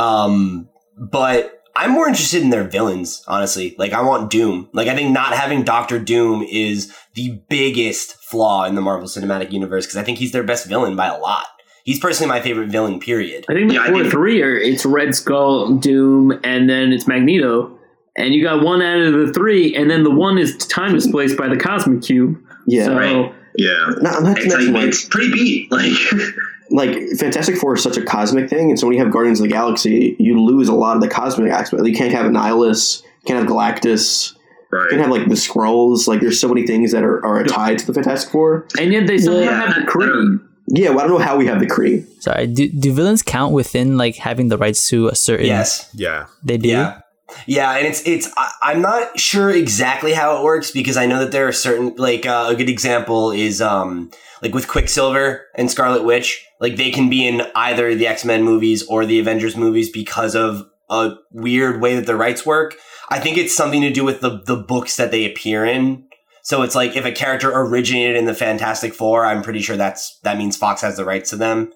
Um, 0.00 0.68
but 0.98 1.62
I'm 1.76 1.92
more 1.92 2.08
interested 2.08 2.42
in 2.42 2.50
their 2.50 2.64
villains, 2.64 3.22
honestly. 3.28 3.74
Like 3.78 3.92
I 3.92 4.02
want 4.02 4.30
Doom. 4.30 4.68
Like 4.72 4.88
I 4.88 4.94
think 4.94 5.12
not 5.12 5.32
having 5.34 5.62
Doctor 5.62 5.98
Doom 5.98 6.42
is 6.42 6.92
the 7.14 7.40
biggest 7.48 8.14
flaw 8.24 8.64
in 8.64 8.74
the 8.74 8.80
Marvel 8.80 9.08
Cinematic 9.08 9.52
Universe 9.52 9.86
because 9.86 9.96
I 9.96 10.02
think 10.02 10.18
he's 10.18 10.32
their 10.32 10.42
best 10.42 10.66
villain 10.66 10.96
by 10.96 11.06
a 11.06 11.18
lot. 11.18 11.46
He's 11.84 11.98
personally 11.98 12.28
my 12.28 12.40
favorite 12.40 12.68
villain. 12.70 13.00
Period. 13.00 13.46
I 13.48 13.54
think 13.54 13.68
the 13.68 13.74
Yeah, 13.76 13.82
I 13.82 13.88
core 13.90 14.00
think- 14.02 14.12
three 14.12 14.42
are 14.42 14.54
it's 14.56 14.84
Red 14.84 15.14
Skull, 15.14 15.76
Doom, 15.76 16.38
and 16.44 16.68
then 16.68 16.92
it's 16.92 17.06
Magneto. 17.06 17.76
And 18.16 18.34
you 18.34 18.42
got 18.42 18.62
one 18.62 18.82
out 18.82 19.00
of 19.00 19.12
the 19.14 19.32
three, 19.32 19.74
and 19.74 19.88
then 19.90 20.02
the 20.02 20.10
one 20.10 20.36
is 20.36 20.56
time 20.66 20.92
displaced 20.94 21.38
by 21.38 21.48
the 21.48 21.56
Cosmic 21.56 22.02
Cube. 22.02 22.36
Yeah. 22.66 22.86
so 22.86 22.96
Right. 22.96 23.34
Yeah. 23.56 23.72
Not, 24.00 24.22
not 24.22 24.36
to 24.36 24.42
It's 24.42 24.54
mention, 24.54 24.74
like 24.74 24.82
like, 24.82 24.88
it's 24.88 25.04
pretty 25.06 25.32
beat. 25.32 25.72
Like 25.72 25.92
like 26.70 26.96
Fantastic 27.18 27.56
Four 27.56 27.74
is 27.76 27.82
such 27.82 27.96
a 27.96 28.02
cosmic 28.04 28.48
thing, 28.48 28.70
and 28.70 28.78
so 28.78 28.86
when 28.86 28.96
you 28.96 29.02
have 29.02 29.12
Guardians 29.12 29.40
of 29.40 29.44
the 29.44 29.52
Galaxy, 29.52 30.16
you 30.18 30.40
lose 30.40 30.68
a 30.68 30.74
lot 30.74 30.96
of 30.96 31.02
the 31.02 31.08
cosmic 31.08 31.50
aspect. 31.52 31.84
You 31.84 31.94
can't 31.94 32.12
have 32.12 32.26
Annihilus, 32.26 33.02
you 33.02 33.08
can't 33.26 33.38
have 33.40 33.48
Galactus, 33.48 34.34
you 34.72 34.86
can't 34.90 35.02
have 35.02 35.10
like 35.10 35.28
the 35.28 35.34
Skrulls. 35.34 36.06
Like 36.06 36.20
there's 36.20 36.40
so 36.40 36.48
many 36.48 36.66
things 36.66 36.92
that 36.92 37.02
are, 37.04 37.24
are 37.26 37.44
tied 37.44 37.78
to 37.78 37.86
the 37.86 37.92
Fantastic 37.94 38.30
Four. 38.30 38.66
and 38.78 38.92
yet 38.92 39.06
they 39.06 39.18
somehow 39.18 39.40
Yeah. 39.40 39.66
have 39.66 39.74
the 39.74 39.90
Kree. 39.90 40.40
Yeah, 40.72 40.90
well, 40.90 41.00
I 41.00 41.08
don't 41.08 41.18
know 41.18 41.24
how 41.24 41.36
we 41.36 41.46
have 41.46 41.58
the 41.58 41.66
Kree. 41.66 42.06
Sorry, 42.22 42.46
do, 42.46 42.68
do 42.68 42.92
villains 42.92 43.22
count 43.22 43.52
within 43.52 43.96
like 43.96 44.14
having 44.16 44.48
the 44.48 44.56
rights 44.56 44.88
to 44.90 45.08
a 45.08 45.16
certain? 45.16 45.46
Yes. 45.46 45.90
Yeah. 45.94 46.26
they 46.44 46.58
do. 46.58 46.68
Yeah. 46.68 47.00
Yeah, 47.46 47.72
and 47.76 47.86
it's 47.86 48.02
it's 48.06 48.28
I, 48.36 48.50
I'm 48.62 48.80
not 48.82 49.18
sure 49.18 49.50
exactly 49.50 50.12
how 50.12 50.38
it 50.38 50.44
works 50.44 50.72
because 50.72 50.96
I 50.96 51.06
know 51.06 51.20
that 51.20 51.30
there 51.30 51.46
are 51.46 51.52
certain 51.52 51.94
like 51.96 52.26
uh, 52.26 52.46
a 52.50 52.56
good 52.56 52.68
example 52.68 53.30
is 53.30 53.60
um 53.62 54.10
like 54.42 54.52
with 54.52 54.66
Quicksilver 54.66 55.46
and 55.54 55.70
Scarlet 55.70 56.02
Witch, 56.04 56.44
like 56.60 56.76
they 56.76 56.90
can 56.90 57.10
be 57.10 57.26
in 57.26 57.42
either 57.54 57.94
the 57.94 58.06
X 58.06 58.24
Men 58.24 58.44
movies 58.44 58.86
or 58.86 59.04
the 59.04 59.18
Avengers 59.18 59.56
movies 59.56 59.90
because 59.90 60.36
of 60.36 60.66
a 60.88 61.14
weird 61.32 61.80
way 61.80 61.96
that 61.96 62.06
the 62.06 62.16
rights 62.16 62.44
work. 62.44 62.76
I 63.08 63.18
think 63.18 63.38
it's 63.38 63.54
something 63.54 63.82
to 63.82 63.90
do 63.90 64.04
with 64.04 64.20
the 64.20 64.42
the 64.44 64.56
books 64.56 64.96
that 64.96 65.10
they 65.10 65.24
appear 65.24 65.64
in. 65.64 66.04
So 66.42 66.62
it's 66.62 66.74
like 66.74 66.96
if 66.96 67.04
a 67.04 67.12
character 67.12 67.50
originated 67.52 68.16
in 68.16 68.24
the 68.24 68.34
Fantastic 68.34 68.94
Four, 68.94 69.26
I'm 69.26 69.42
pretty 69.42 69.60
sure 69.60 69.76
that's 69.76 70.18
that 70.20 70.38
means 70.38 70.56
Fox 70.56 70.82
has 70.82 70.96
the 70.96 71.04
rights 71.04 71.30
to 71.30 71.36
them. 71.36 71.72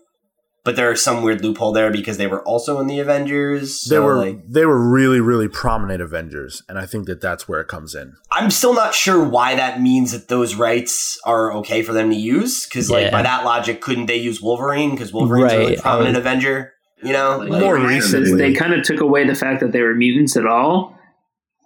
But 0.65 0.77
there's 0.77 1.03
some 1.03 1.23
weird 1.23 1.43
loophole 1.43 1.73
there 1.73 1.93
because 1.93 2.17
they 2.17 2.27
were 2.27 2.43
also 2.43 2.81
in 2.81 2.87
the 2.87 2.99
Avengers. 2.99 3.83
They 3.85 3.99
were 3.99 4.17
like, 4.17 4.49
they 4.49 4.65
were 4.65 4.81
really 4.81 5.21
really 5.21 5.47
prominent 5.47 6.01
Avengers, 6.01 6.62
and 6.69 6.79
I 6.79 6.87
think 6.87 7.07
that 7.07 7.21
that's 7.21 7.47
where 7.47 7.61
it 7.61 7.69
comes 7.69 7.95
in. 7.95 8.15
I'm 8.33 8.51
still 8.51 8.73
not 8.73 8.95
sure 8.95 9.23
why 9.23 9.55
that 9.57 9.83
means 9.83 10.12
that 10.12 10.29
those 10.29 10.55
rights 10.55 11.21
are 11.27 11.53
okay 11.57 11.83
for 11.83 11.93
them 11.93 12.09
to 12.11 12.17
use. 12.17 12.65
Because, 12.65 12.91
like, 12.91 13.12
by 13.12 13.23
that 13.23 13.45
logic, 13.45 13.83
couldn't 13.83 14.07
they 14.07 14.17
use 14.17 14.41
Wolverine? 14.41 14.93
Because 14.93 15.12
Wolverine's 15.12 15.53
a 15.53 15.59
really 15.59 15.77
prominent 15.77 16.17
I 16.17 16.21
Avenger. 16.21 16.73
You 17.03 17.12
know, 17.12 17.37
Like, 17.39 17.51
Like, 17.51 17.61
More 17.61 17.79
Like, 17.79 17.89
recently, 17.89 18.35
They 18.35 18.55
kind 18.55 18.73
of 18.73 18.83
took 18.83 19.01
away 19.01 19.27
the 19.27 19.35
fact 19.35 19.61
that 19.61 19.73
they 19.73 19.83
were 19.83 19.95
mutants 19.95 20.37
at 20.37 20.47
all. 20.47 20.99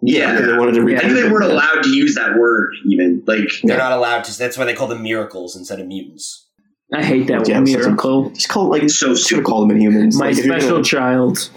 Yeah. 0.02 0.32
because 0.32 0.46
they 0.46 0.58
wanted 0.58 0.74
to 0.74 0.90
Yeah. 0.90 0.98
I 0.98 1.00
think 1.02 1.14
they 1.14 1.28
weren't 1.28 1.50
allowed 1.50 1.82
to 1.82 1.90
use 1.90 2.14
that 2.14 2.36
word 2.36 2.72
even. 2.86 3.22
Like 3.26 3.48
they're 3.64 3.78
not 3.78 3.92
allowed 3.92 4.24
to. 4.24 4.38
That's 4.38 4.56
why 4.56 4.64
they 4.64 4.74
call 4.74 4.86
them 4.86 5.02
miracles 5.02 5.56
instead 5.56 5.80
of 5.80 5.86
mutants. 5.86 6.47
I 6.94 7.02
hate 7.04 7.26
that 7.26 7.46
Yeah, 7.46 7.54
one 7.56 7.62
it's 7.64 7.72
such 7.72 7.80
a- 7.82 7.86
miracle. 7.86 8.30
Just 8.30 8.48
call 8.48 8.68
like 8.70 8.88
So 8.88 9.14
should 9.14 9.36
have 9.38 9.44
called 9.44 9.68
them 9.68 9.76
Inhumans. 9.76 10.14
My 10.18 10.26
Like, 10.28 10.38
if 10.38 10.44
you're 10.46 10.58
special 10.58 10.76
gonna- 10.76 10.84
child. 10.96 11.50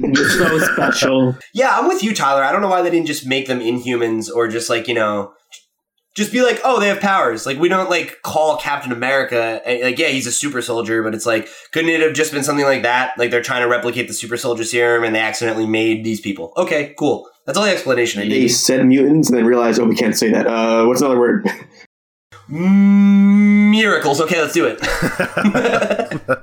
You're 0.00 0.28
so 0.30 0.58
special. 0.74 1.36
Yeah, 1.52 1.76
I'm 1.76 1.88
with 1.88 2.02
you, 2.04 2.14
Tyler. 2.14 2.44
I 2.44 2.52
don't 2.52 2.60
know 2.62 2.68
why 2.68 2.82
they 2.82 2.90
didn't 2.90 3.06
just 3.06 3.26
make 3.26 3.46
them 3.48 3.60
Inhumans 3.60 4.28
or 4.34 4.46
just 4.48 4.70
like 4.70 4.86
you 4.86 4.94
know, 4.94 5.32
just 6.16 6.32
be 6.32 6.42
like, 6.42 6.60
oh, 6.64 6.78
they 6.80 6.88
have 6.88 7.00
powers. 7.00 7.46
Like 7.46 7.58
we 7.58 7.68
don't 7.68 7.90
like 7.90 8.18
call 8.22 8.58
Captain 8.58 8.92
America 8.92 9.60
like 9.66 9.98
yeah, 9.98 10.08
he's 10.08 10.26
a 10.28 10.32
super 10.32 10.62
soldier, 10.62 11.02
but 11.02 11.14
it's 11.14 11.26
like 11.26 11.48
couldn't 11.72 11.90
it 11.90 12.00
have 12.00 12.14
just 12.14 12.32
been 12.32 12.44
something 12.44 12.64
like 12.64 12.82
that? 12.82 13.18
Like 13.18 13.30
they're 13.32 13.42
trying 13.42 13.62
to 13.62 13.68
replicate 13.68 14.06
the 14.06 14.14
super 14.14 14.36
soldier 14.36 14.64
serum 14.64 15.02
and 15.02 15.14
they 15.14 15.20
accidentally 15.20 15.66
made 15.66 16.04
these 16.04 16.20
people. 16.20 16.52
Okay, 16.56 16.94
cool. 16.98 17.28
That's 17.46 17.58
all 17.58 17.64
the 17.64 17.72
explanation 17.72 18.22
I 18.22 18.28
they 18.28 18.46
said 18.46 18.86
mutants 18.86 19.30
and 19.30 19.38
then 19.38 19.44
realized, 19.46 19.80
oh, 19.80 19.84
we 19.84 19.96
can't 19.96 20.16
say 20.16 20.30
that. 20.30 20.46
Uh, 20.46 20.84
what's 20.86 21.00
another 21.00 21.18
word? 21.18 21.48
Miracles. 22.50 24.20
Okay, 24.20 24.40
let's 24.40 24.52
do 24.54 24.66
it. 24.66 24.78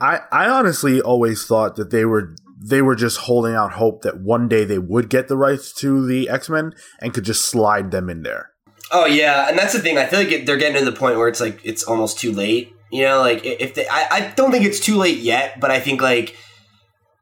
I 0.00 0.20
I 0.30 0.48
honestly 0.48 1.00
always 1.00 1.46
thought 1.46 1.76
that 1.76 1.90
they 1.90 2.04
were 2.04 2.34
they 2.60 2.82
were 2.82 2.96
just 2.96 3.18
holding 3.18 3.54
out 3.54 3.72
hope 3.72 4.02
that 4.02 4.20
one 4.20 4.48
day 4.48 4.64
they 4.64 4.78
would 4.78 5.08
get 5.08 5.28
the 5.28 5.36
rights 5.36 5.72
to 5.74 6.06
the 6.06 6.28
X 6.28 6.48
Men 6.50 6.74
and 7.00 7.14
could 7.14 7.24
just 7.24 7.44
slide 7.44 7.90
them 7.90 8.10
in 8.10 8.22
there. 8.22 8.50
oh 8.92 9.06
yeah, 9.06 9.48
and 9.48 9.58
that's 9.58 9.72
the 9.72 9.78
thing. 9.80 9.98
I 9.98 10.06
feel 10.06 10.18
like 10.18 10.32
it, 10.32 10.46
they're 10.46 10.56
getting 10.56 10.84
to 10.84 10.90
the 10.90 10.96
point 10.96 11.16
where 11.16 11.28
it's 11.28 11.40
like 11.40 11.60
it's 11.64 11.84
almost 11.84 12.18
too 12.18 12.32
late. 12.32 12.72
You 12.90 13.02
know, 13.02 13.20
like 13.20 13.44
if 13.44 13.74
they, 13.74 13.86
I, 13.88 14.06
I 14.10 14.32
don't 14.36 14.52
think 14.52 14.64
it's 14.64 14.80
too 14.80 14.96
late 14.96 15.18
yet, 15.18 15.58
but 15.60 15.70
I 15.70 15.80
think 15.80 16.00
like 16.00 16.36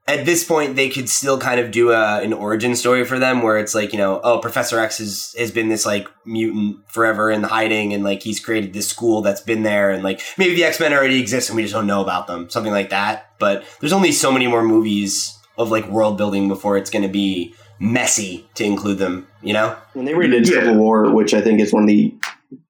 at 0.07 0.25
this 0.25 0.43
point 0.43 0.75
they 0.75 0.89
could 0.89 1.09
still 1.09 1.39
kind 1.39 1.59
of 1.59 1.71
do 1.71 1.91
a, 1.91 2.21
an 2.21 2.31
origin 2.33 2.75
story 2.75 3.03
for 3.05 3.17
them 3.17 3.41
where 3.41 3.57
it's 3.57 3.73
like 3.73 3.91
you 3.91 3.97
know 3.97 4.19
oh 4.23 4.39
professor 4.39 4.79
x 4.79 4.99
has, 4.99 5.35
has 5.37 5.51
been 5.51 5.69
this 5.69 5.85
like 5.85 6.07
mutant 6.25 6.77
forever 6.89 7.31
in 7.31 7.43
hiding 7.43 7.93
and 7.93 8.03
like 8.03 8.21
he's 8.21 8.39
created 8.39 8.73
this 8.73 8.87
school 8.87 9.21
that's 9.21 9.41
been 9.41 9.63
there 9.63 9.91
and 9.91 10.03
like 10.03 10.21
maybe 10.37 10.55
the 10.55 10.63
x-men 10.63 10.93
already 10.93 11.19
exist 11.19 11.49
and 11.49 11.55
we 11.55 11.63
just 11.63 11.73
don't 11.73 11.87
know 11.87 12.01
about 12.01 12.27
them 12.27 12.49
something 12.49 12.71
like 12.73 12.89
that 12.89 13.31
but 13.39 13.63
there's 13.79 13.93
only 13.93 14.11
so 14.11 14.31
many 14.31 14.47
more 14.47 14.63
movies 14.63 15.37
of 15.57 15.71
like 15.71 15.87
world 15.87 16.17
building 16.17 16.47
before 16.47 16.77
it's 16.77 16.89
going 16.89 17.03
to 17.03 17.09
be 17.09 17.53
messy 17.79 18.47
to 18.53 18.63
include 18.63 18.97
them 18.99 19.27
you 19.41 19.53
know 19.53 19.75
When 19.93 20.05
they 20.05 20.13
redid 20.13 20.45
Yeah. 20.45 20.61
Civil 20.61 20.75
War, 20.75 21.13
which 21.13 21.33
I 21.33 21.41
think 21.41 21.59
is 21.59 21.73
one 21.73 21.83
of 21.83 21.87
the 21.87 22.13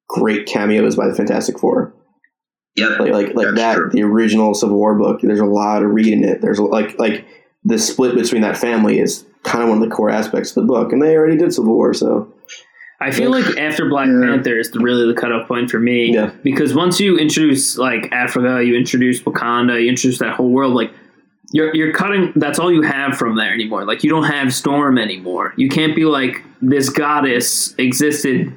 great 0.08 0.48
cameos 0.48 0.96
by 0.96 1.08
the 1.08 1.16
Fantastic 1.16 1.60
Four. 1.60 1.94
Yep. 2.76 3.00
Like 3.00 3.12
like 3.12 3.36
like 3.36 3.56
that, 3.56 3.76
true. 3.76 3.90
the 3.92 4.04
original 4.04 4.54
Civil 4.54 4.78
War 4.78 4.96
book. 4.96 5.22
There's 5.22 5.40
a 5.40 5.46
lot 5.46 5.84
of 5.84 5.92
reading 5.92 6.24
it. 6.24 6.42
There's 6.42 6.60
like 6.60 6.98
like 7.00 7.26
the 7.64 7.78
split 7.80 8.16
between 8.16 8.42
that 8.42 8.58
family 8.58 9.00
is 9.00 9.26
kind 9.44 9.64
of 9.64 9.70
one 9.70 9.82
of 9.82 9.90
the 9.90 9.96
core 9.96 10.10
aspects 10.10 10.50
of 10.52 10.56
the 10.56 10.68
book, 10.68 10.92
and 10.92 11.02
they 11.02 11.16
already 11.16 11.38
did 11.38 11.54
Civil 11.54 11.74
War, 11.74 11.94
so 11.94 12.32
I 13.00 13.12
feel 13.12 13.30
like 13.32 13.58
after 13.58 13.88
Black 13.90 14.08
Yeah. 14.08 14.28
Panther 14.28 14.58
is 14.58 14.72
really 14.76 15.06
the 15.12 15.20
cutoff 15.20 15.48
point 15.48 15.70
for 15.70 15.80
me. 15.80 16.14
Yeah. 16.14 16.32
Because 16.44 16.74
once 16.74 17.00
you 17.00 17.18
introduce 17.18 17.78
like 17.78 18.12
Africa, 18.12 18.64
you 18.64 18.76
introduce 18.76 19.22
Wakanda, 19.22 19.82
you 19.82 19.90
introduce 19.90 20.20
that 20.20 20.36
whole 20.36 20.50
world, 20.50 20.74
like 20.74 20.92
you're 21.52 21.74
you're 21.76 21.94
cutting 21.94 22.34
that's 22.36 22.58
all 22.60 22.72
you 22.72 22.82
have 22.82 23.18
from 23.18 23.36
there 23.36 23.54
anymore. 23.54 23.86
Like 23.86 24.04
you 24.04 24.10
don't 24.10 24.24
have 24.24 24.54
Storm 24.54 24.98
anymore. 24.98 25.54
You 25.58 25.70
can't 25.70 25.96
be 25.96 26.06
like 26.06 26.42
this 26.62 26.90
goddess 26.90 27.76
existed 27.78 28.54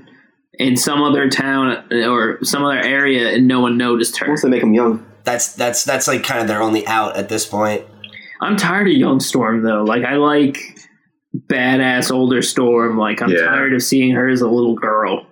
in 0.59 0.77
some 0.77 1.03
other 1.03 1.29
town 1.31 1.85
uh, 1.93 2.07
or 2.09 2.39
some 2.45 2.65
other 2.65 2.79
area 2.81 3.31
and 3.31 3.47
no 3.49 3.61
one 3.61 3.77
noticed 3.79 4.19
her. 4.19 4.29
once 4.29 4.43
they 4.43 4.49
make 4.49 4.61
them 4.61 4.75
young, 4.75 5.05
that's 5.25 5.53
that's 5.55 5.85
that's 5.85 6.07
like 6.09 6.23
kind 6.25 6.41
of 6.41 6.49
their 6.49 6.61
only 6.63 6.87
out 6.87 7.17
at 7.17 7.29
this 7.29 7.47
point 7.47 7.85
I'm 8.41 8.57
tired 8.57 8.87
of 8.87 8.93
young 8.93 9.19
Storm 9.21 9.63
though. 9.63 9.83
Like 9.85 10.05
I 10.05 10.15
like 10.15 10.59
badass 11.49 12.11
older 12.13 12.43
Storm. 12.43 12.97
Like 12.99 13.21
I'm 13.23 13.31
Yeah. 13.31 13.45
tired 13.47 13.75
of 13.75 13.83
seeing 13.83 14.13
her 14.13 14.29
as 14.29 14.41
a 14.41 14.49
little 14.49 14.75
girl. 14.75 15.27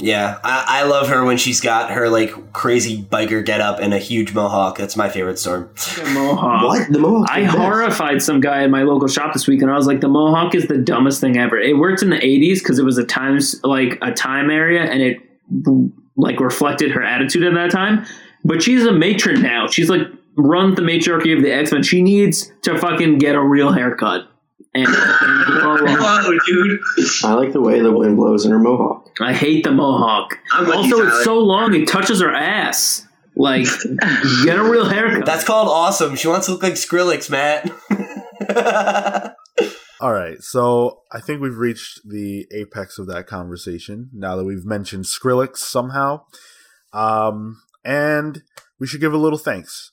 Yeah, 0.00 0.38
I, 0.42 0.64
I 0.68 0.82
love 0.84 1.08
her 1.08 1.24
when 1.24 1.36
she's 1.36 1.60
got 1.60 1.90
her 1.90 2.08
like 2.08 2.52
crazy 2.52 3.02
biker 3.02 3.44
getup 3.44 3.78
and 3.80 3.92
a 3.92 3.98
huge 3.98 4.34
mohawk. 4.34 4.78
That's 4.78 4.96
my 4.96 5.08
favorite 5.08 5.38
storm. 5.38 5.70
The 5.74 6.10
Mohawk. 6.14 6.62
what 6.62 6.92
the 6.92 6.98
Mohawk? 6.98 7.30
I 7.30 7.44
horrified 7.44 8.22
some 8.22 8.40
guy 8.40 8.62
in 8.62 8.70
my 8.70 8.82
local 8.82 9.08
shop 9.08 9.32
this 9.32 9.46
week, 9.46 9.62
and 9.62 9.70
I 9.70 9.74
was 9.74 9.86
like, 9.86 10.00
"The 10.00 10.08
Mohawk 10.08 10.54
is 10.54 10.66
the 10.66 10.78
dumbest 10.78 11.20
thing 11.20 11.36
ever." 11.36 11.58
It 11.58 11.76
worked 11.76 12.02
in 12.02 12.10
the 12.10 12.16
'80s 12.18 12.60
because 12.60 12.78
it 12.78 12.84
was 12.84 12.98
a 12.98 13.04
times 13.04 13.60
like 13.62 13.98
a 14.02 14.12
time 14.12 14.50
area, 14.50 14.82
and 14.82 15.02
it 15.02 15.18
like 16.16 16.40
reflected 16.40 16.90
her 16.92 17.02
attitude 17.02 17.44
at 17.44 17.54
that 17.54 17.70
time. 17.70 18.04
But 18.44 18.62
she's 18.62 18.84
a 18.84 18.92
matron 18.92 19.42
now. 19.42 19.66
She's 19.66 19.90
like 19.90 20.02
run 20.36 20.74
the 20.74 20.82
matriarchy 20.82 21.32
of 21.32 21.42
the 21.42 21.52
X 21.52 21.72
Men. 21.72 21.82
She 21.82 22.02
needs 22.02 22.50
to 22.62 22.78
fucking 22.78 23.18
get 23.18 23.34
a 23.34 23.42
real 23.42 23.72
haircut. 23.72 24.26
And, 24.74 24.86
and 24.86 25.46
blow 25.46 25.74
up. 25.86 26.24
Whoa, 26.24 26.38
dude. 26.46 26.80
I 27.24 27.34
like 27.34 27.52
the 27.52 27.60
way 27.60 27.80
the 27.80 27.92
wind 27.92 28.16
blows 28.16 28.44
in 28.44 28.52
her 28.52 28.58
mohawk. 28.58 29.10
I 29.20 29.32
hate 29.32 29.64
the 29.64 29.72
mohawk. 29.72 30.38
I'm 30.52 30.66
with 30.66 30.76
Also, 30.76 30.88
you, 30.96 31.02
it's 31.06 31.12
Tyler. 31.12 31.24
so 31.24 31.38
long 31.38 31.74
it 31.74 31.88
touches 31.88 32.20
her 32.20 32.32
ass. 32.32 33.06
Like, 33.36 33.64
get 34.44 34.58
a 34.58 34.62
real 34.62 34.84
haircut. 34.88 35.24
That's 35.26 35.44
called 35.44 35.68
awesome. 35.68 36.14
She 36.16 36.28
wants 36.28 36.46
to 36.46 36.52
look 36.52 36.62
like 36.62 36.74
Skrillex, 36.74 37.30
Matt. 37.30 37.70
All 40.00 40.12
right, 40.14 40.40
so 40.42 41.02
I 41.12 41.20
think 41.20 41.42
we've 41.42 41.56
reached 41.58 42.00
the 42.08 42.46
apex 42.52 42.98
of 42.98 43.06
that 43.08 43.26
conversation 43.26 44.08
now 44.14 44.34
that 44.36 44.44
we've 44.44 44.64
mentioned 44.64 45.04
Skrillex 45.04 45.58
somehow. 45.58 46.22
Um, 46.94 47.60
and 47.84 48.42
we 48.78 48.86
should 48.86 49.00
give 49.02 49.12
a 49.12 49.18
little 49.18 49.38
thanks. 49.38 49.92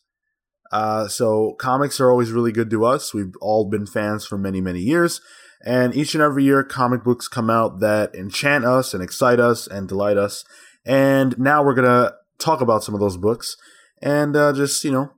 Uh, 0.71 1.07
so 1.07 1.53
comics 1.59 1.99
are 1.99 2.11
always 2.11 2.31
really 2.31 2.51
good 2.51 2.69
to 2.69 2.85
us. 2.85 3.13
We've 3.13 3.35
all 3.41 3.69
been 3.69 3.85
fans 3.85 4.25
for 4.25 4.37
many, 4.37 4.61
many 4.61 4.79
years. 4.79 5.21
And 5.65 5.95
each 5.95 6.13
and 6.13 6.21
every 6.21 6.43
year, 6.43 6.63
comic 6.63 7.03
books 7.03 7.27
come 7.27 7.49
out 7.49 7.79
that 7.79 8.13
enchant 8.13 8.63
us 8.65 8.93
and 8.93 9.01
excite 9.01 9.39
us 9.39 9.67
and 9.67 9.87
delight 9.87 10.17
us. 10.17 10.45
And 10.85 11.37
now 11.39 11.63
we're 11.63 11.73
going 11.73 11.87
to 11.87 12.13
talk 12.37 12.61
about 12.61 12.83
some 12.83 12.93
of 12.93 13.01
those 13.01 13.17
books 13.17 13.57
and 14.01 14.35
uh, 14.35 14.53
just, 14.53 14.83
you 14.83 14.91
know, 14.91 15.11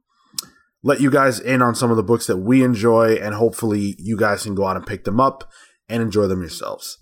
let 0.82 1.02
you 1.02 1.12
guys 1.12 1.40
in 1.40 1.62
on 1.62 1.76
some 1.76 1.92
of 1.92 1.98
the 1.98 2.04
books 2.04 2.28
that 2.28 2.38
we 2.38 2.64
enjoy, 2.64 3.16
and 3.16 3.36
hopefully 3.36 3.96
you 4.00 4.16
guys 4.16 4.44
can 4.44 4.56
go 4.56 4.66
out 4.66 4.78
and 4.78 4.86
pick 4.86 5.04
them 5.04 5.20
up 5.20 5.52
and 5.90 6.02
enjoy 6.02 6.28
them 6.28 6.40
yourselves. 6.40 6.98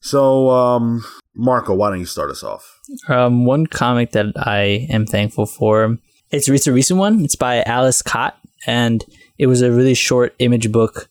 So, 0.00 0.50
um, 0.50 1.04
Marco, 1.34 1.74
why 1.74 1.88
don't 1.88 2.00
you 2.00 2.04
start 2.04 2.30
us 2.30 2.42
off? 2.42 2.80
Um, 3.08 3.46
one 3.46 3.66
comic 3.66 4.10
that 4.12 4.26
I 4.36 4.86
am 4.90 5.06
thankful 5.06 5.46
for. 5.46 5.96
It's 6.34 6.48
it's 6.48 6.66
a 6.66 6.72
recent 6.72 6.98
one. 6.98 7.24
It's 7.24 7.36
by 7.36 7.62
Ales 7.62 8.02
Kot, 8.02 8.36
and 8.66 9.04
it 9.38 9.46
was 9.46 9.62
a 9.62 9.70
really 9.70 9.94
short 9.94 10.34
image 10.40 10.72
book 10.72 11.08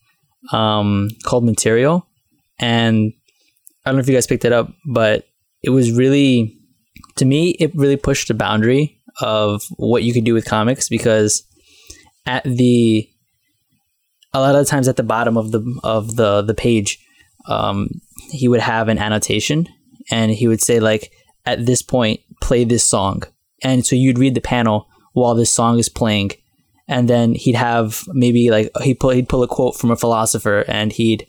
um, 0.51 1.11
called 1.23 1.45
Material. 1.45 2.05
And 2.59 3.13
I 3.85 3.89
don't 3.89 3.95
know 3.95 4.01
if 4.01 4.09
you 4.09 4.13
guys 4.13 4.27
picked 4.27 4.43
it 4.43 4.51
up, 4.51 4.73
but 4.85 5.25
it 5.61 5.69
was 5.69 5.93
really, 5.93 6.57
to 7.15 7.23
me, 7.23 7.51
it 7.51 7.73
really 7.73 7.95
pushed 7.95 8.27
the 8.27 8.33
boundary 8.33 8.99
of 9.21 9.63
what 9.77 10.03
you 10.03 10.13
could 10.13 10.25
do 10.25 10.33
with 10.33 10.43
comics 10.43 10.89
because 10.89 11.43
at 12.25 12.43
the 12.43 13.09
a 14.33 14.41
lot 14.41 14.55
of 14.55 14.65
the 14.65 14.69
times 14.69 14.89
at 14.89 14.97
the 14.97 15.03
bottom 15.03 15.37
of 15.37 15.53
the 15.53 15.79
of 15.85 16.17
the 16.17 16.41
the 16.41 16.53
page, 16.53 16.99
um, 17.47 17.87
he 18.29 18.49
would 18.49 18.59
have 18.59 18.89
an 18.89 18.97
annotation, 18.97 19.69
and 20.11 20.33
he 20.33 20.49
would 20.49 20.61
say 20.61 20.81
like, 20.81 21.13
at 21.45 21.65
this 21.65 21.81
point, 21.81 22.19
play 22.41 22.65
this 22.65 22.83
song, 22.83 23.23
and 23.63 23.85
so 23.85 23.95
you'd 23.95 24.19
read 24.19 24.35
the 24.35 24.41
panel 24.41 24.89
while 25.13 25.35
this 25.35 25.51
song 25.51 25.79
is 25.79 25.89
playing, 25.89 26.31
and 26.87 27.07
then 27.07 27.33
he'd 27.33 27.55
have 27.55 28.03
maybe 28.09 28.51
like 28.51 28.69
he'd 28.81 28.99
pull 28.99 29.11
he'd 29.11 29.29
pull 29.29 29.43
a 29.43 29.47
quote 29.47 29.75
from 29.75 29.91
a 29.91 29.95
philosopher, 29.95 30.65
and 30.67 30.91
he'd 30.91 31.25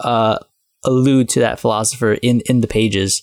uh, 0.00 0.38
allude 0.84 1.28
to 1.30 1.40
that 1.40 1.60
philosopher 1.60 2.14
in 2.14 2.40
in 2.48 2.60
the 2.60 2.68
pages. 2.68 3.22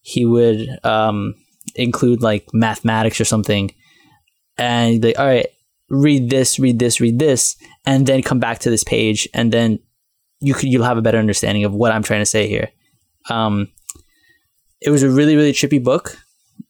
He 0.00 0.26
would 0.26 0.68
um, 0.84 1.34
include 1.76 2.22
like 2.22 2.46
mathematics 2.52 3.20
or 3.20 3.24
something, 3.24 3.72
and 4.58 5.02
like, 5.02 5.18
all 5.18 5.26
right, 5.26 5.46
read 5.88 6.30
this, 6.30 6.58
read 6.58 6.78
this, 6.78 7.00
read 7.00 7.18
this, 7.18 7.56
and 7.86 8.06
then 8.06 8.22
come 8.22 8.40
back 8.40 8.58
to 8.60 8.70
this 8.70 8.84
page, 8.84 9.28
and 9.32 9.52
then 9.52 9.78
you 10.40 10.54
could 10.54 10.68
you'll 10.68 10.84
have 10.84 10.98
a 10.98 11.02
better 11.02 11.18
understanding 11.18 11.64
of 11.64 11.72
what 11.72 11.92
I'm 11.92 12.02
trying 12.02 12.20
to 12.20 12.26
say 12.26 12.48
here. 12.48 12.70
Um, 13.30 13.68
it 14.80 14.90
was 14.90 15.02
a 15.02 15.10
really 15.10 15.36
really 15.36 15.52
trippy 15.52 15.82
book. 15.82 16.18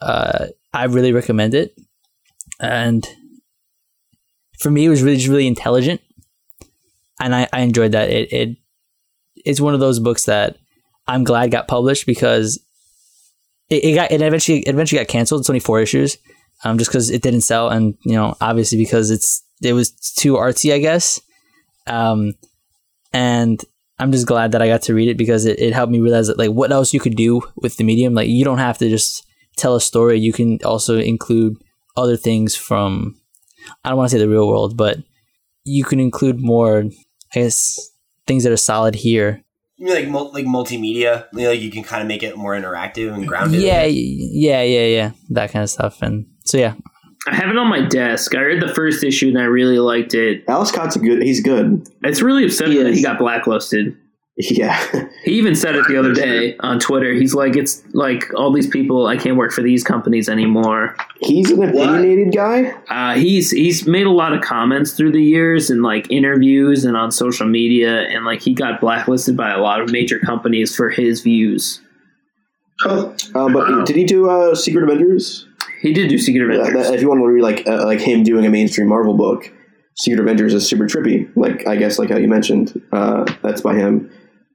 Uh, 0.00 0.46
I 0.72 0.84
really 0.84 1.12
recommend 1.12 1.54
it, 1.54 1.76
and 2.60 3.06
for 4.58 4.70
me, 4.70 4.84
it 4.84 4.88
was 4.88 5.02
really 5.02 5.16
just 5.16 5.28
really 5.28 5.46
intelligent, 5.46 6.00
and 7.20 7.34
I, 7.34 7.48
I 7.52 7.60
enjoyed 7.60 7.92
that. 7.92 8.10
It 8.10 8.32
it 8.32 8.56
it's 9.44 9.60
one 9.60 9.74
of 9.74 9.80
those 9.80 9.98
books 9.98 10.24
that 10.24 10.56
I'm 11.06 11.24
glad 11.24 11.50
got 11.50 11.68
published 11.68 12.06
because 12.06 12.58
it, 13.68 13.84
it 13.84 13.94
got 13.94 14.10
it 14.10 14.22
eventually 14.22 14.60
it 14.60 14.68
eventually 14.68 15.00
got 15.00 15.08
canceled. 15.08 15.40
It's 15.42 15.50
only 15.50 15.60
four 15.60 15.80
issues, 15.80 16.16
um, 16.64 16.78
just 16.78 16.90
because 16.90 17.10
it 17.10 17.22
didn't 17.22 17.42
sell, 17.42 17.68
and 17.68 17.96
you 18.04 18.14
know 18.14 18.36
obviously 18.40 18.78
because 18.78 19.10
it's 19.10 19.44
it 19.62 19.72
was 19.72 19.90
too 19.90 20.34
artsy, 20.34 20.72
I 20.72 20.78
guess. 20.78 21.20
Um, 21.86 22.34
and 23.12 23.62
I'm 23.98 24.12
just 24.12 24.26
glad 24.26 24.52
that 24.52 24.62
I 24.62 24.66
got 24.66 24.82
to 24.82 24.94
read 24.94 25.08
it 25.08 25.16
because 25.16 25.46
it, 25.46 25.58
it 25.58 25.72
helped 25.72 25.92
me 25.92 26.00
realize 26.00 26.26
that 26.26 26.38
like 26.38 26.50
what 26.50 26.72
else 26.72 26.92
you 26.92 27.00
could 27.00 27.16
do 27.16 27.42
with 27.56 27.76
the 27.76 27.84
medium. 27.84 28.14
Like 28.14 28.28
you 28.28 28.44
don't 28.44 28.58
have 28.58 28.78
to 28.78 28.88
just 28.88 29.24
tell 29.56 29.76
a 29.76 29.80
story. 29.80 30.18
You 30.18 30.32
can 30.32 30.58
also 30.64 30.98
include 30.98 31.56
other 31.96 32.16
things 32.16 32.54
from 32.54 33.16
I 33.84 33.88
don't 33.88 33.98
want 33.98 34.10
to 34.10 34.16
say 34.16 34.20
the 34.20 34.28
real 34.28 34.48
world, 34.48 34.76
but 34.76 34.98
you 35.64 35.84
can 35.84 36.00
include 36.00 36.40
more, 36.40 36.84
I 37.34 37.34
guess, 37.34 37.90
things 38.26 38.44
that 38.44 38.52
are 38.52 38.56
solid 38.56 38.94
here. 38.94 39.42
You 39.76 39.86
mean 39.86 39.94
like 39.94 40.08
mul- 40.08 40.32
like 40.32 40.44
multimedia? 40.44 41.26
You 41.32 41.40
know, 41.40 41.50
like 41.50 41.60
you 41.60 41.70
can 41.70 41.82
kind 41.82 42.02
of 42.02 42.08
make 42.08 42.22
it 42.22 42.36
more 42.36 42.52
interactive 42.52 43.12
and 43.12 43.26
grounded. 43.26 43.60
Yeah, 43.60 43.84
yeah, 43.84 44.62
yeah, 44.62 44.86
yeah, 44.86 45.10
that 45.30 45.50
kind 45.50 45.62
of 45.62 45.70
stuff. 45.70 46.00
And 46.00 46.26
so 46.44 46.58
yeah, 46.58 46.74
I 47.26 47.34
have 47.34 47.50
it 47.50 47.56
on 47.56 47.68
my 47.68 47.80
desk. 47.80 48.34
I 48.34 48.40
read 48.40 48.62
the 48.62 48.72
first 48.72 49.02
issue 49.02 49.28
and 49.28 49.38
I 49.38 49.44
really 49.44 49.78
liked 49.78 50.14
it. 50.14 50.44
Ales 50.48 50.70
Kot's 50.70 50.96
a 50.96 51.00
good. 51.00 51.22
He's 51.22 51.40
good. 51.40 51.88
It's 52.02 52.22
really 52.22 52.44
upsetting 52.44 52.76
He 52.76 52.82
that 52.82 52.94
he 52.94 53.02
got 53.02 53.18
blacklisted. 53.18 53.96
Yeah. 54.50 54.76
He 55.24 55.32
even 55.38 55.54
said 55.54 55.76
it 55.76 55.86
the 55.86 55.96
other 55.96 56.12
day 56.12 56.56
on 56.58 56.80
Twitter. 56.80 57.12
He's 57.12 57.34
like, 57.34 57.54
it's 57.56 57.84
like 57.92 58.34
all 58.34 58.52
these 58.52 58.66
people. 58.66 59.06
I 59.06 59.16
can't 59.16 59.36
work 59.36 59.52
for 59.52 59.62
these 59.62 59.84
companies 59.84 60.28
anymore. 60.28 60.96
He's 61.20 61.52
an 61.52 61.62
opinionated 61.62 62.34
guy. 62.34 62.72
Uh, 62.90 63.14
he's 63.14 63.52
he's 63.52 63.86
made 63.86 64.06
a 64.06 64.10
lot 64.10 64.32
of 64.32 64.40
comments 64.42 64.92
through 64.92 65.12
the 65.12 65.22
years 65.22 65.70
and 65.70 65.84
like 65.84 66.10
interviews 66.10 66.84
and 66.84 66.96
on 66.96 67.12
social 67.12 67.46
media, 67.46 68.00
and 68.08 68.24
like 68.24 68.42
he 68.42 68.54
got 68.54 68.80
blacklisted 68.80 69.36
by 69.36 69.52
a 69.52 69.58
lot 69.58 69.80
of 69.80 69.92
major 69.92 70.18
companies 70.18 70.74
for 70.74 70.90
his 70.90 71.20
views. 71.20 71.80
Oh, 72.84 73.14
Uh, 73.36 73.48
but 73.48 73.68
Wow. 73.68 73.84
did 73.84 73.94
he 73.94 74.02
do 74.04 74.28
uh, 74.28 74.54
Secret 74.56 74.82
Avengers? 74.82 75.46
He 75.80 75.92
did 75.92 76.08
do 76.08 76.18
Secret 76.18 76.42
Avengers. 76.50 76.88
that- 76.88 76.94
if 76.94 77.00
you 77.02 77.08
want 77.08 77.20
to 77.20 77.26
read 77.26 77.42
like 77.42 77.66
uh, 77.68 77.84
like 77.86 78.00
him 78.00 78.24
doing 78.24 78.44
a 78.44 78.50
mainstream 78.50 78.88
Marvel 78.88 79.14
book, 79.14 79.48
Secret 79.96 80.20
Avengers 80.20 80.54
is 80.54 80.68
super 80.68 80.86
trippy. 80.86 81.30
Like 81.36 81.68
I 81.68 81.76
guess 81.76 82.00
like 82.00 82.10
how 82.10 82.16
you 82.16 82.26
mentioned, 82.28 82.82
uh, 82.92 83.24
that's 83.42 83.60
by 83.60 83.74
him. 83.76 84.10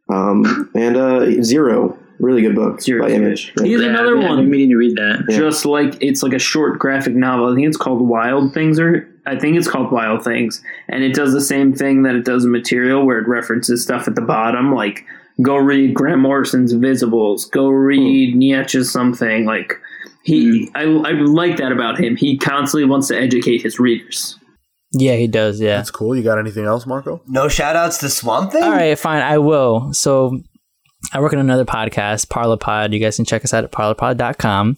Um, 0.09 0.69
and 0.75 0.97
uh, 0.97 1.41
Zero, 1.43 1.97
really 2.19 2.41
good 2.41 2.55
book 2.55 2.81
Zero. 2.81 3.03
by 3.03 3.11
Image. 3.11 3.53
He 3.63 3.73
has 3.73 3.81
Yeah, 3.81 3.89
another 3.89 4.15
I've 4.15 4.21
been 4.21 4.29
one. 4.29 4.49
meaning 4.49 4.69
to 4.69 4.75
read 4.77 4.95
that. 4.97 5.25
Yeah. 5.29 5.37
just 5.37 5.65
like 5.65 5.95
it's 6.01 6.23
like 6.23 6.33
a 6.33 6.39
short 6.39 6.79
graphic 6.79 7.13
novel. 7.15 7.51
I 7.51 7.55
think 7.55 7.67
it's 7.67 7.77
called 7.77 8.01
Wild 8.01 8.53
Things, 8.53 8.79
or 8.79 9.07
I 9.27 9.37
think 9.37 9.57
it's 9.57 9.67
called 9.69 9.91
Wild 9.91 10.23
Things, 10.23 10.63
and 10.87 11.03
it 11.03 11.13
does 11.13 11.33
the 11.33 11.41
same 11.41 11.73
thing 11.73 12.03
that 12.03 12.15
it 12.15 12.25
does 12.25 12.43
in 12.45 12.51
Material, 12.51 13.05
where 13.05 13.19
it 13.19 13.27
references 13.27 13.83
stuff 13.83 14.07
at 14.07 14.15
the 14.15 14.21
bottom, 14.21 14.73
like 14.73 15.05
go 15.41 15.55
read 15.55 15.93
Grant 15.93 16.19
Morrison's 16.19 16.73
Visibles, 16.73 17.49
go 17.51 17.69
read 17.69 18.35
Nietzsche's 18.35 18.91
something. 18.91 19.45
Like 19.45 19.79
he, 20.23 20.69
I, 20.75 20.81
I 20.83 21.11
like 21.11 21.57
that 21.57 21.71
about 21.71 21.99
him. 21.99 22.15
He 22.15 22.37
constantly 22.37 22.85
wants 22.89 23.07
to 23.09 23.17
educate 23.17 23.61
his 23.61 23.79
readers. 23.79 24.38
Yeah, 24.91 25.15
he 25.15 25.27
does. 25.27 25.59
Yeah. 25.59 25.77
That's 25.77 25.91
cool. 25.91 26.15
You 26.15 26.23
got 26.23 26.39
anything 26.39 26.65
else, 26.65 26.85
Marco? 26.85 27.21
No 27.27 27.47
shout 27.47 27.75
outs 27.75 27.99
to 27.99 28.09
Swamp 28.09 28.51
Thing? 28.51 28.63
All 28.63 28.71
right, 28.71 28.97
fine. 28.97 29.21
I 29.21 29.37
will. 29.37 29.93
So 29.93 30.39
I 31.13 31.19
work 31.19 31.33
on 31.33 31.39
another 31.39 31.65
podcast, 31.65 32.27
Parlopod. 32.27 32.93
You 32.93 32.99
guys 32.99 33.15
can 33.15 33.25
check 33.25 33.43
us 33.43 33.53
out 33.53 33.63
at 33.63 33.71
parlopod.com. 33.71 34.75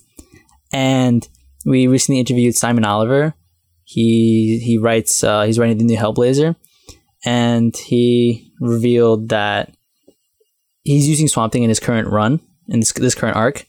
And 0.74 1.28
we 1.66 1.88
recently 1.88 2.20
interviewed 2.20 2.56
Simon 2.56 2.86
Oliver. 2.86 3.34
He 3.84 4.60
he 4.64 4.78
writes 4.78 5.24
uh, 5.24 5.44
he's 5.44 5.60
writing 5.60 5.78
the 5.78 5.84
new 5.84 5.98
Hellblazer, 5.98 6.56
and 7.26 7.76
he 7.76 8.54
revealed 8.62 9.30
that 9.30 9.76
he's 10.84 11.10
using 11.10 11.28
Swamp 11.28 11.52
Thing 11.52 11.64
in 11.64 11.70
his 11.70 11.80
current 11.80 12.08
run 12.08 12.40
in 12.68 12.80
this 12.80 12.94
this 12.94 13.16
current 13.16 13.36
arc, 13.36 13.68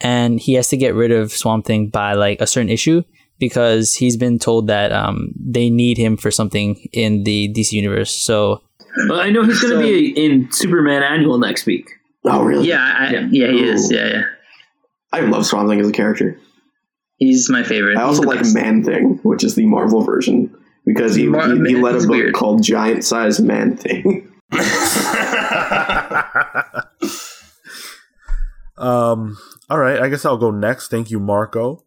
and 0.00 0.38
he 0.38 0.54
has 0.54 0.68
to 0.68 0.76
get 0.76 0.94
rid 0.94 1.10
of 1.10 1.32
Swamp 1.32 1.64
Thing 1.64 1.88
by 1.88 2.12
like 2.12 2.40
a 2.40 2.46
certain 2.46 2.70
issue 2.70 3.02
because 3.38 3.94
he's 3.94 4.16
been 4.16 4.38
told 4.38 4.66
that 4.68 4.92
um, 4.92 5.32
they 5.38 5.70
need 5.70 5.98
him 5.98 6.16
for 6.16 6.30
something 6.30 6.76
in 6.92 7.24
the 7.24 7.52
DC 7.54 7.72
universe. 7.72 8.10
So 8.10 8.62
But 9.08 9.20
I 9.20 9.30
know 9.30 9.44
he's 9.44 9.60
going 9.60 9.72
to 9.74 9.78
So- 9.78 9.82
be 9.82 10.24
in 10.24 10.50
Superman 10.52 11.02
Annual 11.02 11.38
next 11.38 11.66
week. 11.66 11.88
Oh 12.24 12.42
really? 12.42 12.66
Yeah, 12.68 12.94
I, 12.98 13.10
Yeah. 13.12 13.28
yeah. 13.30 13.50
he 13.52 13.62
is. 13.64 13.90
Yeah, 13.92 14.06
yeah. 14.08 14.22
I 15.12 15.20
love 15.20 15.46
Swamp 15.46 15.68
Thing 15.68 15.80
as 15.80 15.88
a 15.88 15.92
character. 15.92 16.38
He's 17.18 17.48
my 17.48 17.62
favorite. 17.62 17.96
I 17.96 18.02
also 18.02 18.22
like 18.22 18.40
best. 18.40 18.54
Man 18.54 18.82
Thing, 18.84 19.20
which 19.22 19.42
is 19.44 19.54
the 19.54 19.64
Marvel 19.64 20.02
version, 20.02 20.54
because 20.84 21.14
he, 21.14 21.26
Mar- 21.28 21.48
he, 21.48 21.74
he 21.74 21.76
led 21.76 21.94
a 21.94 21.98
book 22.00 22.08
weird. 22.10 22.34
called 22.34 22.62
Giant 22.62 23.04
Size 23.04 23.40
Man 23.40 23.76
Thing. 23.76 24.30
um. 28.78 29.36
All 29.68 29.78
right. 29.78 30.00
I 30.00 30.08
guess 30.08 30.24
I'll 30.24 30.36
go 30.36 30.50
next. 30.50 30.88
Thank 30.88 31.10
you, 31.10 31.18
Marco. 31.18 31.84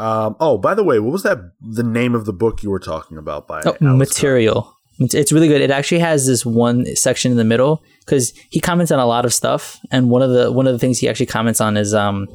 Um. 0.00 0.36
Oh, 0.40 0.56
by 0.58 0.74
the 0.74 0.84
way, 0.84 0.98
what 0.98 1.12
was 1.12 1.22
that? 1.24 1.38
The 1.60 1.82
name 1.82 2.14
of 2.14 2.24
the 2.24 2.32
book 2.32 2.62
you 2.62 2.70
were 2.70 2.80
talking 2.80 3.18
about 3.18 3.46
by 3.46 3.62
Oh, 3.64 3.76
material. 3.80 4.74
It's, 5.02 5.32
really 5.32 5.48
good. 5.48 5.62
It 5.62 5.70
actually 5.70 6.00
has 6.00 6.26
this 6.26 6.44
one 6.44 6.84
section 6.94 7.30
in 7.32 7.38
the 7.38 7.44
middle 7.44 7.82
because 8.00 8.34
he 8.50 8.60
comments 8.60 8.92
on 8.92 8.98
a 8.98 9.06
lot 9.06 9.24
of 9.24 9.32
stuff, 9.32 9.78
and 9.90 10.10
one 10.10 10.20
of 10.20 10.30
the 10.30 10.52
one 10.52 10.66
of 10.66 10.72
the 10.74 10.78
things 10.78 10.98
he 10.98 11.08
actually 11.08 11.26
comments 11.26 11.60
on 11.60 11.76
is 11.78 11.94
um 11.94 12.28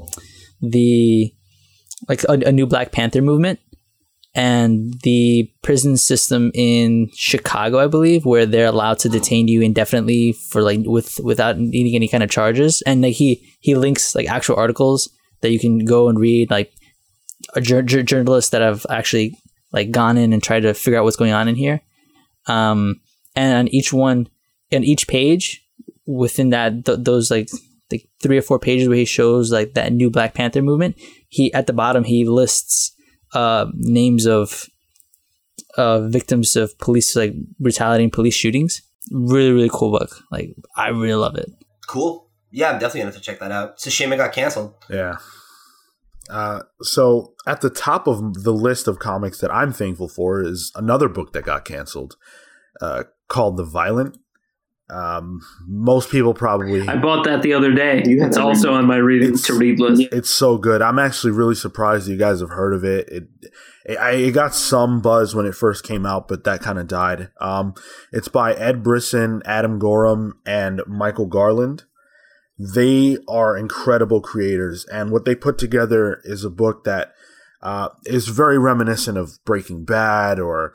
the 0.62 1.32
like 2.10 2.24
a, 2.24 2.34
a 2.34 2.52
new 2.52 2.66
Black 2.66 2.92
Panther 2.92 3.22
movement, 3.22 3.60
and 4.34 5.00
the 5.04 5.50
prison 5.62 5.96
system 5.96 6.52
in 6.54 7.10
Chicago, 7.14 7.80
I 7.80 7.88
believe, 7.88 8.26
where 8.26 8.46
they're 8.48 8.66
allowed 8.66 9.00
to 9.00 9.10
detain 9.10 9.48
you 9.48 9.62
indefinitely 9.62 10.34
for 10.34 10.62
like 10.62 10.80
with 10.86 11.20
without 11.24 11.60
needing 11.60 11.96
any 11.96 12.08
kind 12.08 12.24
of 12.24 12.32
charges. 12.32 12.82
And 12.88 13.02
like 13.02 13.14
he 13.14 13.48
he 13.60 13.76
links 13.76 14.16
like 14.16 14.28
actual 14.28 14.56
articles 14.56 15.10
that 15.42 15.52
you 15.52 15.60
can 15.60 15.86
go 15.86 16.10
and 16.10 16.20
read, 16.20 16.50
like 16.50 16.70
a 16.70 16.70
jur- 16.70 16.74
jur- 16.74 16.85
journalists 17.62 18.52
that 18.52 18.62
have 18.62 18.86
actually 18.90 19.38
like 19.72 19.92
gone 19.92 20.18
in 20.18 20.34
and 20.34 20.42
tried 20.42 20.62
to 20.62 20.74
figure 20.74 20.98
out 20.98 21.04
what's 21.04 21.16
going 21.16 21.34
on 21.34 21.48
in 21.48 21.56
here. 21.56 21.82
Um, 22.48 23.02
and 23.36 23.54
on 23.54 23.68
each 23.70 23.92
one, 23.92 24.30
on 24.74 24.84
each 24.84 25.08
page 25.08 25.66
within 26.06 26.52
that 26.52 26.86
th- 26.86 27.00
those 27.02 27.32
like 27.32 27.50
like 27.92 28.08
three 28.22 28.38
or 28.38 28.42
four 28.42 28.60
pages 28.60 28.88
where 28.88 28.98
he 28.98 29.06
shows 29.06 29.52
like 29.52 29.74
that 29.74 29.94
new 29.94 30.10
Black 30.10 30.34
Panther 30.34 30.62
movement, 30.62 30.96
he 31.30 31.54
at 31.54 31.68
the 31.68 31.74
bottom 31.74 32.04
he 32.04 32.26
lists 32.26 32.96
uh, 33.34 33.68
names 33.76 34.26
of 34.26 34.66
uh, 35.78 36.08
victims 36.08 36.56
of 36.56 36.78
police 36.80 37.16
like 37.16 37.34
brutality 37.60 38.04
and 38.04 38.14
police 38.14 38.36
shootings. 38.36 38.82
Really, 39.12 39.52
really 39.52 39.70
cool 39.72 39.92
book. 39.92 40.10
Like 40.32 40.56
I 40.76 40.90
really 40.90 41.16
love 41.16 41.36
it. 41.36 41.50
Cool. 41.88 42.30
Yeah, 42.52 42.70
I'm 42.72 42.80
definitely 42.80 43.02
gonna 43.02 43.12
have 43.12 43.22
to 43.22 43.22
check 43.22 43.40
that 43.40 43.52
out. 43.52 43.72
It's 43.74 43.88
a 43.88 43.92
shame 43.92 44.14
it 44.14 44.18
got 44.18 44.32
canceled. 44.32 44.74
Yeah. 44.90 45.18
Uh, 46.30 46.62
so 46.82 47.34
at 47.46 47.62
the 47.62 47.70
top 47.70 48.08
of 48.08 48.44
the 48.44 48.54
list 48.54 48.88
of 48.88 49.00
comics 49.00 49.40
that 49.40 49.54
I'm 49.54 49.72
thankful 49.72 50.08
for 50.10 50.42
is 50.42 50.72
another 50.76 51.08
book 51.08 51.34
that 51.34 51.44
got 51.46 51.66
canceled, 51.66 52.16
uh, 52.82 53.04
called 53.28 53.58
The 53.58 53.64
Violent. 53.66 54.18
Um, 54.88 55.42
most 55.68 56.12
people 56.12 56.36
probably 56.36 56.88
I 56.88 56.96
bought 56.98 57.26
that 57.26 57.42
the 57.42 57.54
other 57.54 57.74
day. 57.74 58.04
It's 58.06 58.36
that 58.38 58.44
also 58.44 58.74
on 58.74 58.86
my 58.86 58.98
reading 58.98 59.30
It's- 59.30 59.42
to 59.48 59.58
read 59.58 59.80
list. 59.80 60.04
it's 60.12 60.30
so 60.30 60.60
good. 60.60 60.84
I'm 60.84 61.00
actually 61.00 61.32
really 61.32 61.56
surprised 61.56 62.08
you 62.08 62.18
guys 62.18 62.40
have 62.40 62.52
heard 62.52 62.74
of 62.76 62.84
it. 62.84 63.10
It 63.10 63.28
it, 63.88 63.98
I, 63.98 64.12
it 64.12 64.32
got 64.32 64.54
some 64.54 65.02
buzz 65.02 65.34
when 65.34 65.48
it 65.48 65.56
first 65.56 65.84
came 65.84 66.06
out, 66.06 66.28
but 66.28 66.44
that 66.44 66.62
kind 66.62 66.78
of 66.78 66.88
died. 66.88 67.30
Um, 67.42 67.74
it's 68.12 68.28
by 68.28 68.54
Ed 68.54 68.84
Brisson, 68.84 69.42
Adam 69.46 69.80
Gorham, 69.80 70.40
and 70.46 70.82
Michael 70.88 71.26
Garland. 71.28 71.86
They 72.58 73.18
are 73.28 73.58
incredible 73.58 74.22
creators, 74.22 74.86
and 74.86 75.12
what 75.12 75.26
they 75.26 75.36
put 75.36 75.58
together 75.58 76.22
is 76.24 76.44
a 76.44 76.50
book 76.50 76.84
that 76.86 77.14
uh, 77.62 77.90
is 78.06 78.28
very 78.28 78.58
reminiscent 78.58 79.18
of 79.18 79.44
Breaking 79.44 79.84
Bad 79.84 80.40
or 80.40 80.74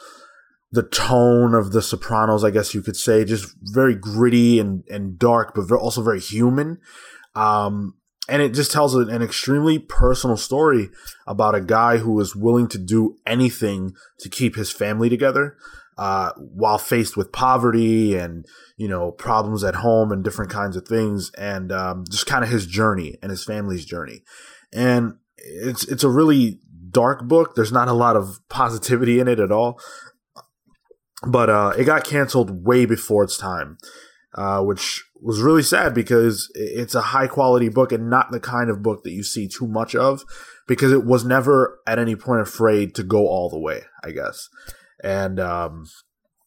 the 0.73 0.83
tone 0.83 1.55
of 1.55 1.73
The 1.73 1.83
Sopranos, 1.83 2.45
I 2.45 2.51
guess 2.51 2.75
you 2.75 2.83
could 2.83 2.97
say. 2.97 3.25
Just 3.25 3.55
very 3.63 3.95
gritty 3.95 4.59
and, 4.59 4.85
and 4.89 5.19
dark, 5.19 5.55
but 5.55 5.71
also 5.73 6.03
very 6.03 6.21
human. 6.21 6.79
Um, 7.35 7.95
and 8.29 8.43
it 8.43 8.55
just 8.55 8.71
tells 8.71 8.95
an 8.95 9.23
extremely 9.23 9.79
personal 9.79 10.37
story 10.37 10.91
about 11.27 11.55
a 11.55 11.61
guy 11.61 11.97
who 11.99 12.19
is 12.21 12.37
willing 12.37 12.69
to 12.69 12.79
do 12.79 13.17
anything 13.27 13.95
to 14.21 14.29
keep 14.29 14.55
his 14.55 14.71
family 14.71 15.09
together 15.09 15.57
uh, 16.01 16.33
while 16.37 16.79
faced 16.79 17.15
with 17.15 17.31
poverty 17.31 18.17
and 18.17 18.47
you 18.79 18.89
know 18.89 19.13
problems 19.13 19.63
at 19.63 19.77
home 19.77 20.11
and 20.11 20.25
different 20.25 20.51
kinds 20.51 20.75
of 20.75 20.89
things 20.89 21.31
and 21.37 21.71
um, 21.71 22.05
just 22.11 22.27
kind 22.27 22.43
of 22.43 22.51
his 22.51 22.67
journey 22.67 23.19
and 23.23 23.31
his 23.31 23.45
family's 23.45 23.85
journey. 23.85 24.23
And 24.73 25.19
it's 25.37 25.85
it's 25.85 26.03
a 26.03 26.09
really 26.09 26.59
dark 26.91 27.29
book. 27.29 27.55
There's 27.55 27.73
not 27.73 27.89
a 27.89 27.93
lot 27.93 28.17
of 28.17 28.41
positivity 28.49 29.21
in 29.21 29.29
it 29.29 29.39
at 29.39 29.53
all. 29.53 29.79
But 31.23 31.51
uh, 31.51 31.75
it 31.77 31.85
got 31.85 32.05
canceled 32.05 32.65
way 32.67 32.87
before 32.87 33.25
its 33.25 33.37
time 33.37 33.77
uh, 34.35 34.63
which 34.63 35.05
was 35.21 35.41
really 35.41 35.63
sad 35.63 35.95
because 35.95 36.51
it's 36.55 36.95
a 36.95 37.01
high 37.01 37.27
quality 37.27 37.69
book 37.69 37.93
and 37.93 38.09
not 38.09 38.31
the 38.31 38.41
kind 38.41 38.71
of 38.71 38.83
book 38.83 39.03
that 39.03 39.11
you 39.11 39.23
see 39.23 39.49
too 39.49 39.67
much 39.67 39.95
of 39.95 40.23
because 40.67 40.93
it 40.93 41.05
was 41.05 41.25
never 41.25 41.81
at 41.87 41.99
any 41.99 42.15
point 42.15 42.41
afraid 42.41 42.95
to 42.95 43.03
go 43.03 43.27
all 43.27 43.51
the 43.51 43.59
way, 43.59 43.83
I 44.05 44.13
guess. 44.13 44.49
And 45.03 45.41
um, 45.41 45.87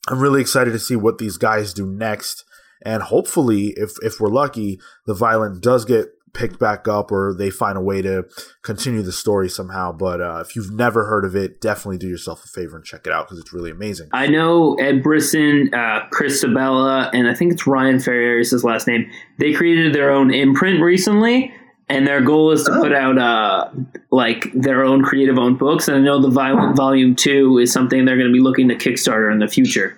I'm 0.07 0.19
really 0.19 0.41
excited 0.41 0.71
to 0.71 0.79
see 0.79 0.95
what 0.95 1.17
these 1.17 1.37
guys 1.37 1.73
do 1.73 1.85
next. 1.85 2.43
And 2.85 3.03
hopefully, 3.03 3.73
if 3.77 3.91
if 4.01 4.19
we're 4.19 4.29
lucky, 4.29 4.79
the 5.05 5.13
violent 5.13 5.61
does 5.63 5.85
get 5.85 6.09
picked 6.33 6.59
back 6.59 6.87
up 6.87 7.11
or 7.11 7.33
they 7.37 7.49
find 7.49 7.77
a 7.77 7.81
way 7.81 8.01
to 8.01 8.25
continue 8.63 9.01
the 9.01 9.11
story 9.11 9.47
somehow. 9.47 9.91
But 9.91 10.19
uh, 10.19 10.43
if 10.45 10.55
you've 10.55 10.71
never 10.71 11.05
heard 11.05 11.25
of 11.25 11.35
it, 11.35 11.61
definitely 11.61 11.99
do 11.99 12.07
yourself 12.07 12.43
a 12.43 12.47
favor 12.47 12.75
and 12.75 12.83
check 12.83 13.05
it 13.05 13.13
out 13.13 13.27
because 13.27 13.39
it's 13.39 13.53
really 13.53 13.71
amazing. 13.71 14.09
I 14.11 14.27
know 14.27 14.73
Ed 14.75 15.03
Brisson, 15.03 15.73
uh, 15.73 16.07
Chris 16.11 16.43
Sebela, 16.43 17.09
and 17.13 17.27
I 17.27 17.33
think 17.33 17.53
it's 17.53 17.67
Ryan 17.67 17.99
Ferrier 17.99 18.39
is 18.39 18.51
his 18.51 18.63
last 18.63 18.87
name. 18.87 19.09
They 19.37 19.53
created 19.53 19.93
their 19.93 20.11
own 20.11 20.33
imprint 20.33 20.81
recently, 20.81 21.53
and 21.93 22.07
their 22.07 22.21
goal 22.21 22.51
is 22.51 22.63
to 22.63 22.71
Oh. 22.71 22.81
put 22.81 22.91
out 22.93 23.17
uh, 23.17 23.69
like 24.11 24.51
their 24.53 24.83
own 24.83 25.03
creative 25.03 25.37
owned 25.37 25.59
books. 25.59 25.87
And 25.87 25.97
I 25.97 25.99
know 26.01 26.19
the 26.21 26.29
Violent 26.29 26.75
Volume 26.75 27.15
Two 27.15 27.57
is 27.59 27.71
something 27.71 28.05
they're 28.05 28.17
going 28.17 28.27
to 28.29 28.33
be 28.33 28.39
looking 28.41 28.67
to 28.69 28.75
Kickstarter 28.75 29.31
in 29.31 29.39
the 29.39 29.47
future. 29.47 29.95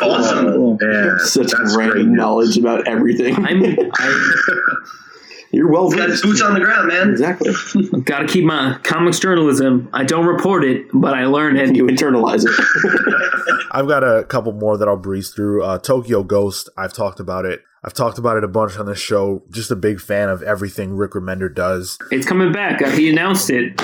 Awesome. 0.00 0.78
Yeah, 0.80 1.16
Such 1.18 1.50
great 1.52 1.76
random 1.88 2.08
news. 2.08 2.16
knowledge 2.16 2.56
about 2.58 2.86
everything. 2.88 3.34
I'm 3.44 3.62
I 3.94 4.36
You're 5.52 5.68
well 5.68 5.90
Got 5.90 6.10
versed. 6.10 6.22
boots 6.22 6.40
on 6.42 6.54
the 6.54 6.60
ground, 6.60 6.86
man. 6.88 7.10
Exactly. 7.10 7.52
got 8.04 8.20
to 8.20 8.26
keep 8.28 8.44
my 8.44 8.78
comics 8.84 9.18
journalism. 9.18 9.88
I 9.92 10.04
don't 10.04 10.26
report 10.26 10.64
it, 10.64 10.86
but 10.94 11.12
I 11.14 11.24
learn 11.26 11.56
it. 11.56 11.74
You 11.74 11.86
internalize 11.86 12.44
it. 12.46 13.64
I've 13.72 13.88
got 13.88 14.04
a 14.04 14.22
couple 14.24 14.52
more 14.52 14.76
that 14.78 14.86
I'll 14.86 14.96
breeze 14.96 15.30
through. 15.30 15.64
Uh, 15.64 15.78
Tokyo 15.78 16.22
Ghost, 16.22 16.68
I've 16.76 16.92
talked 16.92 17.18
about 17.18 17.46
it. 17.46 17.62
I've 17.82 17.94
talked 17.94 18.18
about 18.18 18.36
it 18.36 18.44
a 18.44 18.48
bunch 18.48 18.78
on 18.78 18.84
this 18.86 18.98
show. 18.98 19.42
Just 19.50 19.70
a 19.70 19.76
big 19.76 20.00
fan 20.00 20.28
of 20.28 20.42
everything 20.42 20.96
Rick 20.96 21.12
Remender 21.12 21.52
does. 21.54 21.96
It's 22.10 22.26
coming 22.26 22.52
back. 22.52 22.82
Uh, 22.82 22.90
he 22.90 23.08
announced 23.08 23.48
it. 23.50 23.80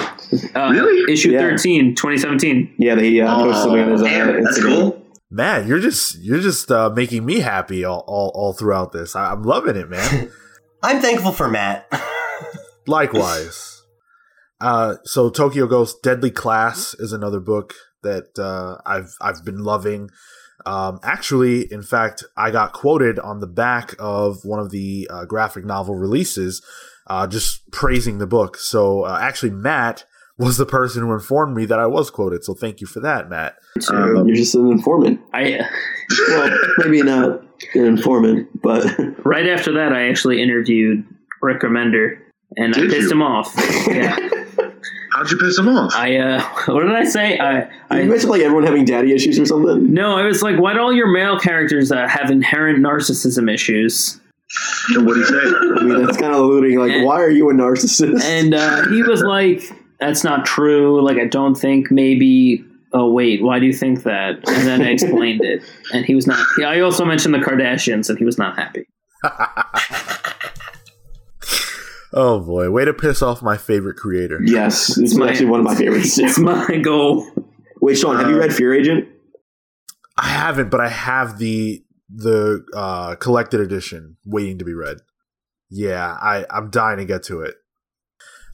Uh, 0.54 0.68
Really? 0.70 1.10
Issue 1.12 1.30
Yeah. 1.32 1.40
13, 1.40 1.94
2017. 1.94 2.74
Yeah, 2.78 2.94
they 2.94 3.20
uh, 3.20 3.34
posted 3.36 3.62
something 3.62 3.80
on 3.84 3.90
his 3.92 4.02
uh, 4.02 4.04
damn, 4.04 4.44
that's 4.44 4.62
cool. 4.62 5.02
Man, 5.30 5.66
you're 5.66 5.80
just 5.80 6.18
you're 6.20 6.40
just 6.40 6.70
uh, 6.70 6.90
making 6.90 7.24
me 7.24 7.40
happy 7.40 7.84
all, 7.84 8.04
all, 8.06 8.30
all 8.34 8.52
throughout 8.52 8.92
this. 8.92 9.16
I, 9.16 9.32
I'm 9.32 9.42
loving 9.42 9.76
it, 9.76 9.88
man. 9.88 10.30
I'm 10.82 11.00
thankful 11.00 11.32
for 11.32 11.48
Matt. 11.48 11.88
Likewise. 12.86 13.82
Uh, 14.60 14.96
so 15.04 15.28
Tokyo 15.30 15.66
Ghost 15.66 16.02
Deadly 16.02 16.30
Class 16.30 16.94
is 16.98 17.12
another 17.12 17.40
book 17.40 17.74
that 18.02 18.38
uh, 18.38 18.78
I've 18.86 19.14
I've 19.20 19.44
been 19.44 19.58
loving. 19.64 20.10
Um, 20.64 20.98
actually, 21.02 21.70
in 21.72 21.82
fact, 21.82 22.24
I 22.36 22.50
got 22.50 22.72
quoted 22.72 23.18
on 23.18 23.40
the 23.40 23.46
back 23.46 23.94
of 23.98 24.44
one 24.44 24.58
of 24.58 24.70
the 24.70 25.08
uh, 25.10 25.24
graphic 25.24 25.64
novel 25.64 25.94
releases, 25.94 26.64
uh, 27.06 27.26
just 27.26 27.70
praising 27.70 28.18
the 28.18 28.26
book. 28.26 28.56
So 28.56 29.04
uh, 29.04 29.18
actually, 29.20 29.50
Matt 29.50 30.04
was 30.38 30.58
the 30.58 30.66
person 30.66 31.02
who 31.02 31.12
informed 31.12 31.56
me 31.56 31.64
that 31.66 31.78
I 31.78 31.86
was 31.86 32.10
quoted. 32.10 32.44
So 32.44 32.54
thank 32.54 32.80
you 32.80 32.86
for 32.86 33.00
that, 33.00 33.28
Matt. 33.28 33.56
Um, 33.90 34.26
You're 34.26 34.36
just 34.36 34.54
an 34.54 34.70
informant. 34.70 35.20
I 35.32 35.60
Well, 36.28 36.58
maybe 36.78 37.02
not 37.02 37.42
an 37.74 37.84
informant, 37.84 38.48
but 38.62 38.84
right 39.24 39.48
after 39.48 39.72
that, 39.72 39.92
I 39.92 40.08
actually 40.08 40.40
interviewed 40.40 41.04
Rick 41.42 41.62
Remender, 41.62 42.18
and 42.56 42.74
I 42.76 42.80
pissed 42.80 43.02
you? 43.02 43.10
him 43.10 43.22
off. 43.22 43.52
Yeah, 43.88 44.16
How'd 45.16 45.30
you 45.30 45.38
piss 45.38 45.58
him 45.58 45.68
off? 45.68 45.94
I 45.94 46.18
uh, 46.18 46.42
what 46.66 46.82
did 46.82 46.92
I 46.94 47.04
say? 47.04 47.38
I, 47.38 47.60
you 47.62 47.68
I 47.88 48.04
mentioned 48.04 48.30
like 48.30 48.42
everyone 48.42 48.64
having 48.64 48.84
daddy 48.84 49.14
issues 49.14 49.38
or 49.38 49.46
something. 49.46 49.94
no, 49.94 50.18
I 50.18 50.24
was 50.24 50.42
like, 50.42 50.58
why 50.60 50.74
do 50.74 50.80
all 50.80 50.92
your 50.92 51.10
male 51.10 51.38
characters 51.38 51.90
uh, 51.90 52.06
have 52.06 52.30
inherent 52.30 52.80
narcissism 52.80 53.50
issues? 53.50 54.20
And 54.90 55.06
what'd 55.06 55.22
he 55.22 55.28
say? 55.32 55.38
I 55.38 55.84
mean, 55.84 56.04
that's 56.04 56.18
kind 56.18 56.34
of 56.34 56.40
alluding 56.40 56.78
like, 56.78 57.02
why 57.02 57.22
are 57.22 57.30
you 57.30 57.48
a 57.48 57.54
narcissist? 57.54 58.22
And 58.24 58.52
uh, 58.52 58.88
he 58.88 59.02
was 59.04 59.22
like, 59.22 59.62
that's 60.00 60.22
not 60.22 60.44
true. 60.44 61.00
Like, 61.02 61.16
I 61.16 61.26
don't 61.26 61.54
think 61.54 61.90
maybe. 61.90 62.62
Oh 62.92 63.10
wait, 63.10 63.42
why 63.42 63.58
do 63.58 63.64
you 63.64 63.72
think 63.72 64.02
that? 64.02 64.36
And 64.46 64.66
then 64.66 64.82
I 64.82 64.90
explained 64.90 65.42
it, 65.42 65.62
and 65.94 66.04
he 66.04 66.14
was 66.14 66.26
not. 66.26 66.38
I 66.62 66.80
also 66.80 67.06
mentioned 67.06 67.32
the 67.34 67.38
Kardashians, 67.38 68.10
and 68.10 68.18
he 68.18 68.24
was 68.26 68.36
not 68.36 68.56
happy. 68.56 68.86
Oh 72.18 72.40
boy, 72.40 72.70
way 72.70 72.84
to 72.86 72.94
piss 72.94 73.20
off 73.20 73.42
my 73.42 73.56
favorite 73.58 73.96
creator. 73.96 74.40
yes, 74.42 74.96
it's 74.96 75.14
my- 75.14 75.28
actually 75.28 75.46
one 75.50 75.60
of 75.60 75.64
my 75.66 75.74
favorites. 75.74 76.18
It's 76.18 76.38
my 76.40 76.78
goal. 76.78 77.26
Wait, 77.82 77.96
Sean, 77.98 78.16
have 78.16 78.30
you 78.30 78.38
read 78.38 78.54
Fear 78.54 78.74
Agent? 78.74 79.08
I 80.16 80.28
haven't, 80.28 80.70
but 80.70 80.80
I 80.80 80.88
have 80.88 81.38
the 81.38 81.82
the 82.08 82.64
uh, 82.74 83.16
collected 83.16 83.60
edition 83.60 84.16
waiting 84.24 84.58
to 84.58 84.64
be 84.64 84.72
read. 84.72 84.98
Yeah, 85.68 86.16
I 86.20 86.46
I'm 86.50 86.70
dying 86.70 86.96
to 86.98 87.04
get 87.04 87.22
to 87.24 87.42
it. 87.42 87.54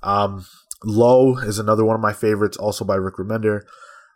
Um, 0.02 0.44
Low 0.84 1.36
is 1.38 1.60
another 1.60 1.84
one 1.84 1.94
of 1.94 2.00
my 2.02 2.12
favorites, 2.12 2.56
also 2.56 2.84
by 2.84 2.96
Rick 2.96 3.14
Remender. 3.16 3.60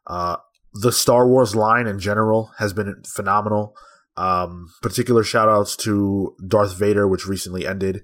Uh, 0.08 0.36
the 0.74 0.90
Star 0.90 1.28
Wars 1.28 1.54
line 1.54 1.86
in 1.86 2.00
general 2.00 2.50
has 2.58 2.72
been 2.72 3.02
phenomenal. 3.06 3.76
Um, 4.16 4.66
particular 4.82 5.22
shout 5.22 5.48
outs 5.48 5.76
to 5.76 6.34
Darth 6.48 6.76
Vader, 6.76 7.06
which 7.06 7.26
recently 7.26 7.64
ended. 7.66 8.02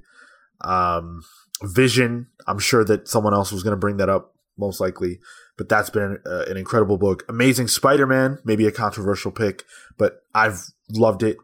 Um, 0.63 1.23
Vision, 1.63 2.29
I'm 2.47 2.59
sure 2.59 2.85
that 2.85 3.09
someone 3.09 3.35
else 3.35 3.53
was 3.53 3.63
going 3.63 3.73
to 3.73 3.81
bring 3.81 3.99
that 3.99 4.09
up, 4.09 4.35
most 4.59 4.81
likely, 4.81 5.21
but 5.57 5.69
that's 5.69 5.91
been 5.91 6.19
uh, 6.27 6.45
an 6.49 6.57
incredible 6.57 6.99
book. 6.99 7.25
Amazing 7.29 7.69
Spider 7.69 8.07
Man, 8.07 8.39
maybe 8.45 8.67
a 8.67 8.73
controversial 8.73 9.31
pick, 9.31 9.65
but 9.97 10.23
I've 10.35 10.65
loved 10.91 11.23
it. 11.23 11.37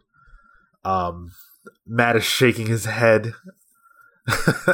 Um, 0.85 1.33
Matt 1.87 2.17
is 2.17 2.25
shaking 2.25 2.67
his 2.67 2.85
head. 2.85 3.35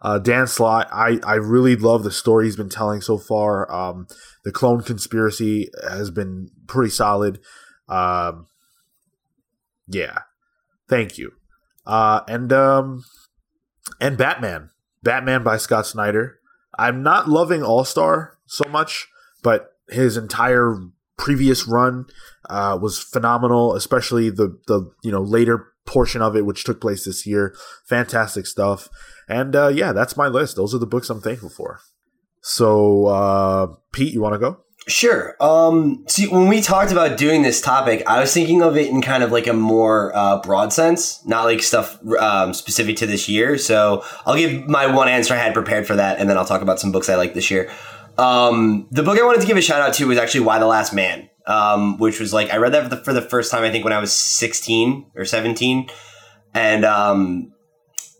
Uh, 0.00 0.18
Dan 0.18 0.46
Slott, 0.46 0.88
I, 0.92 1.18
I 1.24 1.34
really 1.34 1.74
love 1.74 2.04
the 2.04 2.10
story 2.10 2.44
he's 2.44 2.56
been 2.56 2.68
telling 2.68 3.00
so 3.00 3.18
far. 3.18 3.70
Um, 3.72 4.06
the 4.44 4.52
clone 4.52 4.82
conspiracy 4.82 5.70
has 5.88 6.10
been 6.10 6.50
pretty 6.66 6.90
solid. 6.90 7.40
Um, 7.88 8.46
yeah, 9.88 10.20
thank 10.88 11.18
you. 11.18 11.32
Uh, 11.84 12.20
and 12.28 12.52
um, 12.52 13.04
and 14.00 14.16
Batman, 14.16 14.70
Batman 15.02 15.42
by 15.42 15.56
Scott 15.56 15.86
Snyder. 15.86 16.38
I'm 16.78 17.02
not 17.02 17.28
loving 17.28 17.62
All 17.62 17.84
Star 17.84 18.38
so 18.46 18.68
much, 18.68 19.08
but 19.42 19.72
his 19.88 20.16
entire 20.16 20.76
previous 21.16 21.66
run 21.66 22.06
uh, 22.48 22.78
was 22.80 22.98
phenomenal, 22.98 23.74
especially 23.74 24.30
the 24.30 24.58
the 24.66 24.90
you 25.02 25.10
know 25.10 25.22
later 25.22 25.72
portion 25.84 26.22
of 26.22 26.36
it, 26.36 26.46
which 26.46 26.64
took 26.64 26.80
place 26.80 27.04
this 27.04 27.26
year. 27.26 27.54
Fantastic 27.86 28.46
stuff. 28.46 28.88
And 29.28 29.56
uh, 29.56 29.68
yeah, 29.68 29.92
that's 29.92 30.16
my 30.16 30.28
list. 30.28 30.56
Those 30.56 30.74
are 30.74 30.78
the 30.78 30.86
books 30.86 31.10
I'm 31.10 31.20
thankful 31.20 31.50
for. 31.50 31.80
So, 32.40 33.06
uh, 33.06 33.66
Pete, 33.92 34.14
you 34.14 34.20
want 34.20 34.34
to 34.34 34.38
go? 34.38 34.60
Sure. 34.88 35.36
Um, 35.38 36.02
see, 36.08 36.28
when 36.28 36.48
we 36.48 36.62
talked 36.62 36.92
about 36.92 37.18
doing 37.18 37.42
this 37.42 37.60
topic, 37.60 38.02
I 38.06 38.20
was 38.20 38.32
thinking 38.32 38.62
of 38.62 38.74
it 38.78 38.88
in 38.88 39.02
kind 39.02 39.22
of 39.22 39.30
like 39.30 39.46
a 39.46 39.52
more 39.52 40.16
uh, 40.16 40.40
broad 40.40 40.72
sense, 40.72 41.22
not 41.26 41.44
like 41.44 41.62
stuff 41.62 41.98
um, 42.18 42.54
specific 42.54 42.96
to 42.96 43.06
this 43.06 43.28
year. 43.28 43.58
So 43.58 44.02
I'll 44.24 44.34
give 44.34 44.66
my 44.66 44.86
one 44.86 45.08
answer 45.08 45.34
I 45.34 45.36
had 45.36 45.52
prepared 45.52 45.86
for 45.86 45.94
that, 45.96 46.18
and 46.18 46.28
then 46.28 46.38
I'll 46.38 46.46
talk 46.46 46.62
about 46.62 46.80
some 46.80 46.90
books 46.90 47.10
I 47.10 47.16
like 47.16 47.34
this 47.34 47.50
year. 47.50 47.70
Um, 48.16 48.88
the 48.90 49.02
book 49.02 49.18
I 49.18 49.24
wanted 49.24 49.42
to 49.42 49.46
give 49.46 49.58
a 49.58 49.60
shout 49.60 49.82
out 49.82 49.92
to 49.94 50.08
was 50.08 50.16
actually 50.16 50.40
Y 50.40 50.58
the 50.58 50.66
Last 50.66 50.94
Man, 50.94 51.28
um, 51.46 51.98
which 51.98 52.18
was 52.18 52.32
like 52.32 52.50
I 52.50 52.56
read 52.56 52.72
that 52.72 52.84
for 52.84 52.88
the, 52.88 52.96
for 53.04 53.12
the 53.12 53.22
first 53.22 53.50
time 53.50 53.64
I 53.64 53.70
think 53.70 53.84
when 53.84 53.92
I 53.92 53.98
was 53.98 54.10
sixteen 54.10 55.04
or 55.14 55.26
seventeen, 55.26 55.90
and 56.54 56.86
um, 56.86 57.52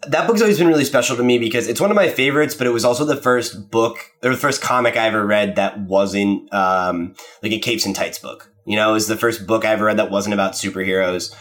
that 0.06 0.26
book's 0.26 0.40
always 0.40 0.58
been 0.58 0.68
really 0.68 0.84
special 0.84 1.16
to 1.16 1.22
me 1.22 1.38
because 1.38 1.66
it's 1.66 1.80
one 1.80 1.90
of 1.90 1.96
my 1.96 2.08
favorites, 2.08 2.54
but 2.54 2.66
it 2.66 2.70
was 2.70 2.84
also 2.84 3.04
the 3.04 3.16
first 3.16 3.70
book 3.70 3.98
or 4.22 4.30
the 4.30 4.36
first 4.36 4.62
comic 4.62 4.96
I 4.96 5.06
ever 5.08 5.26
read 5.26 5.56
that 5.56 5.80
wasn't 5.80 6.52
um, 6.54 7.14
like 7.42 7.52
a 7.52 7.58
capes 7.58 7.84
and 7.84 7.94
tights 7.94 8.18
book. 8.18 8.52
You 8.64 8.76
know, 8.76 8.90
it 8.90 8.92
was 8.92 9.08
the 9.08 9.16
first 9.16 9.46
book 9.46 9.64
I 9.64 9.72
ever 9.72 9.86
read 9.86 9.98
that 9.98 10.10
wasn't 10.10 10.34
about 10.34 10.52
superheroes, 10.52 11.34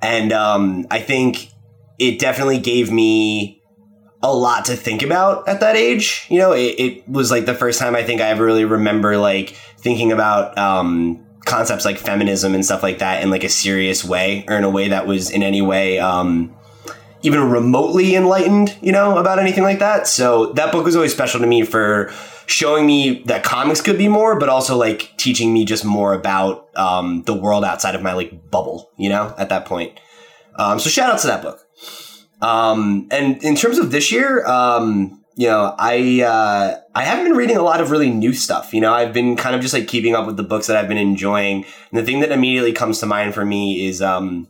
and 0.00 0.32
um, 0.32 0.86
I 0.90 1.00
think 1.00 1.48
it 1.98 2.18
definitely 2.18 2.58
gave 2.58 2.92
me 2.92 3.62
a 4.22 4.34
lot 4.34 4.66
to 4.66 4.76
think 4.76 5.02
about 5.02 5.48
at 5.48 5.60
that 5.60 5.76
age. 5.76 6.26
You 6.28 6.38
know, 6.38 6.52
it, 6.52 6.74
it 6.78 7.08
was 7.08 7.30
like 7.30 7.46
the 7.46 7.54
first 7.54 7.80
time 7.80 7.96
I 7.96 8.02
think 8.02 8.20
I 8.20 8.28
ever 8.28 8.44
really 8.44 8.64
remember 8.64 9.16
like 9.16 9.50
thinking 9.78 10.12
about 10.12 10.56
um, 10.56 11.24
concepts 11.44 11.84
like 11.84 11.98
feminism 11.98 12.54
and 12.54 12.64
stuff 12.64 12.82
like 12.82 12.98
that 12.98 13.22
in 13.22 13.30
like 13.30 13.44
a 13.44 13.48
serious 13.48 14.04
way 14.04 14.44
or 14.48 14.56
in 14.56 14.64
a 14.64 14.70
way 14.70 14.88
that 14.88 15.06
was 15.06 15.30
in 15.30 15.42
any 15.42 15.62
way 15.62 15.98
um, 15.98 16.54
even 17.24 17.50
remotely 17.50 18.14
enlightened, 18.14 18.76
you 18.82 18.92
know, 18.92 19.16
about 19.16 19.38
anything 19.38 19.62
like 19.62 19.78
that. 19.78 20.06
So 20.06 20.52
that 20.52 20.70
book 20.70 20.84
was 20.84 20.94
always 20.94 21.12
special 21.12 21.40
to 21.40 21.46
me 21.46 21.64
for 21.64 22.12
showing 22.46 22.86
me 22.86 23.22
that 23.24 23.42
comics 23.42 23.80
could 23.80 23.96
be 23.96 24.08
more, 24.08 24.38
but 24.38 24.50
also 24.50 24.76
like 24.76 25.16
teaching 25.16 25.52
me 25.52 25.64
just 25.64 25.86
more 25.86 26.12
about 26.12 26.68
um, 26.76 27.22
the 27.22 27.32
world 27.32 27.64
outside 27.64 27.94
of 27.94 28.02
my 28.02 28.12
like 28.12 28.50
bubble, 28.50 28.90
you 28.98 29.08
know, 29.08 29.34
at 29.38 29.48
that 29.48 29.64
point. 29.64 29.98
Um, 30.56 30.78
so 30.78 30.90
shout 30.90 31.10
out 31.10 31.18
to 31.20 31.26
that 31.28 31.42
book. 31.42 31.66
Um, 32.42 33.08
and 33.10 33.42
in 33.42 33.56
terms 33.56 33.78
of 33.78 33.90
this 33.90 34.12
year, 34.12 34.44
um, 34.46 35.24
you 35.34 35.48
know, 35.48 35.74
I 35.78 36.20
uh, 36.20 36.78
I 36.94 37.02
haven't 37.04 37.24
been 37.24 37.36
reading 37.36 37.56
a 37.56 37.62
lot 37.62 37.80
of 37.80 37.90
really 37.90 38.10
new 38.10 38.34
stuff. 38.34 38.74
You 38.74 38.82
know, 38.82 38.92
I've 38.92 39.14
been 39.14 39.34
kind 39.34 39.56
of 39.56 39.62
just 39.62 39.72
like 39.72 39.88
keeping 39.88 40.14
up 40.14 40.26
with 40.26 40.36
the 40.36 40.42
books 40.42 40.66
that 40.66 40.76
I've 40.76 40.88
been 40.88 40.98
enjoying. 40.98 41.64
And 41.90 41.98
the 41.98 42.04
thing 42.04 42.20
that 42.20 42.30
immediately 42.30 42.72
comes 42.72 43.00
to 43.00 43.06
mind 43.06 43.34
for 43.34 43.46
me 43.46 43.86
is 43.86 44.02
um, 44.02 44.46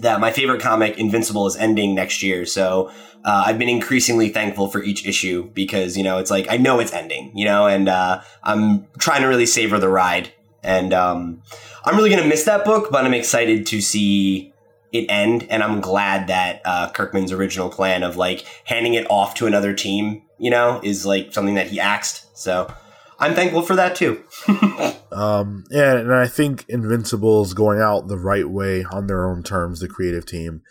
that 0.00 0.20
my 0.20 0.30
favorite 0.30 0.60
comic, 0.60 0.98
Invincible, 0.98 1.46
is 1.46 1.56
ending 1.56 1.94
next 1.94 2.22
year. 2.22 2.46
So 2.46 2.90
uh, 3.24 3.44
I've 3.46 3.58
been 3.58 3.68
increasingly 3.68 4.28
thankful 4.28 4.68
for 4.68 4.82
each 4.82 5.06
issue 5.06 5.50
because 5.52 5.96
you 5.96 6.04
know 6.04 6.18
it's 6.18 6.30
like 6.30 6.46
I 6.50 6.56
know 6.56 6.80
it's 6.80 6.92
ending. 6.92 7.32
You 7.34 7.44
know, 7.44 7.66
and 7.66 7.88
uh, 7.88 8.22
I'm 8.42 8.86
trying 8.98 9.22
to 9.22 9.28
really 9.28 9.46
savor 9.46 9.78
the 9.78 9.88
ride. 9.88 10.32
And 10.62 10.92
um, 10.92 11.42
I'm 11.84 11.96
really 11.96 12.10
gonna 12.10 12.26
miss 12.26 12.44
that 12.44 12.64
book, 12.64 12.90
but 12.90 13.04
I'm 13.04 13.14
excited 13.14 13.66
to 13.66 13.80
see 13.80 14.52
it 14.92 15.06
end, 15.08 15.46
and 15.50 15.62
I'm 15.62 15.80
glad 15.80 16.28
that 16.28 16.62
uh, 16.64 16.90
Kirkman's 16.90 17.32
original 17.32 17.68
plan 17.68 18.02
of 18.02 18.16
like 18.16 18.44
handing 18.64 18.94
it 18.94 19.06
off 19.10 19.34
to 19.34 19.46
another 19.46 19.74
team, 19.74 20.22
you 20.38 20.50
know, 20.50 20.80
is 20.82 21.04
like 21.04 21.32
something 21.32 21.54
that 21.54 21.68
he 21.68 21.78
axed. 21.78 22.26
So 22.36 22.72
I'm 23.18 23.34
thankful 23.34 23.62
for 23.62 23.76
that 23.76 23.96
too. 23.96 24.22
Um, 25.18 25.64
yeah, 25.70 25.96
and 25.96 26.14
I 26.14 26.26
think 26.28 26.64
Invincible's 26.68 27.52
going 27.54 27.80
out 27.80 28.08
the 28.08 28.18
right 28.18 28.48
way 28.48 28.84
on 28.90 29.06
their 29.06 29.28
own 29.28 29.42
terms, 29.42 29.80
the 29.80 29.88
creative 29.88 30.24
team. 30.26 30.62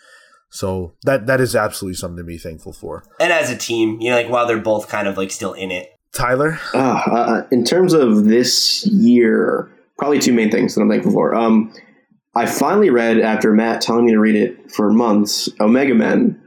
So 0.49 0.93
that 1.03 1.27
that 1.27 1.41
is 1.41 1.55
absolutely 1.55 1.95
something 1.95 2.17
to 2.17 2.23
be 2.23 2.37
thankful 2.37 2.71
for. 2.73 3.03
and 3.19 3.33
as 3.33 3.49
a 3.49 3.57
team, 3.57 3.99
you 3.99 4.09
know, 4.09 4.15
like 4.15 4.29
while 4.29 4.47
they're 4.47 4.57
both 4.59 4.87
kind 4.87 5.07
of 5.07 5.17
like 5.17 5.31
still 5.31 5.53
in 5.53 5.71
it. 5.71 5.89
Tyler, 6.13 6.57
Uh, 6.73 6.77
uh, 7.11 7.47
in 7.51 7.63
terms 7.65 7.91
of 7.93 8.25
this 8.25 8.87
year, 8.87 9.69
probably 9.97 10.19
two 10.19 10.31
main 10.33 10.49
things 10.49 10.73
that 10.73 10.81
I'm 10.81 10.89
thankful 10.89 11.11
for. 11.11 11.35
Um, 11.35 11.73
I 12.35 12.45
finally 12.45 12.89
read 12.89 13.19
after 13.19 13.51
Matt 13.51 13.81
telling 13.81 14.05
me 14.05 14.11
to 14.13 14.19
read 14.19 14.35
it 14.35 14.71
for 14.71 14.89
months, 14.91 15.49
Omega 15.59 15.93
Men, 15.93 16.41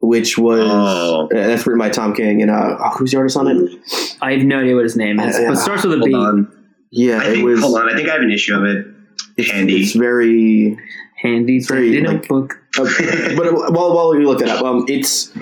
which 0.00 0.36
was 0.36 0.68
Oh. 0.70 1.24
uh, 1.24 1.28
that's 1.34 1.66
written 1.66 1.78
by 1.78 1.88
Tom 1.88 2.14
King 2.14 2.42
and 2.42 2.50
uh, 2.50 2.76
oh, 2.78 2.90
who's 2.90 3.12
the 3.12 3.16
artist 3.16 3.36
on 3.38 3.48
it? 3.48 4.16
I 4.20 4.32
have 4.34 4.42
no 4.42 4.60
idea 4.60 4.74
what 4.74 4.84
his 4.84 4.96
name 4.96 5.18
is, 5.20 5.34
Uh, 5.36 5.44
but 5.46 5.52
it 5.54 5.56
starts 5.56 5.84
with 5.84 5.94
a 5.94 6.04
B. 6.04 6.12
On. 6.12 6.52
Yeah, 6.96 7.18
I 7.18 7.24
it 7.28 7.32
think, 7.34 7.44
was. 7.44 7.60
hold 7.60 7.78
on. 7.78 7.88
I 7.88 7.94
think 7.94 8.08
I 8.08 8.12
have 8.14 8.22
an 8.22 8.30
issue 8.30 8.54
of 8.56 8.64
it. 8.64 8.86
It's, 9.36 9.50
Handy. 9.50 9.82
it's 9.82 9.92
very. 9.92 10.76
Handy, 11.18 11.60
Very, 11.60 11.94
handy 11.94 12.06
like- 12.06 12.28
notebook. 12.28 12.60
Uh, 12.78 12.84
but 13.36 13.72
while 13.72 13.94
while 13.94 14.14
you 14.18 14.26
look 14.26 14.38
that 14.40 14.48
up, 14.50 14.62
um, 14.64 14.84
it's 14.86 15.32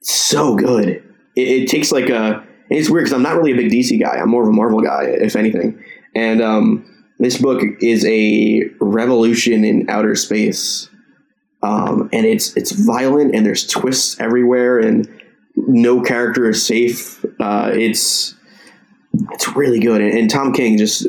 so 0.00 0.56
good. 0.56 0.88
It, 1.36 1.48
it 1.48 1.68
takes 1.68 1.92
like 1.92 2.08
a. 2.08 2.44
It's 2.70 2.90
weird 2.90 3.04
because 3.04 3.14
I'm 3.14 3.22
not 3.22 3.36
really 3.36 3.52
a 3.52 3.56
big 3.56 3.70
DC 3.70 3.98
guy. 4.00 4.16
I'm 4.16 4.28
more 4.28 4.42
of 4.42 4.48
a 4.48 4.52
Marvel 4.52 4.80
guy, 4.80 5.04
if 5.04 5.36
anything. 5.36 5.82
And 6.14 6.42
um, 6.42 6.84
this 7.18 7.38
book 7.40 7.62
is 7.80 8.04
a 8.04 8.64
revolution 8.80 9.64
in 9.64 9.88
outer 9.88 10.14
space, 10.16 10.88
um, 11.62 12.10
and 12.12 12.26
it's 12.26 12.56
it's 12.56 12.72
violent 12.72 13.34
and 13.34 13.46
there's 13.46 13.66
twists 13.66 14.20
everywhere, 14.20 14.78
and 14.78 15.08
no 15.56 16.02
character 16.02 16.50
is 16.50 16.64
safe. 16.66 17.24
Uh, 17.40 17.70
it's 17.72 18.34
it's 19.32 19.48
really 19.56 19.80
good, 19.80 20.00
and, 20.00 20.16
and 20.16 20.30
Tom 20.30 20.52
King 20.52 20.78
just 20.78 21.06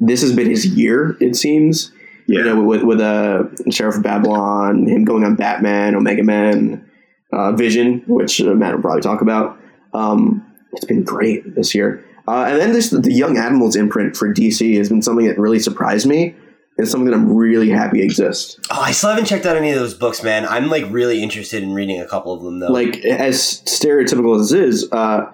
this 0.00 0.20
has 0.22 0.32
been 0.34 0.48
his 0.50 0.66
year. 0.66 1.16
It 1.20 1.36
seems 1.36 1.92
Yeah. 2.26 2.38
you 2.40 2.44
know, 2.46 2.62
with 2.62 2.82
with 2.82 3.00
uh, 3.00 3.44
Sheriff 3.70 3.96
of 3.96 4.02
Babylon, 4.02 4.86
him 4.86 5.04
going 5.04 5.24
on 5.24 5.36
Batman, 5.36 5.94
Omega 5.94 6.22
Man, 6.22 6.88
uh, 7.32 7.52
Vision, 7.52 8.02
which 8.06 8.40
uh, 8.40 8.54
Matt 8.54 8.74
will 8.74 8.82
probably 8.82 9.02
talk 9.02 9.20
about. 9.22 9.58
Um, 9.94 10.44
it's 10.72 10.84
been 10.84 11.02
great 11.04 11.54
this 11.54 11.74
year. 11.74 12.04
Uh, 12.28 12.46
and 12.48 12.60
then 12.60 12.72
this 12.72 12.90
the 12.90 13.12
Young 13.12 13.36
Animals 13.36 13.76
imprint 13.76 14.16
for 14.16 14.32
DC 14.32 14.76
has 14.78 14.88
been 14.88 15.02
something 15.02 15.26
that 15.26 15.38
really 15.38 15.58
surprised 15.58 16.06
me. 16.06 16.34
It's 16.78 16.90
something 16.90 17.10
that 17.10 17.14
I'm 17.14 17.34
really 17.36 17.68
happy 17.68 18.00
exists. 18.02 18.58
Oh, 18.70 18.80
I 18.80 18.92
still 18.92 19.10
haven't 19.10 19.26
checked 19.26 19.44
out 19.44 19.56
any 19.58 19.70
of 19.72 19.78
those 19.78 19.92
books, 19.92 20.22
man. 20.22 20.46
I'm 20.46 20.70
like 20.70 20.84
really 20.90 21.22
interested 21.22 21.62
in 21.62 21.74
reading 21.74 22.00
a 22.00 22.06
couple 22.06 22.32
of 22.32 22.42
them 22.42 22.60
though. 22.60 22.68
Like 22.72 22.96
as 23.04 23.36
stereotypical 23.66 24.40
as 24.40 24.52
it 24.52 24.62
is, 24.62 24.88
uh, 24.90 25.30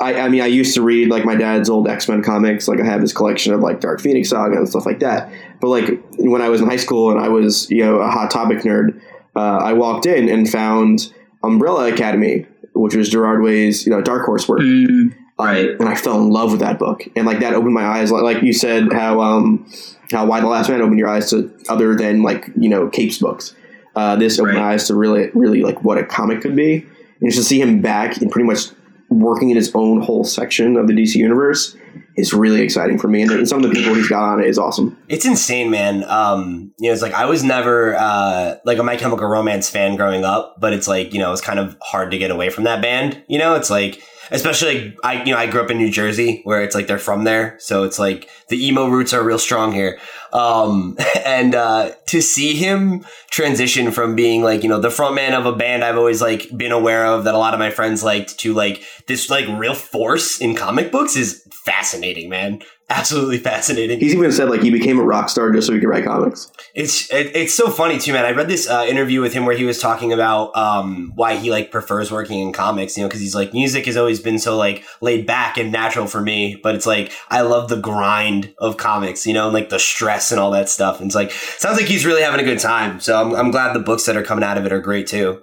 I, 0.00 0.20
I 0.20 0.28
mean, 0.28 0.42
I 0.42 0.46
used 0.46 0.74
to 0.74 0.82
read 0.82 1.08
like 1.08 1.24
my 1.24 1.34
dad's 1.34 1.68
old 1.68 1.88
X 1.88 2.08
Men 2.08 2.22
comics. 2.22 2.68
Like 2.68 2.80
I 2.80 2.84
have 2.84 3.00
this 3.00 3.12
collection 3.12 3.52
of 3.52 3.60
like 3.60 3.80
Dark 3.80 4.00
Phoenix 4.00 4.30
Saga 4.30 4.56
and 4.56 4.68
stuff 4.68 4.86
like 4.86 5.00
that. 5.00 5.32
But 5.60 5.68
like 5.68 6.00
when 6.18 6.40
I 6.40 6.48
was 6.48 6.60
in 6.60 6.68
high 6.68 6.76
school 6.76 7.10
and 7.10 7.20
I 7.20 7.28
was 7.28 7.68
you 7.70 7.84
know 7.84 7.96
a 7.96 8.08
hot 8.08 8.30
topic 8.30 8.58
nerd, 8.58 9.00
uh, 9.34 9.58
I 9.58 9.72
walked 9.72 10.06
in 10.06 10.28
and 10.28 10.48
found 10.48 11.12
Umbrella 11.42 11.92
Academy, 11.92 12.46
which 12.74 12.94
was 12.94 13.08
Gerard 13.08 13.42
Way's 13.42 13.86
you 13.86 13.92
know 13.92 14.00
Dark 14.00 14.24
Horse 14.24 14.48
work. 14.48 14.60
Mm, 14.60 15.16
right. 15.36 15.70
and 15.70 15.88
I 15.88 15.96
fell 15.96 16.20
in 16.20 16.30
love 16.30 16.52
with 16.52 16.60
that 16.60 16.78
book. 16.78 17.02
And 17.16 17.26
like 17.26 17.40
that 17.40 17.54
opened 17.54 17.74
my 17.74 17.84
eyes. 17.84 18.12
Like, 18.12 18.22
like 18.22 18.42
you 18.42 18.52
said, 18.52 18.92
how 18.92 19.20
um 19.20 19.68
how 20.12 20.26
Y 20.26 20.40
the 20.40 20.46
Last 20.46 20.70
Man 20.70 20.80
opened 20.80 21.00
your 21.00 21.08
eyes 21.08 21.30
to 21.30 21.52
other 21.68 21.96
than 21.96 22.22
like 22.22 22.48
you 22.56 22.68
know 22.68 22.88
Capes 22.88 23.18
books. 23.18 23.54
Uh, 23.96 24.14
this 24.14 24.38
opened 24.38 24.58
my 24.58 24.74
eyes 24.74 24.86
to 24.86 24.94
really 24.94 25.30
really 25.34 25.62
like 25.62 25.82
what 25.82 25.98
a 25.98 26.04
comic 26.04 26.40
could 26.40 26.54
be, 26.54 26.86
and 27.20 27.32
just 27.32 27.38
to 27.38 27.42
see 27.42 27.60
him 27.60 27.80
back 27.80 28.16
and 28.18 28.30
pretty 28.30 28.46
much 28.46 28.68
working 29.10 29.50
in 29.50 29.56
his 29.56 29.74
own 29.74 30.00
whole 30.02 30.24
section 30.24 30.76
of 30.76 30.86
the 30.86 30.92
DC 30.92 31.14
universe 31.14 31.76
is 32.16 32.32
really 32.32 32.60
exciting 32.60 32.98
for 32.98 33.08
me. 33.08 33.22
And 33.22 33.48
some 33.48 33.62
of 33.62 33.70
the 33.70 33.74
people 33.74 33.94
he's 33.94 34.08
got 34.08 34.22
on 34.22 34.40
it 34.40 34.46
is 34.46 34.58
awesome. 34.58 34.98
It's 35.08 35.24
insane, 35.24 35.70
man. 35.70 36.04
Um, 36.04 36.72
you 36.78 36.88
know, 36.88 36.92
it's 36.92 37.02
like 37.02 37.14
I 37.14 37.26
was 37.26 37.44
never 37.44 37.94
uh, 37.96 38.56
like 38.64 38.78
a 38.78 38.82
My 38.82 38.96
Chemical 38.96 39.26
Romance 39.28 39.70
fan 39.70 39.96
growing 39.96 40.24
up, 40.24 40.56
but 40.60 40.72
it's 40.72 40.88
like 40.88 41.12
you 41.12 41.20
know, 41.20 41.32
it's 41.32 41.40
kind 41.40 41.58
of 41.58 41.76
hard 41.80 42.10
to 42.10 42.18
get 42.18 42.30
away 42.30 42.50
from 42.50 42.64
that 42.64 42.82
band. 42.82 43.22
You 43.28 43.38
know, 43.38 43.54
it's 43.54 43.70
like 43.70 44.02
especially 44.30 44.96
I 45.02 45.22
you 45.24 45.32
know 45.32 45.38
I 45.38 45.46
grew 45.46 45.62
up 45.62 45.70
in 45.70 45.78
New 45.78 45.90
Jersey 45.90 46.40
where 46.44 46.62
it's 46.62 46.74
like 46.74 46.86
they're 46.86 46.98
from 46.98 47.24
there, 47.24 47.56
so 47.58 47.84
it's 47.84 47.98
like 47.98 48.28
the 48.48 48.66
emo 48.66 48.88
roots 48.88 49.12
are 49.12 49.22
real 49.22 49.38
strong 49.38 49.72
here. 49.72 49.98
Um, 50.32 50.96
and 51.24 51.54
uh, 51.54 51.92
to 52.06 52.20
see 52.20 52.54
him 52.54 53.04
transition 53.30 53.90
from 53.90 54.14
being 54.14 54.42
like 54.42 54.62
you 54.62 54.68
know 54.68 54.80
the 54.80 54.90
front 54.90 55.14
man 55.14 55.34
of 55.34 55.46
a 55.46 55.52
band 55.52 55.84
I've 55.84 55.96
always 55.96 56.20
like 56.20 56.56
been 56.56 56.72
aware 56.72 57.06
of 57.06 57.24
that 57.24 57.34
a 57.34 57.38
lot 57.38 57.54
of 57.54 57.60
my 57.60 57.70
friends 57.70 58.02
liked 58.02 58.38
to 58.40 58.54
like 58.54 58.82
this 59.06 59.30
like 59.30 59.46
real 59.48 59.74
force 59.74 60.40
in 60.40 60.54
comic 60.54 60.92
books 60.92 61.16
is 61.16 61.46
fascinating, 61.52 62.28
man. 62.28 62.62
Absolutely 62.90 63.38
fascinating. 63.38 64.00
He's 64.00 64.14
even 64.14 64.32
said 64.32 64.48
like 64.48 64.62
he 64.62 64.70
became 64.70 64.98
a 64.98 65.02
rock 65.02 65.28
star 65.28 65.50
just 65.52 65.66
so 65.66 65.72
he 65.74 65.80
could 65.80 65.88
write 65.88 66.04
comics. 66.04 66.50
It's 66.74 67.12
it, 67.12 67.34
it's 67.36 67.54
so 67.54 67.70
funny 67.70 67.98
too, 67.98 68.12
man. 68.12 68.24
I 68.24 68.30
read 68.32 68.48
this 68.48 68.68
uh, 68.68 68.86
interview 68.88 69.20
with 69.20 69.32
him 69.32 69.44
where 69.46 69.56
he 69.56 69.64
was 69.64 69.80
talking 69.80 70.12
about 70.12 70.56
um, 70.56 71.12
why 71.14 71.36
he 71.36 71.50
like 71.50 71.70
prefers 71.70 72.10
working 72.10 72.40
in 72.40 72.52
comics. 72.52 72.96
You 72.96 73.02
know, 73.02 73.08
because 73.08 73.20
he's 73.20 73.34
like 73.34 73.52
music 73.52 73.86
has 73.86 73.96
always 73.96 74.20
been 74.20 74.38
so 74.38 74.56
like 74.56 74.84
laid 75.00 75.26
back 75.26 75.56
and 75.58 75.70
natural 75.70 76.06
for 76.06 76.20
me, 76.20 76.58
but 76.62 76.74
it's 76.74 76.86
like 76.86 77.12
I 77.30 77.42
love 77.42 77.68
the 77.68 77.80
grind 77.80 78.54
of 78.58 78.76
comics. 78.76 79.26
You 79.26 79.34
know, 79.34 79.46
and 79.46 79.54
like 79.54 79.68
the 79.68 79.78
stress 79.78 80.30
and 80.32 80.40
all 80.40 80.50
that 80.52 80.68
stuff. 80.68 81.00
And 81.00 81.06
it's 81.08 81.14
like 81.14 81.30
sounds 81.30 81.76
like 81.78 81.86
he's 81.86 82.06
really 82.06 82.22
having 82.22 82.40
a 82.40 82.44
good 82.44 82.58
time. 82.58 83.00
So 83.00 83.20
I'm 83.20 83.34
I'm 83.34 83.50
glad 83.50 83.74
the 83.74 83.80
books 83.80 84.04
that 84.06 84.16
are 84.16 84.22
coming 84.24 84.44
out 84.44 84.56
of 84.58 84.64
it 84.66 84.72
are 84.72 84.80
great 84.80 85.06
too. 85.06 85.42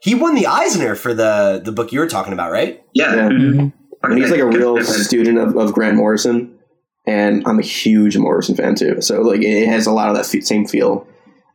He 0.00 0.14
won 0.14 0.34
the 0.34 0.46
Eisner 0.46 0.94
for 0.94 1.14
the 1.14 1.60
the 1.64 1.72
book 1.72 1.92
you 1.92 2.00
were 2.00 2.06
talking 2.08 2.32
about, 2.32 2.52
right? 2.52 2.82
Yeah. 2.94 3.14
Yeah. 3.14 3.28
Mhm. 3.28 3.72
And 4.02 4.18
he's 4.18 4.30
like 4.30 4.40
a 4.40 4.46
real 4.46 4.82
student 4.84 5.38
of, 5.38 5.56
of 5.56 5.72
Grant 5.72 5.96
Morrison, 5.96 6.55
and 7.06 7.42
I'm 7.46 7.58
a 7.58 7.62
huge 7.62 8.16
Morrison 8.16 8.56
fan 8.56 8.74
too. 8.74 9.00
So 9.00 9.22
like 9.22 9.42
it 9.42 9.66
has 9.68 9.86
a 9.86 9.92
lot 9.92 10.08
of 10.10 10.16
that 10.16 10.26
fe- 10.26 10.40
same 10.40 10.66
feel, 10.66 11.06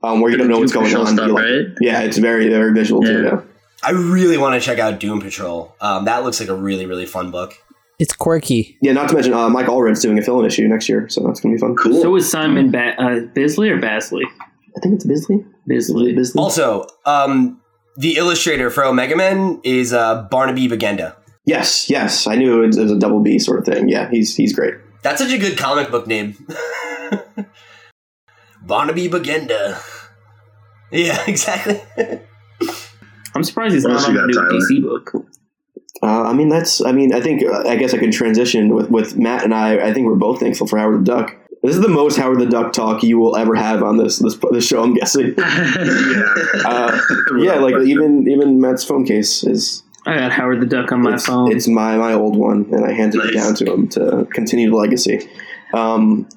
um, 0.04 0.22
where 0.22 0.32
you 0.32 0.38
don't 0.38 0.48
know 0.48 0.60
what's 0.60 0.72
going 0.72 0.96
on. 0.96 1.08
Stuff, 1.08 1.32
like- 1.32 1.44
right? 1.44 1.66
Yeah, 1.82 2.02
it's 2.02 2.18
very 2.18 2.50
very 2.50 2.74
visual 2.74 3.02
too. 3.02 3.24
Yeah. 3.24 3.30
Yeah. 3.34 3.42
I 3.84 3.92
really 3.92 4.38
want 4.38 4.54
to 4.54 4.66
check 4.66 4.78
out 4.78 5.00
Doom 5.00 5.20
Patrol. 5.22 5.76
Um, 5.82 6.06
that 6.06 6.24
looks 6.24 6.40
like 6.40 6.50
a 6.50 6.56
really 6.56 6.86
really 6.86 7.06
fun 7.06 7.32
book. 7.32 7.54
It's 8.00 8.14
quirky. 8.14 8.78
Yeah, 8.82 8.94
not 8.94 9.10
to 9.10 9.14
mention 9.14 9.34
uh, 9.34 9.48
Mike 9.50 9.68
Allred's 9.68 10.02
doing 10.02 10.18
a 10.18 10.24
fill-in 10.24 10.46
issue 10.46 10.68
next 10.68 10.90
year, 10.90 11.08
so 11.10 11.22
that's 11.22 11.40
gonna 11.40 11.54
be 11.56 11.60
fun. 11.60 11.76
Cool. 11.76 12.02
So 12.02 12.16
is 12.16 12.30
Simon 12.30 12.72
ba- 12.72 12.96
uh, 13.00 13.20
Bisley 13.36 13.70
or 13.70 13.80
Basley? 13.80 14.24
I 14.76 14.80
think 14.80 14.96
it's 14.96 15.06
Bisley. 15.06 15.46
Bisley. 15.68 16.14
Bisley. 16.14 16.42
Also, 16.42 16.88
um, 17.06 17.60
the 17.98 18.16
illustrator 18.18 18.70
for 18.72 18.84
Omega 18.86 19.16
Men 19.16 19.60
is 19.64 19.94
uh, 19.94 20.24
Barnaby 20.32 20.68
Bagenda. 20.68 21.16
Yes, 21.46 21.90
yes, 21.90 22.26
I 22.26 22.36
knew 22.36 22.64
it 22.64 22.68
was, 22.68 22.78
it 22.78 22.84
was 22.84 22.92
a 22.92 22.98
double 23.00 23.20
B 23.20 23.38
sort 23.38 23.60
of 23.60 23.66
thing. 23.66 23.90
Yeah, 23.90 24.10
he's 24.10 24.36
he's 24.36 24.54
great. 24.54 24.76
That's 25.02 25.22
such 25.22 25.32
a 25.32 25.38
good 25.38 25.58
comic 25.58 25.90
book 25.90 26.08
name. 26.08 26.36
Barnaby 28.62 29.10
Bagenda. 29.10 29.82
Yeah, 30.92 31.24
exactly. 31.28 31.82
I'm 33.34 33.44
surprised 33.44 33.74
he's 33.74 33.84
not 33.84 34.04
on 34.04 34.14
you 34.14 34.22
the 34.22 34.28
new 34.28 34.34
Tyler? 34.34 34.52
DC 34.52 34.82
book. 34.84 35.26
Uh, 36.04 36.24
I 36.24 36.34
mean, 36.34 36.50
that's. 36.50 36.82
I 36.84 36.92
mean, 36.92 37.14
I 37.14 37.22
think. 37.22 37.44
Uh, 37.44 37.68
I 37.68 37.76
guess 37.76 37.94
I 37.94 37.98
could 37.98 38.12
transition 38.12 38.76
with 38.76 38.90
with 38.90 39.18
Matt 39.18 39.44
and 39.44 39.54
I. 39.54 39.78
I 39.78 39.94
think 39.94 40.08
we're 40.08 40.16
both 40.16 40.40
thankful 40.40 40.68
for 40.68 40.78
Howard 40.78 41.02
the 41.02 41.06
Duck. 41.06 41.36
This 41.64 41.76
is 41.76 41.82
the 41.82 41.90
most 41.90 42.18
Howard 42.18 42.40
the 42.40 42.48
Duck 42.48 42.74
talk 42.74 43.04
you 43.04 43.20
will 43.20 43.36
ever 43.36 43.56
have 43.56 43.84
on 43.84 43.98
this 43.98 44.18
this, 44.18 44.38
this 44.52 44.66
show. 44.66 44.84
I'm 44.84 44.96
guessing. 44.96 45.36
yeah. 45.38 46.24
Uh, 46.66 47.00
yeah, 47.38 47.56
like 47.56 47.76
even 47.86 48.28
even 48.28 48.60
Matt's 48.60 48.84
phone 48.84 49.06
case 49.06 49.44
is 49.44 49.84
I 50.06 50.18
got 50.18 50.32
Howard 50.32 50.62
the 50.62 50.66
Duck 50.66 50.92
on 50.92 51.02
my 51.02 51.14
it's, 51.14 51.26
phone. 51.26 51.52
it's 51.52 51.68
my 51.68 51.96
my 51.98 52.14
old 52.14 52.36
one, 52.36 52.68
and 52.72 52.86
I 52.86 52.92
handed 52.92 53.24
it 53.26 53.34
down 53.34 53.56
to 53.56 53.72
him 53.72 53.88
to 53.90 54.28
continue 54.32 54.70
the 54.70 54.76
legacy. 54.76 55.30
Um, 55.74 56.28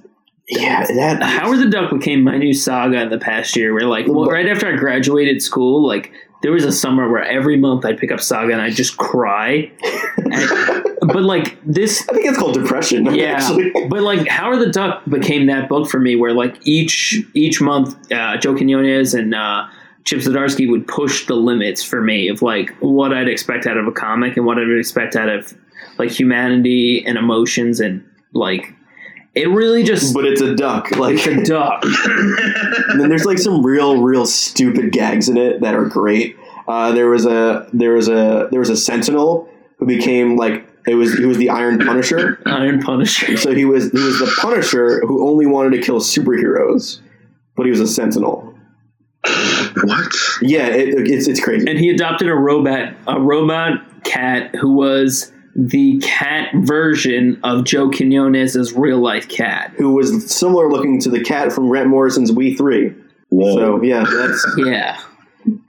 yeah, 0.48 0.84
that 0.86 1.22
Howard 1.22 1.60
the 1.60 1.70
Duck 1.70 1.90
became 1.90 2.22
my 2.22 2.36
new 2.36 2.52
saga 2.52 3.00
in 3.00 3.08
the 3.08 3.18
past 3.18 3.56
year. 3.56 3.72
Where 3.72 3.86
like 3.86 4.06
well, 4.06 4.26
right 4.26 4.46
after 4.48 4.68
I 4.68 4.76
graduated 4.76 5.40
school, 5.40 5.86
like 5.86 6.12
there 6.42 6.52
was 6.52 6.64
a 6.64 6.72
summer 6.72 7.10
where 7.10 7.24
every 7.24 7.56
month 7.56 7.86
I'd 7.86 7.98
pick 7.98 8.12
up 8.12 8.20
Saga 8.20 8.52
and 8.52 8.60
I'd 8.60 8.74
just 8.74 8.96
cry. 8.98 9.72
And- 10.16 10.84
but 11.00 11.22
like 11.22 11.58
this, 11.64 12.06
I 12.08 12.12
think 12.12 12.26
it's 12.26 12.38
called 12.38 12.54
depression. 12.54 13.06
yeah. 13.14 13.32
actually. 13.32 13.72
But 13.88 14.02
like 14.02 14.26
Howard 14.28 14.60
the 14.60 14.70
Duck 14.70 15.04
became 15.06 15.46
that 15.46 15.68
book 15.68 15.88
for 15.88 15.98
me, 15.98 16.16
where 16.16 16.32
like 16.32 16.56
each 16.66 17.22
each 17.34 17.60
month, 17.60 18.10
uh, 18.12 18.36
Joe 18.36 18.54
Quinones 18.54 19.14
and 19.14 19.34
uh, 19.34 19.66
Chip 20.04 20.20
Zdarsky 20.20 20.68
would 20.70 20.86
push 20.86 21.26
the 21.26 21.34
limits 21.34 21.82
for 21.82 22.02
me 22.02 22.28
of 22.28 22.42
like 22.42 22.74
what 22.80 23.12
I'd 23.12 23.28
expect 23.28 23.66
out 23.66 23.76
of 23.76 23.86
a 23.86 23.92
comic 23.92 24.36
and 24.36 24.44
what 24.44 24.58
I'd 24.58 24.70
expect 24.70 25.16
out 25.16 25.28
of 25.28 25.54
like 25.98 26.10
humanity 26.10 27.04
and 27.06 27.16
emotions 27.16 27.80
and 27.80 28.04
like 28.32 28.74
it 29.34 29.48
really 29.48 29.82
just 29.82 30.14
but 30.14 30.24
it's 30.24 30.40
a 30.40 30.54
duck. 30.54 30.90
Like 30.92 31.16
it's 31.18 31.26
a 31.26 31.42
duck. 31.44 31.82
And 31.84 33.00
then 33.00 33.08
there's 33.08 33.24
like 33.24 33.38
some 33.38 33.64
real, 33.64 34.00
real 34.02 34.26
stupid 34.26 34.92
gags 34.92 35.28
in 35.28 35.36
it 35.36 35.60
that 35.62 35.74
are 35.74 35.86
great. 35.86 36.36
Uh, 36.68 36.92
there 36.92 37.08
was 37.08 37.26
a 37.26 37.68
there 37.72 37.92
was 37.92 38.08
a 38.08 38.48
there 38.50 38.60
was 38.60 38.70
a 38.70 38.76
sentinel 38.76 39.48
who 39.78 39.86
became 39.86 40.36
like 40.36 40.66
it 40.86 40.94
was 40.94 41.14
he 41.14 41.24
was 41.24 41.38
the 41.38 41.50
Iron 41.50 41.78
Punisher. 41.78 42.40
Iron 42.46 42.80
Punisher. 42.80 43.36
So 43.36 43.54
he 43.54 43.64
was 43.64 43.90
he 43.90 44.00
was 44.00 44.18
the 44.18 44.32
Punisher 44.40 45.00
who 45.06 45.28
only 45.28 45.46
wanted 45.46 45.76
to 45.76 45.82
kill 45.82 46.00
superheroes, 46.00 47.00
but 47.56 47.64
he 47.64 47.70
was 47.70 47.80
a 47.80 47.88
sentinel. 47.88 48.53
What? 49.82 50.12
Yeah, 50.42 50.66
it, 50.66 50.88
it's 51.08 51.26
it's 51.28 51.42
crazy. 51.42 51.68
And 51.68 51.78
he 51.78 51.90
adopted 51.90 52.28
a 52.28 52.34
robot 52.34 52.94
a 53.06 53.20
robot 53.20 54.02
cat 54.04 54.54
who 54.54 54.74
was 54.74 55.32
the 55.56 55.98
cat 56.00 56.48
version 56.62 57.38
of 57.44 57.64
Joe 57.64 57.90
Quinones' 57.90 58.72
real 58.74 58.98
life 58.98 59.28
cat. 59.28 59.72
Who 59.78 59.94
was 59.94 60.30
similar 60.30 60.68
looking 60.70 61.00
to 61.02 61.10
the 61.10 61.22
cat 61.22 61.52
from 61.52 61.68
Grant 61.68 61.88
Morrison's 61.88 62.32
We 62.32 62.54
Three. 62.54 62.92
Whoa. 63.30 63.54
So 63.56 63.82
yeah, 63.82 64.04
that's 64.04 64.46
Yeah. 64.58 65.00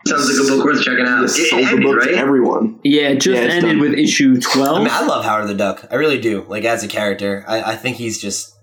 Sounds 0.07 0.39
like 0.39 0.47
a 0.47 0.55
book 0.55 0.65
worth 0.65 0.83
checking 0.83 1.05
out. 1.05 1.21
just 1.23 1.37
It, 1.37 1.49
sold 1.49 1.61
it 1.63 1.65
the 1.65 1.71
ended, 1.71 1.83
book 1.83 2.03
to 2.03 2.11
everyone. 2.17 2.79
Yeah, 2.83 3.09
it 3.09 3.19
just 3.19 3.41
Yeah, 3.41 3.49
ended 3.49 3.71
done. 3.71 3.79
with 3.81 3.93
issue 3.93 4.35
I 4.37 4.39
12. 4.53 4.79
mean, 4.79 4.87
I 4.89 5.05
love 5.05 5.25
Howard 5.25 5.49
the 5.49 5.53
Duck. 5.53 5.85
I 5.91 5.95
really 5.95 6.19
do. 6.21 6.43
Like 6.47 6.63
as 6.63 6.83
a 6.83 6.87
character, 6.87 7.43
I, 7.47 7.73
I 7.73 7.75
think 7.75 7.97
he's 7.97 8.21
just 8.21 8.55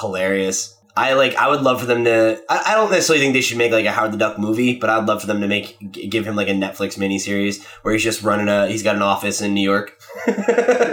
hilarious. 0.00 0.76
I 0.98 1.14
like. 1.14 1.34
I 1.36 1.48
would 1.48 1.60
love 1.62 1.80
for 1.80 1.86
them 1.86 2.04
to. 2.04 2.42
I, 2.48 2.62
I 2.72 2.74
don't 2.74 2.90
necessarily 2.90 3.22
think 3.24 3.34
they 3.34 3.40
should 3.40 3.58
make 3.58 3.72
like 3.72 3.86
a 3.86 3.92
Howard 3.92 4.12
the 4.12 4.16
Duck 4.18 4.38
movie, 4.38 4.74
but 4.78 4.90
I'd 4.90 5.06
love 5.06 5.20
for 5.20 5.26
them 5.26 5.40
to 5.40 5.46
make 5.48 5.76
give 6.10 6.26
him 6.26 6.34
like 6.36 6.48
a 6.48 6.52
Netflix 6.52 6.98
miniseries 6.98 7.64
where 7.82 7.94
he's 7.94 8.02
just 8.04 8.22
running 8.22 8.48
a. 8.48 8.66
He's 8.68 8.82
got 8.82 8.96
an 8.96 9.02
office 9.02 9.40
in 9.40 9.54
New 9.54 9.62
York. 9.62 9.96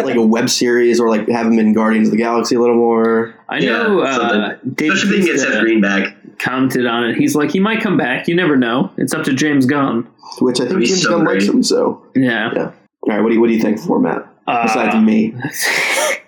Like 0.06 0.16
a 0.18 0.22
web 0.26 0.50
series 0.50 1.00
or 1.00 1.10
like 1.10 1.28
have 1.30 1.48
him 1.48 1.58
in 1.58 1.74
Guardians 1.74 2.10
of 2.10 2.12
the 2.12 2.18
Galaxy 2.18 2.56
a 2.56 2.60
little 2.60 2.76
more. 2.76 3.34
I 3.50 3.60
know 3.60 4.04
Yeah, 4.04 4.10
uh. 4.18 4.58
Dave 4.76 4.92
Especially 4.94 5.18
if 5.18 5.24
they 5.24 5.28
can 5.28 5.36
get 5.38 5.40
Seth 5.40 5.62
Green 5.62 5.82
back. 5.82 6.16
commented 6.38 6.86
on 6.86 7.06
it. 7.10 7.16
He's 7.18 7.36
like, 7.36 7.50
he 7.52 7.60
might 7.60 7.82
come 7.82 7.98
back. 7.98 8.28
You 8.28 8.36
never 8.36 8.56
know. 8.56 8.92
It's 8.98 9.14
up 9.14 9.24
to 9.26 9.34
James 9.34 9.66
Gunn. 9.66 10.08
Which 10.42 10.58
I 10.58 10.68
think 10.68 10.70
That'd 10.70 10.80
be 10.82 10.86
James 10.88 11.02
so 11.02 11.10
Gunn 11.18 11.26
likes 11.26 11.46
him. 11.46 11.64
So 11.64 12.06
Yeah. 12.16 12.52
Yeah. 12.54 12.64
all 12.66 12.74
right, 13.08 13.22
what 13.22 13.30
do 13.30 13.36
you 13.36 13.42
what 13.42 13.48
do 13.48 13.54
you 13.54 13.62
think 13.62 13.80
for 13.80 14.00
Matt? 14.00 14.28
Besides 14.46 14.94
Uh, 14.96 15.02
me, 15.02 15.34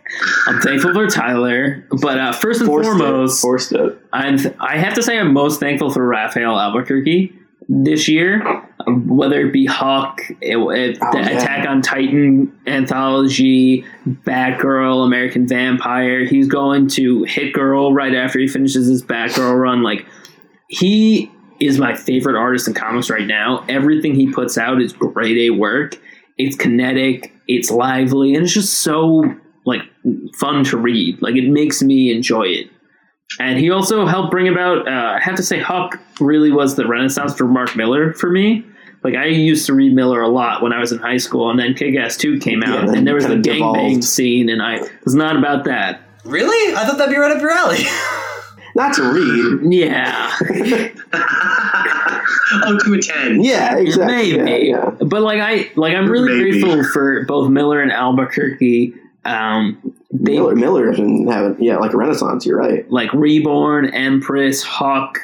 I'm 0.48 0.60
thankful 0.62 0.94
for 0.94 1.08
Tyler, 1.08 1.86
but 2.02 2.18
uh, 2.20 2.32
first 2.32 2.62
and 2.62 2.68
forced 2.68 2.88
foremost, 2.90 3.40
it. 3.40 3.42
Forced 3.42 3.72
it. 3.74 3.98
I'm 4.14 4.38
th- 4.38 4.56
I 4.60 4.78
have 4.78 4.94
to 4.96 5.04
say 5.04 5.18
I'm 5.20 5.34
most 5.34 5.60
thankful 5.60 5.90
for 5.92 6.06
Rafael 6.06 6.58
Albuquerque 6.60 7.34
this 7.70 8.08
year, 8.08 8.46
um, 8.88 9.08
whether 9.08 9.42
it 9.46 9.52
be 9.52 9.66
Huck, 9.66 10.22
it, 10.42 10.58
it- 10.58 10.98
Oh, 11.02 11.12
the 11.12 11.20
yeah. 11.20 11.38
Attack 11.38 11.68
on 11.68 11.82
Titan 11.82 12.58
anthology, 12.66 13.86
Batgirl, 14.08 15.06
American 15.06 15.48
Vampire. 15.48 16.26
He's 16.26 16.48
going 16.48 16.88
to 16.90 17.24
Hit 17.24 17.54
Girl 17.54 17.94
right 17.94 18.16
after 18.16 18.40
he 18.40 18.48
finishes 18.48 18.88
his 18.88 19.04
Batgirl 19.04 19.60
run. 19.60 19.84
Like 19.84 20.06
he 20.70 21.32
is 21.60 21.80
my 21.80 21.96
favorite 21.96 22.38
artist 22.40 22.68
in 22.68 22.74
comics 22.74 23.10
right 23.10 23.26
now. 23.28 23.66
Everything 23.68 24.16
he 24.16 24.32
puts 24.32 24.58
out 24.58 24.82
is 24.82 24.94
grade 24.94 25.38
A 25.38 25.50
work. 25.50 25.96
It's 26.38 26.56
kinetic, 26.56 27.34
it's 27.48 27.72
lively, 27.72 28.36
and 28.36 28.44
it's 28.44 28.54
just 28.54 28.76
so 28.76 29.24
fun 30.36 30.64
to 30.66 30.78
read. 30.78 31.22
Like 31.22 31.36
it 31.36 31.50
makes 31.50 31.82
me 31.82 32.12
enjoy 32.12 32.44
it. 32.44 32.68
And 33.40 33.60
he 33.60 33.70
also 33.70 34.06
helped 34.06 34.32
bring 34.32 34.48
about. 34.48 34.88
Uh, 34.88 34.92
I 34.92 35.20
have 35.22 35.36
to 35.36 35.44
say, 35.44 35.60
Huck 35.60 36.00
really 36.20 36.52
was 36.52 36.76
the 36.76 36.88
renaissance 36.88 37.36
for 37.36 37.46
Mark 37.46 37.76
Millar 37.76 38.14
for 38.14 38.30
me. 38.32 38.64
Like 39.04 39.16
I 39.16 39.26
used 39.26 39.66
to 39.68 39.74
read 39.74 39.94
Millar 39.94 40.22
a 40.22 40.28
lot 40.30 40.62
when 40.64 40.74
I 40.74 40.80
was 40.80 40.92
in 40.92 40.98
high 41.00 41.18
school, 41.18 41.50
and 41.52 41.60
then 41.60 41.74
Kick-Ass 41.74 42.18
Two 42.18 42.40
came 42.40 42.64
out, 42.64 42.88
then 42.88 42.98
and 43.00 43.08
there 43.08 43.16
was 43.16 43.26
the 43.28 43.36
kinda 43.40 43.50
gangbang 43.62 44.04
scene, 44.04 44.50
and 44.50 44.62
I 44.62 44.80
was 45.04 45.14
not 45.14 45.36
about 45.38 45.66
that. 45.66 46.02
really? 46.26 46.74
I 46.76 46.86
thought 46.86 46.98
that'd 46.98 47.14
be 47.14 47.20
right 47.20 47.32
up 47.36 47.42
your 47.42 47.52
alley. 47.52 47.80
Not 48.76 48.94
to 48.96 49.04
read. 49.12 49.74
Yeah, 49.74 50.32
oh, 51.14 52.78
to 52.84 52.94
a 52.94 53.02
10. 53.02 53.44
Yeah, 53.44 53.78
exactly. 53.78 54.38
maybe. 54.38 54.52
Yeah, 54.52 54.58
yeah. 54.58 54.90
But 55.00 55.22
like 55.22 55.40
I, 55.40 55.72
like 55.76 55.96
I'm 55.96 56.08
really 56.10 56.38
Maybe. 56.38 56.62
grateful 56.62 56.84
for 56.92 57.26
both 57.26 57.50
Millar 57.50 57.82
and 57.82 57.92
Albuquerque. 57.92 58.94
Um, 59.28 59.94
they 60.12 60.34
Millar, 60.36 60.56
Millar's 60.56 60.98
been 60.98 61.28
having 61.28 61.62
yeah 61.62 61.78
like 61.78 61.94
a 61.94 61.98
renaissance. 61.98 62.46
You're 62.46 62.58
right. 62.58 62.90
like 62.90 63.14
Reborn, 63.14 63.90
Empress, 63.94 64.64
Huck. 64.64 65.20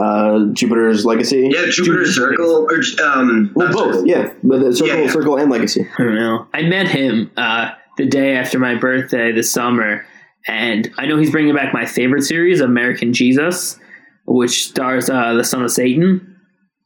Uh, 0.00 0.44
Jupiter's 0.52 1.04
Legacy. 1.04 1.50
Yeah, 1.52 1.66
Jupiter 1.70 2.06
Circle. 2.06 2.68
Or, 2.70 2.80
um, 3.04 3.50
Well, 3.56 3.72
both. 3.72 3.94
Circle. 3.96 4.06
Yeah, 4.06 4.32
but 4.44 4.60
the 4.60 4.72
circle, 4.72 4.94
Yeah, 4.94 5.02
yeah. 5.02 5.10
circle, 5.10 5.36
and 5.38 5.50
Legacy. 5.50 5.88
I 5.98 6.02
don't 6.04 6.14
know. 6.14 6.46
I 6.54 6.62
met 6.62 6.86
him 6.86 7.32
uh, 7.36 7.72
the 7.96 8.06
day 8.06 8.36
after 8.36 8.60
my 8.60 8.76
birthday 8.76 9.32
this 9.32 9.52
summer, 9.52 10.06
and 10.46 10.88
I 10.98 11.06
know 11.06 11.16
he's 11.18 11.32
bringing 11.32 11.52
back 11.52 11.74
my 11.74 11.84
favorite 11.84 12.22
series, 12.22 12.60
American 12.60 13.12
Jesus, 13.12 13.76
which 14.24 14.68
stars 14.68 15.10
uh, 15.10 15.34
the 15.34 15.42
son 15.42 15.64
of 15.64 15.72
Satan, 15.72 16.37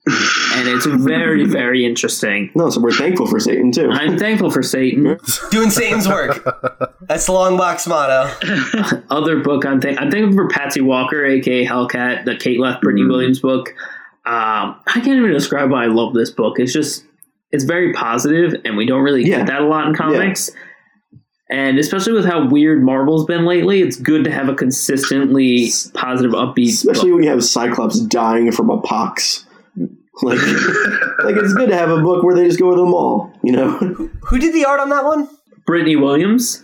and 0.07 0.69
it's 0.69 0.85
very, 0.87 1.45
very 1.47 1.85
interesting. 1.85 2.51
No, 2.57 2.70
so 2.70 2.81
we're 2.81 2.91
thankful 2.93 3.27
for 3.29 3.39
Satan 3.39 3.70
too. 3.70 3.89
I'm 3.91 4.19
thankful 4.19 4.51
for 4.51 4.62
Satan. 4.62 5.16
Doing 5.51 5.70
Satan's 5.70 6.09
work. 6.09 6.43
That's 7.03 7.27
the 7.27 7.33
long 7.33 7.57
box 7.57 7.87
motto. 7.87 8.33
Other 9.11 9.39
book 9.41 9.65
I'm 9.65 9.81
thank 9.81 10.01
I'm 10.01 10.11
thankful 10.11 10.35
for 10.35 10.49
Patsy 10.49 10.81
Walker, 10.81 11.24
aka 11.24 11.65
Hellcat, 11.65 12.24
the 12.24 12.37
Kate 12.37 12.59
Leth 12.59 12.81
Brittney 12.81 13.07
Williams 13.09 13.39
book. 13.41 13.70
Um, 14.24 14.77
I 14.87 14.95
can't 14.95 15.09
even 15.19 15.31
describe 15.33 15.70
why 15.70 15.85
I 15.85 15.89
love 15.89 16.15
this 16.15 16.31
book. 16.31 16.59
It's 16.59 16.73
just 16.73 17.05
it's 17.53 17.65
very 17.65 17.93
positive, 17.93 18.61
and 18.65 18.77
we 18.77 18.87
don't 18.87 19.03
really 19.03 19.23
Yeah. 19.24 19.39
get 19.39 19.47
that 19.49 19.61
a 19.62 19.66
lot 19.66 19.87
in 19.87 19.95
comics. 19.95 20.51
And 21.51 21.79
especially 21.79 22.15
with 22.15 22.24
how 22.24 22.49
weird 22.49 22.83
Marvel's 22.83 23.27
been 23.27 23.45
lately, 23.45 23.83
it's 23.83 23.97
good 23.97 24.24
to 24.24 24.31
have 24.31 24.49
a 24.49 24.55
consistently 24.55 25.69
positive, 25.93 26.33
upbeat. 26.33 26.69
Especially 26.70 27.11
book. 27.11 27.16
when 27.16 27.24
you 27.24 27.31
have 27.31 27.45
Cyclops 27.45 28.01
dying 28.01 28.51
from 28.53 28.70
a 28.70 28.81
pox. 28.81 29.45
Like, 31.24 31.35
like 31.36 31.36
it's 31.36 31.53
good 31.55 31.69
to 31.70 31.77
have 31.77 31.90
a 31.90 32.01
book 32.01 32.23
where 32.23 32.35
they 32.35 32.47
just 32.47 32.59
go 32.59 32.70
to 32.70 32.77
the 32.77 32.85
mall, 32.86 33.32
you 33.43 33.53
know? 33.53 33.70
Who 34.23 34.39
did 34.39 34.55
the 34.55 34.65
art 34.65 34.81
on 34.81 34.89
that 34.90 35.05
one? 35.05 35.28
Brittney 35.69 36.01
Williams. 36.01 36.62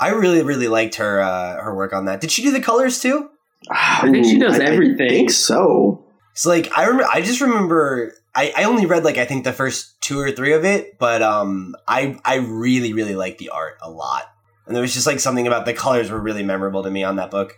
I 0.00 0.10
really, 0.10 0.42
really 0.42 0.68
liked 0.68 0.96
her 0.96 1.20
uh, 1.20 1.62
her 1.62 1.74
work 1.74 1.92
on 1.92 2.04
that. 2.06 2.20
Did 2.20 2.30
she 2.30 2.42
do 2.42 2.50
the 2.50 2.60
colors 2.60 3.00
too? 3.00 3.28
I 3.70 4.08
think 4.10 4.24
she 4.26 4.38
does 4.38 4.58
I- 4.58 4.64
I 4.64 4.66
everything. 4.66 5.08
think 5.08 5.30
so. 5.30 6.04
It's 6.32 6.46
like 6.46 6.70
I 6.76 6.84
remember. 6.84 7.08
I 7.12 7.20
just 7.22 7.40
remember. 7.40 8.12
I, 8.34 8.52
I 8.56 8.64
only 8.64 8.86
read 8.86 9.04
like 9.04 9.18
I 9.18 9.24
think 9.26 9.44
the 9.44 9.52
first 9.52 10.00
two 10.00 10.18
or 10.18 10.30
three 10.32 10.54
of 10.54 10.64
it, 10.64 10.98
but 10.98 11.22
um, 11.22 11.74
I 11.86 12.18
I 12.24 12.36
really 12.36 12.92
really 12.92 13.14
liked 13.14 13.38
the 13.38 13.50
art 13.50 13.74
a 13.82 13.90
lot, 13.90 14.24
and 14.66 14.74
there 14.74 14.80
was 14.82 14.94
just 14.94 15.06
like 15.06 15.20
something 15.20 15.46
about 15.46 15.66
the 15.66 15.74
colors 15.74 16.10
were 16.10 16.20
really 16.20 16.42
memorable 16.42 16.82
to 16.82 16.90
me 16.90 17.04
on 17.04 17.16
that 17.16 17.30
book. 17.30 17.56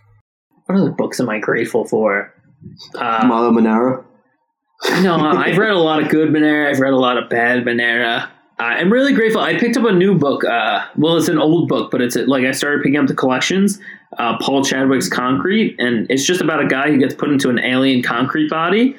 What 0.67 0.77
other 0.79 0.91
books 0.91 1.21
am 1.21 1.31
I 1.31 1.39
grateful 1.39 1.85
for? 1.87 2.35
Uh, 2.95 3.25
Milo 3.27 3.51
Manara. 3.53 4.05
No, 5.03 5.17
I've 5.17 5.57
read 5.59 5.71
a 5.71 5.79
lot 5.79 6.03
of 6.03 6.09
good 6.09 6.31
Manara. 6.33 6.71
I've 6.71 6.79
read 6.81 6.93
a 6.93 6.97
lot 6.99 7.17
of 7.17 7.29
bad 7.31 7.65
Manara. 7.65 8.31
Uh, 8.59 8.63
I'm 8.63 8.93
really 8.93 9.13
grateful. 9.13 9.41
I 9.41 9.59
picked 9.59 9.77
up 9.77 9.85
a 9.85 9.93
new 9.93 10.17
book. 10.17 10.45
Uh, 10.45 10.85
well, 10.97 11.17
it's 11.17 11.29
an 11.29 11.39
old 11.39 11.69
book, 11.69 11.91
but 11.91 12.01
it's 12.01 12.17
like 12.17 12.45
I 12.45 12.53
started 12.53 12.83
picking 12.83 12.99
up 12.99 13.07
the 13.07 13.15
collections. 13.15 13.81
Uh, 14.19 14.37
Paul 14.39 14.65
Chadwick's 14.65 15.09
Concrete, 15.09 15.75
and 15.79 16.07
it's 16.11 16.25
just 16.25 16.41
about 16.41 16.63
a 16.63 16.67
guy 16.67 16.89
who 16.91 16.99
gets 16.99 17.15
put 17.15 17.31
into 17.31 17.49
an 17.51 17.59
alien 17.59 18.03
concrete 18.03 18.49
body, 18.49 18.95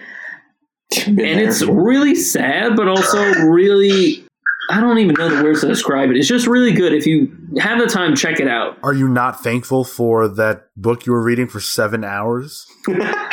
Been 1.05 1.07
and 1.07 1.17
there. 1.39 1.47
it's 1.47 1.61
really 1.61 2.15
sad, 2.15 2.75
but 2.75 2.87
also 2.87 3.23
really. 3.45 4.23
I 4.67 4.81
don't 4.81 4.97
even 4.97 5.13
know 5.13 5.29
the 5.29 5.43
words 5.43 5.61
to 5.61 5.67
describe 5.67 6.09
it. 6.09 6.17
It's 6.17 6.27
just 6.27 6.47
really 6.47 6.71
good. 6.71 6.91
If 6.91 7.05
you 7.05 7.31
have 7.59 7.77
the 7.77 7.85
time, 7.85 8.15
check 8.15 8.39
it 8.39 8.47
out. 8.47 8.79
Are 8.81 8.93
you 8.95 9.07
not 9.07 9.43
thankful 9.43 9.83
for 9.83 10.27
that 10.27 10.63
book 10.75 11.05
you 11.05 11.13
were 11.13 11.21
reading 11.23 11.47
for 11.47 11.59
seven 11.59 12.03
hours? 12.03 12.65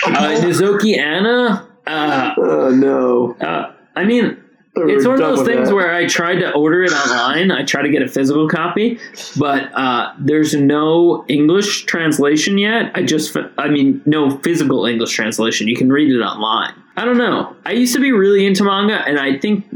Uh, 0.04 0.40
Nozoki 0.42 0.98
Ana. 0.98 1.66
Uh, 1.86 2.34
oh 2.38 2.70
no. 2.70 3.36
uh, 3.40 3.72
I 3.94 4.04
mean, 4.04 4.42
it's 4.74 5.06
one 5.06 5.20
of 5.20 5.36
those 5.36 5.46
things 5.46 5.68
that. 5.68 5.74
where 5.74 5.94
I 5.94 6.06
tried 6.06 6.36
to 6.36 6.52
order 6.52 6.82
it 6.82 6.92
online. 6.92 7.50
I 7.50 7.62
tried 7.62 7.82
to 7.82 7.90
get 7.90 8.02
a 8.02 8.08
physical 8.08 8.48
copy, 8.48 8.98
but 9.36 9.70
uh, 9.74 10.14
there's 10.18 10.54
no 10.54 11.26
English 11.28 11.84
translation 11.84 12.56
yet. 12.56 12.90
I 12.94 13.02
just, 13.02 13.36
I 13.58 13.68
mean, 13.68 14.00
no 14.06 14.38
physical 14.38 14.86
English 14.86 15.12
translation. 15.12 15.68
You 15.68 15.76
can 15.76 15.92
read 15.92 16.10
it 16.10 16.20
online. 16.20 16.72
I 16.96 17.04
don't 17.04 17.18
know. 17.18 17.54
I 17.66 17.72
used 17.72 17.94
to 17.94 18.00
be 18.00 18.12
really 18.12 18.46
into 18.46 18.64
manga, 18.64 18.96
and 19.06 19.18
I 19.18 19.38
think 19.38 19.66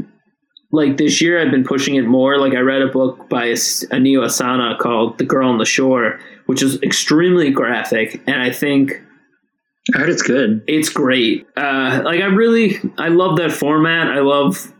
like 0.71 0.97
this 0.97 1.21
year 1.21 1.39
I've 1.39 1.51
been 1.51 1.63
pushing 1.63 1.95
it 1.95 2.07
more. 2.07 2.39
Like 2.39 2.53
I 2.53 2.59
read 2.59 2.81
a 2.81 2.87
book 2.87 3.29
by 3.29 3.49
Inio 3.49 4.25
Asano 4.25 4.77
called 4.77 5.17
"The 5.19 5.25
Girl 5.25 5.49
on 5.49 5.59
the 5.59 5.65
Shore," 5.65 6.19
which 6.47 6.63
is 6.63 6.81
extremely 6.81 7.51
graphic, 7.51 8.21
and 8.27 8.41
I 8.41 8.51
think 8.51 9.01
I 9.95 9.99
heard 9.99 10.09
it's 10.09 10.21
good. 10.21 10.63
it's 10.67 10.89
great. 10.89 11.47
Uh, 11.55 12.01
like 12.03 12.21
I 12.21 12.25
really, 12.25 12.77
I 12.97 13.07
love 13.09 13.37
that 13.37 13.51
format. 13.51 14.07
I 14.07 14.19
love 14.19 14.71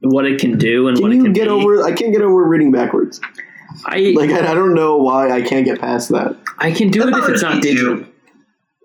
what 0.00 0.24
it 0.26 0.40
can 0.40 0.58
do 0.58 0.88
and 0.88 0.98
what 0.98 1.10
Can 1.10 1.20
it 1.20 1.24
can 1.24 1.32
get 1.32 1.44
be. 1.44 1.50
over? 1.50 1.82
I 1.84 1.92
can't 1.92 2.12
get 2.12 2.22
over 2.22 2.44
reading 2.44 2.72
backwards. 2.72 3.20
I 3.84 4.14
Like 4.16 4.30
I, 4.30 4.50
I 4.50 4.54
don't 4.54 4.74
know 4.74 4.96
why 4.96 5.30
I 5.30 5.42
can't 5.42 5.64
get 5.64 5.80
past 5.80 6.08
that. 6.10 6.36
I 6.58 6.70
can 6.72 6.90
do 6.90 7.06
it 7.06 7.14
if 7.16 7.28
it's 7.28 7.42
not 7.42 7.56
Me 7.56 7.60
too. 7.62 7.68
digital. 7.74 8.04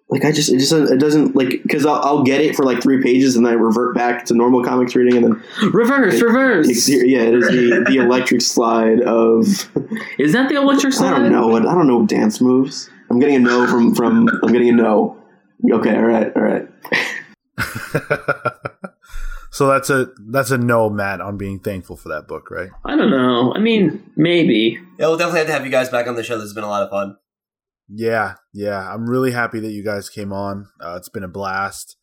Like 0.09 0.25
I 0.25 0.31
just 0.33 0.51
it 0.51 0.59
just 0.59 0.73
it 0.73 0.99
doesn't 0.99 1.37
like 1.37 1.61
because 1.63 1.85
I'll, 1.85 2.01
I'll 2.03 2.23
get 2.23 2.41
it 2.41 2.53
for 2.53 2.65
like 2.65 2.81
three 2.83 3.01
pages 3.01 3.37
and 3.37 3.45
then 3.45 3.53
I 3.53 3.55
revert 3.55 3.95
back 3.95 4.25
to 4.25 4.33
normal 4.33 4.61
comics 4.61 4.93
reading 4.93 5.15
and 5.15 5.23
then 5.25 5.71
Reverse, 5.71 6.15
it's, 6.15 6.21
reverse. 6.23 6.89
yeah 6.89 7.21
it 7.21 7.33
is 7.33 7.47
the, 7.47 7.85
the 7.87 7.95
electric 7.95 8.41
slide 8.41 8.99
of 9.03 9.45
Is 10.19 10.33
that 10.33 10.49
the 10.49 10.55
electric 10.55 10.91
slide 10.91 11.13
I 11.13 11.19
don't 11.19 11.31
know 11.31 11.55
I 11.55 11.61
don't 11.61 11.87
know 11.87 12.05
dance 12.05 12.41
moves. 12.41 12.89
I'm 13.09 13.19
getting 13.19 13.35
a 13.35 13.39
no 13.39 13.67
from 13.67 13.95
from 13.95 14.27
I'm 14.43 14.51
getting 14.51 14.67
a 14.69 14.73
no. 14.73 15.17
Okay, 15.69 15.95
all 15.95 16.03
right, 16.03 16.31
all 16.35 16.41
right. 16.41 16.67
so 19.51 19.67
that's 19.67 19.89
a 19.89 20.07
that's 20.29 20.51
a 20.51 20.57
no, 20.57 20.89
Matt, 20.89 21.21
on 21.21 21.37
being 21.37 21.59
thankful 21.59 21.95
for 21.95 22.09
that 22.09 22.27
book, 22.27 22.49
right? 22.49 22.69
I 22.85 22.95
don't 22.95 23.11
know. 23.11 23.53
I 23.53 23.59
mean, 23.59 24.11
maybe. 24.15 24.79
Yeah, 24.97 25.07
we'll 25.07 25.17
definitely 25.17 25.39
have 25.39 25.47
to 25.47 25.53
have 25.53 25.65
you 25.65 25.71
guys 25.71 25.89
back 25.89 26.07
on 26.07 26.15
the 26.15 26.23
show. 26.23 26.35
This 26.35 26.45
has 26.45 26.53
been 26.53 26.63
a 26.63 26.69
lot 26.69 26.83
of 26.83 26.89
fun. 26.89 27.17
Yeah, 27.87 28.35
yeah. 28.53 28.91
I'm 28.91 29.09
really 29.09 29.31
happy 29.31 29.59
that 29.59 29.71
you 29.71 29.83
guys 29.83 30.09
came 30.09 30.31
on. 30.31 30.67
Uh, 30.79 30.95
it's 30.97 31.09
been 31.09 31.23
a 31.23 31.27
blast, 31.27 31.97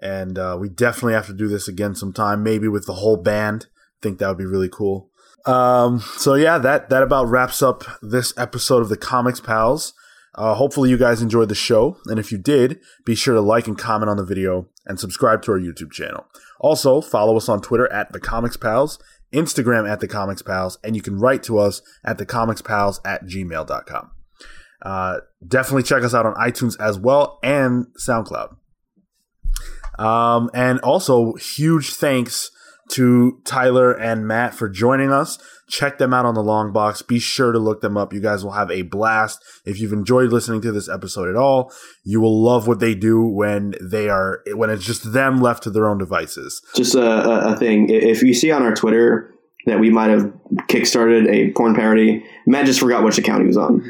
and 0.00 0.38
uh, 0.38 0.56
we 0.60 0.68
definitely 0.68 1.14
have 1.14 1.26
to 1.26 1.32
do 1.32 1.48
this 1.48 1.68
again 1.68 1.94
sometime. 1.94 2.42
Maybe 2.42 2.68
with 2.68 2.86
the 2.86 2.94
whole 2.94 3.16
band. 3.16 3.66
I 3.70 3.98
think 4.02 4.18
that 4.18 4.28
would 4.28 4.38
be 4.38 4.46
really 4.46 4.68
cool. 4.68 5.10
Um, 5.44 6.00
so 6.16 6.34
yeah, 6.34 6.58
that 6.58 6.90
that 6.90 7.02
about 7.02 7.28
wraps 7.28 7.62
up 7.62 7.84
this 8.00 8.32
episode 8.36 8.82
of 8.82 8.88
the 8.88 8.96
Comics 8.96 9.40
Pals. 9.40 9.94
Uh, 10.34 10.54
hopefully 10.54 10.88
you 10.88 10.96
guys 10.96 11.20
enjoyed 11.20 11.48
the 11.48 11.54
show, 11.54 11.98
and 12.06 12.18
if 12.18 12.32
you 12.32 12.38
did, 12.38 12.80
be 13.04 13.14
sure 13.14 13.34
to 13.34 13.40
like 13.40 13.66
and 13.66 13.76
comment 13.76 14.08
on 14.08 14.16
the 14.16 14.24
video 14.24 14.66
and 14.86 14.98
subscribe 14.98 15.42
to 15.42 15.52
our 15.52 15.60
YouTube 15.60 15.92
channel. 15.92 16.26
Also, 16.58 17.00
follow 17.00 17.36
us 17.36 17.48
on 17.48 17.60
Twitter 17.60 17.90
at 17.92 18.12
the 18.12 18.20
Comics 18.20 18.56
Pals, 18.56 18.98
Instagram 19.32 19.88
at 19.88 20.00
the 20.00 20.08
Comics 20.08 20.42
Pals, 20.42 20.78
and 20.82 20.96
you 20.96 21.02
can 21.02 21.18
write 21.18 21.42
to 21.42 21.58
us 21.58 21.82
at 22.04 22.18
the 22.18 22.24
Comics 22.24 22.62
Pals 22.62 23.00
at 23.04 23.24
gmail.com. 23.24 24.10
Uh, 24.80 25.18
definitely 25.46 25.82
check 25.82 26.02
us 26.02 26.14
out 26.14 26.26
on 26.26 26.34
iTunes 26.34 26.80
as 26.80 26.98
well 26.98 27.38
and 27.42 27.86
SoundCloud. 27.98 28.56
Um, 29.98 30.50
and 30.54 30.80
also, 30.80 31.34
huge 31.34 31.92
thanks 31.92 32.50
to 32.92 33.40
Tyler 33.44 33.92
and 33.92 34.26
Matt 34.26 34.54
for 34.54 34.68
joining 34.68 35.10
us. 35.10 35.38
Check 35.68 35.98
them 35.98 36.12
out 36.12 36.26
on 36.26 36.34
the 36.34 36.42
long 36.42 36.72
box. 36.72 37.00
Be 37.00 37.18
sure 37.18 37.52
to 37.52 37.58
look 37.58 37.80
them 37.80 37.96
up. 37.96 38.12
You 38.12 38.20
guys 38.20 38.44
will 38.44 38.52
have 38.52 38.70
a 38.70 38.82
blast. 38.82 39.42
If 39.64 39.80
you've 39.80 39.92
enjoyed 39.92 40.30
listening 40.30 40.60
to 40.62 40.72
this 40.72 40.88
episode 40.88 41.28
at 41.28 41.36
all, 41.36 41.72
you 42.04 42.20
will 42.20 42.42
love 42.42 42.66
what 42.66 42.80
they 42.80 42.94
do 42.94 43.22
when 43.22 43.74
they 43.80 44.08
are 44.08 44.42
when 44.54 44.68
it's 44.68 44.84
just 44.84 45.12
them 45.12 45.40
left 45.40 45.62
to 45.62 45.70
their 45.70 45.88
own 45.88 45.98
devices. 45.98 46.60
Just 46.76 46.94
a, 46.94 47.00
a, 47.02 47.52
a 47.52 47.56
thing. 47.56 47.88
If 47.88 48.22
you 48.22 48.34
see 48.34 48.50
on 48.50 48.62
our 48.62 48.74
Twitter 48.74 49.32
that 49.66 49.80
we 49.80 49.88
might 49.88 50.10
have 50.10 50.30
kickstarted 50.68 51.28
a 51.28 51.52
porn 51.52 51.74
parody, 51.74 52.24
Matt 52.46 52.66
just 52.66 52.80
forgot 52.80 53.04
which 53.04 53.16
account 53.16 53.42
he 53.42 53.46
was 53.46 53.56
on. 53.56 53.82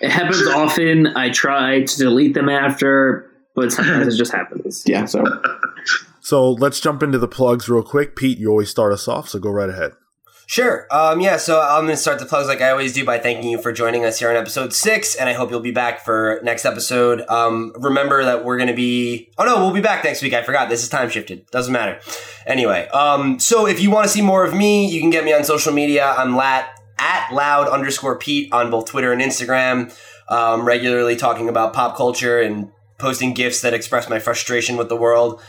It 0.00 0.10
happens 0.10 0.46
often. 0.48 1.06
I 1.08 1.30
try 1.30 1.82
to 1.82 1.96
delete 1.96 2.34
them 2.34 2.48
after, 2.48 3.30
but 3.54 3.72
sometimes 3.72 4.14
it 4.14 4.18
just 4.18 4.32
happens. 4.32 4.82
Yeah, 4.86 5.04
so 5.04 5.22
So 6.20 6.52
let's 6.52 6.80
jump 6.80 7.02
into 7.02 7.18
the 7.18 7.28
plugs 7.28 7.68
real 7.68 7.82
quick. 7.82 8.16
Pete, 8.16 8.38
you 8.38 8.50
always 8.50 8.70
start 8.70 8.92
us 8.92 9.08
off, 9.08 9.28
so 9.28 9.38
go 9.38 9.50
right 9.50 9.70
ahead. 9.70 9.92
Sure. 10.50 10.88
Um, 10.90 11.20
yeah, 11.20 11.36
so 11.36 11.60
I'm 11.60 11.84
going 11.84 11.94
to 11.94 11.96
start 11.96 12.18
the 12.18 12.26
plugs 12.26 12.48
like 12.48 12.60
I 12.60 12.70
always 12.70 12.92
do 12.92 13.04
by 13.04 13.20
thanking 13.20 13.48
you 13.48 13.62
for 13.62 13.70
joining 13.70 14.04
us 14.04 14.18
here 14.18 14.30
on 14.30 14.36
episode 14.36 14.72
six, 14.72 15.14
and 15.14 15.28
I 15.28 15.32
hope 15.32 15.48
you'll 15.52 15.60
be 15.60 15.70
back 15.70 16.04
for 16.04 16.40
next 16.42 16.64
episode. 16.64 17.20
Um, 17.28 17.72
remember 17.76 18.24
that 18.24 18.44
we're 18.44 18.56
going 18.56 18.68
to 18.68 18.74
be. 18.74 19.30
Oh, 19.38 19.44
no, 19.44 19.58
we'll 19.58 19.72
be 19.72 19.80
back 19.80 20.02
next 20.02 20.22
week. 20.22 20.32
I 20.32 20.42
forgot. 20.42 20.68
This 20.68 20.82
is 20.82 20.88
time 20.88 21.08
shifted. 21.08 21.46
Doesn't 21.52 21.72
matter. 21.72 22.00
Anyway, 22.46 22.88
um, 22.88 23.38
so 23.38 23.68
if 23.68 23.80
you 23.80 23.92
want 23.92 24.08
to 24.08 24.12
see 24.12 24.22
more 24.22 24.44
of 24.44 24.52
me, 24.52 24.90
you 24.90 25.00
can 25.00 25.10
get 25.10 25.24
me 25.24 25.32
on 25.32 25.44
social 25.44 25.72
media. 25.72 26.04
I'm 26.04 26.34
lat 26.34 26.68
at 26.98 27.30
loud 27.32 27.68
underscore 27.68 28.18
Pete 28.18 28.52
on 28.52 28.72
both 28.72 28.86
Twitter 28.86 29.12
and 29.12 29.22
Instagram, 29.22 29.96
um, 30.28 30.64
regularly 30.64 31.14
talking 31.14 31.48
about 31.48 31.74
pop 31.74 31.96
culture 31.96 32.40
and 32.40 32.72
posting 32.98 33.34
gifs 33.34 33.60
that 33.60 33.72
express 33.72 34.08
my 34.10 34.18
frustration 34.18 34.76
with 34.76 34.88
the 34.88 34.96
world. 34.96 35.40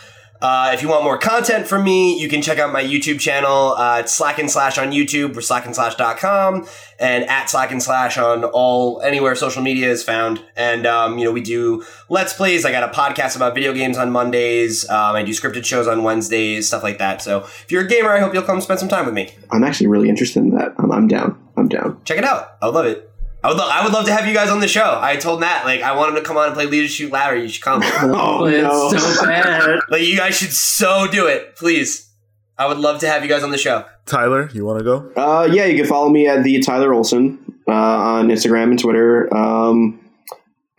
Uh, 0.41 0.72
if 0.73 0.81
you 0.81 0.89
want 0.89 1.03
more 1.03 1.18
content 1.18 1.68
from 1.68 1.84
me, 1.84 2.19
you 2.19 2.27
can 2.27 2.41
check 2.41 2.57
out 2.57 2.73
my 2.73 2.84
YouTube 2.84 3.19
channel. 3.19 3.73
Uh, 3.73 3.99
it's 3.99 4.13
Slack 4.13 4.39
and 4.39 4.49
Slash 4.49 4.80
on 4.80 4.91
YouTube 4.91 5.38
or 5.38 5.41
slackandslash.com 5.41 6.68
and 6.99 7.23
at 7.26 7.49
Slack 7.49 7.72
and 7.72 7.81
Slash 7.81 8.18
on 8.18 8.43
all 8.45 9.01
anywhere 9.01 9.35
social 9.35 9.61
media 9.61 9.89
is 9.91 10.03
found. 10.03 10.43
And, 10.55 10.88
um, 10.88 11.19
you 11.19 11.26
know, 11.26 11.31
we 11.31 11.41
do 11.41 11.85
Let's 12.09 12.34
Plays. 12.34 12.65
I 12.65 12.72
got 12.72 12.84
a 12.84 12.91
podcast 12.91 13.35
about 13.35 13.53
video 13.53 13.72
games 13.72 13.97
on 13.97 14.11
Mondays. 14.11 14.89
Um, 14.89 15.15
I 15.15 15.23
do 15.23 15.31
scripted 15.31 15.63
shows 15.63 15.88
on 15.88 16.03
Wednesdays, 16.03 16.68
stuff 16.68 16.81
like 16.81 16.97
that. 16.97 17.22
So 17.22 17.41
if 17.41 17.72
you're 17.72 17.85
a 17.85 17.88
gamer, 17.88 18.09
I 18.09 18.19
hope 18.19 18.34
you'll 18.34 18.43
come 18.43 18.61
spend 18.61 18.80
some 18.80 18.89
time 18.89 19.05
with 19.05 19.13
me. 19.13 19.31
I'm 19.51 19.63
actually 19.63 19.88
really 19.88 20.09
interested 20.09 20.39
in 20.39 20.49
that. 20.51 20.73
I'm, 20.80 20.91
I'm 20.91 21.07
down. 21.07 21.38
I'm 21.55 21.68
down. 21.68 22.01
Check 22.03 22.18
it 22.18 22.23
out. 22.23 22.57
I 22.63 22.68
love 22.68 22.88
it. 22.88 23.10
I 23.43 23.47
would, 23.49 23.57
lo- 23.57 23.69
I 23.69 23.84
would 23.84 23.91
love 23.93 24.05
to 24.05 24.11
have 24.13 24.27
you 24.27 24.34
guys 24.34 24.49
on 24.51 24.59
the 24.59 24.68
show. 24.68 24.99
I 25.01 25.15
told 25.15 25.39
Matt, 25.39 25.65
like, 25.65 25.81
I 25.81 25.95
want 25.95 26.09
him 26.09 26.15
to 26.15 26.22
come 26.22 26.38
on 26.38 26.45
and 26.47 26.53
play 26.53 26.68
Leader 26.68 26.88
Shoot 26.88 27.11
Louder. 27.11 27.38
You 27.38 27.47
should 27.47 27.63
come. 27.63 27.81
Oh 27.85 28.41
But 28.41 28.51
no! 28.51 28.89
it's 28.91 29.15
so 29.19 29.26
bad. 29.26 29.80
like, 29.89 30.03
you 30.03 30.15
guys 30.15 30.38
should 30.38 30.51
so 30.51 31.07
do 31.07 31.26
it. 31.27 31.55
Please. 31.55 32.09
I 32.57 32.68
would 32.68 32.77
love 32.77 32.99
to 32.99 33.07
have 33.07 33.23
you 33.23 33.30
guys 33.30 33.41
on 33.41 33.49
the 33.49 33.57
show. 33.57 33.85
Tyler, 34.05 34.47
you 34.53 34.63
want 34.65 34.77
to 34.80 34.84
go? 34.85 35.11
Uh, 35.15 35.45
yeah, 35.51 35.65
you 35.65 35.76
can 35.76 35.88
follow 35.89 36.09
me 36.09 36.27
at 36.27 36.43
the 36.43 36.59
Tyler 36.59 36.93
Olson 36.93 37.39
uh, 37.68 37.72
on 37.72 38.27
Instagram 38.27 38.65
and 38.65 38.77
Twitter. 38.80 39.34
Um, 39.35 39.99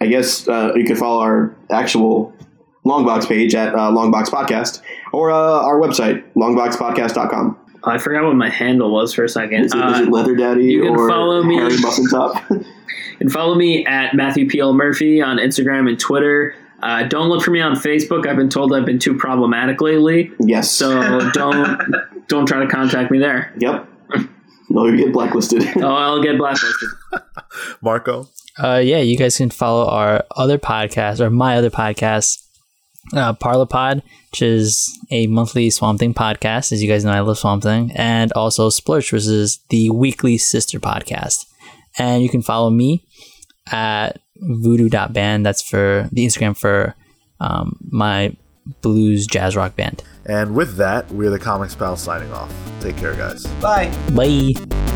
I 0.01 0.07
guess 0.07 0.47
uh, 0.47 0.73
you 0.77 0.85
can 0.85 0.95
follow 0.95 1.21
our 1.21 1.57
actual 1.71 2.33
Longbox 2.87 3.27
page 3.29 3.57
at 3.57 3.75
uh, 3.75 3.91
Longbox 3.91 4.27
Podcast 4.29 4.81
or 5.13 5.33
uh, 5.33 5.35
our 5.37 5.81
website 5.81 6.23
longboxpodcast.com. 6.35 7.59
I 7.85 7.99
forgot 7.99 8.25
what 8.25 8.35
my 8.37 8.49
handle 8.49 8.91
was 8.93 9.13
for 9.15 9.25
a 9.25 9.29
second. 9.29 9.65
Is 9.65 9.75
it, 9.75 9.79
is 9.79 9.83
Uh, 10.01 10.03
it 10.05 10.09
Leather 10.09 10.35
Daddy 10.37 10.65
you 10.67 10.83
can 10.83 10.97
or 10.97 11.09
follow 11.09 11.43
me- 11.43 11.57
Harry 11.57 11.77
Muffin 11.81 12.07
Top? 12.09 12.43
And 13.21 13.31
follow 13.31 13.55
me 13.55 13.87
at 13.87 14.15
Matthew 14.15 14.49
P.L. 14.49 14.73
Murphy 14.75 15.21
on 15.23 15.37
Instagram 15.39 15.89
and 15.89 15.99
Twitter. 15.99 16.55
Uh, 16.83 17.05
don't 17.05 17.29
look 17.29 17.43
for 17.45 17.53
me 17.53 17.61
on 17.61 17.75
Facebook. 17.77 18.27
I've 18.27 18.37
been 18.37 18.49
told 18.49 18.73
I've 18.75 18.85
been 18.85 18.99
too 18.99 19.17
problematic 19.17 19.81
lately, 19.81 20.33
yes. 20.41 20.71
so 20.71 21.31
don't 21.33 21.81
don't 22.27 22.47
try 22.47 22.59
to 22.61 22.67
contact 22.67 23.11
me 23.13 23.19
there. 23.19 23.53
Yep. 23.59 23.89
No, 24.71 24.87
you 24.87 24.97
get 24.97 25.13
blacklisted. 25.13 25.63
Oh, 25.77 25.95
I'll 25.95 26.23
get 26.23 26.39
blacklisted. 26.39 26.89
Marco. 27.83 28.29
Uh, 28.63 28.81
yeah, 28.83 28.99
you 28.99 29.17
guys 29.17 29.37
can 29.37 29.51
follow 29.51 29.87
our 29.89 30.25
other 30.37 30.59
podcast 30.59 31.21
or 31.21 31.31
my 31.31 31.57
other 31.57 31.71
podcast, 31.71 32.43
uh, 33.15 33.35
Parlapod, 33.35 34.03
which 34.31 34.43
is 34.43 34.99
a 35.11 35.27
monthly 35.27 35.71
Swamp 35.71 35.99
Thing 36.01 36.15
podcast. 36.15 36.73
As 36.73 36.83
you 36.83 36.89
guys 36.89 37.05
know, 37.05 37.13
I 37.13 37.21
love 37.21 37.39
Swamp 37.39 37.63
Thing, 37.63 37.93
and 37.95 38.33
also 38.33 38.71
Splurge, 38.71 39.13
which 39.13 39.27
is 39.27 39.59
the 39.69 39.91
weekly 39.91 40.39
sister 40.39 40.81
podcast. 40.81 41.47
And 41.99 42.23
you 42.23 42.29
can 42.29 42.43
follow 42.43 42.71
me 42.71 43.05
at 43.71 44.21
voodoo.band. 44.37 45.45
That's 45.45 45.63
for 45.63 46.09
the 46.13 46.27
Instagram 46.27 46.57
for 46.57 46.95
um, 47.41 47.79
my 47.91 48.37
blues 48.81 49.27
jazz 49.27 49.57
rock 49.57 49.77
band. 49.77 50.03
And 50.25 50.55
with 50.55 50.77
that, 50.77 51.11
we're 51.11 51.31
the 51.31 51.39
Comics 51.39 51.75
Pals 51.75 52.01
signing 52.01 52.33
off. 52.33 52.53
Take 52.81 52.97
care, 52.97 53.15
guys. 53.15 53.47
Bye. 53.61 53.93
Bye. 54.15 54.92